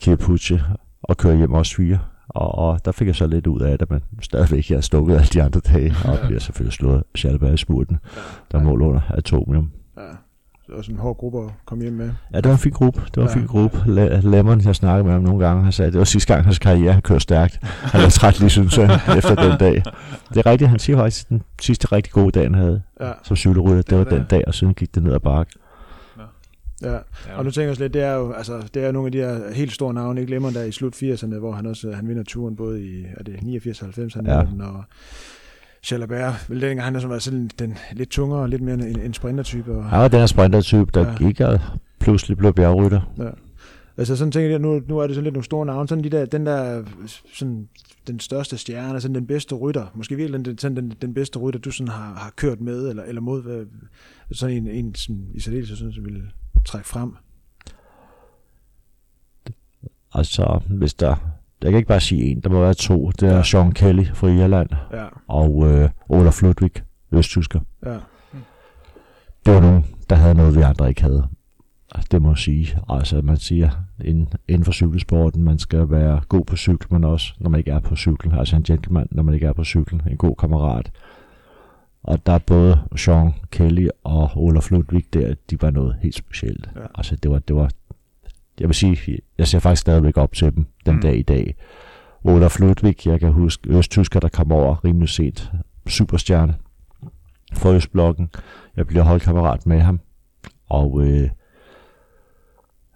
Kirpuche 0.00 0.62
og 1.02 1.16
køre 1.16 1.36
hjem 1.36 1.52
også 1.52 1.76
fire. 1.76 1.98
Og, 2.28 2.54
og 2.54 2.84
der 2.84 2.92
fik 2.92 3.06
jeg 3.06 3.16
så 3.16 3.26
lidt 3.26 3.46
ud 3.46 3.60
af 3.60 3.78
det, 3.78 3.90
men 3.90 4.00
stadigvæk 4.22 4.70
jeg 4.70 4.76
har 4.76 4.82
stukket 4.82 5.14
alle 5.14 5.26
de 5.26 5.42
andre 5.42 5.60
dage, 5.60 5.94
og 6.04 6.18
bliver 6.26 6.40
selvfølgelig 6.40 6.72
slået 6.72 7.04
Schalberg 7.14 7.54
i 7.54 7.56
smurten, 7.56 7.98
der 8.52 8.62
mål 8.62 8.82
under 8.82 9.00
atomium. 9.08 9.70
Ja. 9.96 10.02
Det 10.70 10.76
var 10.76 10.82
sådan 10.82 10.94
en 10.94 11.00
hård 11.00 11.16
gruppe 11.16 11.44
at 11.44 11.50
komme 11.64 11.84
hjem 11.84 11.92
med. 11.92 12.10
Ja, 12.32 12.36
det 12.36 12.44
var 12.44 12.52
en 12.52 12.58
fin 12.58 12.72
gruppe. 12.72 13.00
Det 13.00 13.16
var 13.16 13.22
ja. 13.22 13.28
en 13.28 13.38
fin 13.38 13.46
gruppe. 13.46 13.78
Lemon, 14.30 14.60
jeg 14.60 14.76
snakkede 14.76 15.04
med 15.04 15.12
ham 15.12 15.22
nogle 15.22 15.46
gange, 15.46 15.62
han 15.62 15.72
sagde, 15.72 15.90
det 15.90 15.98
var 15.98 16.04
sidste 16.04 16.34
gang 16.34 16.44
hans 16.44 16.58
karriere, 16.58 16.92
han 16.92 17.02
kørte 17.02 17.20
stærkt. 17.20 17.58
Han 17.62 18.02
var 18.02 18.08
træt 18.08 18.40
lige, 18.40 18.50
synes 18.50 18.78
jeg, 18.78 19.00
efter 19.18 19.34
den 19.34 19.58
dag. 19.58 19.82
Det 20.28 20.36
er 20.36 20.46
rigtigt, 20.46 20.70
han 20.70 20.78
siger 20.78 20.96
faktisk, 20.96 21.28
den 21.28 21.42
sidste 21.60 21.86
rigtig 21.92 22.12
gode 22.12 22.30
dag, 22.30 22.44
han 22.44 22.54
havde 22.54 22.82
ja. 23.00 23.12
som 23.24 23.36
cykelrytter, 23.36 23.82
det 23.82 23.98
var 23.98 24.04
den 24.04 24.24
dag, 24.30 24.44
og 24.46 24.54
siden 24.54 24.74
gik 24.74 24.94
det 24.94 25.02
ned 25.02 25.12
ad 25.12 25.20
bakke. 25.20 25.52
Ja. 26.82 26.92
ja, 26.92 26.98
og 27.36 27.44
nu 27.44 27.50
tænker 27.50 27.70
jeg 27.70 27.78
lidt, 27.78 27.94
det 27.94 28.02
er 28.02 28.14
jo 28.14 28.32
altså, 28.32 28.68
det 28.74 28.84
er 28.84 28.92
nogle 28.92 29.06
af 29.06 29.12
de 29.12 29.18
her 29.18 29.54
helt 29.54 29.72
store 29.72 29.94
navne, 29.94 30.20
ikke 30.20 30.30
glemmer 30.30 30.50
der 30.50 30.62
i 30.62 30.72
slut 30.72 31.02
80'erne, 31.02 31.38
hvor 31.38 31.52
han 31.52 31.66
også 31.66 31.92
han 31.92 32.08
vinder 32.08 32.22
turen 32.24 32.56
både 32.56 32.82
i 32.82 33.04
er 33.16 33.22
det 33.22 33.42
89 33.42 33.78
90 33.78 34.14
han 34.14 34.26
ja. 34.26 34.42
den, 34.52 34.60
og 34.60 34.84
Jalabert, 35.90 36.46
vel 36.48 36.60
dengang 36.60 36.84
han 36.84 36.94
har 36.94 37.08
været 37.08 37.22
sådan 37.22 37.50
den 37.58 37.78
lidt 37.92 38.10
tungere, 38.10 38.50
lidt 38.50 38.62
mere 38.62 38.74
en, 38.74 39.00
en 39.00 39.14
sprintertype. 39.14 39.72
Og, 39.72 39.90
ja, 39.92 40.08
den 40.08 40.18
her 40.18 40.26
sprintertype, 40.26 40.90
der 40.94 41.08
ja. 41.08 41.14
gik 41.14 41.40
og 41.40 41.60
pludselig 42.00 42.36
blev 42.36 42.52
bjergrytter. 42.54 43.12
Ja. 43.18 43.30
Altså 43.96 44.16
sådan 44.16 44.32
tænker 44.32 44.50
jeg, 44.50 44.58
nu, 44.58 44.80
nu 44.88 44.98
er 44.98 45.06
det 45.06 45.14
sådan 45.14 45.24
lidt 45.24 45.34
nogle 45.34 45.44
store 45.44 45.66
navne, 45.66 45.88
sådan 45.88 46.04
de 46.04 46.10
der, 46.10 46.24
den 46.24 46.46
der, 46.46 46.84
sådan 47.34 47.68
den 48.06 48.20
største 48.20 48.58
stjerne, 48.58 49.00
sådan 49.00 49.14
den 49.14 49.26
bedste 49.26 49.54
rytter, 49.54 49.86
måske 49.94 50.16
virkelig 50.16 50.44
den, 50.44 50.58
sådan 50.58 50.76
den, 50.76 50.92
den 51.02 51.14
bedste 51.14 51.38
rytter, 51.38 51.60
du 51.60 51.70
sådan 51.70 51.88
har, 51.88 52.14
har 52.14 52.32
kørt 52.36 52.60
med, 52.60 52.88
eller, 52.88 53.02
eller 53.02 53.20
mod, 53.20 53.42
hvad, 53.42 53.66
sådan 54.32 54.56
en, 54.56 54.66
en 54.66 54.94
sådan, 54.94 55.26
i 55.34 55.40
særdeleshed, 55.40 55.76
sådan, 55.76 55.92
som 55.92 56.04
vil 56.04 56.22
trække 56.64 56.88
frem? 56.88 57.16
Altså, 60.14 60.60
hvis 60.68 60.94
der... 60.94 61.39
Jeg 61.62 61.70
kan 61.70 61.76
ikke 61.76 61.88
bare 61.88 62.00
sige 62.00 62.24
en, 62.24 62.40
der 62.40 62.50
må 62.50 62.60
være 62.60 62.74
to. 62.74 63.10
Det 63.10 63.28
er 63.28 63.36
ja. 63.36 63.42
Sean 63.42 63.72
Kelly 63.72 64.04
fra 64.14 64.28
Irland, 64.28 64.68
ja. 64.92 65.04
og 65.28 65.70
øh, 65.70 65.88
Olaf 66.08 66.42
Ludwig, 66.42 66.72
østtysker. 67.12 67.60
Ja. 67.86 67.96
Det 69.46 69.54
var 69.54 69.60
nogen, 69.60 69.84
der 70.10 70.16
havde 70.16 70.34
noget, 70.34 70.56
vi 70.56 70.60
andre 70.60 70.88
ikke 70.88 71.02
havde. 71.02 71.28
Altså, 71.94 72.08
det 72.10 72.22
må 72.22 72.28
jeg 72.28 72.38
sige. 72.38 72.78
Altså, 72.88 73.20
man 73.20 73.36
siger, 73.36 73.70
inden, 74.04 74.28
inden 74.48 74.64
for 74.64 74.72
cykelsporten, 74.72 75.42
man 75.42 75.58
skal 75.58 75.90
være 75.90 76.20
god 76.28 76.44
på 76.44 76.56
cykel, 76.56 76.86
men 76.90 77.04
også, 77.04 77.32
når 77.38 77.50
man 77.50 77.58
ikke 77.58 77.70
er 77.70 77.80
på 77.80 77.96
cykel. 77.96 78.32
Altså 78.38 78.56
en 78.56 78.62
gentleman, 78.62 79.08
når 79.10 79.22
man 79.22 79.34
ikke 79.34 79.46
er 79.46 79.52
på 79.52 79.64
cykel. 79.64 80.02
En 80.10 80.16
god 80.16 80.36
kammerat. 80.36 80.90
Og 82.02 82.26
der 82.26 82.32
er 82.32 82.38
både 82.38 82.80
Sean 82.96 83.32
Kelly 83.50 83.88
og 84.04 84.30
Olaf 84.36 84.70
Ludwig 84.70 85.04
der, 85.12 85.34
de 85.50 85.62
var 85.62 85.70
noget 85.70 85.96
helt 86.02 86.14
specielt. 86.14 86.70
Ja. 86.76 86.80
Altså 86.94 87.16
det 87.16 87.30
var, 87.30 87.38
det 87.38 87.56
var, 87.56 87.70
jeg 88.60 88.68
vil 88.68 88.74
sige, 88.74 89.18
jeg 89.38 89.48
ser 89.48 89.58
faktisk 89.58 89.80
stadigvæk 89.80 90.16
op 90.16 90.32
til 90.32 90.54
dem 90.54 90.66
den 90.86 90.94
mm. 90.94 91.00
dag 91.00 91.18
i 91.18 91.22
dag. 91.22 91.54
Olaf 92.24 92.58
Ludwig, 92.60 93.06
jeg 93.06 93.20
kan 93.20 93.32
huske 93.32 93.70
Østtysker, 93.70 94.20
der 94.20 94.28
kom 94.28 94.52
over 94.52 94.84
rimelig 94.84 95.08
sent. 95.08 95.52
Superstjerne 95.86 96.54
for 97.52 97.72
Østblokken. 97.72 98.30
Jeg 98.76 98.86
bliver 98.86 99.02
holdkammerat 99.02 99.66
med 99.66 99.80
ham. 99.80 100.00
Og 100.68 101.02
øh, 101.02 101.30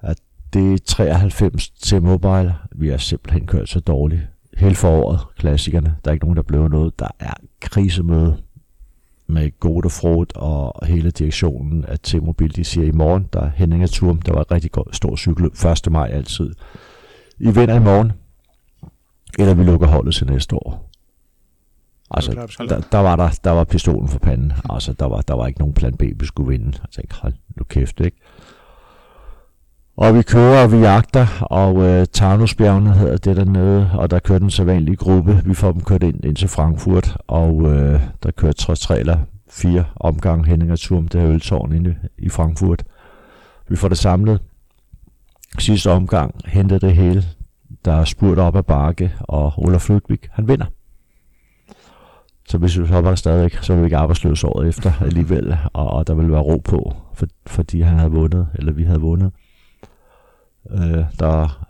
at 0.02 0.20
det 0.52 0.72
er 0.72 0.78
93 0.86 1.70
til 1.70 2.02
Mobile. 2.02 2.54
Vi 2.72 2.88
har 2.88 2.96
simpelthen 2.96 3.46
kørt 3.46 3.68
så 3.68 3.80
dårligt. 3.80 4.22
Hele 4.56 4.74
foråret, 4.74 5.20
klassikerne. 5.36 5.96
Der 6.04 6.10
er 6.10 6.12
ikke 6.12 6.24
nogen, 6.24 6.36
der 6.36 6.42
blev 6.42 6.68
noget. 6.68 6.98
Der 6.98 7.08
er 7.20 7.34
krisemøde 7.60 8.36
med 9.34 9.60
Gode 9.60 9.90
Frod 9.90 10.26
og 10.36 10.86
hele 10.86 11.10
direktionen 11.10 11.84
af 11.84 11.98
T-Mobil, 11.98 12.56
de 12.56 12.64
siger 12.64 12.86
i 12.86 12.90
morgen, 12.90 13.28
der 13.32 13.40
er 13.40 13.50
Henning 13.54 13.90
Turm, 13.90 14.22
der 14.22 14.32
var 14.32 14.40
et 14.40 14.50
rigtig 14.50 14.72
godt, 14.72 14.96
stor 14.96 15.16
cykel, 15.16 15.46
1. 15.46 15.92
maj 15.92 16.08
altid. 16.08 16.54
I 17.38 17.50
vinder 17.50 17.74
i 17.74 17.80
morgen, 17.80 18.12
eller 19.38 19.54
vi 19.54 19.62
lukker 19.62 19.86
holdet 19.86 20.14
til 20.14 20.26
næste 20.26 20.56
år. 20.56 20.90
Altså, 22.10 22.32
der, 22.58 22.80
der, 22.92 22.98
var 22.98 23.16
der, 23.16 23.38
der 23.44 23.50
var 23.50 23.64
pistolen 23.64 24.08
for 24.08 24.18
panden. 24.18 24.52
Altså, 24.70 24.92
der 24.92 25.06
var, 25.06 25.20
der 25.20 25.34
var 25.34 25.46
ikke 25.46 25.60
nogen 25.60 25.74
plan 25.74 25.96
B, 25.96 26.02
vi 26.02 26.26
skulle 26.26 26.48
vinde. 26.48 26.78
Jeg 26.82 26.90
tænkte, 26.90 27.16
hold 27.22 27.32
nu 27.56 27.64
kæft, 27.64 28.00
ikke? 28.00 28.16
Og 29.96 30.14
vi 30.14 30.22
kører, 30.22 30.64
og 30.64 30.72
vi 30.72 30.76
jagter, 30.76 31.42
og 31.42 31.82
øh, 31.82 32.06
Tarnusbjergene 32.12 32.92
hedder 32.92 33.16
det 33.16 33.36
dernede, 33.36 33.90
og 33.94 34.10
der 34.10 34.18
kører 34.18 34.38
den 34.38 34.50
så 34.50 34.64
vanlige 34.64 34.96
gruppe. 34.96 35.42
Vi 35.44 35.54
får 35.54 35.72
dem 35.72 35.80
kørt 35.80 36.02
ind, 36.02 36.24
ind 36.24 36.36
til 36.36 36.48
Frankfurt, 36.48 37.16
og 37.26 37.62
øh, 37.72 38.00
der 38.22 38.30
kører 38.30 38.52
trods 38.52 38.80
tre 38.80 38.98
eller 38.98 39.18
fire 39.50 39.84
omgang 39.96 40.46
Henning 40.46 40.72
og 40.72 40.78
Turm, 40.78 41.08
det 41.08 41.20
her 41.20 41.30
øltårn 41.30 41.72
inde 41.72 41.96
i 42.18 42.28
Frankfurt. 42.28 42.84
Vi 43.68 43.76
får 43.76 43.88
det 43.88 43.98
samlet. 43.98 44.40
Sidste 45.58 45.90
omgang 45.90 46.34
henter 46.46 46.78
det 46.78 46.94
hele. 46.94 47.24
Der 47.84 47.92
er 47.92 48.04
spurgt 48.04 48.38
op 48.38 48.56
ad 48.56 48.62
bakke, 48.62 49.12
og 49.20 49.52
Olaf 49.56 49.88
Ludwig, 49.88 50.18
han 50.30 50.48
vinder. 50.48 50.66
Så 52.48 52.58
hvis 52.58 52.78
vi 52.78 52.86
hopper 52.86 53.10
der 53.10 53.16
stadigvæk, 53.16 53.58
så 53.62 53.72
vil 53.72 53.82
vi 53.82 53.86
ikke 53.86 53.96
arbejdsløse 53.96 54.46
året 54.46 54.68
efter 54.68 54.92
alligevel, 55.00 55.56
og, 55.72 55.86
og 55.90 56.06
der 56.06 56.14
vil 56.14 56.30
være 56.30 56.40
ro 56.40 56.56
på, 56.56 56.94
for, 57.14 57.26
fordi 57.46 57.80
han 57.80 57.98
havde 57.98 58.10
vundet, 58.10 58.48
eller 58.54 58.72
vi 58.72 58.84
havde 58.84 59.00
vundet. 59.00 59.32
Øh, 60.70 61.04
der 61.18 61.66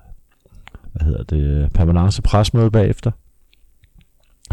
hvad 0.93 1.07
hedder 1.07 1.23
det, 1.23 1.73
permanence 1.73 2.23
presmøde 2.23 2.71
bagefter. 2.71 3.11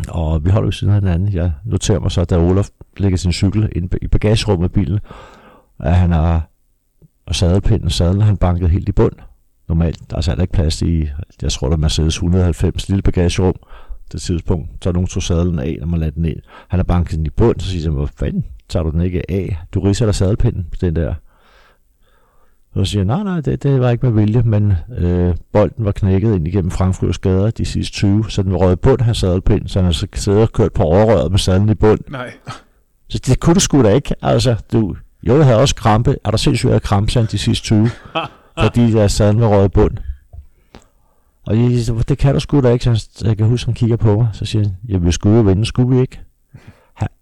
Og 0.07 0.45
vi 0.45 0.49
holder 0.49 0.67
jo 0.67 0.71
siden 0.71 0.93
af 0.93 1.01
hinanden. 1.01 1.33
Jeg 1.33 1.51
noterer 1.65 1.99
mig 1.99 2.11
så, 2.11 2.25
da 2.25 2.37
Olaf 2.37 2.69
lægger 2.97 3.17
sin 3.17 3.33
cykel 3.33 3.69
ind 3.75 3.89
i 4.01 4.07
bagagerummet 4.07 4.63
af 4.63 4.71
bilen, 4.71 4.99
at 5.79 5.95
han 5.95 6.11
har 6.11 6.47
og 7.25 7.35
sadelpinden, 7.35 7.89
sadlen 7.89 8.21
han 8.21 8.37
banket 8.37 8.69
helt 8.69 8.89
i 8.89 8.91
bund. 8.91 9.13
Normalt, 9.67 9.99
der 10.09 10.13
er 10.13 10.17
altså 10.17 10.35
ikke 10.41 10.53
plads 10.53 10.81
i, 10.81 11.09
jeg 11.41 11.51
tror, 11.51 11.67
der 11.67 11.75
er 11.75 11.79
Mercedes 11.79 12.15
190 12.15 12.89
lille 12.89 13.01
bagagerum. 13.01 13.55
Det 14.11 14.21
tidspunkt, 14.21 14.69
så 14.83 14.91
nogen 14.91 15.07
tog 15.07 15.23
sadlen 15.23 15.59
af, 15.59 15.77
når 15.79 15.87
man 15.87 15.99
lader 15.99 16.11
den 16.11 16.25
ind. 16.25 16.39
Han 16.67 16.77
har 16.79 16.83
banket 16.83 17.17
den 17.17 17.25
i 17.25 17.29
bund, 17.29 17.59
så 17.59 17.67
siger 17.67 17.83
han, 17.83 17.93
hvor 17.93 18.05
fanden 18.05 18.45
tager 18.69 18.83
du 18.83 18.89
den 18.89 19.01
ikke 19.01 19.31
af? 19.31 19.57
Du 19.73 19.79
riser 19.79 20.05
der 20.05 20.11
sadelpinden 20.11 20.67
på 20.71 20.77
den 20.81 20.95
der. 20.95 21.13
Og 22.73 22.87
så 22.87 22.91
siger 22.91 23.03
nej, 23.03 23.23
nej, 23.23 23.41
det, 23.41 23.63
det 23.63 23.79
var 23.79 23.89
ikke 23.89 24.05
med 24.05 24.23
vilje, 24.23 24.41
men 24.41 24.73
øh, 24.97 25.35
bolden 25.51 25.85
var 25.85 25.91
knækket 25.91 26.35
ind 26.35 26.47
igennem 26.47 26.71
Frankfurts 26.71 27.17
gader 27.17 27.51
de 27.51 27.65
sidste 27.65 27.93
20, 27.93 28.29
så 28.29 28.43
den 28.43 28.51
var 28.51 28.57
røget 28.57 28.79
bund 28.79 29.01
hans 29.01 29.17
sadelpind, 29.17 29.67
så 29.67 29.79
han 29.79 29.85
har 29.85 29.91
så 29.91 30.07
siddet 30.13 30.41
og 30.41 30.51
kørt 30.51 30.73
på 30.73 30.83
overrøret 30.83 31.31
med 31.31 31.39
sadlen 31.39 31.69
i 31.69 31.75
bund. 31.75 31.99
Nej. 32.09 32.33
Så 33.09 33.19
det 33.25 33.39
kunne 33.39 33.53
du 33.53 33.59
sgu 33.59 33.83
da 33.83 33.93
ikke. 33.93 34.15
Altså, 34.21 34.55
du, 34.71 34.95
jo, 35.23 35.37
jeg 35.37 35.45
havde 35.45 35.59
også 35.59 35.75
krampe. 35.75 36.15
Er 36.25 36.31
der 36.31 36.37
sindssygt, 36.37 36.71
jeg 36.71 36.81
krampe 36.81 37.27
de 37.31 37.37
sidste 37.37 37.63
20? 37.63 37.89
fordi 38.63 38.95
jeg 38.95 39.11
sad 39.11 39.33
med 39.33 39.47
røget 39.47 39.71
bund. 39.71 39.97
Og 41.45 41.57
jeg, 41.57 41.69
det 42.09 42.17
kan 42.17 42.33
du 42.33 42.39
sgu 42.39 42.61
da 42.61 42.69
ikke. 42.69 42.95
Så 42.95 43.23
jeg 43.25 43.37
kan 43.37 43.47
huske, 43.47 43.67
han 43.67 43.75
kigger 43.75 43.95
på 43.95 44.15
mig. 44.15 44.27
Så 44.33 44.45
siger 44.45 44.63
han, 44.63 44.75
jeg 44.87 45.03
vil 45.03 45.13
skulle 45.13 45.37
jo 45.37 45.41
vinde, 45.41 45.65
skulle 45.65 45.95
vi 45.95 46.01
ikke? 46.01 46.21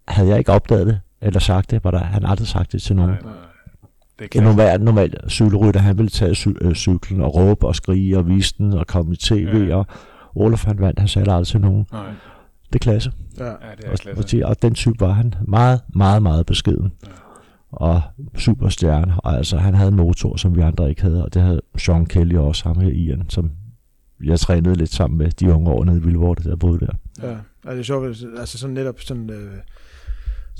Havde 0.08 0.28
jeg 0.28 0.38
ikke 0.38 0.52
opdaget 0.52 0.86
det, 0.86 1.00
eller 1.20 1.40
sagt 1.40 1.70
det, 1.70 1.84
var 1.84 1.90
der, 1.90 1.98
han 1.98 2.24
aldrig 2.24 2.48
sagt 2.48 2.72
det 2.72 2.82
til 2.82 2.96
nogen. 2.96 3.10
Nej, 3.10 3.20
nej. 3.22 3.49
Det 4.20 4.34
er 4.34 4.40
en 4.40 4.46
normal, 4.46 4.80
normal 4.80 5.14
cykelrytter, 5.28 5.80
han 5.80 5.98
ville 5.98 6.10
tage 6.10 6.34
cy- 6.34 6.58
øh, 6.60 6.74
cyklen 6.74 7.20
og 7.20 7.34
råbe 7.34 7.66
og 7.66 7.76
skrige 7.76 8.18
og 8.18 8.28
vise 8.28 8.54
den 8.58 8.72
og 8.72 8.86
komme 8.86 9.12
i 9.12 9.16
tv, 9.16 9.66
ja. 9.68 9.76
og 9.76 9.86
Olaf 10.34 10.64
han 10.64 10.80
vandt, 10.80 10.98
han 10.98 11.08
sagde 11.08 11.32
aldrig 11.32 11.60
nogen. 11.60 11.86
Nej. 11.92 12.06
Det 12.66 12.74
er 12.74 12.78
klasse. 12.78 13.12
Ja, 13.38 13.44
ja 13.44 13.50
det 13.76 13.84
er 13.84 13.96
klasse. 13.96 14.44
Og, 14.44 14.50
og 14.50 14.62
den 14.62 14.74
type 14.74 15.00
var 15.00 15.12
han 15.12 15.34
meget, 15.48 15.80
meget, 15.94 16.22
meget 16.22 16.46
beskeden. 16.46 16.92
Ja 17.06 17.12
og 17.72 18.02
superstjerne. 18.36 19.14
Og 19.20 19.36
altså, 19.36 19.56
han 19.56 19.74
havde 19.74 19.88
en 19.88 19.96
motor, 19.96 20.36
som 20.36 20.56
vi 20.56 20.60
andre 20.60 20.88
ikke 20.88 21.02
havde, 21.02 21.24
og 21.24 21.34
det 21.34 21.42
havde 21.42 21.60
Sean 21.78 22.06
Kelly 22.06 22.36
også, 22.36 22.64
ham 22.64 22.78
her 22.78 22.90
Ian, 22.90 23.24
som 23.28 23.50
jeg 24.24 24.40
trænede 24.40 24.74
lidt 24.74 24.90
sammen 24.90 25.18
med 25.18 25.30
de 25.30 25.52
unge 25.52 25.70
år 25.70 25.84
nede 25.84 25.98
i 25.98 26.02
Vildvore, 26.02 26.36
der 26.44 26.56
boede 26.56 26.80
der. 26.80 26.92
Ja, 27.22 27.36
og 27.64 27.72
det 27.72 27.78
er 27.78 27.82
sjovt, 27.82 28.24
altså 28.38 28.58
sådan 28.58 28.74
netop 28.74 29.00
sådan, 29.00 29.30
øh, 29.30 29.52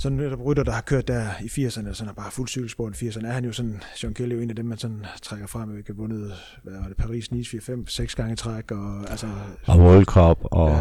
sådan 0.01 0.19
netop 0.19 0.45
rytter, 0.45 0.63
der 0.63 0.73
har 0.73 0.81
kørt 0.81 1.09
der 1.09 1.25
i 1.43 1.47
80'erne, 1.47 1.93
sådan 1.93 2.09
er 2.09 2.13
bare 2.13 2.31
fuld 2.31 2.49
cykelsport 2.49 3.03
i 3.03 3.09
80'erne, 3.09 3.27
er 3.27 3.33
han 3.33 3.45
jo 3.45 3.53
sådan, 3.53 3.83
Sean 3.97 4.15
Kelly 4.15 4.33
er 4.33 4.37
jo 4.37 4.43
en 4.43 4.51
af 4.51 4.57
dem, 4.57 4.67
man 4.67 4.79
sådan 4.79 5.07
trækker 5.23 5.47
frem, 5.47 5.77
vi 5.77 5.83
har 5.87 5.95
vundet, 5.95 6.33
hvad 6.63 6.73
var 6.73 6.89
det, 6.89 6.97
Paris, 6.97 7.31
Nice, 7.31 7.51
4, 7.51 7.61
5, 7.61 7.87
6 7.87 8.15
gange 8.15 8.37
træk, 8.37 8.71
og 8.71 9.11
altså... 9.11 9.27
Og 9.67 9.79
World 9.79 10.05
Cup, 10.05 10.39
og... 10.43 10.69
Ja, 10.69 10.77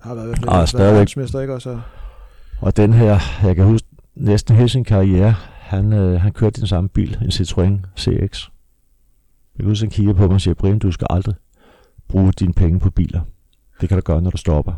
har 0.00 0.14
været, 0.14 0.28
været, 0.28 0.60
og 0.60 0.68
stadigvæk, 0.68 1.40
ikke 1.42 1.54
også? 1.54 1.80
Og 2.60 2.76
den 2.76 2.92
her, 2.92 3.18
jeg 3.42 3.56
kan 3.56 3.64
huske, 3.64 3.88
næsten 4.14 4.56
hele 4.56 4.68
sin 4.68 4.84
karriere, 4.84 5.34
han, 5.60 5.92
øh, 5.92 6.20
han 6.20 6.32
kørte 6.32 6.60
den 6.60 6.68
samme 6.68 6.88
bil, 6.88 7.18
en 7.22 7.28
Citroën 7.28 7.86
CX. 7.98 8.48
Jeg 9.58 9.66
kan 9.66 9.76
han 9.76 9.90
kigger 9.90 10.12
på 10.12 10.26
mig 10.26 10.34
og 10.34 10.40
siger, 10.40 10.54
Brian, 10.54 10.78
du 10.78 10.92
skal 10.92 11.06
aldrig 11.10 11.34
bruge 12.08 12.32
dine 12.32 12.52
penge 12.52 12.80
på 12.80 12.90
biler. 12.90 13.20
Det 13.80 13.88
kan 13.88 13.98
du 13.98 14.02
gøre, 14.02 14.22
når 14.22 14.30
du 14.30 14.36
stopper. 14.36 14.72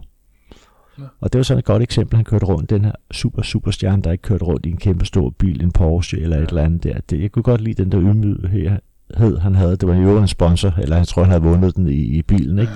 Ja. 0.99 1.05
Og 1.20 1.32
det 1.32 1.38
var 1.38 1.42
sådan 1.42 1.59
et 1.59 1.64
godt 1.64 1.82
eksempel, 1.82 2.16
han 2.16 2.24
kørte 2.24 2.47
rundt, 2.47 2.70
den 2.70 2.84
her 2.84 2.92
super, 3.12 3.42
super 3.42 3.70
stjerne, 3.70 4.03
der 4.03 4.12
ikke 4.12 4.22
kørte 4.22 4.45
rundt 4.45 4.66
i 4.66 4.70
en 4.70 4.76
kæmpe 4.76 5.05
stor 5.05 5.30
bil, 5.30 5.62
en 5.62 5.72
Porsche 5.72 6.20
eller 6.20 6.36
ja. 6.36 6.42
et 6.42 6.49
eller 6.49 6.62
andet 6.62 6.84
der. 6.84 7.01
Det, 7.11 7.22
jeg 7.22 7.32
kunne 7.32 7.42
godt 7.42 7.61
lide 7.61 7.84
den 7.84 7.92
der 7.92 8.01
ydmyghed, 8.01 9.38
han 9.38 9.55
havde. 9.55 9.76
Det 9.76 9.88
var 9.88 9.95
jo 9.95 10.18
en 10.18 10.28
sponsor, 10.28 10.74
eller 10.78 10.97
jeg 10.97 11.09
tror, 11.09 11.22
han 11.22 11.30
havde 11.30 11.42
vundet 11.42 11.76
den 11.76 11.88
i, 11.88 12.03
i 12.18 12.22
bilen, 12.22 12.59
ikke? 12.59 12.72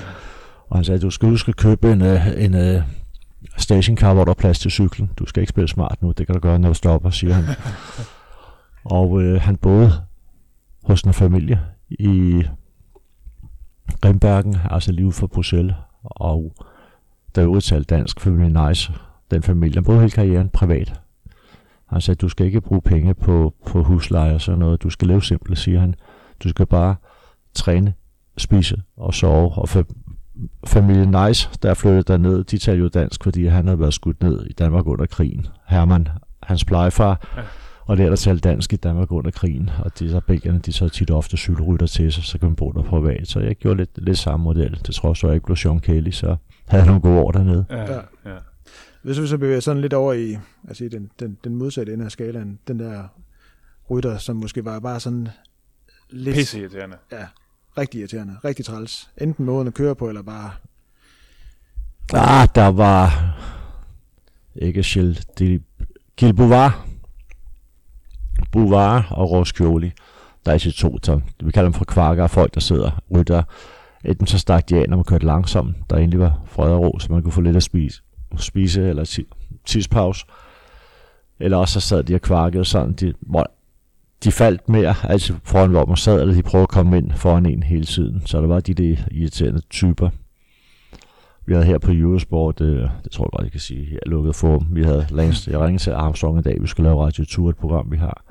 Og 0.69 0.77
han 0.77 0.85
sagde, 0.85 1.01
du 1.01 1.11
skal 1.11 1.29
huske 1.29 1.49
at 1.49 1.57
købe 1.57 1.93
en, 1.93 2.03
øh, 2.03 2.27
en, 2.27 2.55
en 2.55 2.55
øh, 2.55 2.83
stationcar, 3.57 4.15
hvor 4.15 4.25
der 4.25 4.31
er 4.31 4.35
plads 4.35 4.59
til 4.59 4.71
cyklen. 4.71 5.11
Du 5.19 5.27
skal 5.27 5.41
ikke 5.41 5.51
spille 5.51 5.69
smart 5.69 6.03
nu, 6.03 6.13
det 6.13 6.27
kan 6.27 6.35
du 6.35 6.41
gøre, 6.41 6.59
når 6.59 6.69
du 6.69 6.75
stopper, 6.75 7.11
siger 7.11 7.35
han. 7.35 7.45
og 8.85 9.23
øh, 9.23 9.41
han 9.41 9.57
boede 9.57 9.93
hos 10.85 11.03
en 11.03 11.13
familie 11.13 11.61
i 11.91 12.43
Grimbergen, 14.01 14.57
altså 14.71 14.93
lige 14.93 15.13
for 15.13 15.27
Bruxelles, 15.27 15.75
og 16.03 16.55
der 17.35 17.45
øvrigt 17.45 17.65
talt 17.65 17.91
dansk, 17.91 18.21
familie 18.21 18.69
Nice, 18.69 18.93
den 19.31 19.43
familie, 19.43 19.75
han 19.75 19.85
boede 19.85 20.01
hele 20.01 20.11
karrieren 20.11 20.49
privat. 20.49 21.01
Han 21.87 22.01
sagde, 22.01 22.19
du 22.19 22.29
skal 22.29 22.47
ikke 22.47 22.61
bruge 22.61 22.81
penge 22.81 23.15
på, 23.15 23.55
på 23.67 23.83
husleje 23.83 24.35
og 24.35 24.41
sådan 24.41 24.59
noget, 24.59 24.83
du 24.83 24.91
skal 24.91 25.09
leve 25.09 25.23
simpelt, 25.23 25.59
siger 25.59 25.81
han. 25.81 25.95
Du 26.45 26.49
skal 26.49 26.67
bare 26.67 26.97
træne, 27.55 27.95
spise 28.37 28.83
og 28.97 29.15
sove 29.15 29.51
og 29.53 29.69
familien 30.67 31.11
Nice, 31.11 31.51
der 31.63 31.75
flyttede 31.75 32.03
derned, 32.03 32.45
de 32.45 32.59
talte 32.59 32.83
jo 32.83 32.89
dansk, 32.89 33.25
fordi 33.25 33.47
han 33.47 33.67
havde 33.67 33.81
været 33.81 33.95
skudt 33.95 34.23
ned 34.23 34.47
i 34.47 34.53
Danmark 34.53 34.87
under 34.87 35.07
krigen. 35.07 35.47
Herman, 35.67 36.09
hans 36.43 36.65
plejefar, 36.65 37.29
ja. 37.37 37.43
og 37.87 37.97
der 37.97 38.09
der 38.09 38.17
talte 38.17 38.49
dansk 38.49 38.73
i 38.73 38.77
Danmark 38.77 39.13
under 39.13 39.31
krigen, 39.31 39.71
og 39.79 39.99
de 39.99 40.11
så 40.11 40.21
belgierne, 40.21 40.59
de 40.59 40.73
så 40.73 40.89
tit 40.89 41.11
ofte 41.11 41.37
cykelrytter 41.37 41.87
til 41.87 42.13
sig, 42.13 42.25
så 42.25 42.39
kan 42.39 42.49
man 42.49 42.57
bo 42.57 42.73
der 42.73 42.83
privat. 42.83 43.29
Så 43.29 43.41
jeg 43.41 43.57
gjorde 43.57 43.77
lidt, 43.77 43.91
lidt 44.05 44.19
samme 44.19 44.45
model. 44.45 44.81
Det 44.87 44.95
tror 44.95 45.09
jeg, 45.09 45.25
jeg 45.29 45.35
ikke 45.35 45.47
blev 45.47 45.57
Sean 45.57 45.81
Kelly, 45.81 46.11
så 46.11 46.37
havde 46.69 46.83
jeg 46.83 46.87
nogle 46.87 47.01
gode 47.01 47.21
år 47.21 47.31
dernede. 47.31 47.65
Ja, 47.71 47.95
ja. 48.31 48.39
Hvis 49.03 49.21
vi 49.21 49.27
så 49.27 49.39
bevæger 49.39 49.61
sådan 49.61 49.81
lidt 49.81 49.93
over 49.93 50.13
i, 50.13 50.39
altså 50.69 50.85
i 50.85 50.89
den, 50.89 51.11
den, 51.21 51.39
den 51.45 51.57
modsatte 51.57 51.93
ende 51.93 52.05
af 52.05 52.11
skalaen, 52.11 52.59
den 52.69 52.79
der 52.79 53.09
rytter, 53.91 54.19
som 54.19 54.37
måske 54.37 54.65
var 54.65 54.81
bare 54.81 55.01
sådan 55.01 55.29
lidt... 56.11 56.37
Pisseirriterende. 56.37 56.97
Ja, 57.13 57.27
rigtig 57.79 57.99
irriterende, 57.99 58.37
rigtig 58.45 58.65
træls. 58.65 59.11
Enten 59.17 59.45
måden 59.45 59.69
at 59.69 59.75
køre 59.75 59.95
på, 59.95 60.09
eller 60.09 60.23
bare... 60.23 60.51
Ah, 62.15 62.49
der 62.55 62.67
var 62.67 63.35
ikke 64.55 64.83
Shell, 64.83 65.21
det 65.39 65.63
Gil 66.17 66.35
Bouvard, 66.35 66.73
Bouvard 68.53 69.05
og 69.11 69.31
Roskjoli. 69.31 69.93
Der 70.47 70.53
er 70.53 70.73
to, 70.77 70.99
så 71.03 71.21
vi 71.41 71.51
kalder 71.51 71.69
dem 71.69 71.75
for 71.75 71.85
kvarker, 71.85 72.27
folk 72.27 72.55
der 72.55 72.61
sidder 72.61 73.03
rytter. 73.15 73.43
Enten 74.09 74.27
så 74.27 74.39
stak 74.39 74.69
de 74.69 74.77
af, 74.77 74.89
når 74.89 74.97
man 74.97 75.05
kørte 75.05 75.27
langsomt, 75.27 75.77
der 75.91 75.97
egentlig 75.97 76.21
var 76.21 76.41
fred 76.47 76.71
og 76.71 76.81
ro, 76.81 76.99
så 76.99 77.13
man 77.13 77.23
kunne 77.23 77.33
få 77.33 77.41
lidt 77.41 77.57
at 77.57 77.63
spise, 77.63 78.03
spise 78.37 78.89
eller 78.89 79.21
tidspause. 79.65 80.27
Eller 81.41 81.57
også 81.57 81.81
så 81.81 81.89
sad 81.89 82.03
de 82.03 82.15
og 82.15 82.21
kvarkede 82.21 82.65
sådan, 82.65 82.93
de, 82.93 83.15
hvor 83.21 83.51
de 84.25 84.33
faldt 84.33 84.69
mere, 84.69 84.95
altså 85.05 85.35
foran 85.45 85.71
hvor 85.71 85.87
man 85.87 85.97
sad, 85.97 86.21
eller 86.21 86.35
de 86.35 86.43
prøvede 86.43 86.63
at 86.63 86.69
komme 86.69 86.99
ind 86.99 87.13
foran 87.13 87.47
en 87.47 87.63
hele 87.63 87.85
tiden. 87.85 88.23
Så 88.27 88.41
der 88.41 88.47
var 88.47 88.61
de 88.61 88.75
der 88.75 88.97
irriterende 89.11 89.61
typer. 89.71 90.11
Vi 91.47 91.53
havde 91.53 91.67
her 91.67 91.79
på 91.79 91.93
Eurosport, 91.93 92.59
det, 92.59 92.91
det 93.05 93.13
tror 93.13 93.25
jeg 93.25 93.31
godt, 93.31 93.45
jeg 93.45 93.53
kan 93.53 93.61
sige, 93.61 93.85
her 93.85 93.99
lukket 94.07 94.35
for 94.35 94.67
Vi 94.71 94.85
havde 94.85 95.07
længst, 95.11 95.49
jeg 95.49 95.61
ringede 95.61 95.83
til 95.83 95.91
Armstrong 95.91 96.39
i 96.39 96.43
dag, 96.43 96.63
vi 96.63 96.67
skulle 96.67 96.89
lave 96.89 97.05
Radio 97.05 97.25
Tour, 97.25 97.51
et 97.51 97.57
program 97.57 97.93
vi 97.93 97.97
har. 97.97 98.25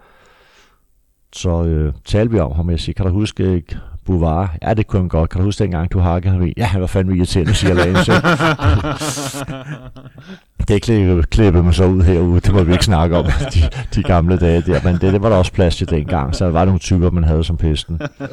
Så 1.34 1.64
øh, 1.64 1.94
talte 2.06 2.32
vi 2.32 2.40
om 2.40 2.52
ham, 2.52 2.70
jeg 2.70 2.80
siger, 2.80 2.94
kan 2.94 3.06
du 3.06 3.12
huske 3.12 3.56
ikke 3.56 3.78
Bouvard? 4.08 4.50
Ja, 4.62 4.74
det 4.74 4.88
kunne 4.88 5.02
han 5.02 5.10
godt. 5.10 5.30
Kan 5.30 5.40
du 5.40 5.46
huske 5.46 5.64
dengang, 5.64 5.92
du 5.92 6.00
hakkede 6.00 6.34
ham 6.34 6.44
i? 6.44 6.54
Ja, 6.58 6.66
han 6.66 6.82
var 6.82 6.88
fandme 6.88 7.18
irriterende, 7.18 7.54
siger 7.54 7.74
Lance. 7.74 8.12
det 10.68 10.82
klippede, 10.82 11.24
klippede 11.24 11.64
mig 11.64 11.74
så 11.74 11.86
ud 11.86 12.02
herude, 12.02 12.40
det 12.40 12.54
må 12.54 12.64
vi 12.64 12.72
ikke 12.72 12.86
snakke 12.86 13.18
om, 13.18 13.26
de, 13.54 13.60
de 13.96 14.04
gamle 14.04 14.38
dage 14.38 14.62
der, 14.62 14.82
men 14.84 14.94
det, 14.94 15.14
det 15.14 15.22
var 15.22 15.30
der 15.30 15.36
også 15.36 15.54
plads 15.54 15.76
til 15.76 15.90
dengang, 15.90 16.36
så 16.36 16.46
der 16.46 16.52
var 16.52 16.66
nogle 16.66 16.80
typer, 16.80 17.12
man 17.12 17.24
havde 17.24 17.44
som 17.44 17.58
pesten. 17.58 18.02
Ja. 18.20 18.26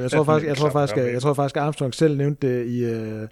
Jeg 0.00 0.10
tror 0.10 0.24
faktisk, 0.24 0.48
jeg 0.48 0.56
tror 0.56 0.70
faktisk, 0.70 0.96
jeg 0.96 1.22
tror 1.22 1.34
faktisk, 1.34 1.56
Armstrong 1.56 1.94
selv 1.94 2.16
nævnte 2.16 2.48
det 2.48 2.66
i, 2.66 2.84
uh, 2.84 3.22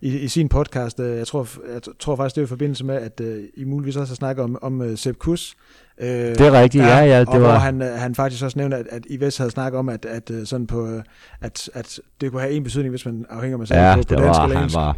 i, 0.00 0.18
i 0.18 0.28
sin 0.28 0.48
podcast. 0.48 0.98
Jeg 0.98 1.26
tror, 1.26 1.48
jeg 1.72 1.80
tror 2.00 2.16
faktisk, 2.16 2.34
det 2.34 2.42
er 2.42 2.46
i 2.46 2.48
forbindelse 2.48 2.84
med, 2.84 2.94
at 2.94 3.20
uh, 3.20 3.36
I 3.54 3.64
muligvis 3.64 3.96
også 3.96 4.10
har 4.10 4.16
snakket 4.16 4.44
om, 4.44 4.58
om 4.62 4.96
Sepp 4.96 5.18
Kuss. 5.18 5.56
Uh, 6.02 6.06
det 6.08 6.40
er 6.40 6.52
rigtigt, 6.52 6.84
ja, 6.84 6.98
ja. 6.98 7.20
Det 7.20 7.28
og 7.28 7.40
var... 7.40 7.48
hvor 7.48 7.58
han, 7.58 7.80
han 7.80 8.14
faktisk 8.14 8.44
også 8.44 8.58
nævnte, 8.58 8.76
at, 8.76 8.86
at 8.90 9.02
I 9.10 9.20
Vest 9.20 9.38
havde 9.38 9.50
snakket 9.50 9.78
om, 9.78 9.88
at, 9.88 10.04
at, 10.04 10.30
sådan 10.44 10.66
på, 10.66 11.00
at, 11.40 11.70
at 11.74 12.00
det 12.20 12.30
kunne 12.30 12.40
have 12.40 12.52
en 12.52 12.62
betydning, 12.62 12.90
hvis 12.90 13.06
man 13.06 13.26
afhænger 13.30 13.58
med 13.58 13.66
sig 13.66 13.74
ja, 13.74 13.96
på, 13.96 14.02
på 14.02 14.14
dansk 14.14 14.38
var, 14.38 14.44
eller 14.44 14.56
engelsk. 14.56 14.76
Han 14.76 14.86
var, 14.86 14.96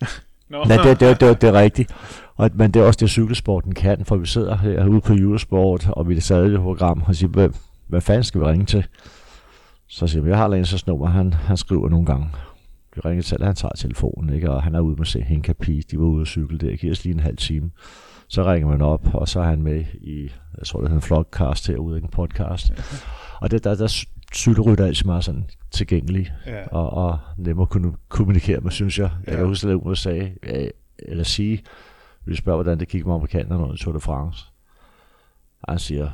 No. 0.48 0.64
Nej, 0.64 0.76
det, 0.76 1.00
det, 1.00 1.20
det, 1.20 1.40
det 1.40 1.48
er 1.48 1.52
rigtigt. 1.52 1.94
Og, 2.36 2.50
men 2.54 2.70
det 2.70 2.82
er 2.82 2.86
også 2.86 2.98
det, 3.00 3.10
cykelsporten 3.10 3.74
kan, 3.74 4.04
for 4.04 4.16
vi 4.16 4.26
sidder 4.26 4.56
herude 4.56 5.00
på 5.00 5.12
Eurosport, 5.12 5.88
og 5.88 6.08
vi 6.08 6.20
sad 6.20 6.46
i 6.46 6.52
det 6.52 6.60
program, 6.60 7.02
og 7.06 7.14
siger, 7.14 7.30
hvad, 7.30 7.48
hvad 7.88 8.00
fanden 8.00 8.24
skal 8.24 8.40
vi 8.40 8.46
ringe 8.46 8.66
til? 8.66 8.86
Så 9.88 10.06
siger 10.06 10.22
vi, 10.22 10.28
jeg 10.28 10.38
har 10.38 10.48
Lansers 10.48 10.86
nummer, 10.86 11.06
han, 11.06 11.32
han 11.32 11.56
skriver 11.56 11.88
nogle 11.88 12.06
gange. 12.06 12.28
Vi 12.94 13.00
ringer 13.00 13.22
til, 13.22 13.38
han 13.42 13.54
tager 13.54 13.72
telefonen, 13.76 14.34
ikke? 14.34 14.50
og 14.50 14.62
han 14.62 14.74
er 14.74 14.80
ude 14.80 14.96
med 14.96 15.06
se 15.06 15.22
Henka 15.22 15.52
Pige, 15.52 15.82
de 15.90 15.98
var 15.98 16.04
ude 16.04 16.20
at 16.20 16.26
cykle 16.26 16.58
der, 16.58 16.76
giver 16.76 16.92
os 16.92 17.04
lige 17.04 17.14
en 17.14 17.20
halv 17.20 17.36
time. 17.36 17.70
Så 18.28 18.44
ringer 18.52 18.68
man 18.68 18.82
op, 18.82 19.14
og 19.14 19.28
så 19.28 19.40
er 19.40 19.44
han 19.44 19.62
med 19.62 19.84
i, 19.94 20.32
jeg 20.58 20.66
tror 20.66 20.80
det 20.80 20.88
hedder 20.88 21.02
en 21.02 21.08
vlogcast 21.08 21.66
herude, 21.66 21.98
en 21.98 22.08
podcast. 22.08 22.72
Og 23.40 23.50
det, 23.50 23.64
der, 23.64 23.74
der 23.74 24.06
cykelrytter 24.34 24.84
er 24.84 24.88
altid 24.88 25.04
meget 25.04 25.24
sådan 25.24 25.44
tilgængelig 25.70 26.32
ja. 26.46 26.66
og, 26.68 26.90
og 26.90 27.18
nem 27.36 27.60
at 27.60 27.68
kunne 27.68 27.92
kommunikere 28.08 28.60
med, 28.60 28.70
synes 28.70 28.98
jeg. 28.98 29.10
Jeg 29.26 29.32
ja. 29.32 29.36
kan 29.36 29.46
huske, 29.46 29.68
at 29.68 29.78
jeg 29.86 29.96
sagde, 29.96 30.32
eller 30.98 31.24
sige, 31.24 31.62
vi 32.24 32.36
spørger, 32.36 32.56
hvordan 32.56 32.80
det 32.80 32.88
gik 32.88 33.06
med 33.06 33.14
amerikanerne 33.14 33.62
under 33.62 33.76
Tour 33.76 33.94
de 33.94 34.00
France. 34.00 34.46
Han 35.68 35.78
siger, 35.78 36.10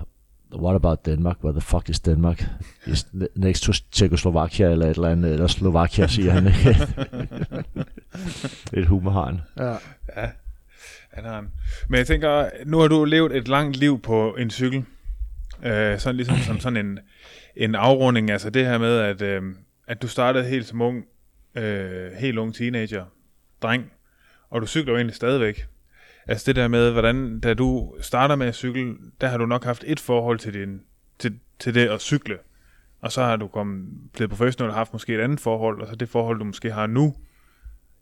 what 0.54 0.74
about 0.74 1.06
Denmark? 1.06 1.44
Where 1.44 1.52
the 1.52 1.60
fuck 1.60 1.88
is 1.88 2.00
Denmark? 2.00 2.44
Is 2.86 3.06
next 3.36 3.62
to 3.62 3.72
Czechoslovakia 3.92 4.70
eller 4.70 4.86
et 4.86 4.96
eller 4.96 5.08
andet, 5.08 5.32
eller 5.32 5.46
Slovakia, 5.46 6.06
siger 6.06 6.32
han. 6.32 6.46
et 8.78 8.86
humor 8.86 9.10
har 9.10 9.24
han. 9.24 9.40
Ja. 9.58 9.76
Ja, 10.16 10.30
han 11.12 11.24
har 11.24 11.38
en. 11.38 11.50
Men 11.88 11.98
jeg 11.98 12.06
tænker, 12.06 12.50
nu 12.66 12.78
har 12.78 12.88
du 12.88 13.04
levet 13.04 13.36
et 13.36 13.48
langt 13.48 13.76
liv 13.76 14.02
på 14.02 14.34
en 14.34 14.50
cykel. 14.50 14.84
Øh, 15.64 15.98
sådan 15.98 16.16
ligesom 16.16 16.36
som 16.36 16.60
sådan 16.60 16.86
en, 16.86 16.98
en 17.56 17.74
afrunding. 17.74 18.30
Altså 18.30 18.50
det 18.50 18.66
her 18.66 18.78
med, 18.78 18.98
at, 18.98 19.22
øh, 19.22 19.42
at 19.86 20.02
du 20.02 20.08
startede 20.08 20.44
helt 20.44 20.66
som 20.66 20.80
ung, 20.80 21.04
øh, 21.54 22.12
helt 22.12 22.38
ung 22.38 22.54
teenager, 22.54 23.04
dreng, 23.62 23.92
og 24.50 24.60
du 24.60 24.66
cykler 24.66 24.92
jo 24.92 24.96
egentlig 24.96 25.16
stadigvæk. 25.16 25.66
Altså 26.26 26.44
det 26.46 26.56
der 26.56 26.68
med, 26.68 26.90
hvordan, 26.90 27.40
da 27.40 27.54
du 27.54 27.94
starter 28.00 28.36
med 28.36 28.46
at 28.46 28.54
cykle, 28.54 28.94
der 29.20 29.28
har 29.28 29.38
du 29.38 29.46
nok 29.46 29.64
haft 29.64 29.84
et 29.86 30.00
forhold 30.00 30.38
til, 30.38 30.54
din, 30.54 30.80
til, 31.18 31.38
til 31.58 31.74
det 31.74 31.88
at 31.88 32.00
cykle. 32.00 32.38
Og 33.00 33.12
så 33.12 33.22
har 33.22 33.36
du 33.36 33.48
kommet, 33.48 33.88
blevet 34.12 34.30
professionel 34.30 34.70
og 34.70 34.76
haft 34.76 34.92
måske 34.92 35.14
et 35.14 35.20
andet 35.20 35.40
forhold, 35.40 35.80
og 35.80 35.88
så 35.88 35.94
det 35.94 36.08
forhold, 36.08 36.38
du 36.38 36.44
måske 36.44 36.72
har 36.72 36.86
nu, 36.86 37.14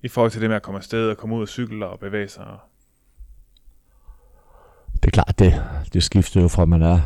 i 0.03 0.09
forhold 0.09 0.31
til 0.31 0.41
det 0.41 0.51
med 0.51 0.57
at 0.57 0.63
komme 0.63 0.79
afsted 0.79 1.11
og 1.11 1.17
komme 1.17 1.37
ud 1.37 1.43
og 1.43 1.49
cykle 1.49 1.87
og 1.87 2.01
bevæge 2.01 2.29
sig. 2.29 2.45
og 2.45 2.61
er 5.19 5.23
klart, 5.23 5.39
det, 5.39 5.63
det 5.93 6.03
skifter 6.03 6.41
jo 6.41 6.49
fra, 6.49 6.65
man 6.65 6.83
er 6.83 7.01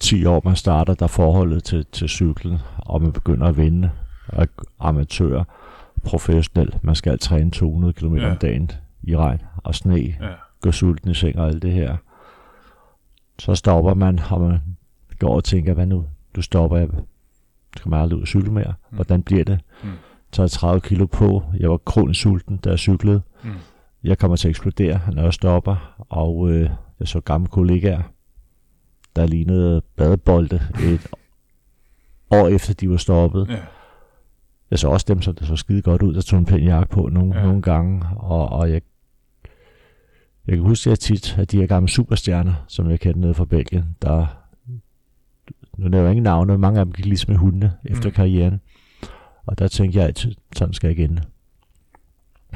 10 0.00 0.24
år, 0.24 0.42
man 0.44 0.56
starter, 0.56 0.94
der 0.94 1.06
forholdet 1.06 1.64
til, 1.64 1.86
til 1.92 2.08
cyklen, 2.08 2.58
og 2.78 3.02
man 3.02 3.12
begynder 3.12 3.46
at 3.46 3.56
vinde, 3.56 3.90
og 4.28 4.48
amatør, 4.80 5.44
professionel. 6.04 6.74
Man 6.82 6.94
skal 6.94 7.18
træne 7.18 7.50
200 7.50 7.92
km 7.92 8.14
ja. 8.14 8.30
om 8.30 8.36
dagen 8.36 8.70
i 9.02 9.16
regn 9.16 9.40
og 9.56 9.74
sne, 9.74 9.98
Ja. 9.98 10.14
gå 10.60 10.72
sulten 10.72 11.10
i 11.10 11.14
seng 11.14 11.38
og 11.38 11.48
alt 11.48 11.62
det 11.62 11.72
her. 11.72 11.96
Så 13.38 13.54
stopper 13.54 13.94
man, 13.94 14.20
og 14.30 14.40
man 14.40 14.58
går 15.18 15.34
og 15.34 15.44
tænker, 15.44 15.74
hvad 15.74 15.86
nu? 15.86 16.04
Du 16.36 16.42
stopper, 16.42 16.76
jeg 16.76 16.88
skal 17.76 17.90
man 17.90 18.00
aldrig 18.00 18.16
ud 18.16 18.22
og 18.22 18.28
cykle 18.28 18.52
mere. 18.52 18.74
Mm. 18.90 18.94
Hvordan 18.94 19.22
bliver 19.22 19.44
det? 19.44 19.60
Mm. 19.82 19.90
Jeg 20.38 20.50
30 20.50 20.80
kilo 20.80 21.06
på. 21.06 21.42
Jeg 21.58 21.70
var 21.70 21.76
kronisk 21.76 22.20
sulten, 22.20 22.56
da 22.56 22.70
jeg 22.70 22.78
cyklede. 22.78 23.22
Mm. 23.44 23.50
Jeg 24.04 24.18
kommer 24.18 24.36
til 24.36 24.48
at 24.48 24.50
eksplodere, 24.50 25.00
når 25.12 25.22
jeg 25.22 25.32
stopper. 25.32 26.04
Og 26.08 26.50
øh, 26.50 26.70
jeg 27.00 27.08
så 27.08 27.20
gamle 27.20 27.48
kollegaer, 27.48 28.02
der 29.16 29.26
lignede 29.26 29.82
badebolde 29.96 30.60
et 30.82 31.06
år 32.30 32.48
efter 32.48 32.74
de 32.74 32.90
var 32.90 32.96
stoppet. 32.96 33.46
Ja. 33.48 33.58
Jeg 34.70 34.78
så 34.78 34.88
også 34.88 35.06
dem, 35.08 35.22
som 35.22 35.34
der 35.34 35.44
så 35.44 35.56
skide 35.56 35.82
godt 35.82 36.02
ud, 36.02 36.14
der 36.14 36.20
tog 36.20 36.38
en 36.38 36.44
pæn 36.46 36.64
jakke 36.64 36.92
på 36.92 37.08
nogle, 37.12 37.36
Ja. 37.38 37.42
nogle 37.44 37.62
gange. 37.62 38.06
Og, 38.16 38.48
og 38.48 38.70
jeg, 38.70 38.82
jeg 40.46 40.56
kan 40.56 40.64
huske, 40.66 40.88
at 40.88 40.90
jeg 40.90 40.98
tit, 40.98 41.38
at 41.38 41.50
de 41.52 41.56
her 41.60 41.66
gamle 41.66 41.88
superstjerner, 41.88 42.54
som 42.68 42.90
jeg 42.90 43.00
kendte 43.00 43.20
nede 43.20 43.34
fra 43.34 43.44
Belgien, 43.44 43.96
der, 44.02 44.26
nu 45.76 45.88
nævner 45.88 45.98
jeg 45.98 46.10
ingen 46.10 46.22
navne, 46.22 46.52
men 46.52 46.60
mange 46.60 46.80
af 46.80 46.84
dem 46.86 46.92
gik 46.92 47.06
ligesom 47.06 47.30
med 47.30 47.38
hundene 47.38 47.72
efter 47.84 48.08
Mm. 48.08 48.10
mm. 48.10 48.14
karrieren. 48.14 48.60
Og 49.46 49.58
der 49.58 49.68
tænkte 49.68 49.98
jeg 49.98 50.06
altid, 50.06 50.34
sådan 50.56 50.74
skal 50.74 50.88
jeg 50.88 50.90
ikke 50.98 51.04
ende. 51.04 51.22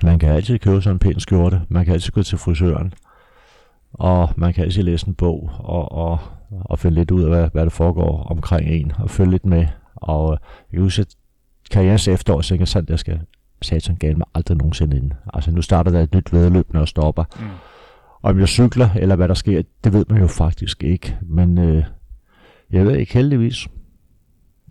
Man 0.03 0.19
kan 0.19 0.29
altid 0.29 0.59
købe 0.59 0.83
sådan 0.83 0.95
en 0.95 0.99
pæn 0.99 1.21
skjorte, 1.21 1.63
man 1.69 1.85
kan 1.85 1.95
altid 1.95 2.13
gå 2.13 2.23
til 2.23 2.39
frisøren, 2.39 2.95
og 3.95 4.31
man 4.37 4.53
kan 4.53 4.65
altid 4.65 4.83
læse 4.83 5.09
en 5.09 5.15
bog 5.15 5.51
og, 5.59 5.93
og, 5.93 6.19
og 6.51 6.79
finde 6.79 6.95
lidt 6.95 7.11
ud 7.11 7.23
af, 7.23 7.29
hvad, 7.29 7.49
hvad 7.53 7.63
der 7.63 7.71
foregår 7.71 8.23
omkring 8.23 8.69
en, 8.69 8.93
og 8.99 9.11
følge 9.11 9.31
lidt 9.31 9.47
med. 9.47 9.67
Og 9.95 10.33
øh, 10.33 10.39
jeg 10.73 10.77
kan 10.77 10.83
huske, 10.83 11.01
at 11.01 11.15
karrierens 11.71 12.09
efterår, 12.09 12.41
så 12.41 12.55
jeg 12.55 12.69
sådan, 12.69 12.89
jeg 12.89 12.99
skal 12.99 13.21
satan 13.63 13.97
galt 13.97 14.19
mig 14.19 14.27
aldrig 14.35 14.57
nogensinde 14.57 14.97
ind. 14.97 15.11
Altså 15.35 15.51
nu 15.51 15.63
starter 15.63 15.91
der 15.91 16.01
et 16.01 16.15
nyt 16.15 16.33
vedløb, 16.33 16.73
når 16.73 16.81
jeg 16.81 16.89
stopper. 16.89 17.25
Mm. 17.41 17.47
Om 18.23 18.39
jeg 18.39 18.49
cykler, 18.49 18.89
eller 18.97 19.17
hvad 19.17 19.29
der 19.29 19.35
sker, 19.35 19.63
det 19.85 19.93
ved 19.93 20.05
man 20.09 20.21
jo 20.21 20.27
faktisk 20.27 20.83
ikke. 20.85 21.19
Men 21.23 21.59
øh, 21.59 21.85
jeg 22.71 22.87
ved 22.87 22.97
ikke 22.97 23.15
heldigvis. 23.15 23.69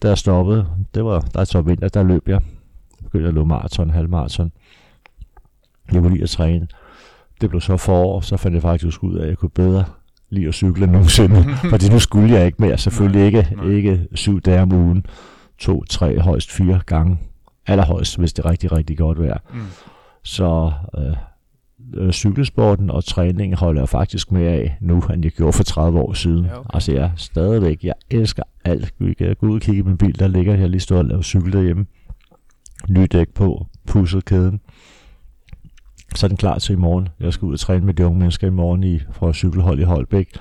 Da 0.01 0.07
jeg 0.07 0.17
stoppede, 0.17 0.67
det 0.95 1.05
var, 1.05 1.19
der 1.19 1.39
er 1.39 1.43
så 1.43 1.61
vinter, 1.61 1.89
der 1.89 2.03
løb 2.03 2.27
jeg. 2.27 2.41
Jeg 3.01 3.03
begyndte 3.03 3.27
at 3.27 3.33
løbe 3.33 3.45
maraton, 3.45 3.89
halvmaraton. 3.89 4.51
Jeg 5.93 6.03
var 6.03 6.09
lige 6.09 6.23
at 6.23 6.29
træne. 6.29 6.67
Det 7.41 7.49
blev 7.49 7.61
så 7.61 7.77
forår, 7.77 8.21
så 8.21 8.37
fandt 8.37 8.55
jeg 8.55 8.61
faktisk 8.61 9.03
ud 9.03 9.15
af, 9.15 9.23
at 9.23 9.29
jeg 9.29 9.37
kunne 9.37 9.49
bedre 9.49 9.83
lide 10.29 10.47
at 10.47 10.53
cykle 10.53 10.87
nogensinde. 10.87 11.45
Fordi 11.71 11.89
nu 11.89 11.99
skulle 11.99 12.33
jeg 12.33 12.45
ikke 12.45 12.61
mere. 12.61 12.77
Selvfølgelig 12.77 13.19
Nej, 13.19 13.41
ikke, 13.41 13.55
nej. 13.55 13.69
ikke 13.69 14.07
syv 14.13 14.41
dage 14.41 14.61
om 14.61 14.71
ugen. 14.71 15.05
To, 15.57 15.83
tre, 15.83 16.19
højst 16.19 16.51
fire 16.51 16.81
gange. 16.85 17.17
Allerhøjst, 17.67 18.17
hvis 18.17 18.33
det 18.33 18.45
er 18.45 18.49
rigtig, 18.49 18.71
rigtig 18.71 18.97
godt 18.97 19.21
vejr. 19.21 19.37
Mm. 19.53 19.59
Så 20.23 20.71
øh, 20.97 21.15
øh, 21.93 22.11
cykelsporten 22.11 22.89
og 22.89 23.05
træningen 23.05 23.57
holder 23.57 23.81
jeg 23.81 23.89
faktisk 23.89 24.31
mere 24.31 24.51
af 24.51 24.77
nu, 24.81 25.03
end 25.13 25.23
jeg 25.23 25.31
gjorde 25.31 25.53
for 25.53 25.63
30 25.63 25.99
år 25.99 26.13
siden. 26.13 26.45
Ja, 26.45 26.59
okay. 26.59 26.69
Altså 26.73 26.91
jeg 26.91 27.03
er 27.03 27.11
stadigvæk, 27.15 27.83
jeg 27.83 27.93
elsker 28.11 28.43
alt. 28.65 28.93
Vi 28.99 29.13
kan 29.13 29.35
gå 29.39 29.47
ud 29.47 29.55
og 29.55 29.61
kigge 29.61 29.79
i 29.79 29.83
min 29.83 29.97
bil, 29.97 30.19
der 30.19 30.27
ligger 30.27 30.55
jeg 30.55 30.69
lige 30.69 30.81
stået 30.81 30.99
og 30.99 31.05
lavet 31.05 31.25
cykel 31.25 31.53
derhjemme. 31.53 31.85
Ny 32.89 33.07
dæk 33.11 33.29
på, 33.29 33.67
pusset 33.87 34.25
kæden. 34.25 34.59
Så 36.15 36.25
er 36.25 36.27
den 36.27 36.37
klar 36.37 36.57
til 36.57 36.73
i 36.73 36.75
morgen. 36.75 37.09
Jeg 37.19 37.33
skal 37.33 37.45
ud 37.45 37.53
og 37.53 37.59
træne 37.59 37.85
med 37.85 37.93
de 37.93 38.05
unge 38.05 38.19
mennesker 38.19 38.47
i 38.47 38.49
morgen 38.49 38.83
i, 38.83 38.99
fra 39.11 39.33
cykelhold 39.33 39.79
i 39.79 39.83
Holbæk. 39.83 40.37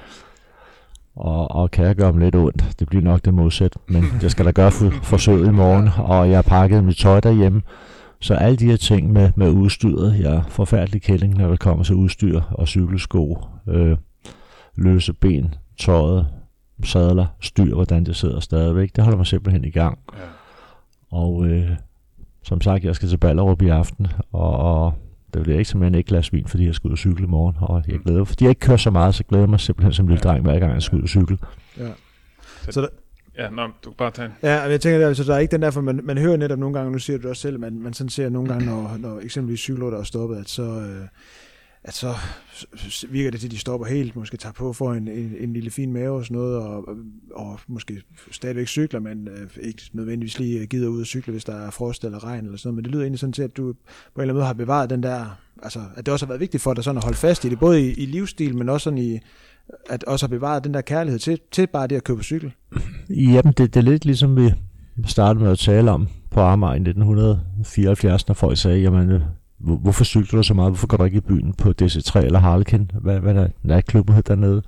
Og, 1.16 1.50
og 1.50 1.70
kan 1.70 1.84
jeg 1.84 1.96
gøre 1.96 2.12
dem 2.12 2.18
lidt 2.18 2.34
ondt? 2.36 2.76
Det 2.78 2.88
bliver 2.88 3.04
nok 3.04 3.24
det 3.24 3.34
modsat. 3.34 3.76
Men 3.88 4.04
jeg 4.22 4.30
skal 4.30 4.46
da 4.46 4.50
gøre 4.50 4.70
for, 4.70 4.90
forsøget 5.02 5.46
i 5.46 5.50
morgen. 5.50 5.88
Og 5.98 6.28
jeg 6.28 6.36
har 6.36 6.42
pakket 6.42 6.84
mit 6.84 6.96
tøj 6.96 7.20
derhjemme. 7.20 7.62
Så 8.20 8.34
alle 8.34 8.56
de 8.56 8.66
her 8.66 8.76
ting 8.76 9.12
med, 9.12 9.30
med 9.36 9.50
udstyret, 9.50 10.20
jeg 10.20 10.34
er 10.34 10.42
forfærdelig 10.48 11.02
kælling, 11.02 11.34
når 11.34 11.50
det 11.50 11.60
kommer 11.60 11.84
til 11.84 11.94
udstyr 11.94 12.40
og 12.50 12.68
cykelsko, 12.68 13.38
øh, 13.68 13.96
løse 14.76 15.12
ben, 15.12 15.54
tøjet, 15.78 16.26
sadler, 16.84 17.26
styr, 17.40 17.74
hvordan 17.74 18.04
det 18.04 18.16
sidder 18.16 18.40
stadigvæk. 18.40 18.96
Det 18.96 19.04
holder 19.04 19.16
mig 19.16 19.26
simpelthen 19.26 19.64
i 19.64 19.70
gang. 19.70 19.98
Ja. 20.12 20.18
Og 21.10 21.46
øh, 21.46 21.70
som 22.44 22.60
sagt, 22.60 22.84
jeg 22.84 22.94
skal 22.94 23.08
til 23.08 23.16
Ballerup 23.16 23.62
i 23.62 23.68
aften, 23.68 24.06
og, 24.32 24.56
og 24.56 24.94
det 25.34 25.42
bliver 25.42 25.58
ikke 25.58 25.70
simpelthen 25.70 26.00
et 26.00 26.06
glas 26.06 26.32
vin, 26.32 26.46
fordi 26.46 26.66
jeg 26.66 26.74
skal 26.74 26.88
ud 26.88 26.92
og 26.92 26.98
cykle 26.98 27.24
i 27.24 27.28
morgen. 27.28 27.56
Og 27.60 27.82
jeg 27.88 27.98
glæder 28.00 28.18
mig, 28.18 28.28
fordi 28.28 28.44
jeg 28.44 28.50
ikke 28.50 28.60
kører 28.60 28.76
så 28.76 28.90
meget, 28.90 29.14
så 29.14 29.24
glæder 29.24 29.42
jeg 29.44 29.50
mig 29.50 29.60
simpelthen 29.60 29.92
som 29.92 30.06
lille 30.08 30.20
Ja. 30.24 30.28
dreng, 30.30 30.42
hver 30.44 30.58
gang 30.58 30.72
jeg 30.74 30.82
skal 30.82 30.98
ud 30.98 31.02
og 31.02 31.08
cykle. 31.08 31.38
Ja. 31.78 31.88
Så 32.70 32.80
der, 32.80 32.86
Ja, 33.38 33.50
nå, 33.50 33.62
du 33.84 33.90
kan 33.90 33.94
bare 33.98 34.10
tage 34.10 34.26
en. 34.26 34.32
Ja, 34.42 34.60
jeg 34.62 34.80
tænker, 34.80 35.08
altså, 35.08 35.24
der 35.24 35.34
er 35.34 35.38
ikke 35.38 35.52
den 35.52 35.62
der, 35.62 35.70
for 35.70 35.80
man, 35.80 36.00
man 36.04 36.18
hører 36.18 36.36
netop 36.36 36.58
nogle 36.58 36.74
gange, 36.78 36.92
nu 36.92 36.98
siger 36.98 37.16
du 37.16 37.22
det 37.22 37.30
også 37.30 37.42
selv, 37.42 37.60
man, 37.60 37.78
man 37.82 37.92
sådan 37.92 38.10
ser 38.10 38.28
nogle 38.28 38.48
gange, 38.48 38.66
når, 38.66 38.96
når 38.98 39.20
eksempelvis 39.20 39.60
cykelrytter 39.60 39.98
er 39.98 40.02
stoppet, 40.02 40.36
at 40.36 40.48
så, 40.48 40.62
øh, 40.62 41.06
at 41.84 41.94
så 41.94 42.14
virker 43.08 43.30
det 43.30 43.40
til, 43.40 43.46
at 43.46 43.52
de 43.52 43.58
stopper 43.58 43.86
helt, 43.86 44.16
måske 44.16 44.36
tager 44.36 44.52
på 44.52 44.72
for 44.72 44.92
en, 44.92 45.08
en, 45.08 45.34
en 45.40 45.52
lille 45.52 45.70
fin 45.70 45.92
mave 45.92 46.16
og 46.16 46.24
sådan 46.24 46.36
noget, 46.36 46.56
og, 46.56 46.84
og 47.34 47.60
måske 47.66 48.02
stadigvæk 48.30 48.68
cykler, 48.68 49.00
men 49.00 49.28
øh, 49.28 49.48
ikke 49.60 49.82
nødvendigvis 49.92 50.38
lige 50.38 50.60
øh, 50.60 50.66
gider 50.66 50.88
ud 50.88 51.00
og 51.00 51.06
cykle, 51.06 51.30
hvis 51.30 51.44
der 51.44 51.66
er 51.66 51.70
frost 51.70 52.04
eller 52.04 52.24
regn 52.24 52.44
eller 52.44 52.58
sådan 52.58 52.68
noget, 52.68 52.76
men 52.76 52.84
det 52.84 52.92
lyder 52.92 53.02
egentlig 53.02 53.20
sådan 53.20 53.32
til, 53.32 53.42
at 53.42 53.56
du 53.56 53.62
på 53.62 53.68
en 53.70 53.76
eller 54.16 54.22
anden 54.22 54.34
måde 54.34 54.46
har 54.46 54.52
bevaret 54.52 54.90
den 54.90 55.02
der, 55.02 55.38
altså 55.62 55.80
at 55.96 56.06
det 56.06 56.12
også 56.12 56.26
har 56.26 56.28
været 56.28 56.40
vigtigt 56.40 56.62
for 56.62 56.74
dig 56.74 56.84
sådan 56.84 56.98
at 56.98 57.04
holde 57.04 57.18
fast 57.18 57.44
i 57.44 57.48
det, 57.48 57.58
både 57.58 57.88
i, 57.88 57.92
i 57.92 58.06
livsstil, 58.06 58.56
men 58.56 58.68
også 58.68 58.84
sådan 58.84 58.98
i, 58.98 59.18
at 59.90 60.04
også 60.04 60.26
har 60.26 60.28
bevaret 60.28 60.64
den 60.64 60.74
der 60.74 60.80
kærlighed 60.80 61.18
til, 61.18 61.40
til 61.50 61.66
bare 61.66 61.86
det 61.86 61.96
at 61.96 62.04
købe 62.04 62.22
cykel. 62.22 62.52
Jamen, 63.10 63.52
det, 63.52 63.74
det 63.74 63.76
er 63.76 63.84
lidt 63.90 64.04
ligesom 64.04 64.36
vi 64.36 64.52
startede 65.06 65.44
med 65.44 65.52
at 65.52 65.58
tale 65.58 65.90
om 65.90 66.08
på 66.30 66.40
Amager 66.40 66.72
i 66.72 66.76
1974, 66.76 68.28
når 68.28 68.34
folk 68.34 68.58
sagde, 68.58 68.80
jamen, 68.80 69.22
hvor- 69.62 69.76
hvorfor 69.76 70.04
cykler 70.04 70.38
du 70.38 70.42
så 70.42 70.54
meget? 70.54 70.70
Hvorfor 70.70 70.86
går 70.86 70.96
du 70.96 71.04
ikke 71.04 71.16
i 71.16 71.20
byen 71.20 71.52
på 71.52 71.72
DC3 71.82 72.18
eller 72.24 72.38
Harlekin? 72.38 72.90
Hvad, 73.00 73.18
hvad 73.20 73.34
er 73.34 73.48
natklubben 73.62 74.14
hed 74.14 74.22
dernede? 74.22 74.62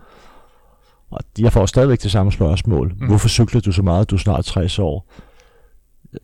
Og 1.10 1.20
jeg 1.38 1.52
får 1.52 1.66
stadigvæk 1.66 2.02
det 2.02 2.10
samme 2.10 2.32
spørgsmål. 2.32 2.92
Mm. 3.00 3.06
Hvorfor 3.06 3.28
cykler 3.28 3.60
du 3.60 3.72
så 3.72 3.82
meget? 3.82 4.10
Du 4.10 4.14
er 4.14 4.18
snart 4.18 4.44
60 4.44 4.78
år. 4.78 5.06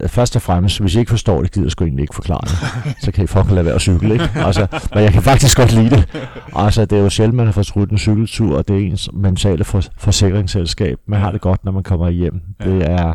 Øh, 0.01 0.09
Først 0.09 0.37
og 0.37 0.43
fremmest, 0.43 0.81
hvis 0.81 0.95
I 0.95 0.99
ikke 0.99 1.11
forstår 1.11 1.43
det, 1.43 1.53
gider 1.53 1.65
jeg 1.67 1.71
sgu 1.71 1.85
egentlig 1.85 2.03
ikke 2.03 2.15
forklare 2.15 2.41
det. 2.43 2.95
så 3.05 3.13
kan 3.13 3.25
I 3.25 3.27
fucking 3.27 3.55
lade 3.55 3.65
være 3.67 3.75
at 3.75 3.81
cykle, 3.81 4.13
ikke? 4.13 4.29
Altså, 4.37 4.67
men 4.95 5.05
jeg 5.05 5.13
kan 5.13 5.23
faktisk 5.23 5.57
godt 5.57 5.73
lide 5.73 5.91
det. 5.91 6.09
Altså, 6.57 6.85
det 6.85 6.99
er 6.99 7.03
jo 7.03 7.09
sjældent, 7.11 7.37
man 7.37 7.47
har 7.47 7.53
fortrudt 7.53 7.91
en 7.91 7.99
cykeltur, 7.99 8.57
og 8.57 8.69
det 8.69 8.77
er 8.77 8.81
ens 8.91 9.11
mentale 9.13 9.65
for, 9.65 9.83
forsikringsselskab. 9.99 10.99
Man 11.07 11.21
har 11.21 11.33
det 11.33 11.41
godt, 11.41 11.65
når 11.65 11.73
man 11.73 11.83
kommer 11.83 12.11
hjem. 12.11 12.41
Det 12.65 12.91
er 12.91 13.15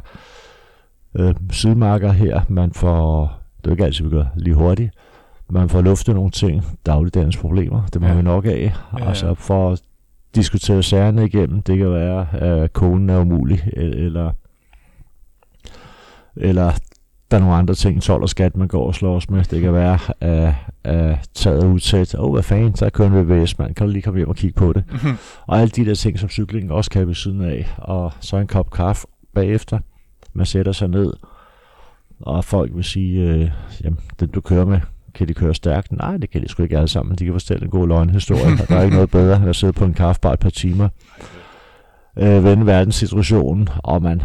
øh, 1.16 1.36
sydmarker 1.52 2.12
her, 2.12 2.42
man 2.50 2.74
får, 2.74 3.34
det 3.62 3.68
er 3.68 3.72
ikke 3.72 3.86
altid, 3.86 4.04
vi 4.04 4.10
gør 4.10 4.26
lige 4.36 4.54
hurtigt, 4.56 4.92
man 5.50 5.70
får 5.70 5.82
luftet 5.82 6.16
nogle 6.16 6.32
ting, 6.32 6.64
dagligdagens 6.86 7.38
problemer, 7.38 7.86
det 7.94 8.02
må 8.02 8.08
Ja. 8.08 8.14
vi 8.16 8.22
nok 8.22 8.46
af. 8.46 8.74
Ja. 9.00 9.08
Altså 9.08 9.34
for 9.34 9.72
at 9.72 9.82
diskutere 10.36 10.84
sagerne 10.84 11.26
igennem, 11.26 11.62
det 11.62 11.78
kan 11.78 11.92
være, 11.92 12.28
at 12.36 12.74
konen 12.74 13.10
er 13.10 13.20
umulig, 13.22 13.60
e- 13.60 13.80
eller, 13.80 14.32
eller 16.36 16.72
der 17.32 17.38
er 17.38 17.42
nogle 17.42 17.56
andre 17.56 17.74
ting, 17.76 18.02
12 18.02 18.22
og 18.22 18.30
skat, 18.30 18.58
man 18.58 18.68
går 18.68 18.88
og 18.88 18.96
slås 18.96 19.30
med. 19.30 19.44
Det 19.44 19.62
kan 19.62 19.74
være, 19.74 20.00
at, 20.20 20.54
at 20.84 21.30
taget 21.34 21.64
er 21.64 21.68
utæt. 21.68 22.16
Åh, 22.16 22.26
oh, 22.26 22.34
hvad 22.34 22.44
fanden, 22.44 22.76
så 22.76 22.90
kører 22.90 23.08
en 23.10 23.30
VVS, 23.30 23.60
mand. 23.60 23.76
Kan 23.76 23.88
du 23.88 23.92
lige 23.94 24.02
komme 24.02 24.18
hjem 24.18 24.30
og 24.30 24.36
kigge 24.36 24.60
på 24.60 24.74
det? 24.74 24.84
Og 25.48 25.60
alle 25.60 25.70
de 25.70 25.86
der 25.86 25.96
ting, 25.96 26.20
som 26.20 26.30
cyklingen 26.30 26.72
også 26.72 26.92
kan 26.92 27.08
ved 27.08 27.16
siden 27.16 27.42
af. 27.42 27.76
Og 27.78 28.12
så 28.20 28.38
en 28.38 28.48
kop 28.48 28.72
kaffe 28.72 29.08
bagefter. 29.34 29.80
Man 30.34 30.46
sætter 30.46 30.72
sig 30.72 30.88
ned, 30.88 31.14
og 32.20 32.46
folk 32.46 32.72
vil 32.76 32.84
sige, 32.84 33.22
øh, 33.22 33.52
jamen, 33.84 34.00
den 34.20 34.30
du 34.30 34.42
kører 34.42 34.66
med, 34.66 34.80
kan 35.16 35.28
de 35.28 35.34
køre 35.34 35.56
stærkt? 35.56 35.92
Nej, 35.92 36.18
det 36.18 36.30
kan 36.30 36.42
de 36.42 36.48
sgu 36.48 36.64
ikke 36.64 36.78
alle 36.78 36.88
sammen. 36.88 37.16
De 37.16 37.24
kan 37.24 37.34
fortælle 37.34 37.64
en 37.64 37.70
god 37.70 37.88
løgnhistorie, 37.88 38.58
og 38.62 38.70
der 38.70 38.76
er 38.76 38.84
ikke 38.84 38.96
noget 38.96 39.12
bedre 39.12 39.38
end 39.38 39.50
at 39.50 39.56
sidde 39.56 39.74
på 39.74 39.86
en 39.86 39.94
kaffebar 39.94 40.34
et 40.34 40.40
par 40.40 40.50
timer. 40.50 40.90
øh, 42.18 42.44
vende 42.44 42.66
verdenssituationen, 42.66 43.70
og 43.78 44.02
man 44.02 44.22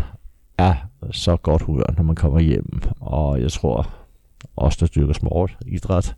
er 0.58 0.74
så 1.12 1.36
godt 1.36 1.62
humør, 1.62 1.94
når 1.96 2.02
man 2.04 2.16
kommer 2.16 2.40
hjem. 2.40 2.82
Og 3.00 3.40
jeg 3.40 3.52
tror, 3.52 3.88
også 4.56 4.78
der 4.80 4.86
dyrker 4.86 5.12
sport, 5.12 5.56
idræt, 5.66 6.14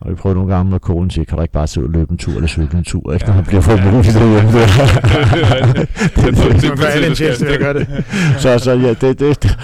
og 0.00 0.10
vi 0.10 0.14
prøver 0.14 0.34
nogle 0.34 0.54
gange 0.54 0.70
med 0.70 0.80
konen 0.80 1.10
siger, 1.10 1.24
kan 1.24 1.36
du 1.36 1.42
ikke 1.42 1.52
bare 1.52 1.80
ud 1.80 1.84
og 1.84 1.90
løbe 1.90 2.12
en 2.12 2.18
tur 2.18 2.32
eller 2.32 2.46
cykle 2.48 2.78
en 2.78 2.84
tur, 2.84 3.12
ikke, 3.12 3.26
når 3.26 3.34
man 3.34 3.44
bliver 3.44 3.60
for 3.60 3.92
muligt 3.92 4.14
derhjemme. 4.14 4.50
så, 8.42 8.58
så 8.58 8.72
ja, 8.72 8.88
det, 8.88 9.18
det, 9.20 9.42
det, 9.42 9.58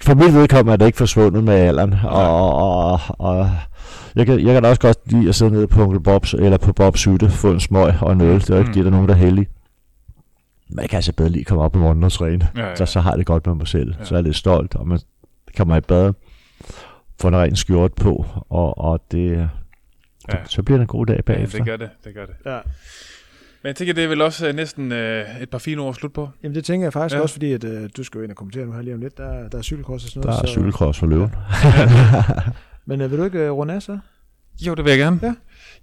for 0.00 0.14
mit 0.14 0.34
vedkommende 0.34 0.72
er 0.72 0.76
det 0.76 0.86
ikke 0.86 0.98
forsvundet 0.98 1.44
med 1.44 1.54
alderen, 1.54 1.94
og, 2.04 2.54
og, 2.54 3.00
og 3.08 3.50
jeg 4.14 4.26
kan, 4.26 4.46
jeg 4.46 4.54
kan 4.54 4.62
da 4.62 4.68
også 4.68 4.80
godt 4.80 5.12
lide 5.12 5.28
at 5.28 5.34
sidde 5.34 5.50
nede 5.50 5.66
på 5.66 5.82
Onkel 5.82 6.00
Bobs, 6.00 6.34
eller 6.34 6.56
på 6.56 6.72
Bobs 6.72 7.04
hytte, 7.04 7.30
få 7.30 7.50
en 7.50 7.60
smøg 7.60 7.94
og 8.00 8.12
en 8.12 8.20
øl, 8.20 8.40
det 8.40 8.50
er 8.50 8.58
ikke 8.58 8.68
mm. 8.68 8.74
det, 8.74 8.84
der 8.84 8.90
er 8.90 8.94
nogen, 8.94 9.08
der 9.08 9.14
er 9.14 9.18
heldige. 9.18 9.48
Men 10.68 10.80
jeg 10.80 10.90
kan 10.90 10.96
altså 10.96 11.12
bedre 11.12 11.30
lige 11.30 11.44
komme 11.44 11.64
op 11.64 11.74
om 11.74 11.80
morgenen 11.80 12.04
og 12.04 12.12
træne, 12.12 12.48
ja, 12.56 12.68
ja. 12.68 12.76
Så, 12.76 12.86
så 12.86 13.00
har 13.00 13.10
jeg 13.10 13.18
det 13.18 13.26
godt 13.26 13.46
med 13.46 13.54
mig 13.54 13.68
selv, 13.68 13.94
ja. 13.98 14.04
så 14.04 14.14
er 14.14 14.18
jeg 14.18 14.24
lidt 14.24 14.36
stolt, 14.36 14.74
og 14.74 14.88
man 14.88 15.00
kommer 15.56 15.76
i 15.76 15.80
bad, 15.80 16.12
får 17.20 17.28
en 17.28 17.36
ren 17.36 17.56
skjort 17.56 17.92
på, 17.92 18.26
og, 18.48 18.78
og 18.78 19.00
det, 19.10 19.48
ja. 20.32 20.36
så 20.44 20.62
bliver 20.62 20.78
det 20.78 20.82
en 20.82 20.86
god 20.88 21.06
dag 21.06 21.24
bagefter. 21.24 21.58
Ja, 21.58 21.64
det 21.64 21.66
gør 21.66 21.86
det, 21.86 21.90
det 22.04 22.14
gør 22.14 22.26
det. 22.26 22.34
Ja. 22.46 22.58
Men 23.62 23.68
jeg 23.68 23.76
tænker, 23.76 23.94
det 23.94 24.04
er 24.04 24.08
vel 24.08 24.20
også 24.20 24.48
uh, 24.48 24.54
næsten 24.54 24.92
uh, 24.92 24.98
et 25.42 25.50
par 25.50 25.58
fine 25.58 25.80
ord 25.80 25.88
at 25.88 25.94
slutte 25.94 26.14
på. 26.14 26.28
Jamen 26.42 26.54
det 26.54 26.64
tænker 26.64 26.86
jeg 26.86 26.92
faktisk 26.92 27.16
ja. 27.16 27.20
også, 27.20 27.32
fordi 27.34 27.52
at, 27.52 27.64
uh, 27.64 27.70
du 27.96 28.04
skal 28.04 28.18
jo 28.18 28.22
ind 28.22 28.30
og 28.30 28.36
kommentere 28.36 28.66
nu 28.66 28.72
her 28.72 28.82
lige 28.82 28.94
om 28.94 29.00
lidt. 29.00 29.18
Der, 29.18 29.48
der 29.48 29.58
er 29.58 29.62
cykelkross 29.62 30.04
og 30.04 30.10
sådan 30.10 30.20
noget. 30.26 30.36
Der 30.36 30.42
er 30.42 30.46
så... 30.46 30.52
cykelkross 30.52 30.98
for 30.98 31.06
løven. 31.06 31.34
Men 32.86 33.00
uh, 33.00 33.10
vil 33.10 33.18
du 33.18 33.24
ikke 33.24 33.50
uh, 33.52 33.58
runde 33.58 33.74
af 33.74 33.82
så? 33.82 33.98
Jo, 34.60 34.74
det 34.74 34.84
vil 34.84 34.90
jeg 34.90 34.98
gerne. 34.98 35.20
Ja. 35.22 35.34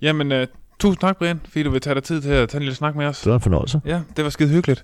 Jamen, 0.02 0.32
uh, 0.32 0.48
tusind 0.80 1.02
tak, 1.02 1.18
Brian, 1.18 1.42
fordi 1.48 1.64
du 1.64 1.70
vil 1.70 1.82
tage 1.82 1.96
dig 1.96 2.04
tid 2.04 2.22
til 2.22 2.30
at 2.30 2.50
tage 2.50 2.60
en 2.60 2.64
lille 2.64 2.76
snak 2.76 2.96
med 2.96 3.06
os. 3.06 3.22
Det 3.22 3.30
var 3.30 3.36
en 3.36 3.42
fornøjelse. 3.42 3.82
Ja, 3.86 4.02
det 4.18 4.24
var 4.24 4.30
skide 4.30 4.50
hyggeligt. 4.50 4.84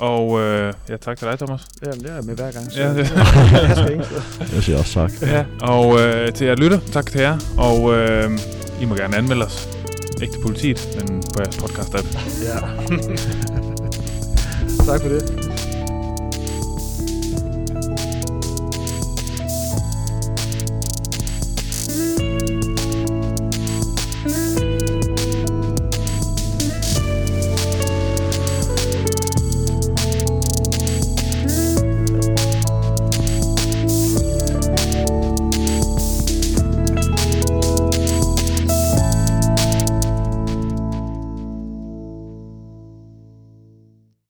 Og 0.00 0.40
øh, 0.40 0.72
ja, 0.88 0.96
tak 0.96 1.16
til 1.16 1.28
dig, 1.28 1.38
Thomas. 1.38 1.66
Ja, 1.86 1.90
det 1.90 2.10
er 2.10 2.22
med 2.22 2.36
hver 2.36 2.52
gang. 2.52 2.72
Så 2.72 2.80
ja, 2.80 2.88
det. 2.94 3.10
jeg 4.54 4.62
siger 4.62 4.78
også 4.78 4.92
tak. 4.92 5.12
Ja, 5.22 5.44
og 5.60 6.00
øh, 6.00 6.32
til 6.32 6.46
jer 6.46 6.54
lytter, 6.54 6.78
tak 6.92 7.06
til 7.06 7.20
jer. 7.20 7.38
Og 7.58 7.94
øh, 7.94 8.30
I 8.80 8.84
må 8.84 8.94
gerne 8.94 9.16
anmelde 9.16 9.44
os. 9.44 9.81
Ikke 10.22 10.34
til 10.34 10.42
politiet, 10.42 10.88
men 10.96 11.22
på 11.32 11.38
jeres 11.42 11.56
podcast-app. 11.56 12.06
Ja. 12.46 12.58
tak 14.86 15.00
for 15.00 15.08
det. 15.08 15.22